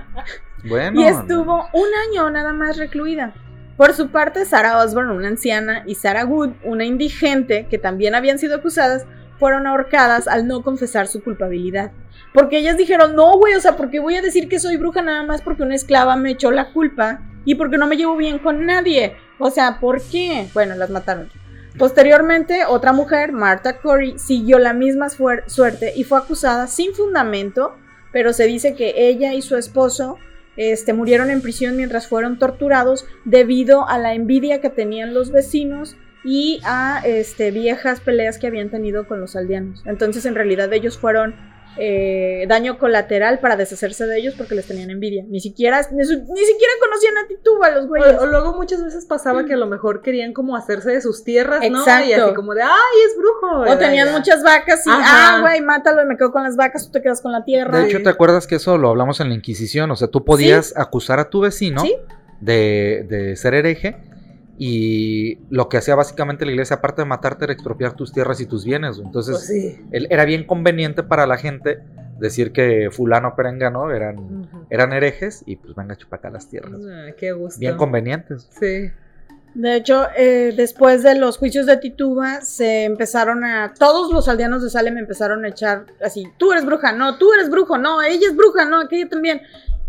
Y 1.01 1.05
estuvo 1.05 1.67
un 1.73 1.87
año 2.09 2.29
nada 2.29 2.53
más 2.53 2.77
recluida. 2.77 3.33
Por 3.77 3.93
su 3.93 4.09
parte, 4.09 4.45
Sarah 4.45 4.77
Osborne, 4.77 5.13
una 5.13 5.27
anciana, 5.29 5.83
y 5.87 5.95
Sarah 5.95 6.25
Wood, 6.25 6.51
una 6.63 6.85
indigente, 6.85 7.67
que 7.69 7.77
también 7.77 8.13
habían 8.15 8.37
sido 8.39 8.55
acusadas, 8.55 9.05
fueron 9.39 9.65
ahorcadas 9.67 10.27
al 10.27 10.47
no 10.47 10.61
confesar 10.61 11.07
su 11.07 11.23
culpabilidad. 11.23 11.91
Porque 12.33 12.59
ellas 12.59 12.77
dijeron, 12.77 13.15
no, 13.15 13.37
güey, 13.37 13.55
o 13.55 13.59
sea, 13.59 13.75
¿por 13.75 13.89
qué 13.89 13.99
voy 13.99 14.15
a 14.15 14.21
decir 14.21 14.47
que 14.47 14.59
soy 14.59 14.77
bruja 14.77 15.01
nada 15.01 15.23
más 15.23 15.41
porque 15.41 15.63
una 15.63 15.75
esclava 15.75 16.15
me 16.15 16.31
echó 16.31 16.51
la 16.51 16.71
culpa 16.71 17.21
y 17.45 17.55
porque 17.55 17.77
no 17.77 17.87
me 17.87 17.97
llevo 17.97 18.15
bien 18.15 18.39
con 18.39 18.65
nadie? 18.65 19.15
O 19.39 19.49
sea, 19.49 19.79
¿por 19.79 20.01
qué? 20.01 20.47
Bueno, 20.53 20.75
las 20.75 20.89
mataron. 20.91 21.29
Posteriormente, 21.77 22.65
otra 22.65 22.93
mujer, 22.93 23.31
Martha 23.31 23.77
Corey, 23.77 24.17
siguió 24.19 24.59
la 24.59 24.73
misma 24.73 25.07
suer- 25.07 25.43
suerte 25.47 25.91
y 25.95 26.03
fue 26.03 26.19
acusada 26.19 26.67
sin 26.67 26.93
fundamento, 26.93 27.75
pero 28.11 28.31
se 28.31 28.45
dice 28.45 28.75
que 28.75 28.93
ella 29.09 29.33
y 29.33 29.41
su 29.41 29.57
esposo 29.57 30.17
este, 30.57 30.93
murieron 30.93 31.29
en 31.29 31.41
prisión 31.41 31.75
mientras 31.75 32.07
fueron 32.07 32.39
torturados 32.39 33.05
debido 33.25 33.87
a 33.87 33.97
la 33.97 34.13
envidia 34.13 34.61
que 34.61 34.69
tenían 34.69 35.13
los 35.13 35.31
vecinos 35.31 35.95
y 36.23 36.61
a 36.63 37.01
este, 37.05 37.51
viejas 37.51 37.99
peleas 37.99 38.37
que 38.37 38.47
habían 38.47 38.69
tenido 38.69 39.07
con 39.07 39.19
los 39.19 39.35
aldeanos. 39.35 39.83
Entonces, 39.85 40.25
en 40.25 40.35
realidad, 40.35 40.71
ellos 40.71 40.97
fueron 40.97 41.35
eh, 41.77 42.45
daño 42.47 42.77
colateral 42.77 43.39
para 43.39 43.55
deshacerse 43.55 44.05
de 44.05 44.17
ellos 44.19 44.35
porque 44.37 44.53
les 44.55 44.67
tenían 44.67 44.89
envidia. 44.91 45.23
Ni 45.27 45.39
siquiera, 45.39 45.81
ni, 45.91 46.03
su- 46.05 46.13
ni 46.19 46.41
siquiera 46.45 46.73
conocían 46.79 47.17
a 47.17 47.27
Tituba 47.27 47.69
los 47.71 47.87
güeyes. 47.87 48.15
O, 48.19 48.23
o 48.23 48.25
luego 48.27 48.53
muchas 48.53 48.83
veces 48.83 49.05
pasaba 49.05 49.45
que 49.45 49.53
a 49.53 49.57
lo 49.57 49.65
mejor 49.65 50.01
querían 50.01 50.33
como 50.33 50.55
hacerse 50.55 50.91
de 50.91 51.01
sus 51.01 51.23
tierras, 51.23 51.61
¿no? 51.69 51.79
Exacto. 51.79 52.09
Y 52.09 52.13
así 52.13 52.33
como 52.35 52.53
de, 52.53 52.61
ay, 52.61 52.97
es 53.07 53.17
brujo. 53.17 53.61
O 53.71 53.77
tenían 53.77 54.07
Ya. 54.07 54.17
muchas 54.17 54.43
vacas 54.43 54.85
y, 54.85 54.89
Ajá. 54.89 55.37
ah, 55.37 55.41
güey, 55.41 55.61
mátalo 55.61 56.03
y 56.03 56.05
me 56.05 56.15
quedo 56.17 56.31
con 56.31 56.43
las 56.43 56.55
vacas, 56.55 56.85
tú 56.85 56.91
te 56.91 57.01
quedas 57.01 57.21
con 57.21 57.31
la 57.31 57.43
tierra. 57.43 57.79
De 57.79 57.87
hecho, 57.89 58.03
¿te 58.03 58.09
acuerdas 58.09 58.45
que 58.47 58.55
eso 58.55 58.77
lo 58.77 58.89
hablamos 58.89 59.19
en 59.19 59.29
la 59.29 59.35
Inquisición? 59.35 59.89
O 59.91 59.95
sea, 59.95 60.07
tú 60.09 60.23
podías 60.23 60.73
acusar 60.77 61.19
a 61.19 61.29
tu 61.29 61.41
vecino 61.41 61.81
Sí. 61.81 61.95
de, 62.39 63.05
de 63.09 63.35
ser 63.35 63.53
hereje 63.55 63.97
y 64.57 65.39
lo 65.49 65.67
que 65.69 65.77
hacía 65.77 65.95
básicamente 65.95 66.45
la 66.45 66.51
iglesia, 66.51 66.77
aparte 66.77 67.01
de 67.01 67.05
matarte, 67.07 67.45
era 67.45 67.53
expropiar 67.53 67.93
tus 67.95 68.13
tierras 68.13 68.39
y 68.39 68.45
tus 68.45 68.63
bienes. 68.65 68.95
güey. 68.97 69.07
Entonces, 69.07 69.35
Pues 69.35 69.47
sí. 69.47 69.81
él- 69.91 70.07
era 70.09 70.25
bien 70.25 70.45
conveniente 70.45 71.03
para 71.03 71.25
la 71.25 71.37
gente 71.37 71.79
decir 72.19 72.51
que 72.51 72.89
fulano 72.91 73.35
perengano 73.35 73.91
eran, 73.91 74.47
eran 74.69 74.93
herejes 74.93 75.43
y 75.45 75.55
pues 75.57 75.75
venga 75.75 75.93
a 75.95 75.97
chupar 75.97 76.19
acá 76.19 76.29
las 76.29 76.47
tierras. 76.47 76.79
Ah, 76.89 77.11
qué 77.17 77.31
gusto. 77.31 77.59
Bien 77.59 77.75
convenientes. 77.75 78.47
Sí. 78.59 78.91
De 79.55 79.75
hecho, 79.75 80.07
eh, 80.17 80.53
después 80.57 81.03
de 81.03 81.13
los 81.15 81.37
juicios 81.37 81.65
de 81.67 81.77
Tituba, 81.77 82.41
se 82.41 82.85
empezaron 82.85 83.43
a. 83.43 83.73
Todos 83.77 84.11
los 84.11 84.27
aldeanos 84.27 84.63
de 84.63 84.69
Salem 84.71 84.97
empezaron 84.97 85.45
a 85.45 85.49
echar 85.49 85.85
así: 86.03 86.25
tú 86.37 86.51
eres 86.53 86.65
bruja, 86.65 86.91
no, 86.91 87.17
tú 87.19 87.31
eres 87.33 87.51
brujo, 87.51 87.77
no, 87.77 88.01
ella 88.01 88.27
es 88.29 88.35
bruja, 88.35 88.65
no, 88.65 88.81
aquella 88.81 89.07
también. 89.09 89.41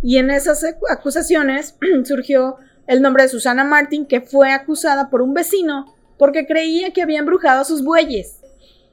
Y 0.02 0.18
en 0.18 0.30
esas 0.30 0.62
acu- 0.64 0.90
acusaciones 0.90 1.76
surgió 2.04 2.56
el 2.86 3.02
nombre 3.02 3.24
de 3.24 3.28
Susana 3.28 3.64
Martin, 3.64 4.06
que 4.06 4.20
fue 4.20 4.52
acusada 4.52 5.10
por 5.10 5.22
un 5.22 5.34
vecino 5.34 5.94
porque 6.18 6.46
creía 6.46 6.92
que 6.92 7.02
había 7.02 7.18
embrujado 7.18 7.60
a 7.60 7.64
sus 7.64 7.82
bueyes. 7.84 8.40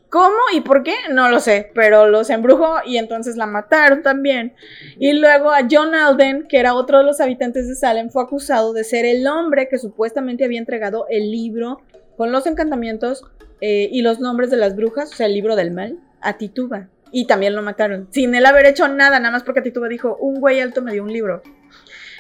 ¿Cómo 0.10 0.38
y 0.54 0.60
por 0.60 0.84
qué? 0.84 0.96
No 1.10 1.30
lo 1.30 1.40
sé, 1.40 1.72
pero 1.74 2.10
los 2.10 2.30
embrujó 2.30 2.80
y 2.86 2.98
entonces 2.98 3.38
la 3.38 3.46
mataron 3.46 4.04
también. 4.04 4.54
Y 5.00 5.14
luego 5.14 5.52
a 5.52 5.66
John 5.70 5.96
Alden, 5.96 6.48
que 6.50 6.60
era 6.60 6.74
otro 6.74 6.98
de 6.98 7.06
los 7.06 7.22
habitantes 7.22 7.70
de 7.70 7.76
Salem, 7.76 8.10
fue 8.10 8.22
acusado 8.22 8.74
de 8.74 8.84
ser 8.84 9.06
el 9.06 9.26
hombre 9.26 9.70
que 9.70 9.78
supuestamente 9.78 10.44
había 10.44 10.60
entregado 10.60 11.06
el 11.10 11.32
libro 11.32 11.80
con 12.18 12.34
los 12.34 12.46
encantamientos 12.46 13.24
eh, 13.62 13.88
y 13.90 14.02
los 14.02 14.20
nombres 14.20 14.50
de 14.50 14.58
las 14.58 14.76
brujas, 14.76 15.14
o 15.14 15.16
sea, 15.16 15.28
el 15.28 15.34
libro 15.34 15.56
del 15.56 15.72
mal, 15.72 15.98
a 16.20 16.38
Tituba. 16.38 16.90
Y 17.14 17.26
también 17.26 17.56
lo 17.56 17.62
mataron, 17.62 18.10
sin 18.12 18.36
él 18.36 18.46
haber 18.46 18.66
hecho 18.66 18.90
nada, 18.90 19.20
nada 19.20 19.32
más 19.32 19.44
porque 19.44 19.62
Tituba 19.62 19.88
dijo, 19.88 20.18
un 20.18 20.42
güey 20.42 20.60
alto 20.60 20.82
me 20.82 20.92
dio 20.92 21.04
un 21.04 21.14
libro. 21.14 21.42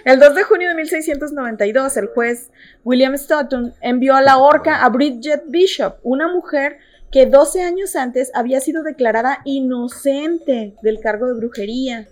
El 0.05 0.19
2 0.19 0.35
de 0.35 0.43
junio 0.43 0.69
de 0.69 0.75
1692, 0.75 1.97
el 1.97 2.07
juez 2.07 2.49
William 2.83 3.15
Stoughton 3.17 3.73
envió 3.81 4.15
a 4.15 4.21
la 4.21 4.37
horca 4.37 4.83
a 4.83 4.89
Bridget 4.89 5.43
Bishop, 5.47 5.95
una 6.03 6.27
mujer 6.27 6.77
que 7.11 7.25
12 7.25 7.61
años 7.61 7.95
antes 7.95 8.31
había 8.33 8.61
sido 8.61 8.83
declarada 8.83 9.39
inocente 9.45 10.75
del 10.81 10.99
cargo 11.01 11.27
de 11.27 11.33
brujería 11.33 12.07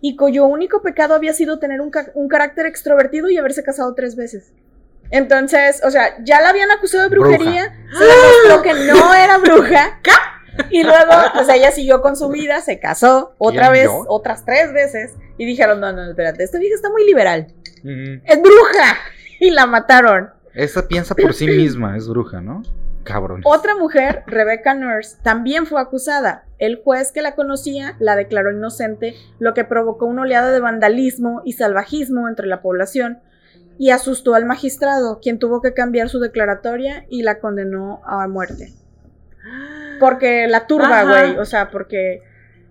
y 0.00 0.16
cuyo 0.16 0.46
único 0.46 0.80
pecado 0.82 1.14
había 1.14 1.32
sido 1.34 1.58
tener 1.58 1.80
un, 1.80 1.90
ca- 1.90 2.10
un 2.14 2.28
carácter 2.28 2.64
extrovertido 2.66 3.28
y 3.28 3.36
haberse 3.36 3.62
casado 3.62 3.94
tres 3.94 4.16
veces. 4.16 4.52
Entonces, 5.10 5.82
o 5.84 5.90
sea, 5.90 6.16
ya 6.24 6.40
la 6.40 6.50
habían 6.50 6.70
acusado 6.70 7.02
de 7.02 7.08
brujería, 7.10 7.74
se 7.98 8.04
demostró 8.04 8.62
que 8.62 8.72
no 8.92 9.12
era 9.14 9.38
bruja. 9.38 10.00
Y 10.70 10.82
luego, 10.84 11.10
pues 11.34 11.48
ella 11.48 11.72
siguió 11.72 12.00
con 12.00 12.16
su 12.16 12.28
vida, 12.28 12.60
se 12.60 12.78
casó 12.78 13.34
otra 13.38 13.70
¿Quién, 13.70 13.72
vez, 13.72 13.84
yo? 13.86 14.04
otras 14.08 14.44
tres 14.44 14.72
veces, 14.72 15.12
y 15.40 15.46
dijeron, 15.46 15.80
no, 15.80 15.90
no, 15.90 16.04
espérate, 16.04 16.44
esta 16.44 16.58
vieja 16.58 16.74
está 16.74 16.90
muy 16.90 17.06
liberal, 17.06 17.46
es 17.82 18.42
bruja, 18.42 18.98
y 19.40 19.50
la 19.50 19.64
mataron. 19.64 20.28
Esa 20.52 20.86
piensa 20.86 21.14
por 21.14 21.32
sí 21.32 21.46
misma, 21.46 21.96
es 21.96 22.06
bruja, 22.06 22.42
¿no? 22.42 22.62
Cabrón. 23.04 23.40
Otra 23.44 23.74
mujer, 23.74 24.22
Rebecca 24.26 24.74
Nurse, 24.74 25.16
también 25.22 25.64
fue 25.64 25.80
acusada. 25.80 26.44
El 26.58 26.82
juez 26.84 27.10
que 27.10 27.22
la 27.22 27.34
conocía 27.34 27.96
la 28.00 28.16
declaró 28.16 28.52
inocente, 28.52 29.14
lo 29.38 29.54
que 29.54 29.64
provocó 29.64 30.04
una 30.04 30.22
oleada 30.22 30.52
de 30.52 30.60
vandalismo 30.60 31.40
y 31.46 31.54
salvajismo 31.54 32.28
entre 32.28 32.46
la 32.46 32.60
población 32.60 33.20
y 33.78 33.92
asustó 33.92 34.34
al 34.34 34.44
magistrado, 34.44 35.20
quien 35.22 35.38
tuvo 35.38 35.62
que 35.62 35.72
cambiar 35.72 36.10
su 36.10 36.20
declaratoria 36.20 37.06
y 37.08 37.22
la 37.22 37.38
condenó 37.38 38.02
a 38.04 38.28
muerte. 38.28 38.74
Porque 40.00 40.46
la 40.48 40.66
turba, 40.66 41.04
güey, 41.04 41.38
o 41.38 41.46
sea, 41.46 41.70
porque 41.70 42.22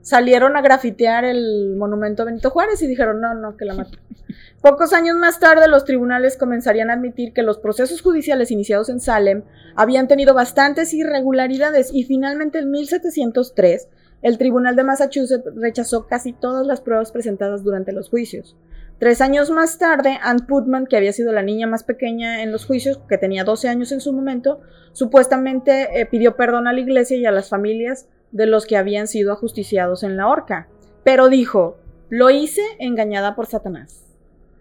salieron 0.09 0.57
a 0.57 0.61
grafitear 0.63 1.23
el 1.23 1.75
monumento 1.77 2.23
a 2.23 2.25
Benito 2.25 2.49
Juárez 2.49 2.81
y 2.81 2.87
dijeron, 2.87 3.21
no, 3.21 3.35
no, 3.35 3.55
que 3.55 3.65
la 3.65 3.75
maten. 3.75 3.99
Pocos 4.63 4.91
años 4.91 5.15
más 5.17 5.39
tarde, 5.39 5.67
los 5.67 5.85
tribunales 5.85 6.35
comenzarían 6.35 6.89
a 6.89 6.93
admitir 6.93 7.31
que 7.31 7.43
los 7.43 7.59
procesos 7.59 8.01
judiciales 8.01 8.49
iniciados 8.49 8.89
en 8.89 9.01
Salem 9.01 9.43
habían 9.75 10.07
tenido 10.07 10.33
bastantes 10.33 10.95
irregularidades 10.95 11.93
y 11.93 12.05
finalmente 12.05 12.57
en 12.57 12.71
1703 12.71 13.87
el 14.23 14.39
Tribunal 14.39 14.75
de 14.75 14.83
Massachusetts 14.83 15.47
rechazó 15.55 16.07
casi 16.07 16.33
todas 16.33 16.65
las 16.65 16.81
pruebas 16.81 17.11
presentadas 17.11 17.63
durante 17.63 17.91
los 17.91 18.09
juicios. 18.09 18.57
Tres 18.97 19.21
años 19.21 19.51
más 19.51 19.77
tarde, 19.77 20.17
Ann 20.23 20.47
Putman, 20.47 20.87
que 20.87 20.97
había 20.97 21.13
sido 21.13 21.31
la 21.31 21.43
niña 21.43 21.67
más 21.67 21.83
pequeña 21.83 22.41
en 22.41 22.51
los 22.51 22.65
juicios, 22.65 22.99
que 23.07 23.19
tenía 23.19 23.43
12 23.43 23.69
años 23.69 23.91
en 23.91 24.01
su 24.01 24.11
momento, 24.11 24.59
supuestamente 24.91 26.01
eh, 26.01 26.07
pidió 26.07 26.35
perdón 26.35 26.67
a 26.67 26.73
la 26.73 26.79
iglesia 26.79 27.15
y 27.15 27.27
a 27.27 27.31
las 27.31 27.47
familias 27.47 28.07
de 28.31 28.45
los 28.45 28.65
que 28.65 28.77
habían 28.77 29.07
sido 29.07 29.33
ajusticiados 29.33 30.03
en 30.03 30.17
la 30.17 30.27
horca. 30.27 30.67
Pero 31.03 31.29
dijo, 31.29 31.77
lo 32.09 32.29
hice 32.29 32.61
engañada 32.79 33.35
por 33.35 33.45
Satanás. 33.47 34.05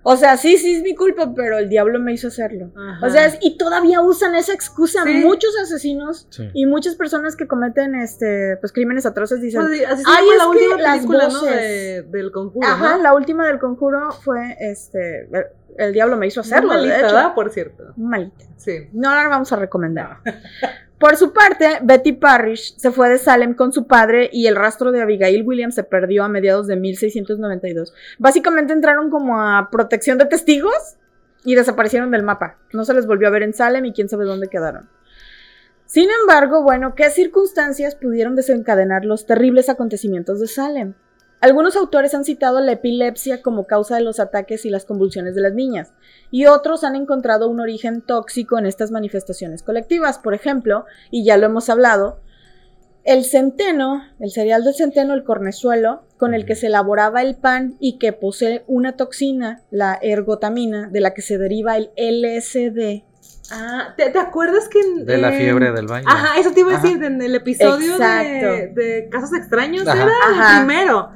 O 0.04 0.16
sea, 0.16 0.36
sí, 0.38 0.56
sí 0.56 0.76
es 0.76 0.82
mi 0.82 0.94
culpa, 0.94 1.34
pero 1.34 1.58
el 1.58 1.68
diablo 1.68 1.98
me 1.98 2.12
hizo 2.12 2.28
hacerlo. 2.28 2.70
Ajá. 2.74 3.04
O 3.06 3.10
sea, 3.10 3.26
es- 3.26 3.36
y 3.42 3.58
todavía 3.58 4.00
usan 4.00 4.34
esa 4.36 4.54
excusa. 4.54 5.02
Sí. 5.04 5.12
Muchos 5.24 5.50
asesinos 5.60 6.26
Sí. 6.30 6.48
y 6.54 6.64
muchas 6.64 6.94
personas 6.94 7.36
que 7.36 7.46
cometen 7.46 7.94
este 7.96 8.56
pues 8.60 8.72
crímenes 8.72 9.04
atroces 9.04 9.42
dicen, 9.42 9.60
Pues, 9.62 9.84
así 9.86 10.02
Ay, 10.06 10.24
es 10.32 10.38
la 10.38 10.44
que 10.44 10.48
última 10.50 10.76
las 10.80 10.94
película, 10.96 11.28
¿no? 11.28 11.40
voces. 11.40 11.56
De- 11.56 12.02
del 12.10 12.30
conjuro, 12.32 12.66
ajá, 12.66 12.96
¿no? 12.96 13.02
la 13.02 13.12
última 13.14 13.46
del 13.48 13.58
conjuro 13.58 14.12
fue 14.12 14.56
este 14.60 15.22
el, 15.30 15.44
el 15.76 15.92
diablo 15.92 16.16
me 16.16 16.26
hizo 16.28 16.40
hacerlo, 16.40 16.72
Muy 16.72 16.82
de 16.86 16.88
malita, 16.92 17.20
hecho. 17.26 17.34
Por 17.34 17.50
cierto. 17.50 17.84
Malita. 17.96 18.44
Sí. 18.56 18.88
No 18.92 19.14
la 19.14 19.28
vamos 19.28 19.52
a 19.52 19.56
recomendar. 19.56 20.18
Por 20.98 21.16
su 21.16 21.32
parte, 21.32 21.78
Betty 21.82 22.12
Parrish 22.12 22.76
se 22.76 22.90
fue 22.90 23.08
de 23.08 23.18
Salem 23.18 23.54
con 23.54 23.72
su 23.72 23.86
padre 23.86 24.28
y 24.32 24.48
el 24.48 24.56
rastro 24.56 24.90
de 24.90 25.00
Abigail 25.00 25.46
Williams 25.46 25.76
se 25.76 25.84
perdió 25.84 26.24
a 26.24 26.28
mediados 26.28 26.66
de 26.66 26.74
1692. 26.74 27.94
Básicamente 28.18 28.72
entraron 28.72 29.08
como 29.08 29.40
a 29.40 29.68
protección 29.70 30.18
de 30.18 30.26
testigos 30.26 30.96
y 31.44 31.54
desaparecieron 31.54 32.10
del 32.10 32.24
mapa. 32.24 32.58
No 32.72 32.84
se 32.84 32.94
les 32.94 33.06
volvió 33.06 33.28
a 33.28 33.30
ver 33.30 33.44
en 33.44 33.54
Salem 33.54 33.84
y 33.84 33.92
quién 33.92 34.08
sabe 34.08 34.24
dónde 34.24 34.48
quedaron. 34.48 34.88
Sin 35.84 36.08
embargo, 36.20 36.62
bueno, 36.62 36.94
¿qué 36.96 37.10
circunstancias 37.10 37.94
pudieron 37.94 38.34
desencadenar 38.34 39.04
los 39.04 39.24
terribles 39.24 39.68
acontecimientos 39.68 40.40
de 40.40 40.48
Salem? 40.48 40.94
Algunos 41.40 41.76
autores 41.76 42.14
han 42.14 42.24
citado 42.24 42.60
la 42.60 42.72
epilepsia 42.72 43.42
como 43.42 43.66
causa 43.66 43.96
de 43.96 44.02
los 44.02 44.18
ataques 44.18 44.64
y 44.64 44.70
las 44.70 44.84
convulsiones 44.84 45.36
de 45.36 45.40
las 45.40 45.54
niñas, 45.54 45.92
y 46.32 46.46
otros 46.46 46.82
han 46.82 46.96
encontrado 46.96 47.48
un 47.48 47.60
origen 47.60 48.02
tóxico 48.02 48.58
en 48.58 48.66
estas 48.66 48.90
manifestaciones 48.90 49.62
colectivas. 49.62 50.18
Por 50.18 50.34
ejemplo, 50.34 50.84
y 51.10 51.24
ya 51.24 51.36
lo 51.36 51.46
hemos 51.46 51.68
hablado, 51.70 52.20
el 53.04 53.24
centeno, 53.24 54.02
el 54.18 54.30
cereal 54.30 54.64
del 54.64 54.74
centeno, 54.74 55.14
el 55.14 55.24
cornezuelo, 55.24 56.02
con 56.18 56.34
el 56.34 56.44
que 56.44 56.56
se 56.56 56.66
elaboraba 56.66 57.22
el 57.22 57.36
pan 57.36 57.76
y 57.80 57.98
que 57.98 58.12
posee 58.12 58.64
una 58.66 58.96
toxina, 58.96 59.62
la 59.70 59.98
ergotamina, 60.02 60.88
de 60.90 61.00
la 61.00 61.14
que 61.14 61.22
se 61.22 61.38
deriva 61.38 61.76
el 61.78 61.90
LSD. 61.96 63.07
Ah, 63.50 63.94
¿te, 63.96 64.10
te 64.10 64.18
acuerdas 64.18 64.68
que 64.68 64.80
en- 64.80 65.06
De 65.06 65.16
la 65.18 65.32
en- 65.32 65.40
fiebre 65.40 65.72
del 65.72 65.86
baile. 65.86 66.06
Ajá, 66.10 66.38
eso 66.38 66.52
te 66.52 66.60
iba 66.60 66.74
a 66.76 66.80
decir, 66.80 67.02
en 67.02 67.20
el 67.22 67.34
episodio 67.34 67.96
de, 67.98 69.08
Casos 69.10 69.32
Extraños 69.34 69.86
Ajá. 69.88 70.02
era 70.02 70.12
Ajá. 70.30 70.60
el 70.60 70.66
primero. 70.66 71.10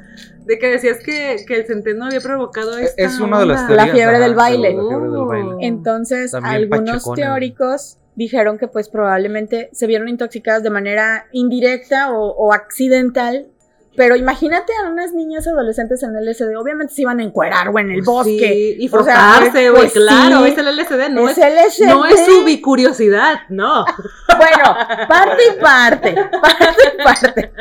De 0.45 0.59
que 0.59 0.71
decías 0.71 0.99
que, 1.05 1.37
que 1.47 1.55
el 1.55 1.67
centeno 1.67 2.07
había 2.07 2.21
provocado 2.21 2.77
Es- 2.77 2.95
esta 2.97 3.03
es 3.03 3.21
una 3.21 3.39
de 3.41 3.47
las. 3.47 3.71
La 3.71 3.87
fiebre 3.87 4.17
ajá, 4.17 4.25
del 4.25 4.35
baile. 4.35 4.69
de 4.71 4.75
La 4.75 4.89
fiebre 4.89 5.09
del 5.11 5.25
baile. 5.25 5.67
Entonces, 5.67 6.31
También 6.33 6.55
algunos 6.55 7.05
teóricos 7.15 7.99
dijeron 8.17 8.59
que 8.59 8.67
pues 8.67 8.89
probablemente 8.89 9.69
se 9.73 9.87
vieron 9.87 10.09
intoxicadas 10.09 10.63
de 10.63 10.71
manera 10.71 11.27
indirecta 11.33 12.13
o, 12.13 12.31
o 12.33 12.53
accidental. 12.53 13.47
Pero 13.95 14.17
imagínate 14.17 14.73
a 14.83 14.89
unas 14.89 15.13
niñas 15.13 15.47
adolescentes 15.47 16.03
en 16.03 16.15
LSD, 16.15 16.57
obviamente 16.57 16.95
se 16.95 17.03
iban 17.03 17.21
a 17.21 17.23
encuerar 17.23 17.69
o 17.69 17.79
en 17.79 17.91
el 17.91 18.01
bosque. 18.03 18.39
Sí, 18.39 18.77
y 18.79 18.87
O 18.89 19.05
sea, 19.05 19.15
frotarse, 19.15 19.69
güey, 19.71 19.83
pues, 19.83 19.93
claro, 19.93 20.45
sí. 20.45 20.51
es 20.51 20.59
el 20.59 20.77
LSD, 20.77 21.11
no 21.11 21.29
es, 21.29 21.37
es 21.37 21.45
LSD. 21.79 21.89
no 21.89 22.07
es 22.07 22.25
su 22.25 22.45
bicuriosidad, 22.45 23.41
no. 23.49 23.85
Bueno, 24.35 24.75
parte 25.09 25.43
y 25.47 25.61
parte. 25.61 26.15
Parte 26.15 26.65
y 26.95 27.05
parte. 27.05 27.53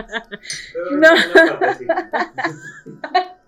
No. 0.92 1.10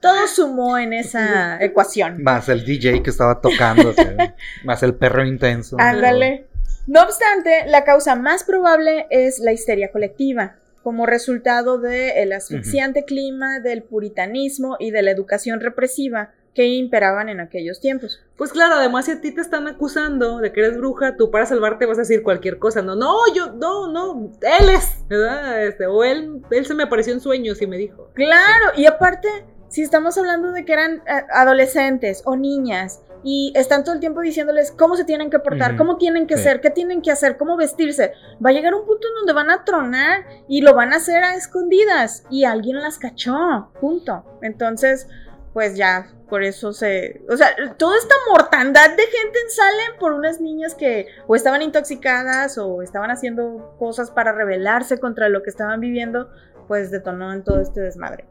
Todo 0.00 0.26
sumó 0.28 0.78
en 0.78 0.92
esa 0.92 1.62
ecuación. 1.62 2.22
Más 2.22 2.48
el 2.48 2.64
DJ 2.64 3.02
que 3.02 3.10
estaba 3.10 3.40
tocando, 3.40 3.94
más 4.64 4.82
el 4.82 4.94
perro 4.94 5.24
intenso. 5.24 5.76
Ándale. 5.78 6.46
No 6.86 7.02
obstante, 7.02 7.64
la 7.66 7.84
causa 7.84 8.16
más 8.16 8.44
probable 8.44 9.06
es 9.10 9.38
la 9.38 9.52
histeria 9.52 9.92
colectiva, 9.92 10.56
como 10.82 11.06
resultado 11.06 11.78
del 11.78 12.32
asfixiante 12.32 13.04
clima, 13.04 13.60
del 13.60 13.82
puritanismo 13.82 14.76
y 14.78 14.90
de 14.90 15.02
la 15.02 15.10
educación 15.10 15.60
represiva 15.60 16.32
que 16.54 16.66
imperaban 16.66 17.28
en 17.28 17.40
aquellos 17.40 17.80
tiempos. 17.80 18.20
Pues 18.36 18.52
claro, 18.52 18.74
además 18.74 19.06
si 19.06 19.12
a 19.12 19.20
ti 19.20 19.32
te 19.32 19.40
están 19.40 19.66
acusando 19.68 20.38
de 20.38 20.52
que 20.52 20.60
eres 20.60 20.76
bruja, 20.76 21.16
tú 21.16 21.30
para 21.30 21.46
salvarte 21.46 21.86
vas 21.86 21.98
a 21.98 22.02
decir 22.02 22.22
cualquier 22.22 22.58
cosa, 22.58 22.82
no, 22.82 22.94
no, 22.94 23.14
yo, 23.34 23.52
no, 23.52 23.90
no, 23.90 24.32
él 24.42 24.68
es, 24.68 25.06
¿verdad? 25.08 25.64
Este, 25.64 25.86
o 25.86 26.04
él, 26.04 26.42
él 26.50 26.66
se 26.66 26.74
me 26.74 26.82
apareció 26.82 27.12
en 27.12 27.20
sueños 27.20 27.62
y 27.62 27.66
me 27.66 27.78
dijo. 27.78 28.10
Claro, 28.14 28.72
y 28.76 28.84
aparte, 28.84 29.28
si 29.68 29.82
estamos 29.82 30.18
hablando 30.18 30.52
de 30.52 30.64
que 30.64 30.72
eran 30.74 30.96
eh, 31.06 31.24
adolescentes 31.32 32.22
o 32.26 32.36
niñas 32.36 33.00
y 33.24 33.52
están 33.54 33.84
todo 33.84 33.94
el 33.94 34.00
tiempo 34.00 34.20
diciéndoles 34.20 34.72
cómo 34.72 34.96
se 34.96 35.04
tienen 35.04 35.30
que 35.30 35.38
portar, 35.38 35.76
cómo 35.76 35.96
tienen 35.96 36.26
que 36.26 36.36
Sí. 36.36 36.44
ser, 36.44 36.60
qué 36.60 36.70
tienen 36.70 37.02
que 37.02 37.10
hacer, 37.10 37.36
cómo 37.36 37.56
vestirse, 37.56 38.12
va 38.44 38.50
a 38.50 38.52
llegar 38.52 38.74
un 38.74 38.84
punto 38.84 39.06
en 39.08 39.14
donde 39.14 39.32
van 39.32 39.50
a 39.50 39.64
tronar 39.64 40.24
y 40.48 40.60
lo 40.60 40.74
van 40.74 40.92
a 40.92 40.96
hacer 40.96 41.22
a 41.22 41.34
escondidas 41.36 42.24
y 42.30 42.44
alguien 42.44 42.80
las 42.80 42.98
cachó, 42.98 43.70
punto. 43.80 44.24
Entonces, 44.42 45.08
pues 45.52 45.76
ya, 45.76 46.10
por 46.28 46.42
eso 46.42 46.72
se... 46.72 47.22
O 47.28 47.36
sea, 47.36 47.48
toda 47.76 47.98
esta 47.98 48.14
mortandad 48.30 48.88
de 48.90 49.02
gente 49.02 49.38
en 49.38 49.50
Salem 49.50 49.98
por 50.00 50.12
unas 50.14 50.40
niñas 50.40 50.74
que 50.74 51.06
o 51.26 51.36
estaban 51.36 51.60
intoxicadas 51.60 52.56
o 52.58 52.82
estaban 52.82 53.10
haciendo 53.10 53.76
cosas 53.78 54.10
para 54.10 54.32
rebelarse 54.32 54.98
contra 54.98 55.28
lo 55.28 55.42
que 55.42 55.50
estaban 55.50 55.78
viviendo, 55.80 56.30
pues 56.68 56.90
detonó 56.90 57.32
en 57.34 57.44
todo 57.44 57.60
este 57.60 57.80
desmadre. 57.82 58.24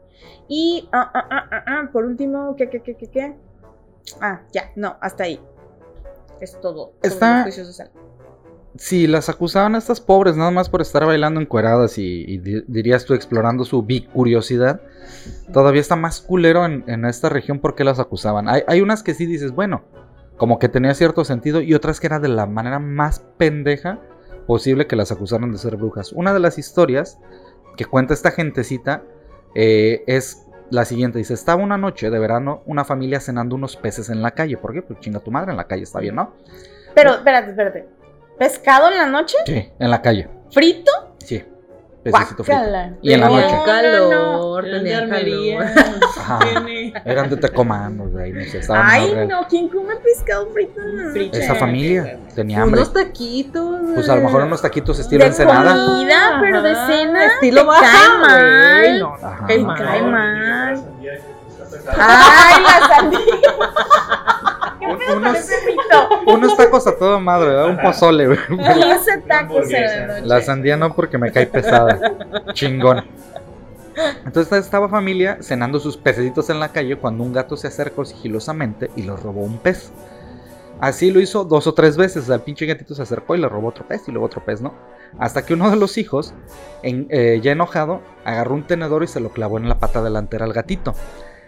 Y, 0.48 0.88
ah, 0.92 1.10
ah, 1.14 1.28
ah, 1.30 1.48
ah, 1.50 1.64
ah, 1.66 1.88
por 1.92 2.04
último, 2.04 2.56
¿qué, 2.56 2.68
qué, 2.68 2.80
qué, 2.82 2.96
qué, 2.96 3.06
qué? 3.08 3.36
Ah, 4.20 4.42
ya, 4.52 4.70
no, 4.76 4.96
hasta 5.00 5.24
ahí. 5.24 5.40
Es 6.40 6.60
todo. 6.60 6.92
Está-. 7.02 7.46
Si 8.76 9.06
las 9.06 9.28
acusaban 9.28 9.74
a 9.74 9.78
estas 9.78 10.00
pobres 10.00 10.34
nada 10.36 10.50
más 10.50 10.70
por 10.70 10.80
estar 10.80 11.04
bailando 11.04 11.40
encueradas 11.40 11.98
y, 11.98 12.24
y 12.26 12.38
di- 12.38 12.64
dirías 12.66 13.04
tú 13.04 13.12
explorando 13.12 13.64
su 13.66 13.82
bicuriosidad, 13.82 14.80
todavía 15.52 15.82
está 15.82 15.94
más 15.94 16.22
culero 16.22 16.64
en, 16.64 16.82
en 16.86 17.04
esta 17.04 17.28
región 17.28 17.58
porque 17.60 17.84
las 17.84 17.98
acusaban. 18.00 18.48
Hay, 18.48 18.62
hay 18.66 18.80
unas 18.80 19.02
que 19.02 19.12
sí 19.12 19.26
dices, 19.26 19.52
bueno, 19.52 19.82
como 20.38 20.58
que 20.58 20.70
tenía 20.70 20.94
cierto 20.94 21.24
sentido 21.26 21.60
y 21.60 21.74
otras 21.74 22.00
que 22.00 22.06
era 22.06 22.18
de 22.18 22.28
la 22.28 22.46
manera 22.46 22.78
más 22.78 23.20
pendeja 23.36 24.00
posible 24.46 24.86
que 24.86 24.96
las 24.96 25.12
acusaron 25.12 25.52
de 25.52 25.58
ser 25.58 25.76
brujas. 25.76 26.10
Una 26.12 26.32
de 26.32 26.40
las 26.40 26.56
historias 26.58 27.18
que 27.76 27.84
cuenta 27.84 28.14
esta 28.14 28.30
gentecita 28.30 29.02
eh, 29.54 30.02
es 30.06 30.46
la 30.72 30.84
siguiente. 30.84 31.18
Dice, 31.18 31.34
estaba 31.34 31.62
una 31.62 31.76
noche 31.76 32.10
de 32.10 32.18
verano 32.18 32.62
una 32.66 32.84
familia 32.84 33.20
cenando 33.20 33.54
unos 33.54 33.76
peces 33.76 34.08
en 34.10 34.22
la 34.22 34.32
calle. 34.32 34.56
¿Por 34.56 34.72
qué? 34.72 34.82
Pues 34.82 34.98
chinga 35.00 35.20
tu 35.20 35.30
madre, 35.30 35.50
en 35.50 35.56
la 35.56 35.66
calle 35.66 35.82
está 35.82 36.00
bien, 36.00 36.14
¿no? 36.14 36.34
Pero, 36.94 37.14
espérate, 37.14 37.50
espérate. 37.50 37.88
¿Pescado 38.38 38.90
en 38.90 38.96
la 38.96 39.06
noche? 39.06 39.36
Sí, 39.46 39.70
en 39.78 39.90
la 39.90 40.00
calle. 40.00 40.28
¿Frito? 40.50 40.90
Sí. 41.18 41.44
Pececito 42.02 42.42
frito. 42.42 42.60
Y 43.00 43.12
en 43.12 43.20
la 43.20 43.28
noche. 43.28 43.54
calor, 43.64 44.66
Eran 44.66 44.82
de 44.84 44.90
tenía 44.90 44.98
armería. 44.98 45.58
calor. 45.58 46.00
Ajá. 46.18 46.38
Eran 47.04 47.30
de 47.30 47.36
Tecomán, 47.36 47.96
güey, 48.10 48.32
no 48.32 48.42
sé, 48.44 48.58
estaban 48.58 48.86
Ay, 48.88 49.26
no, 49.28 49.46
¿quién 49.48 49.68
come 49.68 49.94
pescado 49.96 50.48
frito 50.52 50.80
en 50.80 50.96
la 51.06 51.12
Frito. 51.12 51.26
noche? 51.36 51.44
Esa 51.44 51.54
familia 51.54 52.18
tenía 52.34 52.62
hambre. 52.62 52.80
Unos 52.80 52.92
taquitos. 52.92 53.80
Pues 53.94 54.08
a 54.08 54.16
lo 54.16 54.22
mejor 54.22 54.42
unos 54.42 54.60
taquitos 54.62 54.98
estilo 54.98 55.22
de 55.24 55.28
ensenada. 55.28 55.74
comida, 55.74 56.38
pero 56.40 56.62
de 56.62 56.74
cena. 56.74 57.26
Estilo 57.26 57.66
baja, 57.66 57.82
cae 57.82 58.18
mal. 58.18 58.98
No, 58.98 59.16
cae 59.76 60.02
mal. 60.02 60.84
Ay, 61.98 62.62
la 62.62 62.88
sandía. 62.88 63.18
¿Qué 64.86 64.92
Un- 64.92 64.98
pedo 64.98 65.08
con 65.14 65.18
unos- 65.18 65.36
ese 65.38 65.54
frito? 65.62 66.08
Unos 66.26 66.56
tacos 66.56 66.86
a 66.86 66.96
todo 66.96 67.20
madre, 67.20 67.48
¿verdad? 67.48 67.68
Un 67.70 67.78
pozole, 67.80 68.26
güey. 68.26 68.38
15 68.48 69.18
tacos 69.28 69.70
en 69.70 69.76
hamburguesa. 69.76 69.96
la 69.98 70.06
noche. 70.14 70.26
La 70.26 70.40
sandía 70.42 70.76
no 70.76 70.94
porque 70.94 71.18
me 71.18 71.30
cae 71.32 71.46
pesada. 71.46 72.00
Chingón. 72.52 73.04
Entonces 74.24 74.64
estaba 74.64 74.88
familia 74.88 75.38
cenando 75.42 75.78
sus 75.78 75.96
pececitos 75.96 76.48
en 76.50 76.60
la 76.60 76.68
calle 76.72 76.96
cuando 76.96 77.24
un 77.24 77.32
gato 77.32 77.56
se 77.56 77.66
acercó 77.68 78.04
sigilosamente 78.04 78.90
y 78.96 79.02
les 79.02 79.20
robó 79.22 79.42
un 79.42 79.58
pez. 79.58 79.92
Así 80.80 81.12
lo 81.12 81.20
hizo 81.20 81.44
dos 81.44 81.66
o 81.66 81.74
tres 81.74 81.96
veces. 81.96 82.28
El 82.28 82.40
pinche 82.40 82.66
gatito 82.66 82.94
se 82.94 83.02
acercó 83.02 83.36
y 83.36 83.38
le 83.38 83.48
robó 83.48 83.68
otro 83.68 83.86
pez 83.86 84.02
y 84.08 84.10
luego 84.10 84.26
otro 84.26 84.42
pez, 84.44 84.60
¿no? 84.62 84.74
Hasta 85.18 85.44
que 85.44 85.54
uno 85.54 85.70
de 85.70 85.76
los 85.76 85.98
hijos, 85.98 86.32
en- 86.82 87.06
eh, 87.10 87.38
ya 87.42 87.52
enojado, 87.52 88.00
agarró 88.24 88.54
un 88.54 88.66
tenedor 88.66 89.02
y 89.04 89.06
se 89.06 89.20
lo 89.20 89.28
clavó 89.30 89.58
en 89.58 89.68
la 89.68 89.78
pata 89.78 90.02
delantera 90.02 90.44
al 90.46 90.52
gatito. 90.54 90.94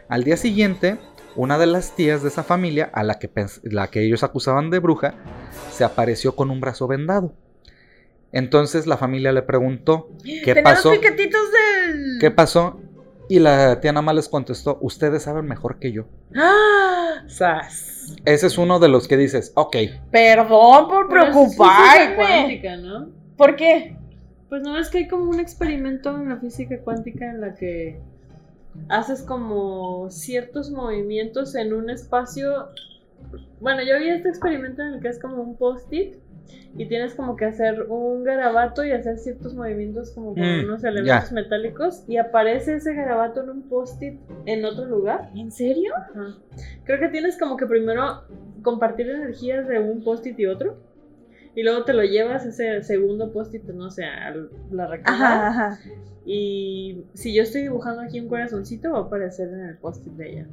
Al 0.09 0.23
día 0.23 0.37
siguiente, 0.37 0.99
una 1.37 1.59
de 1.59 1.67
las 1.67 1.95
tías 1.97 2.23
de 2.23 2.29
esa 2.29 2.43
familia, 2.45 2.91
a 2.93 3.03
la 3.03 3.19
que, 3.19 3.33
pens- 3.33 3.61
la 3.65 3.89
que 3.89 4.03
ellos 4.05 4.23
acusaban 4.23 4.71
de 4.71 4.79
bruja, 4.79 5.15
se 5.71 5.85
apareció 5.85 6.35
con 6.37 6.51
un 6.51 6.61
brazo 6.61 6.87
vendado. 6.87 7.33
Entonces 8.33 8.87
la 8.87 8.97
familia 8.97 9.33
le 9.33 9.43
preguntó 9.43 10.09
qué 10.45 10.57
pasó. 10.57 10.93
los 10.93 11.01
del. 11.01 12.19
¿Qué 12.21 12.31
pasó? 12.31 12.81
Y 13.29 13.39
la 13.39 13.81
tía 13.81 13.93
nada 13.93 14.03
más 14.03 14.15
les 14.17 14.29
contestó, 14.29 14.79
ustedes 14.83 15.23
saben 15.23 15.47
mejor 15.47 15.79
que 15.79 15.93
yo. 15.93 16.05
¡Ah! 16.37 17.23
¡Sas! 17.27 18.17
Ese 18.27 18.49
es 18.49 18.59
uno 18.59 18.81
de 18.81 18.89
los 18.89 19.09
que 19.09 19.17
dices, 19.17 19.53
ok, 19.55 19.77
Perdón 20.11 20.89
por 20.89 21.09
preocuparme. 21.09 22.17
cuántica, 22.17 22.77
¿no? 22.77 23.09
¿Por 23.37 23.57
qué? 23.57 23.97
Pues 24.51 24.63
no 24.63 24.77
es 24.79 24.91
que 24.91 24.99
hay 24.99 25.09
como 25.09 25.31
un 25.31 25.41
experimento 25.41 26.15
en 26.17 26.29
la 26.29 26.37
física 26.37 26.79
cuántica 26.85 27.25
en 27.31 27.41
la 27.41 27.55
que 27.55 27.99
haces 28.89 29.23
como 29.23 30.11
ciertos 30.11 30.71
movimientos 30.71 31.55
en 31.55 31.73
un 31.73 31.91
espacio. 31.91 32.69
Bueno, 33.61 33.83
yo 33.83 33.99
vi 33.99 34.09
este 34.09 34.29
experimento 34.29 34.83
en 34.83 34.95
el 34.95 35.01
que 35.01 35.09
es 35.09 35.19
como 35.19 35.43
un 35.43 35.57
post-it 35.57 36.17
y 36.77 36.87
tienes 36.87 37.15
como 37.15 37.37
que 37.37 37.45
hacer 37.45 37.83
un 37.89 38.25
garabato 38.25 38.85
y 38.85 38.91
hacer 38.91 39.19
ciertos 39.19 39.55
movimientos 39.55 40.11
como 40.11 40.35
con 40.35 40.43
Mm, 40.43 40.65
unos 40.65 40.85
elementos 40.85 41.33
metálicos 41.33 42.05
y 42.09 42.17
aparece 42.17 42.75
ese 42.77 42.95
garabato 42.95 43.43
en 43.43 43.51
un 43.51 43.63
post-it 43.63 44.19
en 44.47 44.65
otro 44.65 44.85
lugar. 44.85 45.31
¿En 45.35 45.53
serio? 45.53 45.95
Ajá. 45.97 46.37
Creo 46.85 47.01
que 47.01 47.09
tienes 47.09 47.39
como 47.39 47.57
que 47.57 47.67
primero 47.67 48.25
compartir 48.63 49.09
energías 49.09 49.69
de 49.69 49.79
un 49.79 50.03
post-it 50.03 50.39
y 50.39 50.47
otro. 50.47 50.77
Y 51.57 51.63
luego 51.63 51.85
te 51.85 51.93
lo 51.93 52.03
llevas 52.03 52.45
ese 52.45 52.83
segundo 52.83 53.33
post-it, 53.33 53.63
no 53.65 53.91
sé, 53.91 54.05
a 54.05 54.35
la 54.73 54.87
recámara. 54.87 55.49
Ajá, 55.49 55.67
ajá. 55.71 55.79
Y 56.27 57.05
si 57.15 57.33
yo 57.35 57.43
estoy 57.43 57.63
dibujando 57.63 58.03
aquí 58.03 58.19
un 58.19 58.29
corazoncito, 58.29 58.93
va 58.93 58.99
a 58.99 59.03
aparecer 59.03 59.49
en 59.49 59.61
el 59.69 59.77
post-it 59.79 60.13
de 60.15 60.31
ella. 60.33 60.47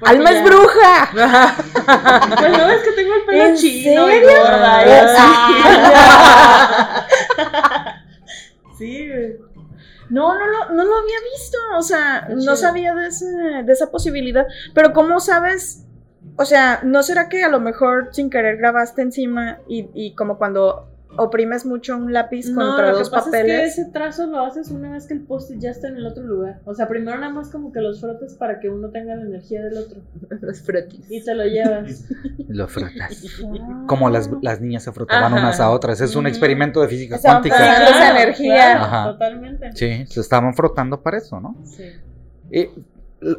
Porque 0.00 0.16
¡Alma 0.16 0.30
ya- 0.32 0.38
es 0.38 0.44
bruja! 0.44 1.10
Pues 2.38 2.52
no, 2.52 2.68
es 2.70 2.82
que 2.82 2.92
tengo 2.92 3.14
el 3.14 3.24
pelo 3.26 3.44
¿En 3.44 3.56
chino 3.56 4.08
y 4.08 4.12
serio? 4.12 4.28
gorda 4.28 4.86
y 4.86 4.90
Ah. 4.90 7.06
así. 7.06 7.98
Sí, 8.78 9.08
güey. 9.08 9.36
No, 10.10 10.38
no 10.38 10.46
lo, 10.46 10.70
no 10.70 10.84
lo 10.84 10.96
había 10.98 11.16
visto. 11.34 11.58
O 11.76 11.82
sea, 11.82 12.28
no 12.34 12.56
sabía 12.56 12.94
de, 12.94 13.08
ese, 13.08 13.26
de 13.26 13.72
esa 13.72 13.90
posibilidad. 13.90 14.46
Pero, 14.72 14.92
¿cómo 14.92 15.18
sabes? 15.20 15.84
O 16.38 16.44
sea, 16.44 16.80
¿no 16.84 17.02
será 17.02 17.28
que 17.28 17.42
a 17.42 17.48
lo 17.48 17.60
mejor 17.60 18.08
sin 18.12 18.30
querer 18.30 18.56
grabaste 18.58 19.02
encima 19.02 19.58
y, 19.68 19.88
y 19.92 20.14
como 20.14 20.38
cuando 20.38 20.88
oprimes 21.16 21.64
mucho 21.66 21.96
un 21.96 22.12
lápiz 22.12 22.48
No, 22.50 22.60
contra 22.64 22.88
lo 22.88 22.92
que 22.92 22.98
dos 23.00 23.10
pasa 23.10 23.24
papeles? 23.24 23.70
es 23.70 23.74
que 23.74 23.80
ese 23.82 23.90
trazo 23.90 24.26
lo 24.28 24.38
haces 24.40 24.70
una 24.70 24.92
vez 24.92 25.06
que 25.06 25.14
el 25.14 25.22
post-it 25.22 25.58
ya 25.58 25.70
está 25.70 25.88
en 25.88 25.96
el 25.96 26.06
otro 26.06 26.22
lugar. 26.22 26.60
O 26.64 26.74
sea, 26.74 26.86
primero 26.86 27.18
nada 27.18 27.32
más 27.32 27.48
como 27.48 27.72
que 27.72 27.80
los 27.80 28.00
frotes 28.00 28.34
para 28.34 28.60
que 28.60 28.68
uno 28.68 28.90
tenga 28.90 29.16
la 29.16 29.22
energía 29.22 29.64
del 29.64 29.78
otro. 29.78 30.00
Los 30.40 30.60
frotis. 30.62 31.10
Y 31.10 31.24
te 31.24 31.34
lo 31.34 31.44
llevas. 31.44 32.04
lo 32.48 32.68
frotas. 32.68 33.24
Como 33.88 34.08
las, 34.10 34.30
las 34.40 34.60
niñas 34.60 34.84
se 34.84 34.92
frotaban 34.92 35.32
Ajá. 35.32 35.42
unas 35.42 35.58
a 35.60 35.70
otras. 35.70 36.00
Es 36.00 36.14
un 36.14 36.24
Mm. 36.24 36.28
experimento 36.28 36.80
de 36.82 36.88
física 36.88 37.16
Estaban 37.16 37.42
cuántica. 37.42 37.56
pasando 37.58 37.90
esa 37.90 38.10
energía. 38.22 38.76
Ajá. 38.82 39.04
Totalmente. 39.12 39.70
Sí, 39.74 40.06
se 40.06 40.20
estaban 40.20 40.54
frotando 40.54 41.02
para 41.02 41.18
eso, 41.18 41.40
¿no? 41.40 41.56
Sí. 41.64 41.84
Eh, 42.52 42.70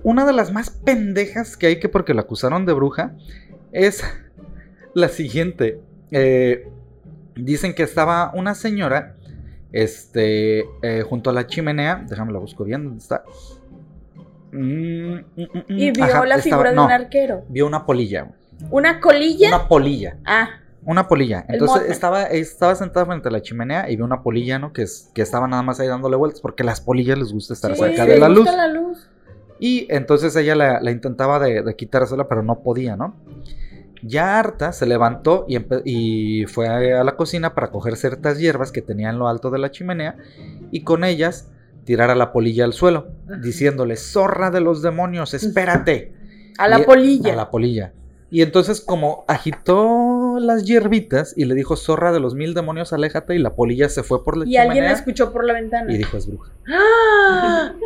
una 0.03 0.25
de 0.25 0.34
las 0.34 0.51
más 0.51 0.69
pendejas 0.69 1.55
que 1.57 1.67
hay 1.67 1.80
que 1.80 1.89
porque 1.89 2.13
la 2.13 2.21
acusaron 2.21 2.65
de 2.65 2.73
bruja 2.73 3.13
es 3.71 4.03
la 4.93 5.07
siguiente. 5.09 5.80
Eh, 6.11 6.67
dicen 7.36 7.73
que 7.73 7.84
estaba 7.84 8.32
una 8.34 8.55
señora 8.55 9.15
este, 9.71 10.65
eh, 10.82 11.03
junto 11.07 11.30
a 11.30 11.34
la 11.34 11.47
chimenea. 11.47 12.03
Déjame 12.09 12.34
la 12.34 12.39
busco 12.39 12.63
bien, 12.63 12.84
¿dónde 12.86 12.99
está? 12.99 13.23
Mm, 14.51 15.13
mm, 15.13 15.19
mm, 15.36 15.63
Y 15.67 15.91
vio 15.91 16.03
ajá, 16.05 16.25
la 16.25 16.36
estaba- 16.36 16.41
figura 16.41 16.71
de 16.71 16.80
un 16.80 16.91
arquero. 16.91 17.45
Vio 17.49 17.67
una 17.67 17.86
polilla. 17.86 18.32
¿Una 18.71 18.99
colilla? 18.99 19.47
Una 19.49 19.67
polilla. 19.67 20.17
Ah, 20.25 20.49
Una 20.86 21.07
polilla. 21.07 21.45
Entonces 21.47 21.89
estaba, 21.91 22.23
estaba 22.23 22.73
sentada 22.73 23.05
frente 23.05 23.27
a 23.27 23.32
la 23.32 23.41
chimenea 23.41 23.89
y 23.91 23.95
vio 23.95 24.05
una 24.05 24.23
polilla, 24.23 24.57
¿no? 24.59 24.73
Que, 24.73 24.82
es, 24.84 25.11
que 25.13 25.21
estaba 25.21 25.47
nada 25.47 25.61
más 25.61 25.80
ahí 25.80 25.88
dándole 25.88 26.15
vueltas 26.15 26.41
porque 26.41 26.63
las 26.63 26.82
polillas 26.82 27.17
les 27.19 27.32
gusta 27.32 27.53
estar 27.53 27.73
sí, 27.75 27.82
cerca 27.82 28.05
de 28.05 28.17
la 28.17 28.27
luz. 28.30 28.39
gusta 28.39 28.55
la 28.57 28.67
luz. 28.67 29.07
Y 29.60 29.88
entonces 29.89 30.36
ella 30.36 30.55
la, 30.55 30.80
la 30.82 30.91
intentaba 30.91 31.39
de, 31.39 31.62
de 31.62 31.76
quitársela, 31.76 32.28
pero 32.28 32.43
no 32.43 32.60
podía, 32.60 32.95
¿no? 32.95 33.16
Ya 34.01 34.39
harta, 34.39 34.72
se 34.72 34.86
levantó 34.86 35.45
y, 35.49 35.57
y 35.84 36.45
fue 36.45 36.68
a, 36.70 37.03
la 37.03 37.16
cocina 37.18 37.53
para 37.53 37.70
coger 37.70 37.97
ciertas 37.97 38.39
hierbas 38.39 38.72
que 38.72 38.82
tenía 38.82 39.10
en 39.10 39.20
lo 39.20 39.28
alto 39.28 39.49
de 39.51 39.60
la 39.60 39.72
chimenea 39.72 40.16
y 40.72 40.84
con 40.84 41.03
ellas 41.03 41.49
tirar 41.84 42.10
a 42.10 42.16
la 42.16 42.32
polilla 42.32 42.64
al 42.64 42.72
suelo, 42.74 43.07
diciéndole, 43.41 43.97
zorra 43.97 44.51
de 44.51 44.62
los 44.62 44.82
demonios, 44.82 45.34
espérate. 45.34 46.14
A 46.57 46.68
la 46.70 46.80
Y- 46.80 46.84
polilla. 46.84 47.34
A 47.34 47.36
la 47.36 47.49
polilla. 47.49 47.91
Y 48.32 48.41
entonces 48.43 48.80
como 48.80 49.26
agitó 49.28 50.38
las 50.39 50.64
hierbitas 50.64 51.34
y 51.36 51.45
le 51.45 51.56
dijo, 51.56 51.76
zorra 51.76 52.11
de 52.14 52.19
los 52.22 52.36
mil 52.36 52.53
demonios, 52.53 52.94
aléjate, 52.94 53.36
y 53.36 53.40
la 53.40 53.56
polilla 53.56 53.90
se 53.90 54.03
fue 54.03 54.23
por 54.23 54.38
la 54.38 54.45
Y 54.45 54.56
alguien 54.56 54.86
la 54.86 54.91
escuchó 54.91 55.34
por 55.34 55.44
la 55.45 55.53
ventana. 55.53 55.91
y 55.94 55.98
dijo, 55.98 56.15
es 56.15 56.27
bruja. 56.27 56.52
¡Ah! 56.69 57.73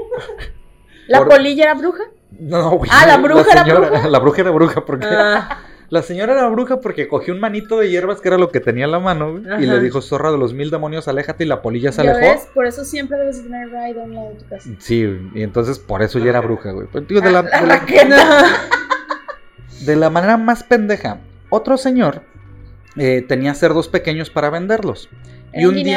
¿La 1.08 1.20
Por- 1.20 1.30
polilla 1.30 1.64
era 1.66 1.74
bruja? 1.76 2.04
No, 2.40 2.72
güey. 2.78 2.90
Ah, 2.94 3.06
¿la 3.06 3.18
bruja 3.18 3.46
era 3.52 3.64
señora- 3.64 3.90
bruja? 3.90 4.08
La 4.10 4.20
bruja 4.20 4.42
era 4.42 4.52
bruja 4.52 4.86
porque... 4.86 5.06
Ah, 5.10 5.60
La 5.90 6.02
señora 6.02 6.34
era 6.34 6.48
bruja 6.48 6.80
porque 6.80 7.08
cogió 7.08 7.36
un 7.36 7.40
manito 7.40 7.78
de 7.78 7.88
hierbas 7.92 8.20
que 8.20 8.28
era 8.28 8.40
lo 8.40 8.50
que 8.50 8.60
tenía 8.60 8.86
en 8.86 8.92
la 8.92 9.00
mano 9.00 9.38
y 9.60 9.66
le 9.68 9.80
dijo, 9.80 10.02
zorra 10.02 10.32
de 10.32 10.40
los 10.40 10.52
mil 10.54 10.72
demonios, 10.72 11.08
aléjate 11.08 11.44
y 11.44 11.48
la 11.48 11.62
polilla 11.62 11.92
se 11.92 12.04
¿Ya 12.04 12.12
alejó. 12.16 12.34
ves? 12.34 12.48
Por 12.52 12.66
eso 12.66 12.84
siempre 12.84 13.16
debes 13.20 13.38
de 13.38 13.44
tener 13.44 13.68
ride 13.70 14.02
a 14.02 14.04
un 14.06 14.16
lado 14.16 14.30
de 14.30 14.36
tu 14.36 14.48
casa. 14.48 14.70
Sí, 14.80 15.06
y 15.36 15.44
entonces 15.44 15.78
por 15.78 16.02
eso 16.02 16.18
ya 16.18 16.32
era 16.32 16.40
bruja, 16.42 16.72
güey. 16.72 16.88
Pues, 16.88 17.08
digo, 17.08 17.22
de, 17.22 17.32
la, 17.32 17.42
de, 17.44 17.50
la, 17.52 17.62
raqueta. 17.62 18.46
de 19.86 19.96
la 19.96 20.10
manera 20.10 20.38
más 20.38 20.64
pendeja, 20.64 21.20
otro 21.50 21.78
señor 21.78 22.22
eh, 22.96 23.24
tenía 23.28 23.54
cerdos 23.54 23.88
pequeños 23.88 24.32
para 24.32 24.50
venderlos. 24.50 25.10
Y 25.54 25.94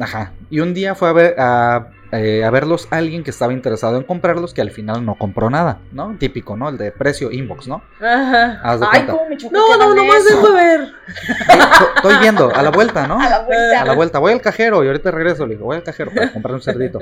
ajá, 0.00 0.32
y 0.50 0.58
un 0.58 0.74
día 0.74 0.96
fue 0.96 1.08
a 1.08 1.12
ver, 1.12 1.34
a 1.38 1.88
eh, 2.12 2.44
a 2.44 2.50
verlos 2.50 2.86
alguien 2.90 3.24
que 3.24 3.30
estaba 3.30 3.52
interesado 3.52 3.96
en 3.96 4.04
comprarlos 4.04 4.54
que 4.54 4.60
al 4.60 4.70
final 4.70 5.04
no 5.04 5.16
compró 5.16 5.50
nada, 5.50 5.80
¿no? 5.92 6.16
Típico, 6.18 6.56
¿no? 6.56 6.68
El 6.68 6.78
de 6.78 6.92
precio 6.92 7.30
inbox, 7.32 7.66
¿no? 7.68 7.82
Ajá. 8.00 8.60
Haz 8.62 8.80
de 8.80 8.86
Ay, 8.86 8.90
cuenta. 8.92 9.12
cómo 9.12 9.28
me 9.28 9.36
choca 9.36 9.56
No, 9.58 9.76
no, 9.76 9.94
nomás 9.94 10.24
dejo 10.24 10.46
de 10.48 10.54
ver. 10.54 10.80
Estoy- 11.96 12.18
viendo, 12.20 12.54
a 12.54 12.62
la 12.62 12.70
vuelta, 12.70 13.06
¿no? 13.06 13.20
A 13.20 13.28
la 13.28 13.40
vuelta. 13.44 13.80
A 13.80 13.84
la 13.84 13.94
vuelta, 13.94 14.18
voy 14.18 14.32
al 14.32 14.40
cajero 14.40 14.84
y 14.84 14.86
ahorita 14.86 15.10
regreso. 15.10 15.46
Le 15.46 15.54
digo, 15.54 15.66
voy 15.66 15.76
al 15.76 15.82
cajero 15.82 16.10
para 16.14 16.32
comprar 16.32 16.54
un 16.54 16.62
cerdito. 16.62 16.98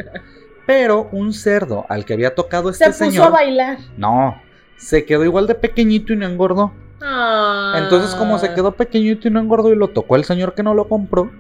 Pero 0.67 1.09
un 1.13 1.33
cerdo 1.35 1.85
al 1.89 2.05
que 2.07 2.15
había 2.15 2.35
tocado 2.35 2.73
Se 2.73 2.85
este 2.85 3.05
puso 3.05 3.11
señor. 3.11 3.27
a 3.27 3.31
bailar. 3.31 3.79
No, 3.99 4.41
se 4.77 5.05
quedó 5.05 5.25
igual 5.25 5.47
de 5.47 5.55
pequeñito 5.55 6.13
y 6.13 6.17
no 6.17 6.27
engordó. 6.27 6.73
Ah. 7.03 7.75
Entonces, 7.77 8.15
como 8.15 8.39
se 8.39 8.55
quedó 8.55 8.73
pequeñito 8.73 9.29
y 9.29 9.31
no 9.31 9.39
engordó 9.41 9.71
y 9.71 9.77
lo 9.77 9.89
tocó 9.89 10.17
el 10.17 10.25
señor 10.25 10.55
que 10.55 10.63
no 10.63 10.73
lo 10.73 10.89
compró, 10.89 11.31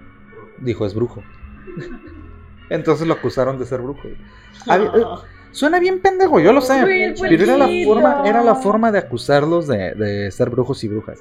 dijo 0.59 0.85
es 0.85 0.95
brujo. 0.95 1.23
Entonces 2.75 3.07
lo 3.07 3.15
acusaron 3.15 3.59
de 3.59 3.67
ser 3.67 3.81
brujo. 3.81 4.09
Había- 4.69 4.89
eh, 4.89 5.05
Suena 5.53 5.79
bien 5.79 6.01
pendejo, 6.01 6.41
yo 6.41 6.53
lo 6.53 6.61
sé. 6.61 6.83
Uy, 6.83 7.15
Pero 7.29 7.45
era 7.45 7.57
la 7.57 7.69
forma, 7.85 8.23
era 8.27 8.43
la 8.43 8.55
forma 8.57 8.91
de 8.91 8.99
acusarlos 8.99 9.69
de, 9.69 9.93
de 9.95 10.31
ser 10.33 10.51
brujos 10.51 10.83
y 10.83 10.89
brujas. 10.89 11.21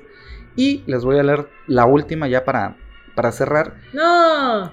Y 0.56 0.84
les 0.88 1.04
voy 1.06 1.20
a 1.20 1.24
leer 1.24 1.48
la 1.68 1.86
última 1.86 2.28
ya 2.28 2.44
para, 2.44 2.76
para 3.16 3.32
cerrar. 3.32 3.76
No. 3.94 4.72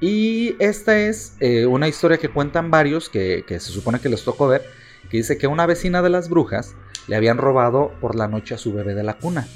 Y 0.00 0.56
esta 0.58 0.98
es 0.98 1.36
eh, 1.40 1.66
una 1.66 1.88
historia 1.88 2.16
que 2.16 2.28
cuentan 2.30 2.70
varios 2.70 3.08
que, 3.10 3.44
que 3.46 3.60
se 3.60 3.70
supone 3.70 4.00
que 4.00 4.08
les 4.08 4.24
tocó 4.24 4.48
ver, 4.48 4.62
que 5.10 5.18
dice 5.18 5.36
que 5.36 5.46
una 5.46 5.66
vecina 5.66 6.00
de 6.00 6.08
las 6.08 6.28
brujas 6.30 6.74
le 7.06 7.14
habían 7.16 7.36
robado 7.36 7.92
por 8.00 8.14
la 8.16 8.28
noche 8.28 8.54
a 8.54 8.58
su 8.58 8.72
bebé 8.72 8.94
de 8.94 9.02
la 9.02 9.14
cuna. 9.18 9.46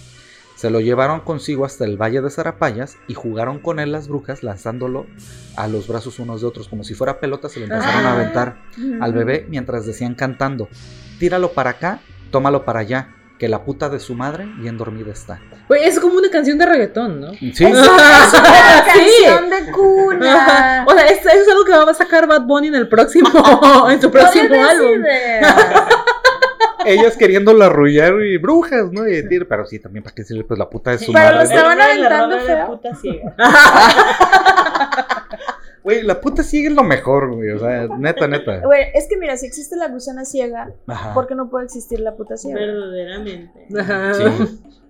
Se 0.56 0.70
lo 0.70 0.80
llevaron 0.80 1.20
consigo 1.20 1.64
hasta 1.64 1.84
el 1.84 1.96
valle 2.00 2.20
de 2.22 2.30
Zarapayas 2.30 2.96
y 3.06 3.14
jugaron 3.14 3.58
con 3.58 3.78
él 3.78 3.92
las 3.92 4.08
brujas 4.08 4.42
lanzándolo 4.42 5.06
a 5.56 5.68
los 5.68 5.86
brazos 5.86 6.18
unos 6.18 6.40
de 6.40 6.46
otros 6.48 6.66
como 6.68 6.82
si 6.82 6.94
fuera 6.94 7.20
pelota, 7.20 7.48
se 7.48 7.60
lo 7.60 7.66
empezaron 7.66 8.04
a 8.06 8.10
Ah. 8.10 8.14
aventar 8.14 8.56
al 9.00 9.12
bebé 9.12 9.46
mientras 9.50 9.84
decían 9.86 10.14
cantando, 10.14 10.68
tíralo 11.20 11.52
para 11.52 11.70
acá, 11.70 12.00
tómalo 12.30 12.64
para 12.64 12.80
allá, 12.80 13.10
que 13.38 13.48
la 13.50 13.64
puta 13.66 13.90
de 13.90 14.00
su 14.00 14.14
madre 14.14 14.46
bien 14.56 14.78
dormida 14.78 15.12
está. 15.12 15.38
Es 15.68 16.00
como 16.00 16.16
una 16.16 16.30
canción 16.30 16.56
de 16.56 16.64
reggaetón, 16.64 17.20
¿no? 17.20 17.32
Sí, 17.34 17.50
Eso 17.66 17.68
es 17.68 17.88
una 17.90 18.84
Sí. 18.94 19.24
canción 19.26 19.50
de 19.50 19.72
cuna. 19.72 20.84
O 20.88 20.92
sea, 20.94 21.04
es, 21.04 21.18
eso 21.18 21.28
es 21.28 21.48
algo 21.50 21.64
que 21.66 21.72
va 21.72 21.90
a 21.90 21.94
sacar 21.94 22.26
Bad 22.26 22.42
Bunny 22.46 22.68
en 22.68 22.76
el 22.76 22.88
próximo, 22.88 23.28
en 23.90 24.00
su 24.00 24.10
próximo 24.10 24.54
álbum. 24.64 25.02
Ellas 26.86 27.16
queriéndolo 27.16 27.64
arrullar 27.64 28.14
y 28.22 28.36
brujas, 28.38 28.90
¿no? 28.92 29.06
Y 29.06 29.22
decir, 29.22 29.46
pero 29.48 29.66
sí, 29.66 29.78
también 29.78 30.02
para 30.02 30.14
qué 30.14 30.22
decirle 30.22 30.44
pues 30.44 30.58
la 30.58 30.68
puta 30.70 30.92
de 30.92 30.98
su 30.98 31.12
Pero 31.12 31.30
lo 31.30 31.36
madre. 31.36 31.48
¿no? 31.48 31.54
estaban 31.54 31.80
aventando 31.80 32.40
feo. 32.40 32.66
puta 32.66 32.94
ciega. 32.94 33.36
Güey, 35.82 36.02
la 36.02 36.20
puta 36.20 36.42
sigue 36.42 36.68
lo 36.70 36.82
mejor, 36.82 37.32
güey. 37.32 37.50
O 37.50 37.60
sea, 37.60 37.86
neta, 37.96 38.26
neta. 38.26 38.58
Güey, 38.58 38.86
es 38.92 39.06
que 39.08 39.16
mira, 39.16 39.36
si 39.36 39.46
existe 39.46 39.76
la 39.76 39.86
gusana 39.86 40.24
ciega, 40.24 40.72
Ajá. 40.88 41.14
¿por 41.14 41.28
qué 41.28 41.36
no 41.36 41.48
puede 41.48 41.66
existir 41.66 42.00
la 42.00 42.16
puta 42.16 42.36
ciega? 42.36 42.58
Verdaderamente. 42.58 43.68
Ajá. 43.78 44.14
Sí. 44.14 44.24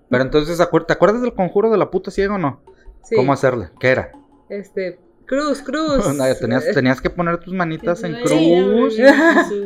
Pero 0.08 0.22
entonces, 0.22 0.56
¿te 0.56 0.92
acuerdas 0.94 1.20
del 1.20 1.34
conjuro 1.34 1.70
de 1.70 1.76
la 1.76 1.90
puta 1.90 2.10
ciega 2.10 2.36
o 2.36 2.38
no? 2.38 2.62
Sí. 3.02 3.14
¿Cómo 3.14 3.34
hacerle? 3.34 3.68
¿Qué 3.78 3.88
era? 3.88 4.12
Este, 4.48 4.98
cruz, 5.26 5.62
cruz. 5.62 6.06
No, 6.16 6.24
tenías, 6.34 6.64
tenías 6.72 7.00
que 7.00 7.10
poner 7.10 7.38
tus 7.38 7.52
manitas 7.52 8.02
en 8.04 8.14
cruz. 8.22 8.94
sí. 8.94 9.02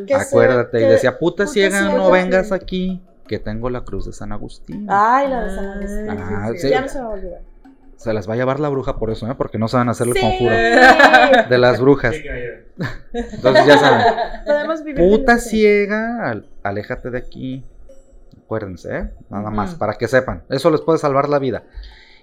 Que 0.06 0.14
Acuérdate, 0.14 0.80
y 0.80 0.84
decía, 0.84 1.18
puta 1.18 1.44
puta 1.44 1.52
ciega, 1.52 1.78
ciega, 1.80 1.94
no 1.96 2.06
sí. 2.06 2.12
vengas 2.12 2.52
aquí, 2.52 3.02
que 3.28 3.38
tengo 3.38 3.70
la 3.70 3.82
cruz 3.84 4.06
de 4.06 4.12
San 4.12 4.32
Agustín. 4.32 4.86
Ay, 4.88 5.28
la 5.28 5.44
de 5.44 5.54
San 5.54 5.66
Agustín. 5.68 6.08
Ah, 6.10 6.48
sí, 6.52 6.58
sí. 6.58 6.68
Ya 6.70 6.80
no 6.80 6.88
se 6.88 6.98
me 6.98 7.04
va 7.04 7.10
a 7.10 7.14
olvidar. 7.14 7.40
Se 7.96 8.12
las 8.14 8.26
va 8.28 8.32
a 8.32 8.36
llevar 8.38 8.60
la 8.60 8.70
bruja 8.70 8.96
por 8.96 9.10
eso, 9.10 9.30
¿eh? 9.30 9.34
Porque 9.36 9.58
no 9.58 9.68
saben 9.68 9.90
hacer 9.90 10.06
el 10.08 10.14
Sí. 10.14 10.20
conjuro 10.20 10.54
de 11.50 11.58
las 11.58 11.78
brujas. 11.80 12.14
Entonces 13.12 13.66
ya 13.66 13.78
saben. 13.78 14.06
Podemos 14.46 14.82
vivir 14.82 15.06
Puta 15.06 15.38
ciega, 15.38 16.30
al- 16.30 16.46
aléjate 16.62 17.10
de 17.10 17.18
aquí. 17.18 17.64
Acuérdense, 18.44 18.96
¿eh? 18.96 19.10
Nada 19.28 19.50
más, 19.50 19.74
para 19.74 19.94
que 19.94 20.08
sepan. 20.08 20.42
Eso 20.48 20.70
les 20.70 20.80
puede 20.80 20.98
salvar 20.98 21.28
la 21.28 21.38
vida. 21.38 21.62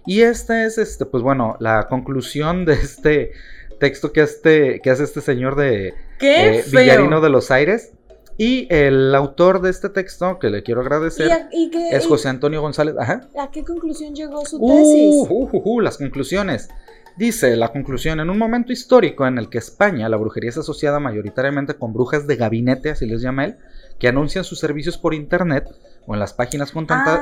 Y 0.08 0.22
esta 0.22 0.66
es, 0.66 0.78
este, 0.78 1.06
pues 1.06 1.22
bueno, 1.22 1.58
la 1.60 1.88
conclusión 1.88 2.66
de 2.66 2.74
este 2.74 3.32
texto 3.80 4.12
que, 4.12 4.22
este, 4.22 4.80
que 4.82 4.90
hace 4.90 5.04
este 5.04 5.22
señor 5.22 5.56
de 5.56 5.94
Qué 6.18 6.60
eh. 6.60 6.64
Villarino 6.72 7.22
de 7.22 7.30
los 7.30 7.52
Aires. 7.52 7.92
Y 8.40 8.68
el 8.70 9.16
autor 9.16 9.62
de 9.62 9.72
este 9.72 9.90
texto, 9.90 10.38
que 10.40 10.50
le 10.52 10.62
quiero 10.62 10.82
¿Y, 10.82 10.86
agradecer, 10.86 11.32
a, 11.32 11.50
y 11.52 11.72
qué, 11.72 11.90
es 11.90 12.06
y 12.06 12.08
José 12.08 12.30
Antonio 12.30 12.62
González. 12.62 12.96
Ajá. 13.00 13.28
a 13.40 13.50
qué 13.52 13.64
conclusión 13.64 14.14
llegó 14.14 14.46
su 14.46 14.58
Uh, 14.60 14.78
tesis? 14.78 15.16
uh, 15.30 15.50
uh, 15.52 15.62
uh, 15.66 15.82
las 15.82 15.98
conclusiones. 15.98 16.70
Dice 17.18 17.56
la 17.56 17.70
conclusión, 17.72 18.20
en 18.20 18.30
un 18.30 18.38
momento 18.38 18.72
histórico 18.72 19.26
en 19.26 19.40
el 19.40 19.50
que 19.50 19.58
España, 19.58 20.08
la 20.08 20.18
brujería 20.18 20.52
es 20.52 20.58
asociada 20.60 21.00
mayoritariamente 21.00 21.74
con 21.74 21.92
brujas 21.94 22.28
de 22.28 22.36
gabinete, 22.36 22.92
así 22.92 23.08
les 23.08 23.24
llama 23.24 23.46
él, 23.46 23.58
que 23.98 24.08
anuncian 24.08 24.44
sus 24.44 24.60
servicios 24.60 25.00
por 25.00 25.16
internet 25.16 25.68
o 26.08 26.14
en 26.14 26.20
las 26.20 26.34
páginas 26.34 26.72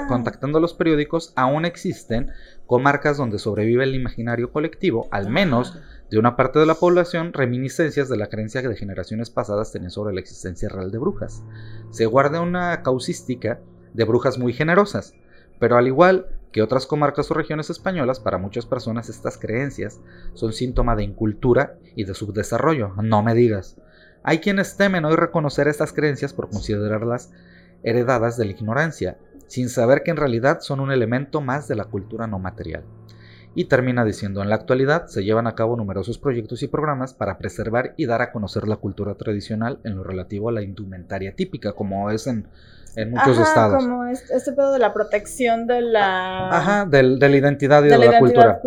Ah. 0.03 0.05
contactando 0.07 0.59
a 0.59 0.61
los 0.61 0.73
periódicos, 0.73 1.33
aún 1.35 1.65
existen 1.65 2.31
comarcas 2.67 3.17
donde 3.17 3.39
sobrevive 3.39 3.83
el 3.83 3.95
imaginario 3.95 4.51
colectivo, 4.51 5.07
al 5.11 5.29
menos 5.29 5.77
de 6.09 6.19
una 6.19 6.35
parte 6.35 6.59
de 6.59 6.67
la 6.67 6.75
población, 6.75 7.33
reminiscencias 7.33 8.07
de 8.07 8.17
la 8.17 8.27
creencia 8.27 8.61
que 8.61 8.69
de 8.69 8.75
generaciones 8.75 9.31
pasadas 9.31 9.71
tenían 9.71 9.91
sobre 9.91 10.13
la 10.13 10.19
existencia 10.19 10.69
real 10.69 10.91
de 10.91 10.99
brujas. 10.99 11.43
Se 11.89 12.05
guarda 12.05 12.41
una 12.41 12.83
causística 12.83 13.59
de 13.93 14.03
brujas 14.03 14.37
muy 14.37 14.53
generosas, 14.53 15.15
pero 15.59 15.77
al 15.77 15.87
igual 15.87 16.27
que 16.51 16.61
otras 16.61 16.85
comarcas 16.85 17.29
o 17.31 17.33
regiones 17.33 17.71
españolas, 17.71 18.19
para 18.19 18.37
muchas 18.37 18.67
personas 18.67 19.09
estas 19.09 19.37
creencias 19.37 19.99
son 20.35 20.53
síntoma 20.53 20.95
de 20.95 21.03
incultura 21.03 21.79
y 21.95 22.03
de 22.03 22.13
subdesarrollo, 22.13 22.93
no 23.01 23.23
me 23.23 23.33
digas. 23.33 23.77
Hay 24.23 24.39
quienes 24.39 24.77
temen 24.77 25.05
hoy 25.05 25.15
reconocer 25.15 25.67
estas 25.67 25.91
creencias 25.91 26.33
por 26.33 26.49
considerarlas 26.49 27.31
heredadas 27.85 28.35
de 28.37 28.45
la 28.45 28.51
ignorancia, 28.51 29.17
sin 29.47 29.69
saber 29.69 30.03
que 30.03 30.11
en 30.11 30.17
realidad 30.17 30.59
son 30.59 30.79
un 30.81 30.91
elemento 30.91 31.39
más 31.39 31.67
de 31.69 31.75
la 31.75 31.85
cultura 31.85 32.27
no 32.27 32.39
material. 32.39 32.83
Y 33.57 33.65
termina 33.65 34.03
diciendo, 34.03 34.41
en 34.41 34.49
la 34.49 34.55
actualidad 34.55 35.07
se 35.07 35.23
llevan 35.23 35.47
a 35.47 35.55
cabo 35.55 35.77
numerosos 35.77 36.17
proyectos 36.17 36.61
y 36.61 36.67
programas 36.67 37.13
para 37.13 37.37
preservar 37.37 37.93
y 37.95 38.05
dar 38.05 38.21
a 38.21 38.33
conocer 38.33 38.67
la 38.67 38.75
cultura 38.75 39.15
tradicional 39.15 39.79
en 39.85 39.95
lo 39.95 40.03
relativo 40.03 40.49
a 40.49 40.51
la 40.51 40.61
indumentaria 40.61 41.33
típica, 41.37 41.71
como 41.71 42.11
es 42.11 42.27
en, 42.27 42.47
en 42.97 43.11
muchos 43.11 43.37
Ajá, 43.37 43.43
estados. 43.43 43.85
como 43.85 44.05
es- 44.07 44.29
este 44.29 44.51
pedo 44.51 44.73
de 44.73 44.79
la 44.79 44.93
protección 44.93 45.67
de 45.67 45.81
la... 45.81 46.49
Ajá, 46.57 46.85
del- 46.85 47.17
de 47.17 47.29
la 47.29 47.37
identidad 47.37 47.81
y 47.83 47.85
de, 47.85 47.91
de 47.91 47.97
la, 47.97 48.11
la, 48.11 48.19
cultura. 48.19 48.61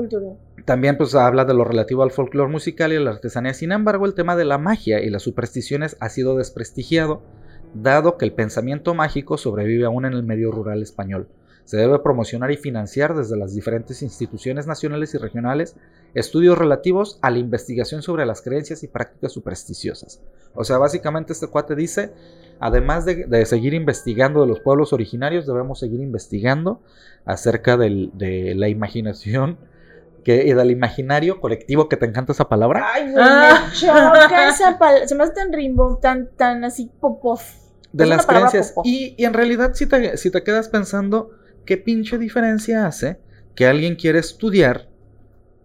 También 0.65 0.97
pues 0.97 1.15
habla 1.15 1.45
de 1.45 1.53
lo 1.55 1.65
relativo 1.65 2.03
al 2.03 2.11
folclore 2.11 2.51
musical 2.51 2.91
y 2.93 2.97
a 2.97 3.01
la 3.01 3.11
artesanía. 3.11 3.53
Sin 3.53 3.73
embargo, 3.73 4.07
el 4.07 4.15
tema 4.15 4.37
de 4.37 4.45
la 4.47 4.57
magia 4.59 5.01
y 5.03 5.11
las 5.11 5.23
supersticiones 5.23 5.97
ha 6.01 6.09
sido 6.09 6.37
desprestigiado, 6.37 7.23
dado 7.75 8.17
que 8.17 8.25
el 8.25 8.33
pensamiento 8.33 8.95
mágico 8.95 9.39
sobrevive 9.39 9.85
aún 9.85 10.05
en 10.05 10.13
el 10.13 10.23
medio 10.23 10.51
rural 10.51 10.83
español. 10.83 11.29
Se 11.65 11.77
debe 11.77 11.99
promocionar 11.99 12.51
y 12.51 12.57
financiar 12.57 13.15
desde 13.15 13.37
las 13.37 13.55
diferentes 13.55 14.01
instituciones 14.03 14.67
nacionales 14.67 15.15
y 15.15 15.19
regionales 15.19 15.77
estudios 16.15 16.57
relativos 16.57 17.19
a 17.21 17.31
la 17.31 17.39
investigación 17.39 18.01
sobre 18.01 18.25
las 18.25 18.41
creencias 18.41 18.83
y 18.83 18.89
prácticas 18.89 19.33
supersticiosas. 19.33 20.23
O 20.55 20.65
sea, 20.65 20.79
básicamente 20.79 21.35
este 21.35 21.49
cuate 21.49 21.75
dice, 21.75 22.13
además 22.59 23.05
de, 23.05 23.45
seguir 23.45 23.75
investigando 23.75 24.41
de 24.41 24.47
los 24.47 24.61
pueblos 24.61 24.95
originarios, 24.95 25.47
debemos 25.47 25.79
seguir 25.79 26.01
investigando 26.01 26.81
acerca 27.27 27.77
de 27.77 28.55
la 28.57 28.69
imaginación 28.71 29.59
que, 30.29 30.47
y 30.47 30.53
del 30.53 30.71
imaginario 30.71 31.41
colectivo, 31.41 31.89
que 31.89 31.97
te 31.97 32.05
encanta 32.05 32.33
esa 32.33 32.49
palabra. 32.51 32.87
Ay, 32.93 33.11
güey, 33.13 33.25
Ah. 33.27 33.67
me 33.71 33.75
choca 33.75 34.49
esa 34.51 34.79
palabra. 34.79 35.09
Se 35.09 35.15
me 35.15 35.25
hace 35.25 35.33
tan 35.33 35.53
rimbo, 35.55 35.99
tan, 36.03 36.29
tan 36.37 36.65
así 36.65 36.91
popov. 37.01 37.41
de 37.93 38.05
Es 38.05 38.11
las 38.11 38.27
creencias. 38.27 38.75
Y, 38.85 39.15
y 39.17 39.25
en 39.25 39.33
realidad, 39.33 39.73
si 39.73 39.87
te, 39.87 40.19
si 40.19 40.31
te 40.31 40.43
quedas 40.43 40.69
pensando, 40.69 41.31
¿qué 41.65 41.79
pinche 41.79 42.19
diferencia 42.19 42.87
hace 42.87 43.19
que 43.55 43.67
alguien 43.67 43.97
quiera 43.97 44.19
estudiar 44.19 44.89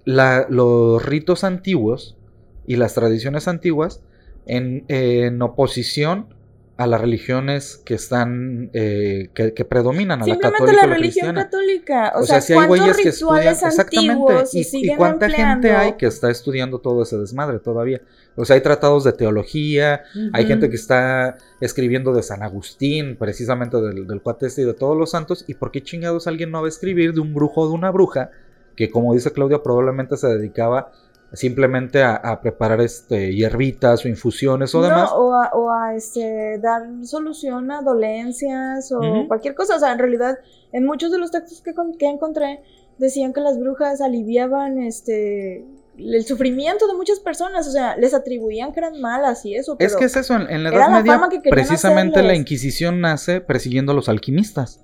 la- 0.06 0.46
los 0.50 1.06
ritos 1.06 1.44
antiguos 1.44 2.18
y 2.66 2.78
las 2.78 2.94
tradiciones 2.94 3.50
antiguas 3.50 4.02
en, 4.46 4.86
en 4.88 5.42
oposición 5.42 6.34
a 6.76 6.88
las 6.88 7.00
religiones 7.00 7.80
que 7.86 7.94
están, 7.94 8.72
eh, 8.74 9.30
que, 9.36 9.54
que 9.54 9.64
predominan, 9.64 10.24
a 10.24 10.28
la 10.28 10.40
católica 10.40 10.66
la 10.66 10.72
y 10.72 10.76
la 10.88 10.96
religión 10.96 11.36
católica. 11.36 12.14
O, 12.16 12.22
O 12.22 12.24
sea, 12.26 12.42
sea, 12.42 12.42
si 12.42 12.54
hay 12.54 12.68
¿cuántos 12.68 12.80
güeyes 12.80 12.98
que 12.98 13.10
estudian 13.10 13.48
exactamente 13.48 14.34
y, 14.54 14.60
y 14.60 14.64
siguen 14.64 14.98
cuánta 14.98 15.30
gente 15.30 15.72
hay 15.72 15.94
que 15.94 16.08
está 16.08 16.32
estudiando 16.32 16.80
todo 16.80 17.04
ese 17.04 17.18
desmadre 17.18 17.60
todavía. 17.60 18.02
O 18.36 18.46
sea, 18.46 18.56
hay 18.56 18.62
tratados 18.62 19.04
de 19.04 19.14
teología, 19.14 20.02
hay 20.34 20.48
gente 20.48 20.70
que 20.70 20.76
está 20.76 21.38
escribiendo 21.62 22.12
de 22.14 22.24
San 22.24 22.42
Agustín, 22.42 23.18
precisamente 23.18 23.78
del, 23.80 24.08
del 24.08 24.22
cuate 24.22 24.48
este 24.48 24.64
y 24.64 24.66
de 24.66 24.74
todos 24.74 24.98
los 24.98 25.12
santos. 25.12 25.46
¿Y 25.48 25.54
por 25.54 25.70
qué 25.70 25.84
chingados 25.84 26.26
alguien 26.26 26.50
no 26.50 26.62
va 26.62 26.66
a 26.66 26.70
escribir 26.70 27.14
de 27.14 27.20
un 27.20 27.36
brujo 27.36 27.62
o 27.62 27.68
de 27.68 27.74
una 27.76 27.92
bruja 27.92 28.32
que, 28.76 28.90
como 28.90 29.14
dice 29.14 29.32
Claudia, 29.32 29.62
probablemente 29.62 30.18
se 30.18 30.28
dedicaba 30.28 30.92
simplemente 31.34 32.02
a, 32.04 32.16
a 32.16 32.42
preparar 32.42 32.80
este 32.82 33.34
hierbitas 33.36 34.06
o 34.06 34.08
infusiones 34.08 34.74
o 34.76 34.82
No, 34.82 34.88
demás? 34.88 35.10
o 35.14 35.34
a, 35.34 35.50
o 35.54 35.72
a, 35.72 35.96
este, 35.96 36.60
dar 36.60 36.84
solución 37.04 37.72
a 37.72 37.82
dolencias 37.82 38.92
o 38.92 39.28
cualquier 39.28 39.56
cosa. 39.56 39.76
O 39.76 39.80
sea, 39.80 39.92
en 39.92 40.00
realidad, 40.00 40.38
en 40.72 40.86
muchos 40.86 41.12
de 41.12 41.18
los 41.18 41.32
textos 41.32 41.62
que, 41.62 41.74
que 41.98 42.08
encontré, 42.08 42.62
decían 42.98 43.34
que 43.34 43.42
las 43.42 43.60
brujas 43.60 44.02
aliviaban 44.02 44.78
este 44.78 45.66
el 45.98 46.26
sufrimiento 46.26 46.88
de 46.88 46.96
muchas 46.96 47.20
personas, 47.20 47.68
o 47.68 47.72
sea, 47.72 47.96
les 47.98 48.14
atribuían 48.14 48.74
que 48.74 48.80
eran 48.80 49.00
malas 49.00 49.46
y 49.46 49.56
eso. 49.56 49.76
Es 49.80 49.96
que 49.96 50.06
es 50.06 50.16
eso, 50.16 50.36
en, 50.36 50.50
en 50.50 50.64
la 50.64 50.70
Edad 50.70 50.90
Media 50.90 51.20
que 51.42 51.50
precisamente 51.50 52.22
la. 52.24 52.34
Inquisición 52.34 53.00
nace 53.00 53.42
persiguiendo 53.42 53.92
a 53.92 53.96
los 53.96 54.10
alquimistas. 54.10 54.82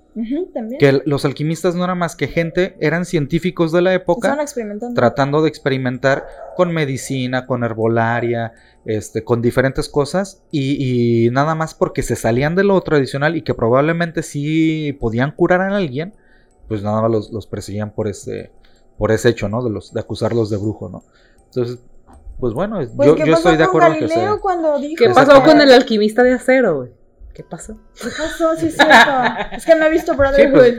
También. 0.54 0.78
Que 0.78 1.02
los 1.04 1.24
alquimistas 1.24 1.74
no 1.74 1.84
eran 1.84 1.98
más 1.98 2.16
que 2.16 2.28
gente, 2.28 2.76
eran 2.80 3.04
científicos 3.04 3.72
de 3.72 3.82
la 3.82 3.94
época 3.94 4.36
tratando 4.94 5.42
de 5.42 5.48
experimentar 5.48 6.26
con 6.56 6.72
medicina, 6.72 7.46
con 7.46 7.64
herbolaria, 7.64 8.52
este, 8.84 9.24
con 9.24 9.42
diferentes 9.42 9.88
cosas 9.88 10.42
y, 10.50 11.26
y 11.26 11.30
nada 11.30 11.54
más 11.54 11.74
porque 11.74 12.02
se 12.02 12.16
salían 12.16 12.54
de 12.54 12.64
lo 12.64 12.80
tradicional 12.80 13.36
y 13.36 13.42
que 13.42 13.54
probablemente 13.54 14.22
sí 14.22 14.96
podían 14.98 15.32
curar 15.32 15.60
a 15.60 15.76
alguien, 15.76 16.14
pues 16.68 16.82
nada 16.82 17.02
más 17.02 17.10
los, 17.10 17.32
los 17.32 17.46
perseguían 17.46 17.92
por 17.92 18.08
ese, 18.08 18.50
por 19.00 19.10
ese 19.12 19.30
hecho, 19.30 19.48
¿no? 19.48 19.64
De 19.64 19.70
los, 19.70 19.94
de 19.94 19.98
acusarlos 20.00 20.50
de 20.50 20.58
brujo, 20.58 20.90
¿no? 20.90 21.02
Entonces, 21.46 21.78
pues 22.38 22.52
bueno, 22.52 22.76
Pues, 22.94 23.08
yo, 23.08 23.14
¿qué 23.14 23.24
yo 23.24 23.32
pasó 23.32 23.48
estoy 23.48 23.56
de 23.56 23.66
con 23.66 23.82
acuerdo 23.82 23.94
en 23.94 24.08
que? 24.88 24.94
¿Qué 24.94 25.08
pasó 25.08 25.42
con 25.42 25.58
el 25.58 25.72
alquimista 25.72 26.22
de 26.22 26.34
acero, 26.34 26.76
güey? 26.76 26.90
¿Qué 27.32 27.42
pasó? 27.42 27.78
¿Qué 27.94 28.08
pasó? 28.10 28.56
Sí, 28.56 28.66
es 28.66 28.74
cierto. 28.76 29.10
es 29.52 29.64
que 29.64 29.74
no 29.74 29.86
he 29.86 29.90
visto 29.90 30.12
Sí, 30.12 30.18
Brotherhood. 30.18 30.52
pues, 30.54 30.74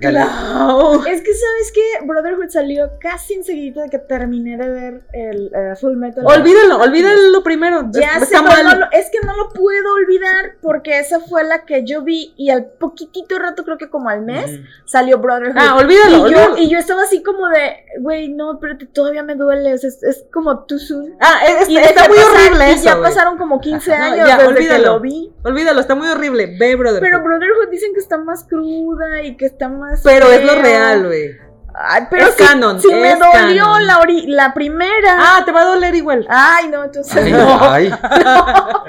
Claro. 0.00 1.04
Es 1.06 1.20
que, 1.22 1.32
¿sabes 1.34 1.72
qué? 1.74 2.06
Brotherhood 2.06 2.48
salió 2.48 2.90
casi 3.00 3.34
enseguida 3.34 3.82
de 3.82 3.90
que 3.90 3.98
terminé 3.98 4.56
de 4.56 4.68
ver 4.68 5.02
el 5.12 5.50
eh, 5.54 5.74
Full 5.80 5.96
Metal. 5.96 6.24
Olvídalo, 6.26 6.78
olvídalo 6.80 7.30
lo 7.30 7.42
primero. 7.42 7.88
Ya 7.92 8.14
Está 8.18 8.26
sé, 8.26 8.42
mal. 8.42 8.64
no 8.64 8.74
lo- 8.80 8.86
es 8.92 9.10
que 9.10 9.24
no 9.26 9.36
lo 9.36 9.48
puedo 9.50 9.94
olvidar 9.94 10.56
porque 10.60 10.98
esa 10.98 11.20
fue 11.20 11.44
la 11.44 11.64
que 11.64 11.84
yo 11.84 12.02
vi 12.02 12.32
y 12.36 12.50
al 12.50 12.66
poquitito 12.66 13.38
rato, 13.38 13.64
creo 13.64 13.78
que 13.78 13.88
como 13.90 14.08
al 14.08 14.22
mes, 14.22 14.60
salió 14.84 15.18
Brotherhood. 15.18 15.56
Ah, 15.58 15.76
olvídalo, 15.76 16.28
y, 16.28 16.32
yo, 16.32 16.56
y 16.58 16.68
yo 16.70 16.78
estaba 16.78 17.02
así 17.02 17.22
como 17.22 17.48
de, 17.48 17.76
güey, 18.00 18.28
no, 18.28 18.58
pero 18.60 18.76
todavía 18.92 19.22
me 19.22 19.34
duele, 19.34 19.74
o 19.74 19.78
sea, 19.78 19.88
es, 19.88 20.02
es 20.02 20.24
como 20.32 20.64
too 20.64 20.78
soon. 20.78 21.14
Ah, 21.20 21.40
es- 21.60 21.68
Y 21.68 21.76
está 21.78 22.08
muy 22.08 22.16
pasar, 22.18 22.32
horrible 22.32 22.68
y 22.68 22.70
eso. 22.74 22.84
ya 22.84 23.00
pasaron 23.00 23.38
como 23.38 23.60
15 23.60 23.92
Ajá, 23.92 24.08
no, 24.08 24.12
años 24.14 24.28
ya, 24.28 24.36
desde 24.38 24.42
que 24.54 24.58
olvídalo. 24.58 24.84
lo 24.94 25.00
vi. 25.00 25.32
Olvídalo, 25.44 25.80
está 25.80 25.94
muy 25.94 26.08
horrible. 26.08 26.56
Ve, 26.58 26.76
brother. 26.76 27.00
Pero 27.00 27.22
Brotherhood 27.22 27.68
dicen 27.70 27.92
que 27.94 28.00
está 28.00 28.18
más 28.18 28.44
cruda 28.44 29.22
y 29.22 29.36
que 29.36 29.46
está 29.46 29.68
más. 29.68 29.81
Pero 30.04 30.26
es 30.30 30.44
lo 30.44 30.54
real, 30.60 31.06
güey. 31.06 31.30
Ay, 31.74 32.02
pero 32.10 32.26
Es 32.26 32.34
si, 32.34 32.44
canon, 32.44 32.78
si 32.80 32.88
me 32.88 33.12
es 33.12 33.18
dolió 33.18 33.62
canon. 33.64 33.86
la, 33.86 33.98
ori- 34.00 34.26
la 34.26 34.52
primera. 34.52 35.16
Ah, 35.18 35.42
te 35.44 35.52
va 35.52 35.62
a 35.62 35.64
doler 35.64 35.94
igual. 35.94 36.26
Ay, 36.28 36.68
no, 36.68 36.84
entonces 36.84 37.16
Ay, 37.16 37.32
no. 37.32 37.58
ay. 37.62 37.90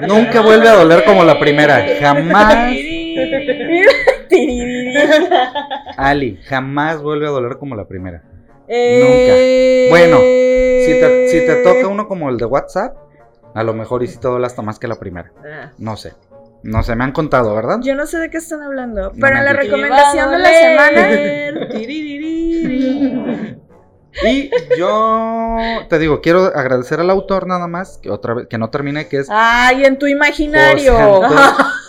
Nunca 0.06 0.42
vuelve 0.42 0.68
a 0.68 0.74
doler 0.74 1.02
como 1.04 1.24
la 1.24 1.38
primera. 1.40 1.82
Jamás. 1.98 2.54
Ali, 5.96 6.38
jamás 6.46 7.00
vuelve 7.02 7.26
a 7.26 7.30
doler 7.30 7.56
como 7.58 7.74
la 7.76 7.86
primera. 7.86 8.22
Eh, 8.68 9.86
Bueno, 9.90 10.18
Si 10.18 11.00
te, 11.00 11.28
si 11.28 11.46
te 11.46 11.56
toca 11.62 11.88
uno 11.88 12.06
como 12.08 12.28
el 12.30 12.36
de 12.36 12.44
WhatsApp, 12.44 12.96
a 13.54 13.62
lo 13.62 13.72
mejor 13.74 14.02
y 14.02 14.08
si 14.08 14.18
te 14.18 14.28
duele 14.28 14.46
hasta 14.46 14.62
más 14.62 14.78
que 14.78 14.88
la 14.88 14.96
primera. 14.96 15.30
Ah. 15.38 15.70
No 15.78 15.96
sé. 15.96 16.12
No 16.64 16.82
sé, 16.82 16.96
me 16.96 17.04
han 17.04 17.12
contado, 17.12 17.54
¿verdad? 17.54 17.80
Yo 17.82 17.94
no 17.94 18.06
sé 18.06 18.16
de 18.18 18.30
qué 18.30 18.38
están 18.38 18.62
hablando, 18.62 19.02
No 19.02 19.12
pero 19.20 19.42
la 19.42 19.52
recomendación 19.52 20.30
de 20.30 20.38
la 20.38 20.48
semana. 20.48 21.08
Y 24.24 24.48
yo 24.78 25.56
te 25.88 25.98
digo, 25.98 26.20
quiero 26.20 26.44
agradecer 26.44 27.00
al 27.00 27.10
autor 27.10 27.48
nada 27.48 27.66
más, 27.66 27.98
que 27.98 28.10
otra 28.10 28.34
vez, 28.34 28.46
que 28.46 28.58
no 28.58 28.70
termine, 28.70 29.08
que 29.08 29.18
es 29.18 29.26
Ay, 29.28 29.84
en 29.84 29.98
tu 29.98 30.06
imaginario. 30.06 30.92
José 30.92 31.02
Antonio, 31.02 31.40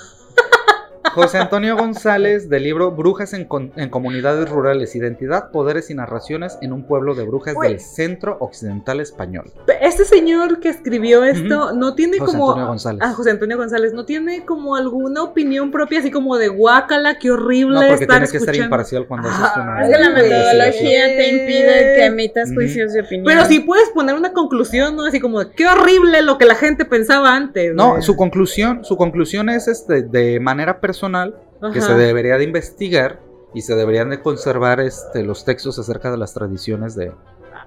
José 1.16 1.38
Antonio 1.38 1.76
González 1.78 2.50
del 2.50 2.64
libro 2.64 2.92
Brujas 2.92 3.34
en, 3.34 3.46
con- 3.46 3.72
en 3.76 3.90
comunidades 3.90 4.50
rurales, 4.50 4.96
identidad, 4.96 5.50
poderes 5.52 5.90
y 5.90 5.96
narraciones 5.96 6.58
en 6.62 6.74
un 6.74 6.84
pueblo 6.84 7.16
de 7.16 7.24
brujas 7.24 7.56
Uy. 7.58 7.70
del 7.70 7.80
centro 7.80 8.38
occidental 8.40 9.00
español. 9.00 9.52
Este 9.82 10.04
señor 10.06 10.60
que 10.60 10.70
escribió 10.70 11.24
esto 11.24 11.74
no 11.74 11.96
tiene 11.96 12.20
José 12.20 12.32
como. 12.34 12.50
Antonio 12.50 12.68
González. 12.68 13.02
Ah, 13.04 13.14
José 13.14 13.32
Antonio 13.32 13.58
González, 13.58 13.94
¿no 13.94 14.06
tiene 14.06 14.44
como 14.46 14.76
alguna 14.76 15.24
opinión 15.24 15.72
propia, 15.72 16.00
así 16.00 16.12
como 16.12 16.38
de 16.38 16.50
guácala, 16.50 17.18
qué 17.18 17.32
horrible 17.32 17.76
No, 17.80 17.88
porque 17.88 18.04
estar 18.04 18.18
tienes 18.18 18.32
que 18.32 18.40
ser 18.40 18.56
imparcial 18.58 19.08
cuando 19.08 19.30
haces 19.30 19.52
una. 19.56 19.84
Es 19.84 19.96
que 19.96 20.04
la 20.04 20.10
metodología 20.10 21.06
te 21.16 21.30
impide 21.30 21.96
que 21.96 22.06
emitas 22.06 22.54
juicios 22.54 22.92
de 22.94 23.02
opinión. 23.02 23.26
Pero 23.26 23.46
sí 23.46 23.60
puedes 23.62 23.90
poner 23.90 24.16
una 24.16 24.34
conclusión, 24.34 24.96
¿no? 24.96 25.06
Así 25.06 25.20
como, 25.20 25.40
de, 25.40 25.52
qué 25.52 25.66
horrible 25.68 26.22
lo 26.24 26.38
que 26.38 26.46
la 26.46 26.56
gente 26.56 26.84
pensaba 26.84 27.36
antes. 27.36 27.74
No, 27.74 27.92
güey. 27.92 28.02
su 28.02 28.16
conclusión, 28.16 28.84
su 28.84 28.98
conclusión 28.98 29.50
es 29.50 29.68
este, 29.68 30.02
de 30.02 30.40
manera 30.40 30.82
personal 30.82 31.05
que 31.12 31.80
Ajá. 31.80 31.88
se 31.88 31.94
debería 31.96 32.38
de 32.38 32.44
investigar 32.44 33.20
y 33.54 33.62
se 33.62 33.76
deberían 33.76 34.10
de 34.10 34.22
conservar 34.22 34.80
este, 34.82 35.24
los 35.24 35.46
textos 35.46 35.80
acerca 35.80 36.12
de 36.12 36.18
las 36.18 36.34
tradiciones 36.34 36.96
de. 36.96 37.12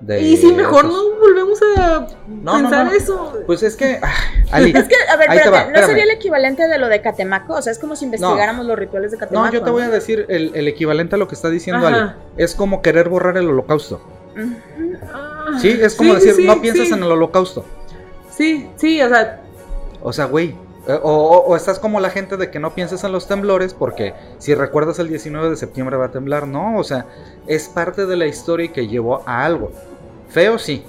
de 0.01 0.21
Y 0.21 0.37
si 0.37 0.53
mejor 0.53 0.85
esos- 0.85 0.93
no 0.97 1.19
volvemos 1.19 1.59
a 1.79 2.07
No, 2.29 2.53
pensar 2.53 2.87
no. 2.87 2.93
eso. 2.93 3.33
Pues 3.47 3.63
es 3.63 3.75
que. 3.77 3.99
ah, 4.03 4.13
Ali, 4.53 4.71
Es 4.77 4.85
que, 4.85 4.95
a 5.11 5.17
ver, 5.17 5.29
espérate, 5.31 5.51
va, 5.51 5.81
¿no 5.81 5.87
sería 5.87 6.05
el 6.05 6.11
equivalente 6.11 6.69
de 6.69 6.79
lo 6.79 6.89
de 6.89 7.01
Catemaco? 7.01 7.55
O 7.55 7.63
sea, 7.63 7.73
es 7.73 7.79
como 7.79 7.97
si 7.97 8.05
investigáramos 8.05 8.67
los 8.67 8.79
rituales 8.79 9.11
de 9.13 9.19
Catemaco. 9.19 9.47
no, 9.47 9.53
yo 9.53 9.63
te 9.63 9.71
voy 9.71 9.83
a 9.83 9.89
decir 9.89 10.27
el, 10.29 10.53
el 10.55 10.69
equivalente 10.69 11.15
a 11.15 11.19
lo 11.19 11.27
que 11.27 11.35
está 11.35 11.49
diciendo 11.49 11.87
Ajá. 11.87 11.97
Ali. 11.97 12.13
Es 12.37 12.55
como 12.55 12.83
querer 12.83 13.09
borrar 13.09 13.37
el 13.39 13.49
holocausto. 13.49 14.01
Ah, 15.13 15.59
Sí, 15.61 15.71
es 15.81 15.95
como 15.95 16.11
sí, 16.11 16.17
decir, 16.17 16.35
sí, 16.35 16.47
no 16.47 16.61
piensas 16.61 16.89
sí. 16.89 16.93
en 16.93 17.03
el 17.03 17.11
holocausto. 17.11 17.65
Sí, 18.31 18.69
sí, 18.77 19.01
o 19.03 19.09
sea, 19.09 19.41
O 20.03 20.13
sea, 20.13 20.27
güey. 20.27 20.55
Eh, 20.89 20.99
O, 21.03 21.13
o- 21.13 21.45
o 21.47 21.57
estás 21.57 21.79
como 21.79 22.01
la 22.01 22.11
gente 22.11 22.37
de 22.37 22.51
que 22.51 22.59
no 22.59 22.75
pienses 22.75 23.05
en 23.05 23.13
los 23.13 23.29
temblores 23.29 23.75
porque 23.75 24.15
si 24.39 24.55
recuerdas 24.55 24.99
el 24.99 25.09
19 25.09 25.51
de 25.51 25.57
septiembre 25.57 25.97
va 25.97 26.07
a 26.07 26.11
temblar. 26.11 26.47
No, 26.49 26.79
o 26.79 26.85
sea, 26.85 27.07
es 27.47 27.69
parte 27.69 28.07
de 28.07 28.17
la 28.17 28.27
historia 28.27 28.67
y 28.67 28.69
que 28.71 28.89
llevó 28.89 29.23
a 29.27 29.45
algo. 29.45 29.71
Feo 30.29 30.59
sí. 30.59 30.83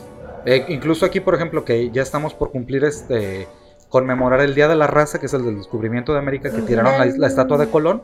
Eh, 0.46 0.66
incluso 0.70 1.06
aquí, 1.06 1.20
por 1.20 1.36
ejemplo, 1.36 1.66
que 1.66 1.92
ya 1.92 2.02
estamos 2.02 2.34
por 2.34 2.52
cumplir 2.52 2.84
este 2.86 3.48
conmemorar 3.90 4.40
el 4.42 4.54
Día 4.56 4.68
de 4.68 4.76
la 4.76 4.88
Raza, 4.88 5.20
que 5.20 5.26
es 5.26 5.34
el 5.34 5.44
del 5.44 5.58
descubrimiento 5.58 6.14
de 6.14 6.20
América, 6.20 6.52
que 6.52 6.62
tiraron 6.62 6.94
la, 6.98 7.06
la 7.06 7.28
estatua 7.28 7.58
de 7.58 7.68
Colón. 7.70 8.04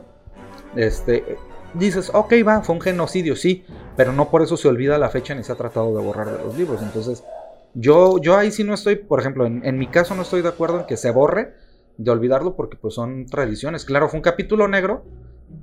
Este, 0.74 1.36
dices, 1.74 2.10
ok, 2.12 2.32
va, 2.46 2.62
fue 2.62 2.74
un 2.74 2.80
genocidio, 2.80 3.36
sí, 3.36 3.64
pero 3.96 4.12
no 4.12 4.28
por 4.28 4.42
eso 4.42 4.56
se 4.56 4.66
olvida 4.68 4.98
la 4.98 5.08
fecha 5.10 5.34
ni 5.34 5.44
se 5.44 5.52
ha 5.52 5.54
tratado 5.54 5.96
de 5.96 6.02
borrar 6.02 6.26
de 6.30 6.44
los 6.44 6.56
libros. 6.58 6.82
Entonces, 6.82 7.22
yo, 7.74 8.18
yo 8.18 8.36
ahí 8.36 8.50
sí 8.50 8.64
no 8.64 8.74
estoy, 8.74 8.96
por 8.96 9.20
ejemplo, 9.20 9.46
en, 9.46 9.64
en 9.64 9.78
mi 9.78 9.86
caso 9.86 10.14
no 10.14 10.22
estoy 10.22 10.42
de 10.42 10.48
acuerdo 10.48 10.80
en 10.80 10.86
que 10.86 10.96
se 10.96 11.10
borre 11.10 11.54
de 11.98 12.10
olvidarlo 12.10 12.56
porque 12.56 12.76
pues 12.76 12.94
son 12.94 13.26
tradiciones. 13.26 13.84
Claro, 13.84 14.08
fue 14.08 14.18
un 14.18 14.22
capítulo 14.22 14.68
negro, 14.68 15.04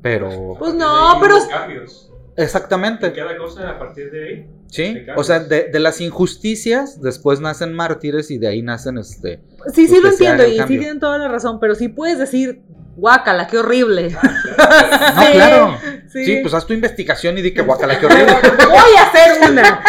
pero... 0.02 0.56
pues 0.58 0.74
no, 0.74 1.18
pero 1.22 1.36
cambios. 1.50 2.10
Exactamente. 2.36 3.14
cada 3.14 3.38
cosa 3.38 3.70
a 3.70 3.80
partir 3.80 4.12
de 4.12 4.28
ahí. 4.28 4.50
Sí, 4.68 4.94
de 4.94 5.14
o 5.16 5.24
sea, 5.24 5.40
de, 5.40 5.70
de 5.72 5.80
las 5.80 6.02
injusticias 6.02 7.00
después 7.00 7.40
nacen 7.40 7.74
mártires 7.74 8.32
y 8.32 8.40
de 8.40 8.48
ahí 8.48 8.64
nacen 8.64 8.98
este... 8.98 9.40
sí, 9.72 9.88
sí 9.88 10.00
pues, 10.02 10.20
lo 10.20 10.28
haga 10.28 10.44
entiendo 10.44 10.48
y 10.48 10.68
sí 10.68 10.80
tienen 10.80 11.00
toda 11.00 11.20
la 11.20 11.28
razón, 11.28 11.60
pero 11.60 11.76
sí 11.76 11.90
puedes 11.90 12.18
decir, 12.18 12.64
guácala, 12.96 13.48
qué 13.48 13.58
horrible. 13.58 14.16
No, 14.56 15.32
claro. 15.32 15.78
Sí. 16.12 16.26
Sí, 16.26 16.40
pues 16.42 16.54
haz 16.54 16.66
tu 16.68 16.74
investigación 16.74 17.38
y 17.38 17.42
di 17.42 17.54
que 17.54 17.62
guacala, 17.64 18.00
qué 18.00 18.06
horrible. 18.06 18.34
Voy 18.70 18.96
a 19.00 19.04
hacer 19.04 19.50
una. 19.52 19.82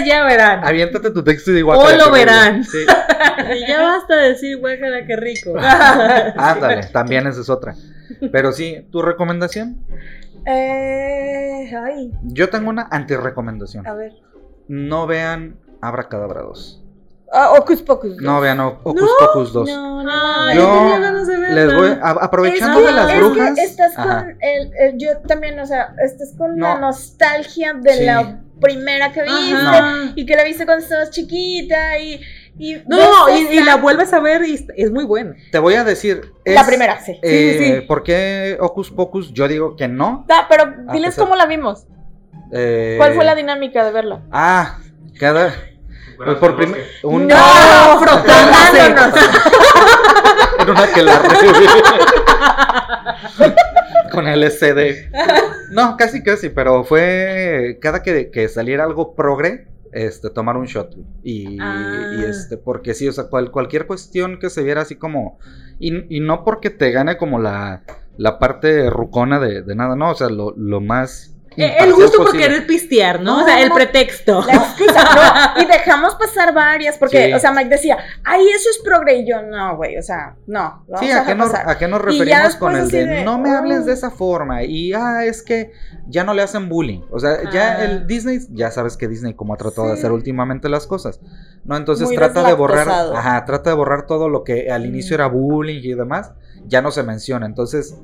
ya 0.06 0.24
verán. 0.24 0.64
Aviéntate 0.64 1.10
tu 1.10 1.24
texto 1.24 1.50
y 1.50 1.54
di 1.54 1.62
O 1.62 1.66
guacala. 1.66 1.96
lo 1.96 2.04
qué 2.04 2.10
verán. 2.20 2.64
Sí. 2.64 2.78
Y 3.56 3.66
ya 3.66 3.82
basta 3.82 4.16
de 4.16 4.28
decir, 4.30 4.58
guácala, 4.58 5.04
qué 5.06 5.16
rico. 5.16 5.54
Ándale, 5.58 6.86
también 6.92 7.26
esa 7.26 7.40
es 7.40 7.48
otra. 7.50 7.74
Pero 8.32 8.52
sí, 8.52 8.86
¿tu 8.92 9.02
recomendación? 9.02 9.84
Eh, 10.46 11.70
ay, 11.76 12.12
Yo 12.22 12.48
tengo 12.48 12.70
una 12.70 12.86
antirecomendación. 12.90 13.86
a 13.86 13.94
ver. 13.94 14.12
No 14.68 15.06
vean 15.06 15.56
Abracadabra 15.80 16.42
2. 16.42 16.79
Ah, 17.32 17.52
Ocus 17.58 17.80
Pocus. 17.82 18.16
No 18.20 18.40
vean 18.40 18.58
O- 18.60 18.80
Ocus 18.82 19.02
No, 19.02 19.08
Pocus 19.26 19.52
2. 19.52 19.68
No, 19.68 20.02
no, 20.02 20.10
Ay, 20.46 20.56
Yo 20.56 20.64
tenía 20.68 20.98
ganas 20.98 21.26
de 21.28 21.38
verla. 21.38 21.54
Les 21.66 21.74
voy 21.76 21.88
a- 22.02 22.10
aprovechando 22.10 22.80
es 22.80 22.84
que, 22.86 22.90
de 22.90 22.96
las 22.96 23.10
es 23.12 23.18
brujas. 23.20 23.54
que 23.54 23.62
estás 23.64 23.98
Ajá. 23.98 24.18
con 24.24 24.30
el, 24.40 24.72
el- 24.78 24.98
yo 24.98 25.18
también, 25.28 25.60
o 25.60 25.66
sea, 25.66 25.94
estás 26.04 26.34
con 26.36 26.58
la 26.58 26.74
No. 26.74 26.80
nostalgia 26.80 27.72
de 27.74 27.92
Sí. 27.92 28.04
la 28.04 28.40
primera 28.60 29.12
que 29.12 29.22
viste 29.22 29.54
Ajá. 29.54 30.12
y 30.16 30.26
que 30.26 30.34
la 30.36 30.42
viste 30.44 30.66
cuando 30.66 30.82
estabas 30.84 31.10
chiquita 31.10 31.98
y, 31.98 32.20
y 32.58 32.74
No, 32.88 32.96
no, 33.28 33.28
y, 33.38 33.60
la 33.60 33.76
vuelves 33.76 34.12
a 34.12 34.18
ver 34.18 34.42
y 34.44 34.66
es 34.76 34.90
muy 34.90 35.04
buena. 35.04 35.34
Te 35.52 35.60
voy 35.60 35.74
a 35.74 35.84
decir. 35.84 36.32
la 36.44 36.60
es, 36.62 36.66
primera, 36.66 36.98
sí. 36.98 37.12
eh, 37.22 37.56
Sí, 37.58 37.64
sí, 37.64 37.74
sí. 37.76 37.80
¿Por 37.82 38.02
qué 38.02 38.58
Ocus 38.60 38.90
Pocus? 38.90 39.32
Yo 39.32 39.46
digo 39.46 39.76
que 39.76 39.86
no. 39.86 40.24
Da, 40.26 40.46
pero 40.48 40.64
A 40.88 40.92
diles 40.92 41.10
pesar- 41.14 41.24
cómo 41.24 41.36
la 41.36 41.46
vimos. 41.46 41.86
Eh, 42.52 42.96
¿Cuál 42.98 43.14
fue 43.14 43.24
la 43.24 43.36
dinámica 43.36 43.84
de 43.84 43.92
verla? 43.92 44.22
Ah, 44.32 44.78
cada. 45.18 45.54
Pues 46.24 46.36
por 46.38 46.56
primer. 46.56 46.86
Un, 47.02 47.26
No, 47.26 47.36
frotándose. 48.00 48.86
en 50.60 50.70
una 50.70 50.86
que 50.92 51.02
la 51.02 51.22
Con 54.12 54.26
LCD. 54.26 55.10
No, 55.70 55.96
casi, 55.96 56.22
casi, 56.22 56.48
pero 56.50 56.84
fue. 56.84 57.78
Cada 57.80 58.02
que, 58.02 58.30
que 58.30 58.48
saliera 58.48 58.84
algo 58.84 59.14
progre, 59.14 59.68
este, 59.92 60.30
tomar 60.30 60.56
un 60.56 60.66
shot. 60.66 60.94
Y, 61.22 61.58
Ah. 61.60 62.12
y 62.18 62.24
este, 62.24 62.56
porque 62.56 62.94
sí, 62.94 63.08
o 63.08 63.12
sea, 63.12 63.24
cual- 63.28 63.50
cualquier 63.50 63.86
cuestión 63.86 64.38
que 64.38 64.50
se 64.50 64.62
viera 64.62 64.82
así 64.82 64.96
como. 64.96 65.38
Y, 65.78 66.16
y 66.16 66.20
no 66.20 66.44
porque 66.44 66.70
te 66.70 66.90
gane 66.90 67.16
como 67.16 67.38
la, 67.38 67.82
la 68.16 68.38
parte 68.38 68.90
rucona 68.90 69.38
de, 69.38 69.62
de 69.62 69.74
nada, 69.76 69.96
no, 69.96 70.10
o 70.10 70.14
sea, 70.14 70.28
lo, 70.28 70.52
lo 70.56 70.80
más 70.80 71.29
El 71.56 71.72
ser 71.72 71.92
gusto 71.92 72.16
por 72.18 72.26
posible. 72.26 72.46
querer 72.46 72.66
pistear, 72.66 73.20
¿no? 73.20 73.38
No, 73.38 73.42
o 73.42 73.44
sea, 73.46 73.60
el 73.60 73.68
no. 73.70 73.74
pretexto. 73.74 74.44
La 74.46 74.54
excusa, 74.54 75.54
no, 75.56 75.62
y 75.62 75.66
dejamos 75.66 76.14
pasar 76.14 76.54
varias, 76.54 76.96
porque, 76.96 77.26
Sí. 77.26 77.32
o 77.34 77.38
sea, 77.40 77.50
Mike 77.52 77.68
decía, 77.70 77.98
ay, 78.24 78.48
eso 78.48 78.68
es 78.70 78.78
progre, 78.84 79.18
y 79.18 79.28
yo, 79.28 79.42
no, 79.42 79.76
güey, 79.76 79.98
o 79.98 80.02
sea, 80.02 80.36
no, 80.46 80.84
lo 80.88 80.98
Sí, 80.98 81.06
a 81.10 81.16
¿a 81.16 81.20
dejar 81.20 81.26
qué, 81.26 81.34
nos, 81.34 81.50
pasar. 81.50 81.68
¿a 81.68 81.78
qué 81.78 81.88
nos 81.88 82.00
Y 82.00 82.18
ya 82.18 82.24
referimos 82.24 82.56
con 82.56 82.76
el 82.76 82.88
de, 82.88 83.24
no 83.24 83.38
me 83.38 83.50
hables 83.50 83.84
de 83.84 83.92
esa 83.92 84.10
forma? 84.10 84.62
Y 84.62 84.92
ah, 84.92 85.24
es 85.24 85.42
que 85.42 85.72
ya 86.08 86.22
no 86.24 86.34
le 86.34 86.42
hacen 86.42 86.68
bullying. 86.68 87.02
O 87.10 87.18
sea, 87.18 87.38
ya 87.52 87.72
Ah. 87.72 87.84
el 87.84 88.06
Disney, 88.06 88.38
ya 88.50 88.70
sabes 88.70 88.96
que 88.96 89.08
Disney 89.08 89.34
como 89.34 89.52
ha 89.54 89.56
tratado 89.56 89.88
de 89.88 89.94
hacer 89.94 90.12
últimamente 90.12 90.68
las 90.68 90.86
cosas. 90.86 91.20
No, 91.64 91.76
entonces 91.76 92.06
Muy 92.06 92.16
trata 92.16 92.42
de 92.44 92.52
borrar, 92.54 92.88
ajá, 92.88 93.44
trata 93.44 93.70
de 93.70 93.76
borrar 93.76 94.06
todo 94.06 94.28
lo 94.28 94.44
que 94.44 94.70
al 94.70 94.86
inicio 94.86 95.14
Mm. 95.16 95.20
era 95.20 95.26
bullying 95.26 95.80
y 95.82 95.94
demás, 95.94 96.32
ya 96.66 96.80
no 96.80 96.90
se 96.90 97.02
menciona. 97.02 97.44
Entonces, 97.46 97.96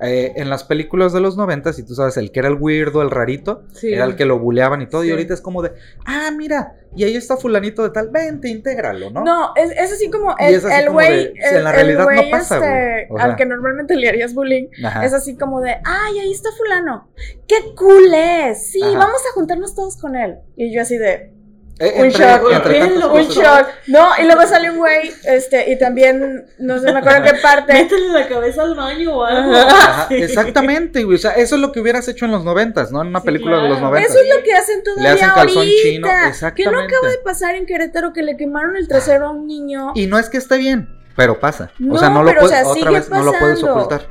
eh, 0.00 0.32
en 0.36 0.48
las 0.48 0.64
películas 0.64 1.12
de 1.12 1.20
los 1.20 1.36
90, 1.36 1.72
si 1.72 1.82
tú 1.84 1.94
sabes, 1.94 2.16
el 2.16 2.30
que 2.30 2.40
era 2.40 2.48
el 2.48 2.54
weirdo, 2.54 3.02
el 3.02 3.10
rarito, 3.10 3.64
Sí. 3.72 3.92
era 3.92 4.04
el 4.04 4.14
que 4.16 4.24
lo 4.24 4.38
buleaban 4.38 4.80
y 4.82 4.86
todo, 4.88 5.04
y 5.04 5.10
ahorita 5.10 5.34
es 5.34 5.40
como 5.40 5.62
de, 5.62 5.72
ah, 6.06 6.30
mira, 6.36 6.74
y 6.94 7.04
ahí 7.04 7.16
está 7.16 7.36
fulanito 7.36 7.82
de 7.82 7.90
tal, 7.90 8.08
vente, 8.10 8.48
intégralo, 8.48 9.10
¿no? 9.10 9.24
No, 9.24 9.52
es, 9.56 9.70
es 9.72 9.92
así 9.92 10.10
como 10.10 10.34
el, 10.38 10.90
güey, 10.90 11.32
en 11.36 11.64
la 11.64 11.80
el 11.80 11.96
no 11.98 12.06
pasa, 12.30 12.56
este, 12.56 13.08
al 13.18 13.36
que 13.36 13.44
normalmente 13.46 13.96
le 13.96 14.08
harías 14.08 14.34
bullying, 14.34 14.68
Ajá. 14.84 15.04
es 15.04 15.12
así 15.12 15.36
como 15.36 15.60
de, 15.60 15.76
ay, 15.84 16.18
ahí 16.20 16.32
está 16.32 16.50
fulano, 16.56 17.10
qué 17.46 17.56
cool 17.76 18.12
es, 18.14 18.70
sí, 18.70 18.80
Ajá. 18.82 18.98
vamos 18.98 19.20
a 19.28 19.34
juntarnos 19.34 19.74
todos 19.74 19.96
con 19.96 20.16
él. 20.16 20.36
Y 20.56 20.72
yo 20.74 20.82
así 20.82 20.96
de, 20.96 21.32
Eh, 21.80 21.94
un 22.02 22.08
shock, 22.08 22.42
un 23.14 23.28
shock. 23.28 23.66
No, 23.86 24.08
y 24.20 24.24
luego 24.24 24.42
sale 24.48 24.68
un 24.70 24.78
güey, 24.78 25.12
este, 25.24 25.70
y 25.70 25.78
también, 25.78 26.44
no 26.58 26.78
sé, 26.80 26.92
me 26.92 26.98
acuerdo 26.98 27.22
qué 27.22 27.34
parte. 27.42 27.72
Métele 27.72 28.08
la 28.08 28.26
cabeza 28.28 28.62
al 28.62 28.74
baño 28.74 29.16
o 29.16 29.24
algo. 29.24 29.54
Ajá, 29.54 30.06
exactamente, 30.10 31.04
güey. 31.04 31.16
O 31.16 31.20
sea, 31.20 31.32
eso 31.32 31.54
es 31.54 31.60
lo 31.60 31.70
que 31.70 31.78
hubieras 31.80 32.08
hecho 32.08 32.24
en 32.24 32.32
los 32.32 32.42
noventas, 32.44 32.90
¿no? 32.90 33.00
En 33.02 33.08
una 33.08 33.20
Sí, 33.20 33.26
película 33.26 33.62
de 33.62 33.68
los 33.68 33.80
noventas. 33.80 34.10
Eso 34.10 34.20
es 34.20 34.36
lo 34.36 34.42
que 34.42 34.52
hacen 34.54 34.82
todavía 34.82 35.12
hacen 35.14 35.28
calzón 35.34 35.58
ahorita. 35.58 35.82
chino, 35.82 36.08
Que 36.56 36.64
no 36.64 36.80
acaba 36.80 37.08
de 37.10 37.18
pasar 37.18 37.54
en 37.54 37.64
Querétaro 37.64 38.12
que 38.12 38.22
le 38.22 38.36
quemaron 38.36 38.76
el 38.76 38.88
trasero 38.88 39.26
a 39.26 39.30
un 39.30 39.46
niño. 39.46 39.92
Y 39.94 40.06
no 40.08 40.18
es 40.18 40.28
que 40.28 40.38
esté 40.38 40.56
bien, 40.58 40.88
pero 41.14 41.38
pasa. 41.38 41.70
o 41.90 41.96
sea, 41.96 42.10
no 42.10 42.24
lo 42.24 42.30
pero, 42.30 42.40
o 42.40 42.48
puedes, 42.48 42.58
sea, 42.58 42.68
otra 42.68 42.90
vez 42.90 43.08
no 43.08 43.22
lo 43.22 43.32
puedes 43.34 43.60
pasando. 43.60 43.74
ocultar. 43.76 44.08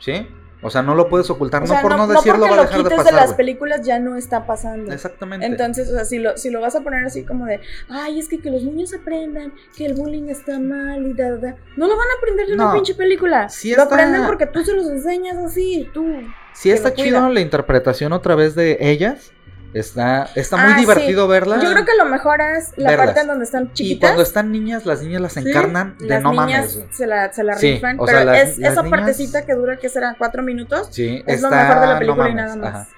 ¿Sí? 0.00 0.26
O 0.62 0.68
sea, 0.70 0.82
no 0.82 0.94
lo 0.94 1.08
puedes 1.08 1.30
ocultar. 1.30 1.62
O 1.62 1.66
no 1.66 1.80
por 1.80 1.90
no, 1.92 1.96
no, 1.96 2.06
decirlo 2.06 2.40
va 2.40 2.48
a 2.48 2.56
lo 2.56 2.62
dejar 2.62 2.76
de 2.78 2.82
quites 2.84 2.90
de, 2.90 2.96
pasar. 3.04 3.14
las 3.14 3.26
güey. 3.26 3.36
películas 3.38 3.80
ya 3.82 3.98
no 3.98 4.16
está 4.16 4.46
pasando. 4.46 4.92
Exactamente. 4.92 5.46
Entonces, 5.46 5.88
o 5.88 5.94
sea, 5.94 6.04
si 6.04 6.18
lo, 6.18 6.36
si 6.36 6.50
lo 6.50 6.60
vas 6.60 6.74
a 6.76 6.82
poner 6.82 7.04
así 7.04 7.24
como 7.24 7.46
de, 7.46 7.60
ay, 7.88 8.18
es 8.18 8.28
que 8.28 8.40
que 8.40 8.50
los 8.50 8.62
niños 8.62 8.92
aprendan 8.94 9.52
que 9.76 9.86
el 9.86 9.94
bullying 9.94 10.28
está 10.28 10.58
mal 10.58 11.06
y 11.06 11.14
da, 11.14 11.30
da, 11.30 11.36
da", 11.36 11.56
no 11.76 11.86
lo 11.88 11.96
van 11.96 12.06
a 12.08 12.18
aprender 12.18 12.46
de 12.46 12.56
No. 12.56 12.64
una 12.64 12.74
pinche 12.74 12.94
película. 12.94 13.48
Sí 13.48 13.74
lo 13.74 13.82
está- 13.82 13.94
aprenden 13.94 14.26
porque 14.26 14.46
tú 14.46 14.62
se 14.64 14.74
los 14.74 14.86
enseñas 14.88 15.36
así, 15.38 15.88
tú. 15.94 16.06
sí 16.52 16.70
está 16.70 16.90
lo 16.90 16.94
chido 16.94 17.28
la 17.30 17.40
interpretación 17.40 18.12
otra 18.12 18.34
vez 18.34 18.54
de 18.54 18.76
ellas. 18.80 19.32
Está, 19.72 20.28
está 20.34 20.56
muy 20.56 20.72
Ah, 20.72 20.74
sí. 20.74 20.80
divertido 20.80 21.28
verlas. 21.28 21.62
Yo 21.62 21.70
creo 21.70 21.84
que 21.84 21.94
lo 21.96 22.04
mejor 22.06 22.40
es 22.40 22.72
la 22.76 22.90
Verlas. 22.90 23.06
parte 23.06 23.20
en 23.20 23.26
donde 23.28 23.44
están 23.44 23.64
Y 23.66 23.72
chiquitas. 23.72 24.10
cuando 24.10 24.22
están 24.22 24.50
niñas, 24.50 24.84
las 24.84 25.00
niñas 25.02 25.20
las 25.20 25.36
encarnan 25.36 25.96
de 25.98 26.06
las 26.08 26.22
no 26.22 26.32
niñas 26.32 26.76
mames. 26.76 26.96
se 26.96 27.06
la, 27.06 27.32
se 27.32 27.44
la 27.44 27.56
Sí, 27.56 27.74
rifan, 27.74 27.96
pero 27.98 28.18
sea, 28.18 28.24
las- 28.24 28.36
es 28.48 28.58
las 28.58 28.72
esa 28.72 28.82
niñas- 28.82 28.98
partecita 29.00 29.46
que 29.46 29.54
dura, 29.54 29.76
que 29.76 29.88
será 29.88 30.16
cuatro 30.18 30.42
minutos, 30.42 30.88
Sí, 30.90 31.22
es 31.26 31.40
lo 31.40 31.48
está- 31.48 31.62
mejor 31.62 31.80
de 31.82 31.86
la 31.86 31.92
no 31.94 31.98
película 32.00 32.28
y 32.30 32.34
nada 32.34 32.56
más. 32.56 32.68
ajá. 32.74 32.88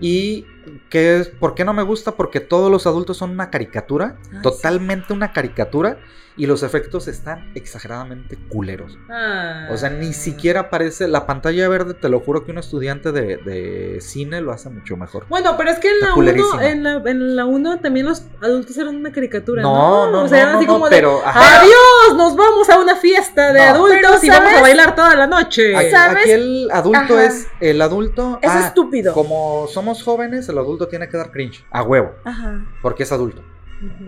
Y 0.00 0.46
que 0.88 1.18
es, 1.20 1.28
¿por 1.28 1.54
qué 1.54 1.66
no 1.66 1.74
me 1.74 1.82
gusta? 1.82 2.12
Porque 2.12 2.40
todos 2.40 2.70
los 2.70 2.86
adultos 2.86 3.18
son 3.18 3.30
una 3.30 3.50
caricatura, 3.50 4.16
totalmente 4.42 5.12
una 5.12 5.32
caricatura, 5.32 5.98
y 6.36 6.46
los 6.46 6.62
efectos 6.62 7.08
están 7.08 7.50
exageradamente 7.54 8.38
culeros. 8.48 8.98
Ah. 9.10 9.68
O 9.70 9.76
sea, 9.76 9.90
ni 9.90 10.12
siquiera 10.14 10.70
parece 10.70 11.06
la 11.08 11.26
pantalla 11.26 11.68
verde, 11.68 11.92
te 11.94 12.08
lo 12.08 12.20
juro 12.20 12.44
que 12.44 12.52
un 12.52 12.58
estudiante 12.58 13.12
de, 13.12 13.36
de 13.36 14.00
cine 14.00 14.40
lo 14.40 14.50
hace 14.52 14.70
mucho 14.70 14.96
mejor. 14.96 15.26
Bueno, 15.28 15.56
pero 15.58 15.70
es 15.70 15.78
que 15.78 15.88
en 15.88 15.94
Está 15.94 16.06
la 16.06 16.12
1, 16.12 16.16
culerísimo. 16.16 16.60
en 16.62 16.82
la, 16.82 16.92
en 17.04 17.36
la 17.36 17.44
1 17.44 17.80
también 17.80 18.06
los 18.06 18.22
adultos 18.40 18.76
eran 18.78 18.96
una 18.96 19.12
caricatura, 19.12 19.60
No, 19.62 20.06
¿no? 20.06 20.10
no, 20.12 20.22
o 20.24 20.28
sea, 20.28 20.38
no, 20.38 20.42
eran 20.42 20.52
no, 20.52 20.58
así 20.58 20.66
no, 20.66 20.72
como 20.72 20.88
pero, 20.88 21.18
de, 21.20 21.26
ajá. 21.26 21.60
adiós, 21.60 22.16
nos 22.16 22.34
vamos 22.36 22.70
a 22.70 22.78
una 22.80 22.96
fiesta 22.96 23.52
de 23.52 23.58
No. 23.60 23.64
adultos 23.66 24.24
y 24.24 24.30
vamos 24.30 24.52
a 24.54 24.60
bailar 24.62 24.94
toda 24.94 25.14
la 25.14 25.26
noche. 25.26 25.76
Aquí, 25.76 25.90
¿sabes? 25.90 26.22
aquí 26.22 26.30
el 26.30 26.68
adulto 26.72 27.14
Ajá. 27.14 27.24
es 27.26 27.46
el 27.60 27.82
adulto. 27.82 28.38
Es 28.40 28.50
ah, 28.50 28.66
estúpido. 28.68 29.12
Como 29.12 29.66
somos 29.68 30.02
jóvenes, 30.02 30.48
el 30.48 30.56
adulto 30.56 30.88
tiene 30.88 31.08
que 31.08 31.16
dar 31.18 31.30
cringe, 31.30 31.64
a 31.70 31.82
huevo, 31.82 32.12
Ajá. 32.24 32.64
porque 32.80 33.02
es 33.02 33.12
adulto. 33.12 33.42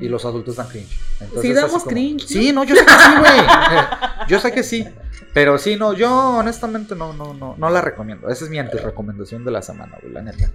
Y 0.00 0.08
los 0.08 0.24
adultos 0.24 0.56
dan 0.56 0.68
cringe. 0.68 0.98
Entonces, 1.20 1.42
Sí, 1.42 1.52
damos 1.52 1.72
como- 1.72 1.84
cringe. 1.86 2.26
Sí, 2.26 2.52
no, 2.52 2.64
yo 2.64 2.74
sé 2.76 2.84
que 2.84 2.92
sí, 2.92 3.10
güey. 3.18 3.32
Yo 4.28 4.40
sé 4.40 4.52
que 4.52 4.62
sí. 4.62 4.86
Pero 5.34 5.58
sí, 5.58 5.76
no, 5.76 5.92
yo 5.92 6.10
honestamente 6.38 6.94
no, 6.94 7.12
no, 7.12 7.34
no, 7.34 7.56
no 7.58 7.70
la 7.70 7.80
recomiendo. 7.80 8.28
Esa 8.30 8.44
es 8.44 8.50
mi 8.50 8.58
anti-recomendación 8.58 9.44
de 9.44 9.50
la 9.50 9.60
semana, 9.62 9.98
güey, 10.00 10.12
la 10.12 10.22
neta. 10.22 10.48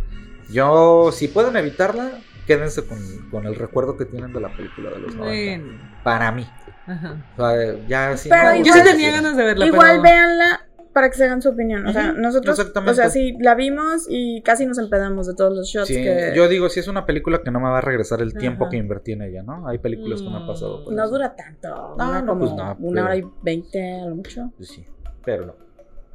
Yo, 0.50 1.12
si 1.12 1.28
pueden 1.28 1.56
evitarla, 1.58 2.12
quédense 2.48 2.86
con, 2.86 2.98
con 3.30 3.46
el 3.46 3.56
recuerdo 3.56 3.96
que 3.98 4.06
tienen 4.06 4.34
de 4.34 4.40
la 4.41 4.50
película 4.50 4.90
de 4.90 5.00
los 5.00 5.16
90. 5.16 5.66
Bueno. 5.68 5.80
Para 6.04 6.32
mí. 6.32 6.50
Ajá. 6.88 7.18
O 7.38 7.48
sea, 7.50 7.88
ya 7.88 8.18
si 8.18 8.30
Pero 8.30 8.44
no, 8.44 8.56
igual- 8.56 8.66
Yo 8.66 8.74
sí 8.74 8.84
tenía 8.84 9.12
ganas 9.12 9.38
de 9.38 9.44
verla, 9.44 9.66
Igual 9.68 9.90
pero... 9.90 10.02
véanla 10.02 10.62
para 10.94 11.10
que 11.10 11.18
se 11.18 11.26
hagan 11.26 11.41
su 11.41 11.49
opinión. 11.49 11.86
O 11.88 11.94
sea, 11.94 12.11
Ujú, 12.11 12.22
nosotros, 12.22 12.57
exactamente. 12.60 12.91
o 12.91 12.95
sea, 12.95 13.10
sí, 13.10 13.38
la 13.40 13.56
vimos 13.56 14.06
y 14.10 14.41
casi 14.41 14.66
nos 14.66 14.78
empedamos 14.80 15.28
de 15.28 15.36
todos 15.36 15.56
los 15.56 15.68
shots 15.68 15.88
Sí, 15.88 15.95
que 15.95 16.34
yo 16.36 16.48
digo, 16.48 16.68
si 16.70 16.80
es 16.80 16.88
una 16.88 17.06
película 17.06 17.41
que 17.44 17.52
no 17.52 17.60
me 17.60 17.70
va 17.70 17.78
a 17.78 17.82
regresar 17.82 18.22
el 18.22 18.34
tiempo 18.34 18.66
Ajá. 18.66 18.72
que 18.72 18.78
invertí 18.78 19.11
en 19.14 19.22
ella, 19.22 19.44
¿no? 19.44 19.68
Hay 19.68 19.78
películas 19.78 20.22
que 20.22 20.30
me 20.30 20.36
han 20.38 20.48
pasado. 20.48 20.84
por 20.84 20.94
no 20.94 21.03
eso. 21.03 21.11
dura 21.11 21.36
tanto. 21.36 21.95
No, 21.98 22.22
no, 22.22 22.26
como 22.26 22.40
pues 22.40 22.52
no, 22.53 22.76
una 22.80 23.02
pero- 23.02 23.06
hora 23.06 23.16
y 23.18 23.24
veinte 23.44 23.99
a 24.02 24.06
lo 24.07 24.16
mucho. 24.16 24.52
Pues 24.57 24.70
sí, 24.70 24.86
pero 25.24 25.45
no. 25.45 25.56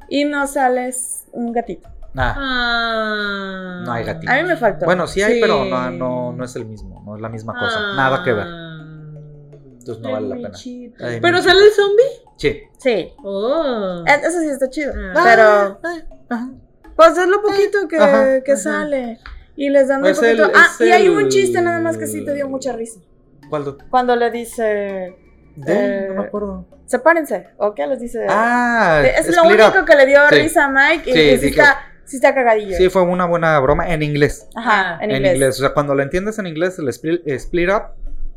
Y 0.09 0.25
no 0.25 0.45
sales 0.47 1.25
un 1.31 1.51
gatito. 1.51 1.89
Ah, 2.17 2.35
Ah. 2.37 3.83
No 3.85 3.91
hay 3.91 4.03
gatito. 4.05 4.31
A 4.31 4.35
mí 4.37 4.43
me 4.43 4.55
faltó. 4.55 4.85
bueno, 4.85 5.05
sí 5.07 5.21
hay, 5.21 5.35
Sí. 5.35 5.39
pero 5.41 5.65
no, 5.65 5.91
no, 5.91 6.31
no 6.33 6.43
es 6.45 6.55
el 6.55 6.65
mismo, 6.65 7.01
no 7.05 7.15
es 7.15 7.21
la 7.21 7.29
misma 7.29 7.53
cosa. 7.53 7.77
Ah. 7.77 7.93
Nada 7.95 8.23
que 8.23 8.33
ver. 8.33 8.47
Entonces 9.79 9.99
no 10.01 10.07
Ay, 10.09 10.13
vale 10.13 10.27
la 10.29 10.35
pena. 10.35 10.51
Ay, 10.99 11.19
¿Pero 11.21 11.41
sale 11.41 11.59
el 11.65 11.71
zombie? 11.71 12.24
Sí. 12.37 12.61
Sí. 12.77 13.13
Oh. 13.23 14.03
Eh, 14.07 14.19
Eso 14.23 14.39
sí 14.41 14.47
está 14.49 14.69
chido. 14.69 14.93
Ah. 15.15 15.21
Pero, 15.23 15.79
ajá. 16.29 16.49
pues 16.95 17.17
es 17.17 17.27
lo 17.27 17.41
poquito 17.41 17.87
que, 17.87 17.97
Ajá, 17.97 18.41
que 18.41 18.51
ajá. 18.53 18.61
sale. 18.61 19.19
Y 19.55 19.69
les 19.69 19.87
dan 19.87 20.01
muy 20.01 20.09
Es 20.11 20.21
el- 20.21 20.37
poquito. 20.37 20.57
ah, 20.57 20.67
y 20.83 20.91
hay 20.91 21.07
un 21.07 21.29
chiste 21.29 21.61
nada 21.61 21.79
más 21.79 21.97
que 21.97 22.07
sí 22.07 22.25
te 22.25 22.33
dio 22.33 22.49
mucha 22.49 22.73
risa. 22.73 22.99
¿Cuál? 23.49 23.63
do- 23.63 23.77
Cuando 23.89 24.15
le 24.15 24.31
dice, 24.31 25.15
de? 25.55 25.65
Eh, 25.67 26.05
no 26.09 26.21
me 26.21 26.27
acuerdo. 26.27 26.65
sepárense. 26.87 27.47
¿O 27.57 27.73
qué 27.73 27.87
les 27.87 27.99
dice? 27.99 28.25
Ah, 28.29 29.01
es 29.03 29.27
lo 29.35 29.43
Split 29.43 29.59
Up. 29.61 29.65
único 29.71 29.85
que 29.85 29.95
le 29.95 30.05
dio 30.05 30.19
Sí. 30.29 30.35
risa 30.35 30.65
a 30.65 30.69
Mike 30.69 31.09
y, 31.09 31.13
Sí, 31.13 31.19
y 31.19 31.37
sí, 31.39 31.47
está, 31.47 31.77
sí 32.03 32.15
está 32.17 32.35
cagadillo. 32.35 32.75
Sí, 32.77 32.89
fue 32.89 33.01
una 33.03 33.25
buena 33.25 33.57
broma 33.59 33.87
en 33.91 34.03
inglés. 34.03 34.47
Ajá, 34.55 34.97
en 35.01 35.09
En 35.09 35.15
inglés. 35.17 35.33
inglés. 35.35 35.55
O 35.55 35.59
sea, 35.61 35.73
cuando 35.73 35.95
lo 35.95 36.03
entiendes 36.03 36.37
en 36.37 36.47
inglés, 36.47 36.77
el 36.79 36.89
split, 36.89 37.25
split 37.27 37.69
up, 37.69 37.83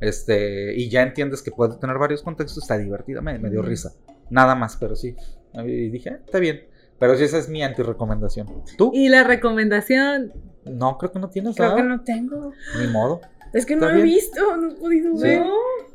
este, 0.00 0.74
y 0.74 0.88
ya 0.88 1.02
entiendes 1.02 1.42
que 1.42 1.50
puede 1.50 1.76
tener 1.78 1.98
varios 1.98 2.22
contextos, 2.22 2.62
está 2.64 2.78
divertido, 2.78 3.22
me, 3.22 3.38
me 3.38 3.50
dio 3.50 3.62
risa. 3.62 3.92
Nada 4.30 4.54
más, 4.54 4.76
pero 4.76 4.94
sí. 4.94 5.16
Y 5.54 5.88
dije, 5.90 6.10
"Ah, 6.10 6.18
está 6.24 6.38
bien. 6.38 6.60
Pero 6.98 7.16
sí, 7.16 7.24
esa 7.24 7.38
es 7.38 7.48
mi 7.48 7.62
anti-recomendación. 7.62 8.48
¿Tú? 8.76 8.90
Y 8.92 9.08
la 9.08 9.22
recomendación. 9.24 10.32
No, 10.64 10.98
creo 10.98 11.12
que 11.12 11.18
no 11.20 11.30
tienes 11.30 11.54
Creo 11.56 11.68
nada. 11.70 11.80
que 11.80 11.88
no 11.88 12.02
tengo. 12.02 12.52
Ni 12.80 12.88
modo. 12.88 13.20
Es 13.52 13.64
que 13.64 13.76
no 13.76 13.88
he 13.88 14.02
visto, 14.02 14.56
no 14.56 14.72
he 14.72 14.74
podido 14.74 15.16
Sí. 15.16 15.22
ver. 15.22 15.42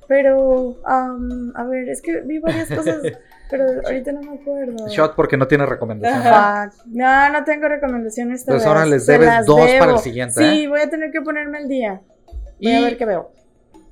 Pero, 0.07 0.77
am, 0.85 1.51
a 1.55 1.63
ver, 1.65 1.88
es 1.89 2.01
que 2.01 2.21
vi 2.21 2.39
varias 2.39 2.67
cosas, 2.69 3.01
pero 3.49 3.65
ahorita 3.85 4.11
no 4.11 4.21
me 4.21 4.39
acuerdo. 4.39 4.88
Shot 4.88 5.15
porque 5.15 5.38
no 5.38 5.47
tiene 5.47 5.65
recomendación. 5.65 6.21
Fuck. 6.23 6.85
No, 6.88 7.30
no 7.31 7.43
tengo 7.43 7.67
recomendaciones 7.67 8.41
esta 8.41 8.51
Pues 8.53 8.63
vez. 8.63 8.67
ahora 8.67 8.85
les 8.85 9.05
debes 9.05 9.45
dos 9.45 9.59
para 9.59 9.73
el 9.84 9.88
debo. 9.88 9.97
siguiente, 9.99 10.34
Sí, 10.35 10.63
¿eh? 10.63 10.67
voy 10.67 10.81
a 10.81 10.89
tener 10.89 11.11
que 11.11 11.21
ponerme 11.21 11.57
al 11.59 11.67
día. 11.67 12.01
Voy 12.27 12.55
Y 12.59 12.75
a 12.75 12.81
ver 12.81 12.97
qué 12.97 13.05
veo. 13.05 13.31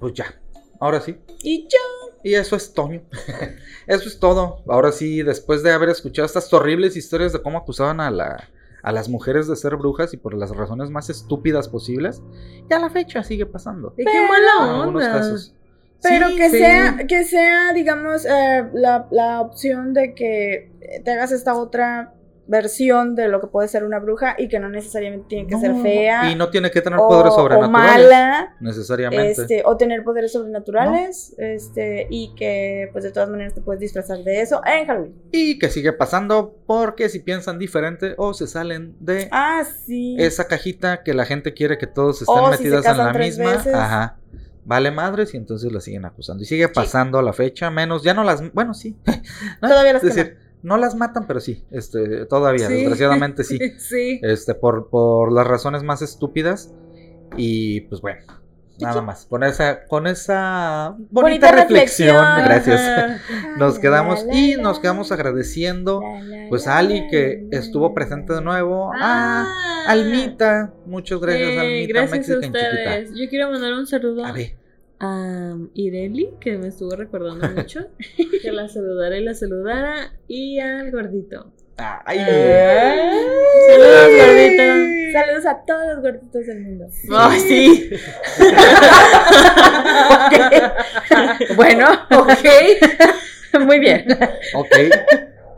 Pues 0.02 0.14
ya. 0.16 0.26
Ahora 0.82 1.00
sí. 1.00 1.18
Y 1.44 1.64
yo. 1.70 2.18
Y 2.24 2.34
eso 2.34 2.56
es 2.58 2.74
Toño. 2.74 3.02
eso 3.88 4.08
es 4.10 4.20
todo. 4.20 4.64
Ahora 4.68 4.92
sí, 4.92 5.22
después 5.24 5.64
de 5.64 5.72
haber 5.72 5.90
escuchado 5.90 6.26
estas 6.26 6.52
horribles 6.52 6.98
historias 6.98 7.32
de 7.32 7.42
cómo 7.42 7.58
acusaban 7.60 8.02
a 8.02 8.12
la 8.12 8.50
a 8.84 8.92
las 8.92 9.10
mujeres 9.10 9.48
de 9.48 9.56
ser 9.56 9.76
brujas 9.76 10.12
y 10.14 10.18
por 10.18 10.34
las 10.34 10.50
razones 10.56 10.90
más 10.90 11.08
estúpidas 11.12 11.70
posibles, 11.70 12.24
ya 12.68 12.80
la 12.80 12.90
fecha 12.90 13.24
sigue 13.24 13.46
pasando. 13.46 13.94
Y 13.96 14.04
qué 14.04 14.28
mala 14.28 14.82
onda. 14.88 15.12
casos. 15.14 15.54
Pero 16.02 16.30
Sí, 16.30 16.36
que 16.36 16.50
sí. 16.50 16.58
sea, 16.58 16.98
que 17.08 17.24
sea, 17.26 17.74
digamos, 17.74 18.26
eh, 18.26 18.68
la, 18.74 19.08
la 19.12 19.42
opción 19.42 19.94
de 19.94 20.16
que 20.16 20.72
te 21.06 21.12
hagas 21.12 21.32
esta 21.32 21.54
otra 21.54 22.16
versión 22.52 23.16
de 23.16 23.30
lo 23.30 23.40
que 23.40 23.48
puede 23.48 23.68
ser 23.70 23.86
una 23.86 23.98
bruja 24.00 24.36
y 24.38 24.50
que 24.50 24.60
no 24.60 24.68
necesariamente 24.70 25.26
tiene 25.30 25.48
que 25.48 25.58
ser 25.58 25.74
fea 25.82 26.30
Y 26.30 26.36
no 26.36 26.50
tiene 26.50 26.70
que 26.70 26.82
tener 26.82 27.00
o, 27.00 27.08
poderes 27.08 27.32
o 27.32 27.36
sobrenaturales. 27.38 27.72
mala 28.10 28.56
Necesariamente. 28.60 29.32
este, 29.32 29.62
o 29.66 29.78
tener 29.78 30.04
poderes 30.04 30.34
sobrenaturales 30.34 31.34
este, 31.38 32.08
y 32.10 32.36
que 32.36 32.90
pues 32.92 33.06
de 33.06 33.12
todas 33.12 33.30
maneras 33.30 33.54
te 33.54 33.62
puedes 33.62 33.80
disfrazar 33.80 34.18
de 34.20 34.42
eso 34.42 34.62
en 34.66 34.86
Halloween. 34.86 35.16
Y 35.32 35.58
que 35.60 35.70
sigue 35.70 35.94
pasando 35.94 36.54
porque 36.68 37.08
si 37.08 37.20
piensan 37.20 37.58
diferente 37.58 38.16
o 38.18 38.34
se 38.34 38.48
salen 38.48 38.96
de 39.00 39.30
Ah, 39.32 39.64
sí. 39.86 40.18
esa 40.20 40.48
cajita 40.48 41.04
que 41.04 41.14
la 41.14 41.26
gente 41.26 41.54
quiere 41.54 41.78
que 41.78 41.88
todos 41.88 42.22
estén 42.22 42.36
O 42.38 42.52
si 42.52 42.58
se 42.58 42.64
metidas 42.66 42.86
en 42.86 42.98
la 42.98 43.12
tres 43.14 43.38
misma. 43.40 43.52
veces. 43.54 43.74
Ajá. 43.74 44.18
Vale 44.66 44.92
madres 44.92 45.34
y 45.34 45.38
entonces 45.38 45.72
la 45.72 45.80
siguen 45.80 46.06
acusando. 46.06 46.44
Y 46.44 46.46
sigue 46.46 46.68
pasando 46.68 47.18
a 47.18 47.24
la 47.24 47.34
fecha, 47.34 47.72
menos, 47.72 48.04
ya 48.04 48.14
no 48.14 48.24
las, 48.24 48.54
bueno, 48.54 48.74
sí. 48.74 48.96
¿no? 49.62 49.70
Todavía 49.70 49.94
las 49.94 50.04
Es 50.04 50.14
decir, 50.16 50.38
No 50.64 50.78
las 50.78 50.96
matan, 50.96 51.26
pero 51.28 51.40
sí, 51.40 51.64
este, 51.72 52.26
todavía, 52.28 52.68
Sí. 52.68 52.74
desgraciadamente 52.76 53.44
sí. 53.44 53.58
Sí. 53.80 54.20
Este, 54.24 54.54
por, 54.56 54.90
por 54.90 55.32
las 55.32 55.48
razones 55.48 55.84
más 55.84 56.02
estúpidas. 56.02 56.74
Y 57.38 57.82
pues 57.82 58.02
bueno, 58.02 58.22
nada 58.80 59.02
más. 59.02 59.26
Con 59.26 59.44
esa, 59.44 59.86
con 59.86 60.06
esa 60.06 60.96
bonita, 61.10 61.12
Bonita 61.12 61.52
reflexión, 61.54 62.18
reflexión. 62.38 62.76
gracias. 62.78 63.22
Nos 63.58 63.80
quedamos 63.80 64.26
y 64.32 64.56
nos 64.56 64.80
quedamos 64.80 65.12
agradeciendo 65.12 66.02
pues 66.50 66.68
a 66.68 66.78
Ali 66.78 67.08
que 67.10 67.48
estuvo 67.52 67.94
presente 67.94 68.34
de 68.34 68.42
nuevo. 68.42 68.92
A 68.94 69.44
Ah. 69.46 69.84
Almita, 69.88 70.74
muchas 70.86 71.20
gracias 71.20 71.50
Eh, 71.50 71.60
Almita, 71.60 71.94
gracias 72.00 72.30
a 72.30 72.42
chiquita. 72.42 72.60
ustedes. 72.60 73.12
Yo 73.16 73.30
quiero 73.30 73.50
mandar 73.52 73.74
un 73.74 73.88
saludo 73.88 74.26
A 74.26 74.32
ver, 74.32 74.56
a 75.02 75.56
Ireli, 75.74 76.30
que 76.40 76.58
me 76.58 76.68
estuvo 76.68 76.96
recordando 76.96 77.50
mucho. 77.56 77.88
que 78.42 78.52
la 78.52 78.68
saludara 78.70 79.18
y 79.18 79.24
la 79.24 79.34
saludara. 79.34 80.14
Y 80.28 80.60
al 80.60 80.92
gordito. 80.92 81.52
ay, 81.78 82.20
Saludos, 83.68 84.10
gordito. 84.18 84.64
Saludos 85.12 85.46
a 85.46 85.66
todos 85.66 85.88
los 85.88 86.02
gorditos 86.02 86.46
del 86.46 86.60
mundo. 86.62 86.86
Ay, 87.12 87.40
sí. 87.40 87.90
Bueno, 91.56 91.88
ok. 92.12 92.46
Muy 93.66 93.80
bien. 93.80 94.06
ok. 94.56 94.76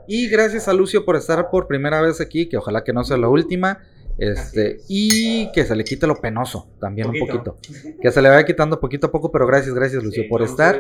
Y 0.08 0.28
gracias 0.30 0.68
a 0.68 0.74
Lucio 0.74 1.06
por 1.06 1.16
estar 1.16 1.50
por 1.50 1.68
primera 1.68 2.02
vez 2.02 2.20
aquí, 2.20 2.50
que 2.50 2.58
ojalá 2.58 2.84
que 2.84 2.94
no 2.94 3.04
sea 3.04 3.18
la 3.18 3.30
última. 3.30 3.80
Este, 4.18 4.82
y 4.88 5.52
que 5.52 5.66
se 5.66 5.76
le 5.76 5.84
quite 5.84 6.06
lo 6.06 6.16
penoso 6.22 6.68
también 6.80 7.10
un 7.10 7.18
Poquito. 7.20 7.58
Que 8.02 8.12
se 8.12 8.22
le 8.22 8.30
vaya 8.30 8.46
quitando 8.46 8.80
poquito 8.80 9.08
a 9.08 9.12
poco, 9.12 9.32
pero 9.32 9.48
gracias, 9.48 9.74
gracias 9.74 10.04
Lucio 10.04 10.24
Sí, 10.24 10.30
por 10.30 10.42
no, 10.42 10.46
estar. 10.46 10.80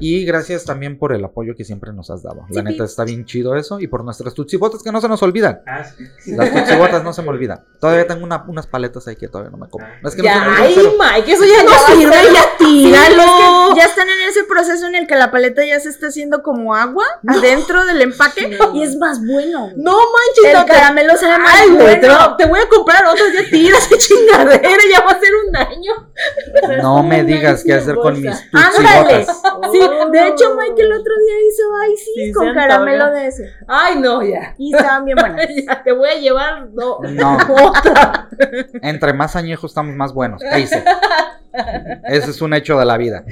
Y 0.00 0.24
gracias 0.24 0.64
también 0.64 0.98
por 0.98 1.12
el 1.12 1.24
apoyo 1.24 1.56
que 1.56 1.64
siempre 1.64 1.92
nos 1.92 2.10
has 2.10 2.22
dado. 2.22 2.44
La 2.50 2.60
Sí. 2.60 2.66
neta 2.68 2.84
está 2.84 3.04
bien 3.04 3.24
chido 3.24 3.56
eso. 3.56 3.80
Y 3.80 3.86
por 3.88 4.04
nuestras 4.04 4.34
tutsibotas 4.34 4.82
que 4.82 4.92
no 4.92 5.00
se 5.00 5.08
nos 5.08 5.22
olvidan. 5.22 5.62
Ah, 5.66 5.84
sí. 5.84 6.32
Las 6.36 6.52
tutsibotas 6.52 7.02
no 7.02 7.12
se 7.12 7.22
me 7.22 7.28
olvidan. 7.30 7.60
Todavía 7.80 8.06
tengo 8.06 8.22
una- 8.24 8.44
unas 8.46 8.66
paletas 8.66 9.06
ahí 9.08 9.16
que 9.16 9.28
todavía 9.28 9.50
no 9.50 9.56
me 9.58 9.68
como. 9.68 9.84
Es 10.04 10.14
que 10.14 10.22
no 10.22 10.28
soy 10.28 10.38
Ya, 10.38 10.44
muy 10.44 10.56
ay. 10.58 10.76
Mike, 11.16 11.32
eso 11.32 11.44
ya 11.44 11.64
no 11.64 11.70
sirve, 12.00 12.14
ya 12.34 12.57
tíralo. 12.68 13.74
Ya 13.76 13.84
están 13.84 14.08
en 14.08 14.28
ese 14.28 14.44
proceso 14.44 14.86
en 14.86 14.94
el 14.94 15.06
que 15.06 15.14
la 15.16 15.30
paleta 15.30 15.64
ya 15.64 15.78
se 15.80 15.88
está 15.88 16.08
haciendo 16.08 16.42
como 16.42 16.74
agua 16.74 17.04
adentro 17.26 17.84
del 17.86 18.02
empaque 18.02 18.48
No. 18.58 18.74
y 18.74 18.82
es 18.82 18.96
más 18.96 19.18
bueno. 19.26 19.70
No 19.76 19.92
manches, 19.96 20.44
El 20.46 20.52
no 20.54 20.64
te- 20.64 20.72
caramelo 20.72 21.16
sabe 21.16 21.38
más 21.38 21.54
Ay, 21.60 21.70
güey, 21.70 22.00
te, 22.00 22.06
bueno. 22.08 22.36
te 22.36 22.46
voy 22.46 22.60
a 22.60 22.68
comprar 22.68 23.04
otras, 23.06 23.28
ya 23.32 23.50
tiras, 23.50 23.86
qué 23.88 23.98
chingadera, 23.98 24.78
ya 24.90 25.00
va 25.04 25.10
a 25.12 25.20
ser 25.20 25.30
un 25.46 25.52
daño. 25.52 25.92
No 26.82 27.02
me 27.02 27.24
digas 27.24 27.62
qué 27.64 27.74
hacer 27.74 27.96
con 27.96 28.20
mis 28.20 28.30
Ándale. 28.52 29.24
tutsibotas. 29.26 29.42
Sí, 29.72 29.78
de 30.12 30.28
hecho 30.28 30.56
Mike 30.56 30.82
el 30.82 30.92
otro 30.92 31.12
día 31.24 31.34
hizo 31.48 31.62
ay 31.82 31.96
sí, 31.96 32.10
Sí, 32.26 32.32
con 32.32 32.54
caramelo 32.54 33.10
de 33.12 33.26
ese. 33.26 33.50
Ay, 33.66 33.96
no, 33.98 34.22
ya. 34.22 34.54
Y 34.58 34.74
estaban 34.74 35.04
bien 35.04 35.16
buenas. 35.18 35.46
Ya 35.68 35.82
te 35.82 35.92
voy 35.92 36.08
a 36.08 36.14
llevar 36.14 36.68
no, 36.72 36.98
No. 37.00 37.38
otra. 37.66 38.28
Entre 38.82 39.12
más 39.12 39.36
añejos 39.36 39.70
estamos 39.70 39.94
más 39.94 40.12
buenos. 40.12 40.40
¿Qué 40.42 40.60
hice? 40.60 40.82
Ese 42.04 42.30
es 42.30 42.42
un 42.42 42.54
hecho 42.54 42.78
de 42.78 42.84
la 42.84 42.96
vida. 42.96 43.24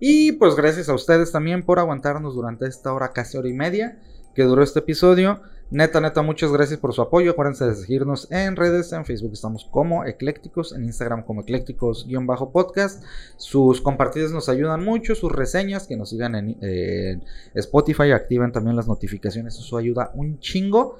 Y 0.00 0.32
pues 0.32 0.56
gracias 0.56 0.88
a 0.88 0.94
ustedes 0.94 1.32
también 1.32 1.62
por 1.62 1.78
aguantarnos 1.78 2.34
durante 2.34 2.66
esta 2.66 2.92
hora, 2.92 3.12
casi 3.12 3.36
hora 3.36 3.48
y 3.48 3.54
media 3.54 3.98
que 4.34 4.42
duró 4.42 4.62
este 4.62 4.80
episodio. 4.80 5.40
Neta, 5.68 6.00
neta, 6.00 6.22
muchas 6.22 6.52
gracias 6.52 6.78
por 6.78 6.92
su 6.92 7.02
apoyo. 7.02 7.32
Acuérdense 7.32 7.66
de 7.66 7.74
seguirnos 7.74 8.30
en 8.30 8.54
redes. 8.54 8.92
En 8.92 9.04
Facebook 9.04 9.32
estamos 9.32 9.64
como 9.64 10.04
Eclécticos, 10.04 10.72
en 10.72 10.84
Instagram 10.84 11.24
como 11.24 11.42
Eclécticos-podcast. 11.42 13.02
Sus 13.36 13.80
compartidas 13.80 14.30
nos 14.30 14.48
ayudan 14.48 14.84
mucho, 14.84 15.16
sus 15.16 15.32
reseñas, 15.32 15.88
que 15.88 15.96
nos 15.96 16.10
sigan 16.10 16.36
en, 16.36 17.24
Spotify, 17.54 18.12
activen 18.12 18.52
también 18.52 18.76
las 18.76 18.86
notificaciones, 18.86 19.58
eso 19.58 19.76
ayuda 19.76 20.12
un 20.14 20.38
chingo. 20.38 20.98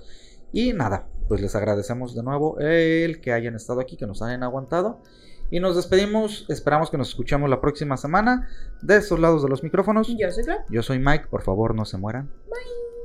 Y 0.53 0.73
nada, 0.73 1.07
pues 1.29 1.41
les 1.41 1.55
agradecemos 1.55 2.17
de 2.17 2.25
nuevo 2.25 2.59
el 2.59 3.21
que 3.21 3.33
hayan 3.33 3.55
estado 3.55 3.81
aquí, 3.81 3.97
que 3.97 4.07
nos 4.09 4.21
hayan 4.23 4.43
aguantado. 4.43 5.01
Y 5.51 5.60
nos 5.60 5.77
despedimos, 5.77 6.44
esperamos 6.48 6.90
que 6.90 6.98
nos 6.98 7.09
escuchemos 7.09 7.48
la 7.48 7.60
próxima 7.60 7.97
semana 7.97 8.48
de 8.82 8.97
estos 8.97 9.18
lados 9.18 9.43
de 9.43 9.48
los 9.48 9.62
micrófonos. 9.62 10.09
Yo 10.16 10.31
soy 10.31 10.44
Clara. 10.44 10.64
Yo 10.68 10.82
soy 10.82 10.98
Mike, 10.98 11.27
por 11.31 11.43
favor 11.43 11.74
no 11.74 11.85
se 11.85 11.98
mueran. 11.98 12.28
Bye. 12.48 12.95